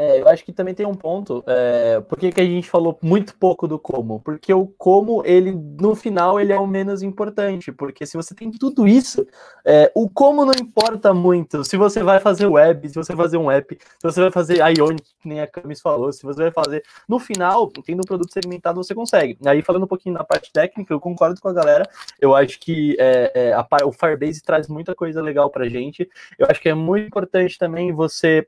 É, 0.00 0.18
eu 0.18 0.28
acho 0.28 0.42
que 0.42 0.50
também 0.50 0.72
tem 0.74 0.86
um 0.86 0.94
ponto. 0.94 1.44
É, 1.46 2.00
por 2.00 2.18
que, 2.18 2.32
que 2.32 2.40
a 2.40 2.44
gente 2.44 2.70
falou 2.70 2.98
muito 3.02 3.36
pouco 3.36 3.68
do 3.68 3.78
como? 3.78 4.18
Porque 4.20 4.52
o 4.54 4.66
como, 4.66 5.22
ele, 5.26 5.52
no 5.52 5.94
final, 5.94 6.40
ele 6.40 6.54
é 6.54 6.58
o 6.58 6.66
menos 6.66 7.02
importante. 7.02 7.70
Porque 7.70 8.06
se 8.06 8.16
você 8.16 8.34
tem 8.34 8.50
tudo 8.50 8.88
isso, 8.88 9.26
é, 9.62 9.92
o 9.94 10.08
como 10.08 10.46
não 10.46 10.54
importa 10.58 11.12
muito. 11.12 11.62
Se 11.64 11.76
você 11.76 12.02
vai 12.02 12.18
fazer 12.18 12.46
web, 12.46 12.88
se 12.88 12.94
você 12.94 13.14
vai 13.14 13.26
fazer 13.26 13.36
um 13.36 13.50
app, 13.50 13.76
se 13.78 14.02
você 14.02 14.22
vai 14.22 14.30
fazer 14.30 14.60
Ionic, 14.78 15.04
que 15.20 15.28
nem 15.28 15.42
a 15.42 15.46
Camis 15.46 15.82
falou, 15.82 16.10
se 16.10 16.22
você 16.22 16.44
vai 16.44 16.50
fazer. 16.50 16.82
No 17.06 17.18
final, 17.18 17.70
tendo 17.84 18.00
um 18.00 18.06
produto 18.06 18.32
segmentado, 18.32 18.82
você 18.82 18.94
consegue. 18.94 19.36
Aí, 19.44 19.60
falando 19.60 19.82
um 19.82 19.88
pouquinho 19.88 20.14
na 20.14 20.24
parte 20.24 20.50
técnica, 20.50 20.94
eu 20.94 21.00
concordo 21.00 21.38
com 21.42 21.48
a 21.48 21.52
galera. 21.52 21.86
Eu 22.18 22.34
acho 22.34 22.58
que 22.58 22.96
é, 22.98 23.32
é 23.34 23.52
a, 23.52 23.66
o 23.84 23.92
Firebase 23.92 24.42
traz 24.42 24.66
muita 24.66 24.94
coisa 24.94 25.20
legal 25.20 25.50
pra 25.50 25.68
gente. 25.68 26.08
Eu 26.38 26.46
acho 26.48 26.58
que 26.58 26.70
é 26.70 26.74
muito 26.74 27.06
importante 27.06 27.58
também 27.58 27.92
você 27.92 28.46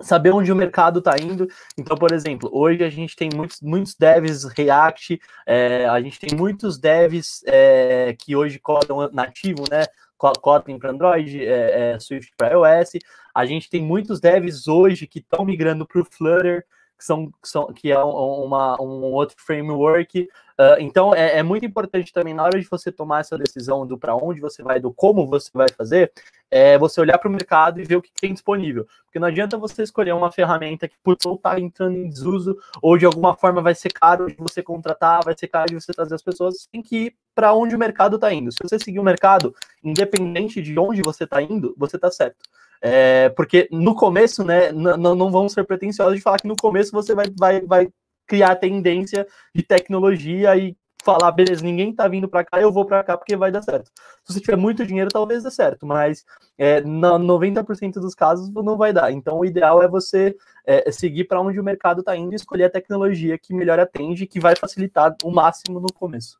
saber 0.00 0.30
onde 0.32 0.52
o 0.52 0.56
mercado 0.56 0.98
está 0.98 1.16
indo. 1.20 1.46
Então, 1.78 1.96
por 1.96 2.12
exemplo, 2.12 2.50
hoje 2.52 2.84
a 2.84 2.90
gente 2.90 3.16
tem 3.16 3.30
muitos, 3.34 3.60
muitos 3.60 3.94
devs 3.94 4.44
React, 4.44 5.20
é, 5.46 5.86
a 5.86 6.00
gente 6.00 6.18
tem 6.18 6.36
muitos 6.36 6.78
devs 6.78 7.42
é, 7.46 8.14
que 8.18 8.34
hoje 8.34 8.58
codam 8.58 9.08
nativo, 9.12 9.64
né? 9.70 9.84
Kotlin 10.16 10.78
para 10.78 10.90
Android, 10.90 11.44
é, 11.44 11.92
é 11.92 12.00
Swift 12.00 12.32
para 12.36 12.54
iOS. 12.54 12.92
A 13.34 13.44
gente 13.44 13.68
tem 13.68 13.82
muitos 13.82 14.20
devs 14.20 14.66
hoje 14.66 15.06
que 15.06 15.18
estão 15.18 15.44
migrando 15.44 15.86
para 15.86 16.00
o 16.00 16.04
Flutter, 16.04 16.64
que, 16.98 17.04
são, 17.04 17.26
que, 17.26 17.48
são, 17.48 17.66
que 17.72 17.90
é 17.90 17.98
uma, 17.98 18.80
um 18.80 19.12
outro 19.12 19.36
framework. 19.38 20.28
Uh, 20.58 20.78
então, 20.78 21.14
é, 21.14 21.38
é, 21.38 21.42
muito 21.42 21.66
importante 21.66 22.12
também, 22.12 22.32
na 22.32 22.44
hora 22.44 22.60
de 22.60 22.68
você 22.68 22.92
tomar 22.92 23.20
essa 23.20 23.36
decisão 23.36 23.84
do 23.86 23.98
para 23.98 24.14
onde 24.14 24.40
você 24.40 24.62
vai, 24.62 24.78
do 24.78 24.92
como 24.92 25.26
você 25.26 25.50
vai 25.52 25.66
fazer, 25.76 26.12
é 26.50 26.78
você 26.78 27.00
olhar 27.00 27.18
para 27.18 27.28
o 27.28 27.32
mercado 27.32 27.80
e 27.80 27.84
ver 27.84 27.96
o 27.96 28.02
que 28.02 28.12
tem 28.12 28.32
disponível. 28.32 28.86
Porque 29.04 29.18
não 29.18 29.26
adianta 29.26 29.58
você 29.58 29.82
escolher 29.82 30.14
uma 30.14 30.30
ferramenta 30.30 30.86
que 30.86 30.96
por 31.02 31.16
está 31.20 31.58
entrando 31.58 31.96
em 31.96 32.08
desuso, 32.08 32.56
ou 32.80 32.96
de 32.96 33.04
alguma 33.04 33.34
forma 33.34 33.60
vai 33.60 33.74
ser 33.74 33.92
caro 33.92 34.26
de 34.26 34.36
você 34.38 34.62
contratar, 34.62 35.24
vai 35.24 35.36
ser 35.36 35.48
caro 35.48 35.66
de 35.66 35.74
você 35.74 35.92
trazer 35.92 36.14
as 36.14 36.22
pessoas, 36.22 36.62
você 36.62 36.68
tem 36.70 36.82
que 36.82 36.96
ir 36.96 37.16
para 37.34 37.52
onde 37.52 37.74
o 37.74 37.78
mercado 37.78 38.14
está 38.14 38.32
indo. 38.32 38.52
Se 38.52 38.58
você 38.62 38.78
seguir 38.78 39.00
o 39.00 39.04
mercado, 39.04 39.52
independente 39.82 40.62
de 40.62 40.78
onde 40.78 41.02
você 41.02 41.24
está 41.24 41.42
indo, 41.42 41.74
você 41.76 41.96
está 41.96 42.10
certo. 42.10 42.38
É, 42.86 43.30
porque 43.30 43.66
no 43.72 43.94
começo, 43.94 44.44
né, 44.44 44.70
não 44.70 45.30
vamos 45.30 45.54
ser 45.54 45.64
pretensiosos 45.64 46.16
de 46.16 46.20
falar 46.20 46.36
que 46.36 46.46
no 46.46 46.54
começo 46.54 46.92
você 46.92 47.14
vai, 47.14 47.24
vai, 47.34 47.62
vai 47.62 47.88
criar 48.26 48.56
tendência 48.56 49.26
de 49.54 49.62
tecnologia 49.62 50.54
e 50.54 50.76
falar, 51.02 51.32
beleza, 51.32 51.64
ninguém 51.64 51.94
tá 51.94 52.06
vindo 52.06 52.28
para 52.28 52.44
cá, 52.44 52.60
eu 52.60 52.70
vou 52.70 52.84
para 52.84 53.02
cá 53.02 53.16
porque 53.16 53.36
vai 53.36 53.50
dar 53.50 53.62
certo. 53.62 53.90
Se 54.22 54.34
você 54.34 54.40
tiver 54.40 54.58
muito 54.58 54.84
dinheiro, 54.84 55.08
talvez 55.10 55.42
dê 55.42 55.50
certo, 55.50 55.86
mas 55.86 56.26
é, 56.58 56.82
na 56.82 57.18
90% 57.18 57.94
dos 57.94 58.14
casos 58.14 58.50
não 58.50 58.76
vai 58.76 58.92
dar. 58.92 59.10
Então, 59.10 59.38
o 59.38 59.46
ideal 59.46 59.82
é 59.82 59.88
você 59.88 60.36
é, 60.66 60.90
seguir 60.92 61.24
para 61.24 61.40
onde 61.40 61.58
o 61.58 61.64
mercado 61.64 62.00
está 62.00 62.14
indo 62.14 62.32
e 62.32 62.36
escolher 62.36 62.64
a 62.64 62.70
tecnologia 62.70 63.38
que 63.38 63.54
melhor 63.54 63.80
atende, 63.80 64.26
que 64.26 64.38
vai 64.38 64.54
facilitar 64.56 65.16
o 65.24 65.30
máximo 65.30 65.80
no 65.80 65.90
começo. 65.90 66.38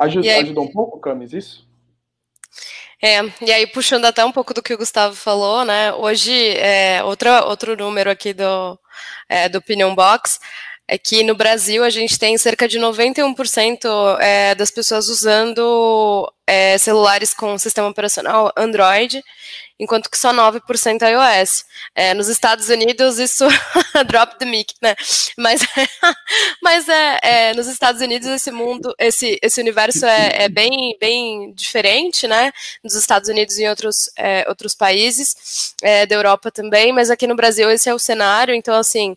Ajuda, 0.00 0.26
aí... 0.26 0.42
Ajudou 0.42 0.64
um 0.64 0.72
pouco, 0.72 0.98
Camis, 1.00 1.34
isso? 1.34 1.73
É, 3.02 3.20
e 3.42 3.52
aí 3.52 3.66
puxando 3.66 4.04
até 4.04 4.24
um 4.24 4.32
pouco 4.32 4.54
do 4.54 4.62
que 4.62 4.74
o 4.74 4.78
Gustavo 4.78 5.14
falou, 5.14 5.64
né? 5.64 5.92
Hoje, 5.94 6.32
é, 6.56 7.02
outro 7.04 7.76
número 7.76 8.10
aqui 8.10 8.32
do, 8.32 8.78
é, 9.28 9.48
do 9.48 9.58
Opinion 9.58 9.94
Box 9.94 10.38
é 10.86 10.98
que 10.98 11.22
no 11.22 11.34
Brasil 11.34 11.82
a 11.82 11.90
gente 11.90 12.18
tem 12.18 12.36
cerca 12.36 12.68
de 12.68 12.78
91% 12.78 14.18
é, 14.20 14.54
das 14.54 14.70
pessoas 14.70 15.08
usando 15.08 16.30
é, 16.46 16.76
celulares 16.76 17.32
com 17.32 17.56
sistema 17.58 17.88
operacional 17.88 18.52
Android, 18.56 19.22
enquanto 19.84 20.10
que 20.10 20.18
só 20.18 20.32
9% 20.32 21.02
é 21.02 21.12
iOS. 21.12 21.64
É, 21.94 22.14
nos 22.14 22.28
Estados 22.28 22.68
Unidos, 22.68 23.18
isso 23.18 23.44
drop 24.08 24.36
the 24.38 24.44
mic, 24.44 24.74
né? 24.82 24.96
Mas, 25.38 25.60
mas 26.62 26.88
é, 26.88 27.18
é, 27.22 27.54
nos 27.54 27.66
Estados 27.66 28.00
Unidos 28.00 28.28
esse 28.28 28.50
mundo, 28.50 28.94
esse, 28.98 29.38
esse 29.42 29.60
universo 29.60 30.04
é, 30.06 30.44
é 30.44 30.48
bem, 30.48 30.96
bem 30.98 31.52
diferente, 31.54 32.26
né? 32.26 32.50
Nos 32.82 32.94
Estados 32.94 33.28
Unidos 33.28 33.58
e 33.58 33.62
em 33.62 33.68
outros, 33.68 34.10
é, 34.16 34.44
outros 34.48 34.74
países 34.74 35.74
é, 35.82 36.06
da 36.06 36.14
Europa 36.16 36.50
também, 36.50 36.92
mas 36.92 37.10
aqui 37.10 37.26
no 37.26 37.36
Brasil 37.36 37.70
esse 37.70 37.88
é 37.88 37.94
o 37.94 37.98
cenário. 37.98 38.54
Então, 38.54 38.74
assim, 38.74 39.14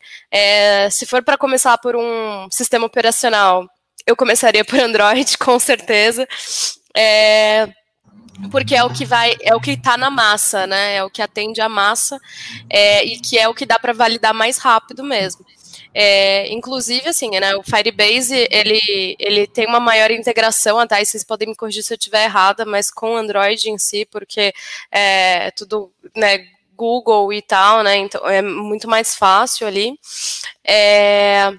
se 0.92 1.06
for 1.06 1.24
para 1.24 1.38
começar 1.38 1.78
por 1.78 1.96
um 1.96 2.48
sistema 2.52 2.86
operacional, 2.86 3.68
eu 4.06 4.16
começaria 4.16 4.64
por 4.64 4.80
Android, 4.80 5.38
com 5.40 5.60
certeza. 5.60 6.28
É, 6.96 7.68
porque 8.52 8.76
é 8.76 8.84
o 8.84 8.90
que 8.90 9.06
vai, 9.06 9.36
é 9.42 9.56
o 9.56 9.60
que 9.60 9.72
está 9.72 9.98
na 9.98 10.10
massa, 10.10 10.68
né? 10.68 10.96
É 10.96 11.04
o 11.04 11.10
que 11.10 11.22
atende 11.22 11.62
a 11.62 11.70
massa 11.70 12.20
é, 12.70 13.04
e 13.04 13.20
que 13.20 13.38
é 13.38 13.48
o 13.48 13.54
que 13.54 13.66
dá 13.66 13.80
para 13.80 13.94
validar 13.94 14.34
mais 14.34 14.58
rápido 14.58 15.04
mesmo. 15.04 15.46
É, 15.94 16.48
inclusive, 16.54 17.10
assim, 17.10 17.32
né, 17.32 17.56
o 17.56 17.64
Firebase, 17.64 18.48
ele, 18.52 19.16
ele 19.18 19.48
tem 19.48 19.66
uma 19.66 19.80
maior 19.80 20.12
integração, 20.12 20.78
até 20.78 21.04
vocês 21.04 21.24
podem 21.24 21.48
me 21.48 21.56
corrigir 21.56 21.82
se 21.84 21.92
eu 21.92 21.98
estiver 21.98 22.26
errada, 22.26 22.66
mas 22.66 22.92
com 22.92 23.14
o 23.14 23.18
Android 23.18 23.68
em 23.68 23.80
si, 23.80 24.06
porque 24.06 24.54
é 24.92 25.50
tudo, 25.52 25.92
né, 26.16 26.46
Google 26.76 27.34
e 27.34 27.42
tal, 27.42 27.82
né, 27.82 27.98
então 27.98 28.28
é 28.30 28.44
muito 28.44 28.88
mais 28.88 29.16
fácil 29.16 29.66
ali. 29.66 29.98
É, 30.64 31.52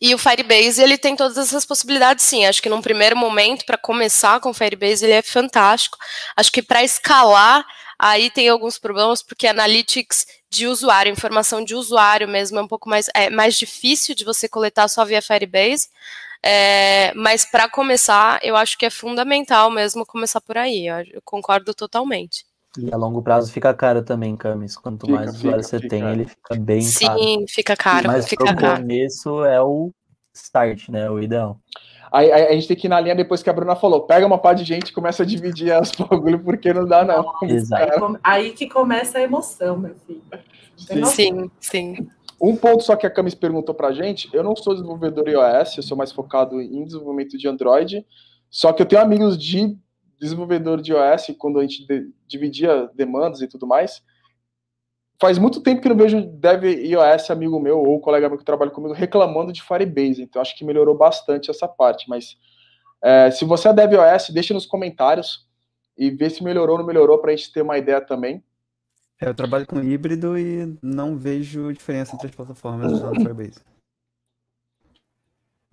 e 0.00 0.14
o 0.14 0.18
Firebase, 0.18 0.82
ele 0.82 0.98
tem 0.98 1.16
todas 1.16 1.38
essas 1.38 1.64
possibilidades, 1.64 2.24
sim. 2.24 2.44
Acho 2.46 2.60
que 2.60 2.68
num 2.68 2.82
primeiro 2.82 3.16
momento, 3.16 3.64
para 3.64 3.78
começar 3.78 4.40
com 4.40 4.50
o 4.50 4.54
Firebase, 4.54 5.04
ele 5.04 5.14
é 5.14 5.22
fantástico. 5.22 5.96
Acho 6.36 6.50
que 6.52 6.62
para 6.62 6.82
escalar, 6.84 7.64
aí 7.98 8.30
tem 8.30 8.48
alguns 8.48 8.78
problemas, 8.78 9.22
porque 9.22 9.46
analytics 9.46 10.26
de 10.50 10.66
usuário, 10.66 11.10
informação 11.12 11.64
de 11.64 11.74
usuário 11.74 12.28
mesmo, 12.28 12.58
é 12.58 12.62
um 12.62 12.68
pouco 12.68 12.88
mais, 12.88 13.08
é, 13.14 13.30
mais 13.30 13.56
difícil 13.56 14.14
de 14.14 14.24
você 14.24 14.48
coletar 14.48 14.88
só 14.88 15.04
via 15.04 15.22
Firebase. 15.22 15.88
É, 16.42 17.12
mas 17.14 17.46
para 17.46 17.68
começar, 17.70 18.38
eu 18.42 18.54
acho 18.56 18.76
que 18.76 18.84
é 18.84 18.90
fundamental 18.90 19.70
mesmo 19.70 20.04
começar 20.04 20.40
por 20.40 20.58
aí. 20.58 20.86
Eu, 20.86 20.96
eu 21.14 21.22
concordo 21.24 21.72
totalmente. 21.74 22.44
E 22.78 22.92
a 22.92 22.96
longo 22.96 23.22
prazo 23.22 23.52
fica 23.52 23.72
caro 23.72 24.02
também, 24.02 24.36
Camis. 24.36 24.76
Quanto 24.76 25.06
fica, 25.06 25.18
mais 25.18 25.34
usuário 25.34 25.62
você 25.62 25.76
fica, 25.78 25.88
tem, 25.88 26.08
ele 26.08 26.24
fica 26.24 26.56
bem 26.56 26.80
Sim, 26.80 27.06
caro. 27.06 27.18
Sim, 27.18 27.44
fica 27.48 27.76
caro. 27.76 28.06
Mas 28.08 28.28
fica 28.28 28.44
pro 28.44 28.56
caro. 28.56 28.82
começo 28.82 29.44
é 29.44 29.62
o 29.62 29.92
start, 30.34 30.88
né? 30.88 31.08
O 31.08 31.20
ideal. 31.20 31.58
Aí, 32.12 32.30
a 32.30 32.52
gente 32.52 32.68
tem 32.68 32.76
que 32.76 32.86
ir 32.86 32.90
na 32.90 33.00
linha 33.00 33.14
depois 33.14 33.42
que 33.42 33.50
a 33.50 33.52
Bruna 33.52 33.74
falou. 33.74 34.02
Pega 34.02 34.24
uma 34.26 34.38
pá 34.38 34.52
de 34.52 34.64
gente 34.64 34.88
e 34.88 34.92
começa 34.92 35.24
a 35.24 35.26
dividir 35.26 35.72
as 35.72 35.90
bagulho, 35.98 36.38
porque 36.42 36.72
não 36.72 36.86
dá, 36.86 37.04
não. 37.04 37.32
Exato. 37.42 38.18
Aí 38.22 38.52
que 38.52 38.68
começa 38.68 39.18
a 39.18 39.22
emoção, 39.22 39.76
meu 39.76 39.94
filho. 40.06 40.22
Sim, 40.76 41.04
sim, 41.04 41.50
sim. 41.60 42.08
Um 42.40 42.56
ponto 42.56 42.82
só 42.82 42.96
que 42.96 43.06
a 43.06 43.10
Camis 43.10 43.34
perguntou 43.34 43.74
pra 43.74 43.92
gente, 43.92 44.28
eu 44.32 44.42
não 44.42 44.54
sou 44.54 44.74
desenvolvedor 44.74 45.28
iOS, 45.28 45.76
eu 45.76 45.82
sou 45.82 45.96
mais 45.96 46.12
focado 46.12 46.60
em 46.60 46.84
desenvolvimento 46.84 47.38
de 47.38 47.48
Android, 47.48 48.04
só 48.50 48.72
que 48.72 48.82
eu 48.82 48.86
tenho 48.86 49.00
amigos 49.00 49.38
de 49.38 49.76
desenvolvedor 50.24 50.80
de 50.80 50.92
iOS, 50.92 51.34
quando 51.38 51.58
a 51.58 51.62
gente 51.62 51.86
de, 51.86 52.10
dividia 52.26 52.90
demandas 52.94 53.42
e 53.42 53.46
tudo 53.46 53.66
mais, 53.66 54.02
faz 55.20 55.38
muito 55.38 55.60
tempo 55.60 55.82
que 55.82 55.88
não 55.88 55.96
vejo 55.96 56.20
dev 56.20 56.64
iOS 56.64 57.30
amigo 57.30 57.60
meu 57.60 57.78
ou 57.78 58.00
colega 58.00 58.28
meu 58.28 58.38
que 58.38 58.44
trabalha 58.44 58.70
comigo 58.70 58.94
reclamando 58.94 59.52
de 59.52 59.62
Firebase, 59.62 60.22
então 60.22 60.40
acho 60.40 60.56
que 60.56 60.64
melhorou 60.64 60.96
bastante 60.96 61.50
essa 61.50 61.68
parte, 61.68 62.08
mas 62.08 62.36
é, 63.02 63.30
se 63.30 63.44
você 63.44 63.68
é 63.68 63.72
dev 63.72 63.92
iOS, 63.92 64.30
deixa 64.30 64.54
nos 64.54 64.66
comentários 64.66 65.46
e 65.96 66.10
vê 66.10 66.30
se 66.30 66.42
melhorou 66.42 66.76
ou 66.76 66.78
não 66.78 66.86
melhorou 66.86 67.18
para 67.18 67.32
a 67.32 67.36
gente 67.36 67.52
ter 67.52 67.62
uma 67.62 67.78
ideia 67.78 68.00
também. 68.00 68.42
É, 69.20 69.28
eu 69.28 69.34
trabalho 69.34 69.66
com 69.66 69.80
híbrido 69.80 70.38
e 70.38 70.76
não 70.82 71.16
vejo 71.16 71.72
diferença 71.72 72.16
entre 72.16 72.28
as 72.28 72.34
plataformas 72.34 72.92
usando 72.92 73.20
Firebase. 73.20 73.73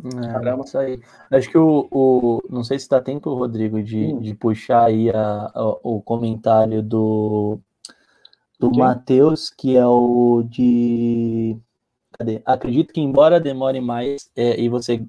É, 0.03 0.65
isso 0.65 0.77
aí. 0.77 0.99
Acho 1.29 1.49
que 1.49 1.57
o, 1.57 1.87
o. 1.91 2.41
Não 2.49 2.63
sei 2.63 2.79
se 2.79 2.89
dá 2.89 2.99
tempo, 2.99 3.33
Rodrigo, 3.33 3.81
de, 3.83 4.05
hum. 4.05 4.19
de 4.19 4.33
puxar 4.33 4.85
aí 4.85 5.09
a, 5.09 5.51
a, 5.53 5.77
o 5.83 6.01
comentário 6.01 6.81
do, 6.81 7.59
do 8.59 8.71
Matheus, 8.71 9.49
que 9.49 9.77
é 9.77 9.85
o 9.85 10.43
de. 10.47 11.57
Cadê? 12.13 12.41
Acredito 12.45 12.93
que, 12.93 13.01
embora 13.01 13.39
demore 13.39 13.79
mais 13.79 14.29
é, 14.35 14.59
e 14.59 14.67
você 14.69 15.05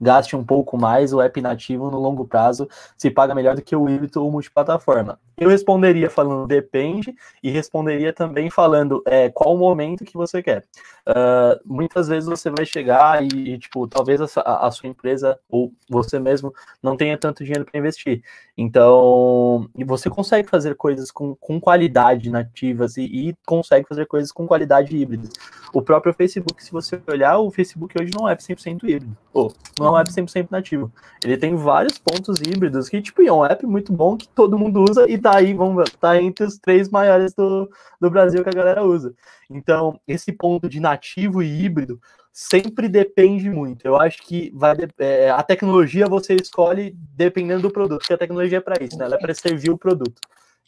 gaste 0.00 0.34
um 0.34 0.44
pouco 0.44 0.76
mais, 0.76 1.12
o 1.12 1.20
app 1.20 1.40
nativo 1.40 1.88
no 1.90 1.98
longo 1.98 2.26
prazo 2.26 2.68
se 2.96 3.08
paga 3.08 3.34
melhor 3.34 3.54
do 3.54 3.62
que 3.62 3.74
o 3.76 3.88
híbrido 3.88 4.22
ou 4.22 4.32
multiplataforma. 4.32 5.18
Eu 5.42 5.50
responderia 5.50 6.08
falando 6.08 6.46
depende 6.46 7.14
e 7.42 7.50
responderia 7.50 8.12
também 8.12 8.48
falando 8.48 9.02
é, 9.06 9.28
qual 9.28 9.54
o 9.54 9.58
momento 9.58 10.04
que 10.04 10.16
você 10.16 10.42
quer. 10.42 10.64
Uh, 11.04 11.58
muitas 11.64 12.06
vezes 12.06 12.28
você 12.28 12.48
vai 12.48 12.64
chegar 12.64 13.22
e, 13.24 13.54
e 13.54 13.58
tipo, 13.58 13.88
talvez 13.88 14.20
a, 14.20 14.66
a, 14.66 14.70
sua 14.70 14.88
empresa 14.88 15.36
ou 15.50 15.72
você 15.88 16.16
mesmo 16.20 16.54
não 16.80 16.96
tenha 16.96 17.18
tanto 17.18 17.42
dinheiro 17.42 17.64
para 17.64 17.78
investir. 17.78 18.22
Então, 18.56 19.68
você 19.84 20.08
consegue 20.08 20.48
fazer 20.48 20.76
coisas 20.76 21.10
com, 21.10 21.34
com 21.34 21.60
qualidade 21.60 22.30
nativas 22.30 22.96
e, 22.96 23.02
e 23.02 23.36
consegue 23.44 23.88
fazer 23.88 24.06
coisas 24.06 24.30
com 24.30 24.46
qualidade 24.46 24.96
híbrida. 24.96 25.28
O 25.72 25.82
próprio 25.82 26.12
Facebook, 26.12 26.62
se 26.62 26.70
você 26.70 27.00
olhar, 27.08 27.38
o 27.38 27.50
Facebook 27.50 28.00
hoje 28.00 28.12
não 28.16 28.28
é 28.28 28.36
100% 28.36 28.84
híbrido. 28.84 29.16
Oh, 29.32 29.50
não 29.80 29.86
é 29.86 29.90
um 29.90 29.98
app 29.98 30.10
100% 30.10 30.48
nativo. 30.50 30.92
Ele 31.24 31.36
tem 31.36 31.56
vários 31.56 31.98
pontos 31.98 32.40
híbridos 32.40 32.88
que, 32.88 33.00
tipo, 33.00 33.22
é 33.22 33.32
um 33.32 33.44
app 33.44 33.66
muito 33.66 33.92
bom 33.92 34.16
que 34.16 34.28
todo 34.28 34.58
mundo 34.58 34.84
usa 34.88 35.10
e 35.10 35.16
tá 35.32 35.38
aí, 35.38 35.54
vamos 35.54 35.90
tá 35.92 36.20
entre 36.20 36.44
os 36.44 36.58
três 36.58 36.88
maiores 36.88 37.34
do, 37.34 37.70
do 38.00 38.10
Brasil 38.10 38.42
que 38.42 38.48
a 38.48 38.52
galera 38.52 38.84
usa. 38.84 39.14
Então, 39.48 39.98
esse 40.06 40.32
ponto 40.32 40.68
de 40.68 40.80
nativo 40.80 41.42
e 41.42 41.64
híbrido 41.64 42.00
sempre 42.32 42.88
depende 42.88 43.50
muito. 43.50 43.84
Eu 43.84 43.96
acho 43.96 44.22
que 44.22 44.50
vai 44.54 44.76
é, 44.98 45.30
a 45.30 45.42
tecnologia 45.42 46.06
você 46.06 46.34
escolhe 46.34 46.96
dependendo 47.14 47.62
do 47.62 47.70
produto, 47.70 48.00
porque 48.00 48.14
a 48.14 48.18
tecnologia 48.18 48.58
é 48.58 48.60
para 48.60 48.82
isso, 48.82 48.96
né? 48.96 49.04
Ela 49.04 49.16
é 49.16 49.18
para 49.18 49.34
servir 49.34 49.70
o 49.70 49.78
produto. 49.78 50.20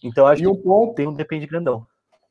Então, 0.03 0.27
acho 0.27 0.43
e 0.43 0.45
que 0.45 0.51
o 0.51 0.57
ponto... 0.57 0.95
tem 0.95 1.07
um 1.07 1.15
depende 1.15 1.47
grandão. 1.47 1.87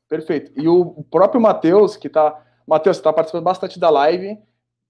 Perfeito. 0.08 0.52
E 0.56 0.68
o 0.68 1.04
próprio 1.10 1.40
Matheus, 1.40 1.96
que 1.96 2.08
tá. 2.08 2.40
Matheus, 2.66 2.96
você 2.96 3.00
está 3.00 3.12
participando 3.12 3.44
bastante 3.44 3.78
da 3.78 3.90
live. 3.90 4.38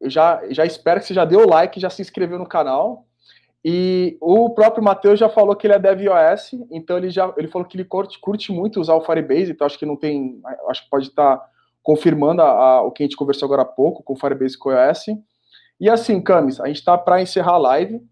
Eu 0.01 0.11
já, 0.11 0.43
já 0.51 0.67
espero 0.67 1.01
que 1.01 1.07
você 1.07 1.15
já 1.15 1.25
deu 1.25 1.41
o 1.41 1.49
like, 1.49 1.81
já 1.81 1.89
se 1.89 2.03
inscreveu 2.03 2.39
no 2.39 2.47
canal. 2.47 3.07
E 3.65 4.19
o 4.21 4.51
próprio 4.51 4.85
Matheus 4.85 5.19
já 5.19 5.29
falou 5.29 5.57
que 5.57 5.67
ele 5.67 5.75
é 5.75 5.79
dev 5.79 6.03
iOS, 6.03 6.51
então 6.71 6.99
ele 6.99 7.09
já 7.09 7.33
ele 7.39 7.49
falou 7.49 7.67
que 7.67 7.77
ele 7.77 7.85
curte, 7.85 8.19
curte 8.21 8.53
muito 8.53 8.79
usar 8.79 8.95
o 8.95 9.01
Firebase, 9.01 9.53
então 9.53 9.67
acho 9.67 9.79
que 9.79 9.87
não 9.87 9.97
tem. 9.97 10.39
Acho 10.69 10.85
que 10.85 10.91
pode 10.91 11.09
estar 11.09 11.39
tá 11.39 11.47
confirmando 11.83 12.43
a, 12.43 12.49
a, 12.49 12.83
o 12.83 12.91
que 12.91 13.03
a 13.03 13.07
gente 13.07 13.17
conversou 13.17 13.47
agora 13.47 13.63
há 13.63 13.67
pouco 13.67 14.03
com 14.03 14.13
o 14.13 14.17
Firebase 14.17 14.59
com 14.59 14.69
o 14.69 14.73
iOS. 14.73 15.07
E 15.81 15.89
assim, 15.89 16.21
Camis, 16.21 16.61
a 16.61 16.67
gente 16.67 16.77
está 16.77 16.99
para 16.99 17.23
encerrar 17.23 17.55
a 17.55 17.59
live. 17.59 18.03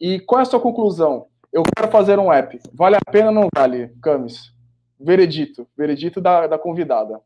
E 0.00 0.20
qual 0.20 0.40
é 0.40 0.42
a 0.42 0.46
sua 0.46 0.60
conclusão? 0.60 1.26
Eu 1.52 1.62
quero 1.62 1.90
fazer 1.90 2.18
um 2.18 2.32
app. 2.32 2.58
Vale 2.74 2.96
a 2.96 3.10
pena 3.10 3.28
ou 3.28 3.34
não 3.34 3.48
vale, 3.54 3.88
Camis? 4.02 4.52
Veredito. 5.00 5.66
Veredito 5.76 6.20
da, 6.20 6.46
da 6.46 6.58
convidada. 6.58 7.20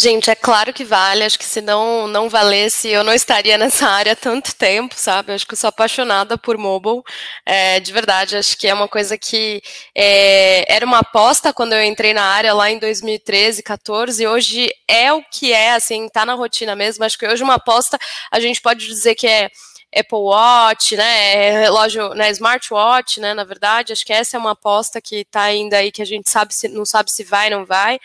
Gente, 0.00 0.30
é 0.30 0.34
claro 0.36 0.72
que 0.72 0.84
vale. 0.84 1.24
Acho 1.24 1.36
que 1.36 1.44
se 1.44 1.60
não, 1.60 2.06
não 2.06 2.28
valesse, 2.28 2.86
eu 2.88 3.02
não 3.02 3.12
estaria 3.12 3.58
nessa 3.58 3.88
área 3.88 4.12
há 4.12 4.16
tanto 4.16 4.54
tempo, 4.54 4.94
sabe? 4.96 5.32
Acho 5.32 5.44
que 5.44 5.54
eu 5.54 5.58
sou 5.58 5.66
apaixonada 5.66 6.38
por 6.38 6.56
mobile. 6.56 7.02
É, 7.44 7.80
de 7.80 7.92
verdade, 7.92 8.36
acho 8.36 8.56
que 8.56 8.68
é 8.68 8.74
uma 8.74 8.86
coisa 8.86 9.18
que 9.18 9.60
é, 9.92 10.72
era 10.72 10.86
uma 10.86 11.00
aposta 11.00 11.52
quando 11.52 11.72
eu 11.72 11.82
entrei 11.82 12.14
na 12.14 12.22
área 12.22 12.54
lá 12.54 12.70
em 12.70 12.78
2013, 12.78 13.60
14, 13.60 14.22
e 14.22 14.26
hoje 14.28 14.70
é 14.86 15.12
o 15.12 15.20
que 15.20 15.52
é, 15.52 15.72
assim, 15.72 16.08
tá 16.08 16.24
na 16.24 16.34
rotina 16.34 16.76
mesmo. 16.76 17.04
Acho 17.04 17.18
que 17.18 17.26
hoje 17.26 17.42
uma 17.42 17.54
aposta, 17.54 17.98
a 18.30 18.38
gente 18.38 18.60
pode 18.60 18.86
dizer 18.86 19.16
que 19.16 19.26
é 19.26 19.50
Apple 19.92 20.18
Watch, 20.18 20.96
né, 20.96 21.34
é 21.34 21.60
relógio, 21.62 22.10
né, 22.10 22.30
smartwatch, 22.30 23.20
né, 23.20 23.34
na 23.34 23.42
verdade, 23.42 23.92
acho 23.92 24.04
que 24.04 24.12
essa 24.12 24.36
é 24.36 24.40
uma 24.40 24.52
aposta 24.52 25.00
que 25.00 25.16
está 25.22 25.42
ainda 25.42 25.78
aí 25.78 25.90
que 25.90 26.02
a 26.02 26.04
gente 26.04 26.30
sabe 26.30 26.54
se, 26.54 26.68
não 26.68 26.84
sabe 26.84 27.10
se 27.10 27.24
vai, 27.24 27.50
não 27.50 27.64
vai. 27.66 27.98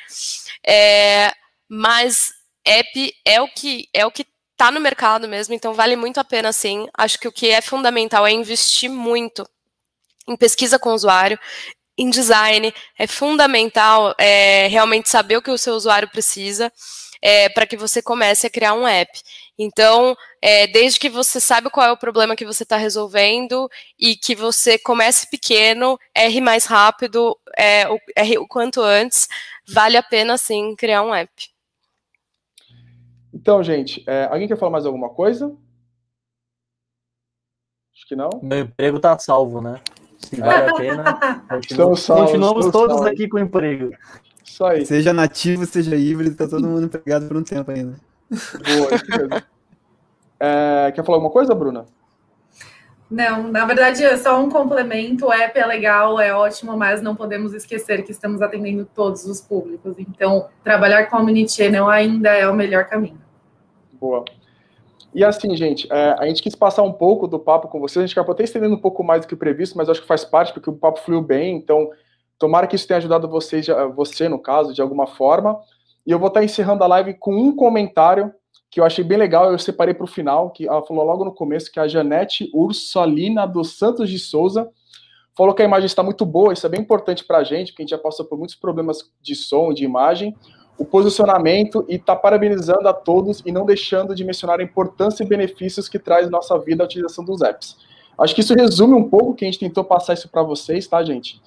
É, 0.66 1.34
mas 1.76 2.32
app 2.64 3.16
é 3.26 3.42
o 3.42 3.48
que 3.48 3.90
é 3.92 4.06
o 4.06 4.12
que 4.12 4.28
está 4.52 4.70
no 4.70 4.80
mercado 4.80 5.28
mesmo, 5.28 5.56
então 5.56 5.74
vale 5.74 5.96
muito 5.96 6.20
a 6.20 6.24
pena 6.24 6.54
sim. 6.54 6.88
Acho 6.96 7.18
que 7.20 7.28
o 7.28 7.32
que 7.32 7.50
é 7.50 7.62
fundamental 7.62 8.28
é 8.28 8.32
investir 8.32 8.92
muito 8.92 9.44
em 10.28 10.38
pesquisa 10.38 10.78
com 10.78 10.90
o 10.90 10.94
usuário, 10.94 11.40
em 11.98 12.12
design, 12.12 12.72
é 12.98 13.08
fundamental 13.08 14.14
é, 14.20 14.68
realmente 14.68 15.10
saber 15.10 15.38
o 15.38 15.42
que 15.42 15.50
o 15.50 15.58
seu 15.58 15.74
usuário 15.74 16.08
precisa 16.08 16.72
é, 17.20 17.50
para 17.50 17.66
que 17.66 17.76
você 17.76 18.04
comece 18.04 18.46
a 18.46 18.50
criar 18.52 18.76
um 18.76 18.88
app. 18.88 19.20
Então, 19.58 20.16
é, 20.42 20.68
desde 20.68 21.00
que 21.00 21.10
você 21.10 21.40
saiba 21.40 21.72
qual 21.72 21.88
é 21.88 21.92
o 21.92 21.98
problema 21.98 22.36
que 22.36 22.46
você 22.46 22.62
está 22.64 22.78
resolvendo 22.78 23.68
e 23.98 24.16
que 24.16 24.36
você 24.36 24.78
comece 24.78 25.28
pequeno, 25.30 25.98
erre 26.16 26.40
mais 26.40 26.66
rápido, 26.66 27.36
é, 27.58 27.86
erre 28.16 28.38
o 28.38 28.48
quanto 28.48 28.82
antes, 28.82 29.28
vale 29.68 29.98
a 29.98 30.04
pena 30.04 30.38
sim 30.38 30.76
criar 30.76 31.02
um 31.02 31.14
app. 31.16 31.53
Então, 33.44 33.62
gente, 33.62 34.02
é, 34.08 34.24
alguém 34.32 34.48
quer 34.48 34.56
falar 34.56 34.72
mais 34.72 34.86
alguma 34.86 35.10
coisa? 35.10 35.54
Acho 37.94 38.08
que 38.08 38.16
não. 38.16 38.30
Meu 38.42 38.60
emprego 38.60 39.02
tá 39.02 39.20
salvo, 39.20 39.60
né? 39.60 39.82
Se 40.18 40.40
vale 40.40 40.70
a 40.70 40.74
pena. 40.76 41.44
Continuamos, 41.50 42.00
salvos, 42.04 42.26
continuamos 42.28 42.72
todos 42.72 42.96
salvos. 42.96 43.12
aqui 43.12 43.28
com 43.28 43.38
emprego. 43.38 43.92
Isso 44.46 44.64
aí. 44.64 44.86
Seja 44.86 45.12
nativo, 45.12 45.66
seja 45.66 45.94
híbrido, 45.94 46.38
tá 46.38 46.48
todo 46.48 46.66
mundo 46.66 46.86
empregado 46.86 47.28
por 47.28 47.36
um 47.36 47.44
tempo 47.44 47.70
ainda. 47.70 48.00
Boa, 48.30 49.36
é, 50.40 50.94
quer 50.94 51.04
falar 51.04 51.18
alguma 51.18 51.34
coisa, 51.34 51.54
Bruna? 51.54 51.86
Não, 53.12 53.52
na 53.52 53.66
verdade 53.66 54.06
é 54.06 54.16
só 54.16 54.42
um 54.42 54.50
complemento. 54.50 55.26
O 55.26 55.34
app 55.34 55.60
é 55.60 55.66
legal, 55.66 56.18
é 56.18 56.34
ótimo, 56.34 56.78
mas 56.78 57.02
não 57.02 57.14
podemos 57.14 57.54
esquecer 57.54 58.06
que 58.06 58.12
estamos 58.14 58.42
atendendo 58.42 58.88
todos 58.96 59.26
os 59.26 59.42
públicos. 59.42 59.96
Então, 60.00 60.48
trabalhar 60.64 61.10
com 61.10 61.18
Omnichannel 61.18 61.90
ainda 61.90 62.30
é 62.30 62.48
o 62.48 62.56
melhor 62.56 62.86
caminho. 62.86 63.22
Boa. 64.04 64.26
E 65.16 65.24
assim, 65.24 65.56
gente, 65.56 65.88
é, 65.90 66.16
a 66.20 66.28
gente 66.28 66.44
quis 66.44 66.56
passar 66.56 66.84
um 66.84 66.92
pouco 66.92 67.26
do 67.26 67.40
papo 67.40 67.70
com 67.70 67.80
vocês. 67.80 68.04
A 68.04 68.06
gente 68.06 68.20
acabou 68.20 68.34
até 68.34 68.44
estendendo 68.44 68.76
um 68.76 68.80
pouco 68.80 69.02
mais 69.02 69.22
do 69.22 69.30
que 69.30 69.36
previsto, 69.36 69.78
mas 69.78 69.88
acho 69.88 70.02
que 70.02 70.08
faz 70.08 70.26
parte, 70.26 70.52
porque 70.52 70.70
o 70.70 70.76
papo 70.76 71.00
fluiu 71.00 71.22
bem. 71.22 71.56
Então, 71.56 71.90
tomara 72.38 72.68
que 72.68 72.76
isso 72.76 72.86
tenha 72.86 72.98
ajudado 72.98 73.30
vocês, 73.30 73.66
você, 73.96 74.28
no 74.28 74.38
caso, 74.38 74.74
de 74.74 74.82
alguma 74.82 75.08
forma. 75.08 75.58
E 76.06 76.12
eu 76.12 76.20
vou 76.20 76.28
estar 76.28 76.44
encerrando 76.44 76.84
a 76.84 76.88
live 76.88 77.14
com 77.14 77.34
um 77.34 77.56
comentário 77.56 78.34
que 78.70 78.82
eu 78.82 78.84
achei 78.84 79.06
bem 79.06 79.18
legal, 79.18 79.50
eu 79.50 79.58
separei 79.58 79.94
para 79.94 80.04
o 80.04 80.08
final, 80.08 80.50
que 80.50 80.68
ela 80.68 80.84
falou 80.86 81.06
logo 81.06 81.24
no 81.24 81.34
começo, 81.34 81.72
que 81.72 81.80
a 81.80 81.88
Janete 81.88 82.50
Ursolina 82.54 83.46
dos 83.46 83.78
Santos 83.78 84.10
de 84.10 84.20
Souza 84.20 84.70
falou 85.38 85.54
que 85.54 85.62
a 85.62 85.66
imagem 85.66 85.86
está 85.86 86.04
muito 86.04 86.26
boa, 86.26 86.52
isso 86.52 86.66
é 86.66 86.70
bem 86.70 86.82
importante 86.82 87.24
para 87.24 87.38
a 87.38 87.44
gente, 87.44 87.72
porque 87.72 87.84
a 87.84 87.86
gente 87.86 87.92
já 87.92 88.00
passou 88.00 88.26
por 88.26 88.38
muitos 88.38 88.56
problemas 88.56 89.12
de 89.22 89.36
som, 89.36 89.72
de 89.72 89.86
imagem, 89.86 90.36
o 90.78 90.86
posicionamento 90.86 91.86
e 91.88 91.96
está 91.96 92.16
parabenizando 92.16 92.88
a 92.88 92.94
todos 92.94 93.42
e 93.46 93.52
não 93.52 93.66
deixando 93.66 94.16
de 94.16 94.24
mencionar 94.24 94.60
a 94.60 94.64
importância 94.64 95.24
e 95.24 95.28
benefícios 95.28 95.88
que 95.88 96.00
traz 96.00 96.30
nossa 96.30 96.58
vida 96.60 96.84
a 96.84 96.86
utilização 96.86 97.24
dos 97.24 97.42
apps. 97.42 97.78
Acho 98.18 98.36
que 98.36 98.42
isso 98.42 98.54
resume 98.54 98.94
um 98.94 99.10
pouco 99.10 99.34
que 99.34 99.46
a 99.46 99.48
gente 99.48 99.60
tentou 99.60 99.84
passar 99.84 100.14
isso 100.14 100.30
para 100.30 100.44
vocês, 100.44 100.88
tá, 100.88 101.04
gente? 101.04 101.42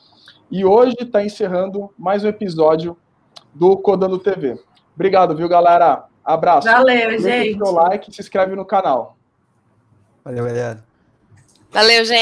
E 0.51 0.65
hoje 0.65 0.97
está 1.01 1.25
encerrando 1.25 1.91
mais 1.99 2.25
um 2.25 2.29
episódio 2.29 2.97
do 3.55 3.77
Codando 3.77 4.19
TV. 4.19 4.59
Obrigado, 4.95 5.37
viu, 5.37 5.49
galera? 5.49 6.05
Abraço. 6.25 6.69
Valeu, 6.69 7.11
gente. 7.19 7.23
Deixa 7.23 7.65
o 7.65 7.71
like 7.71 8.11
e 8.11 8.15
se 8.15 8.21
inscreve 8.21 8.55
no 8.57 8.65
canal. 8.65 9.17
Valeu, 10.25 10.45
galera. 10.45 10.85
Valeu, 11.71 12.05
gente. 12.05 12.15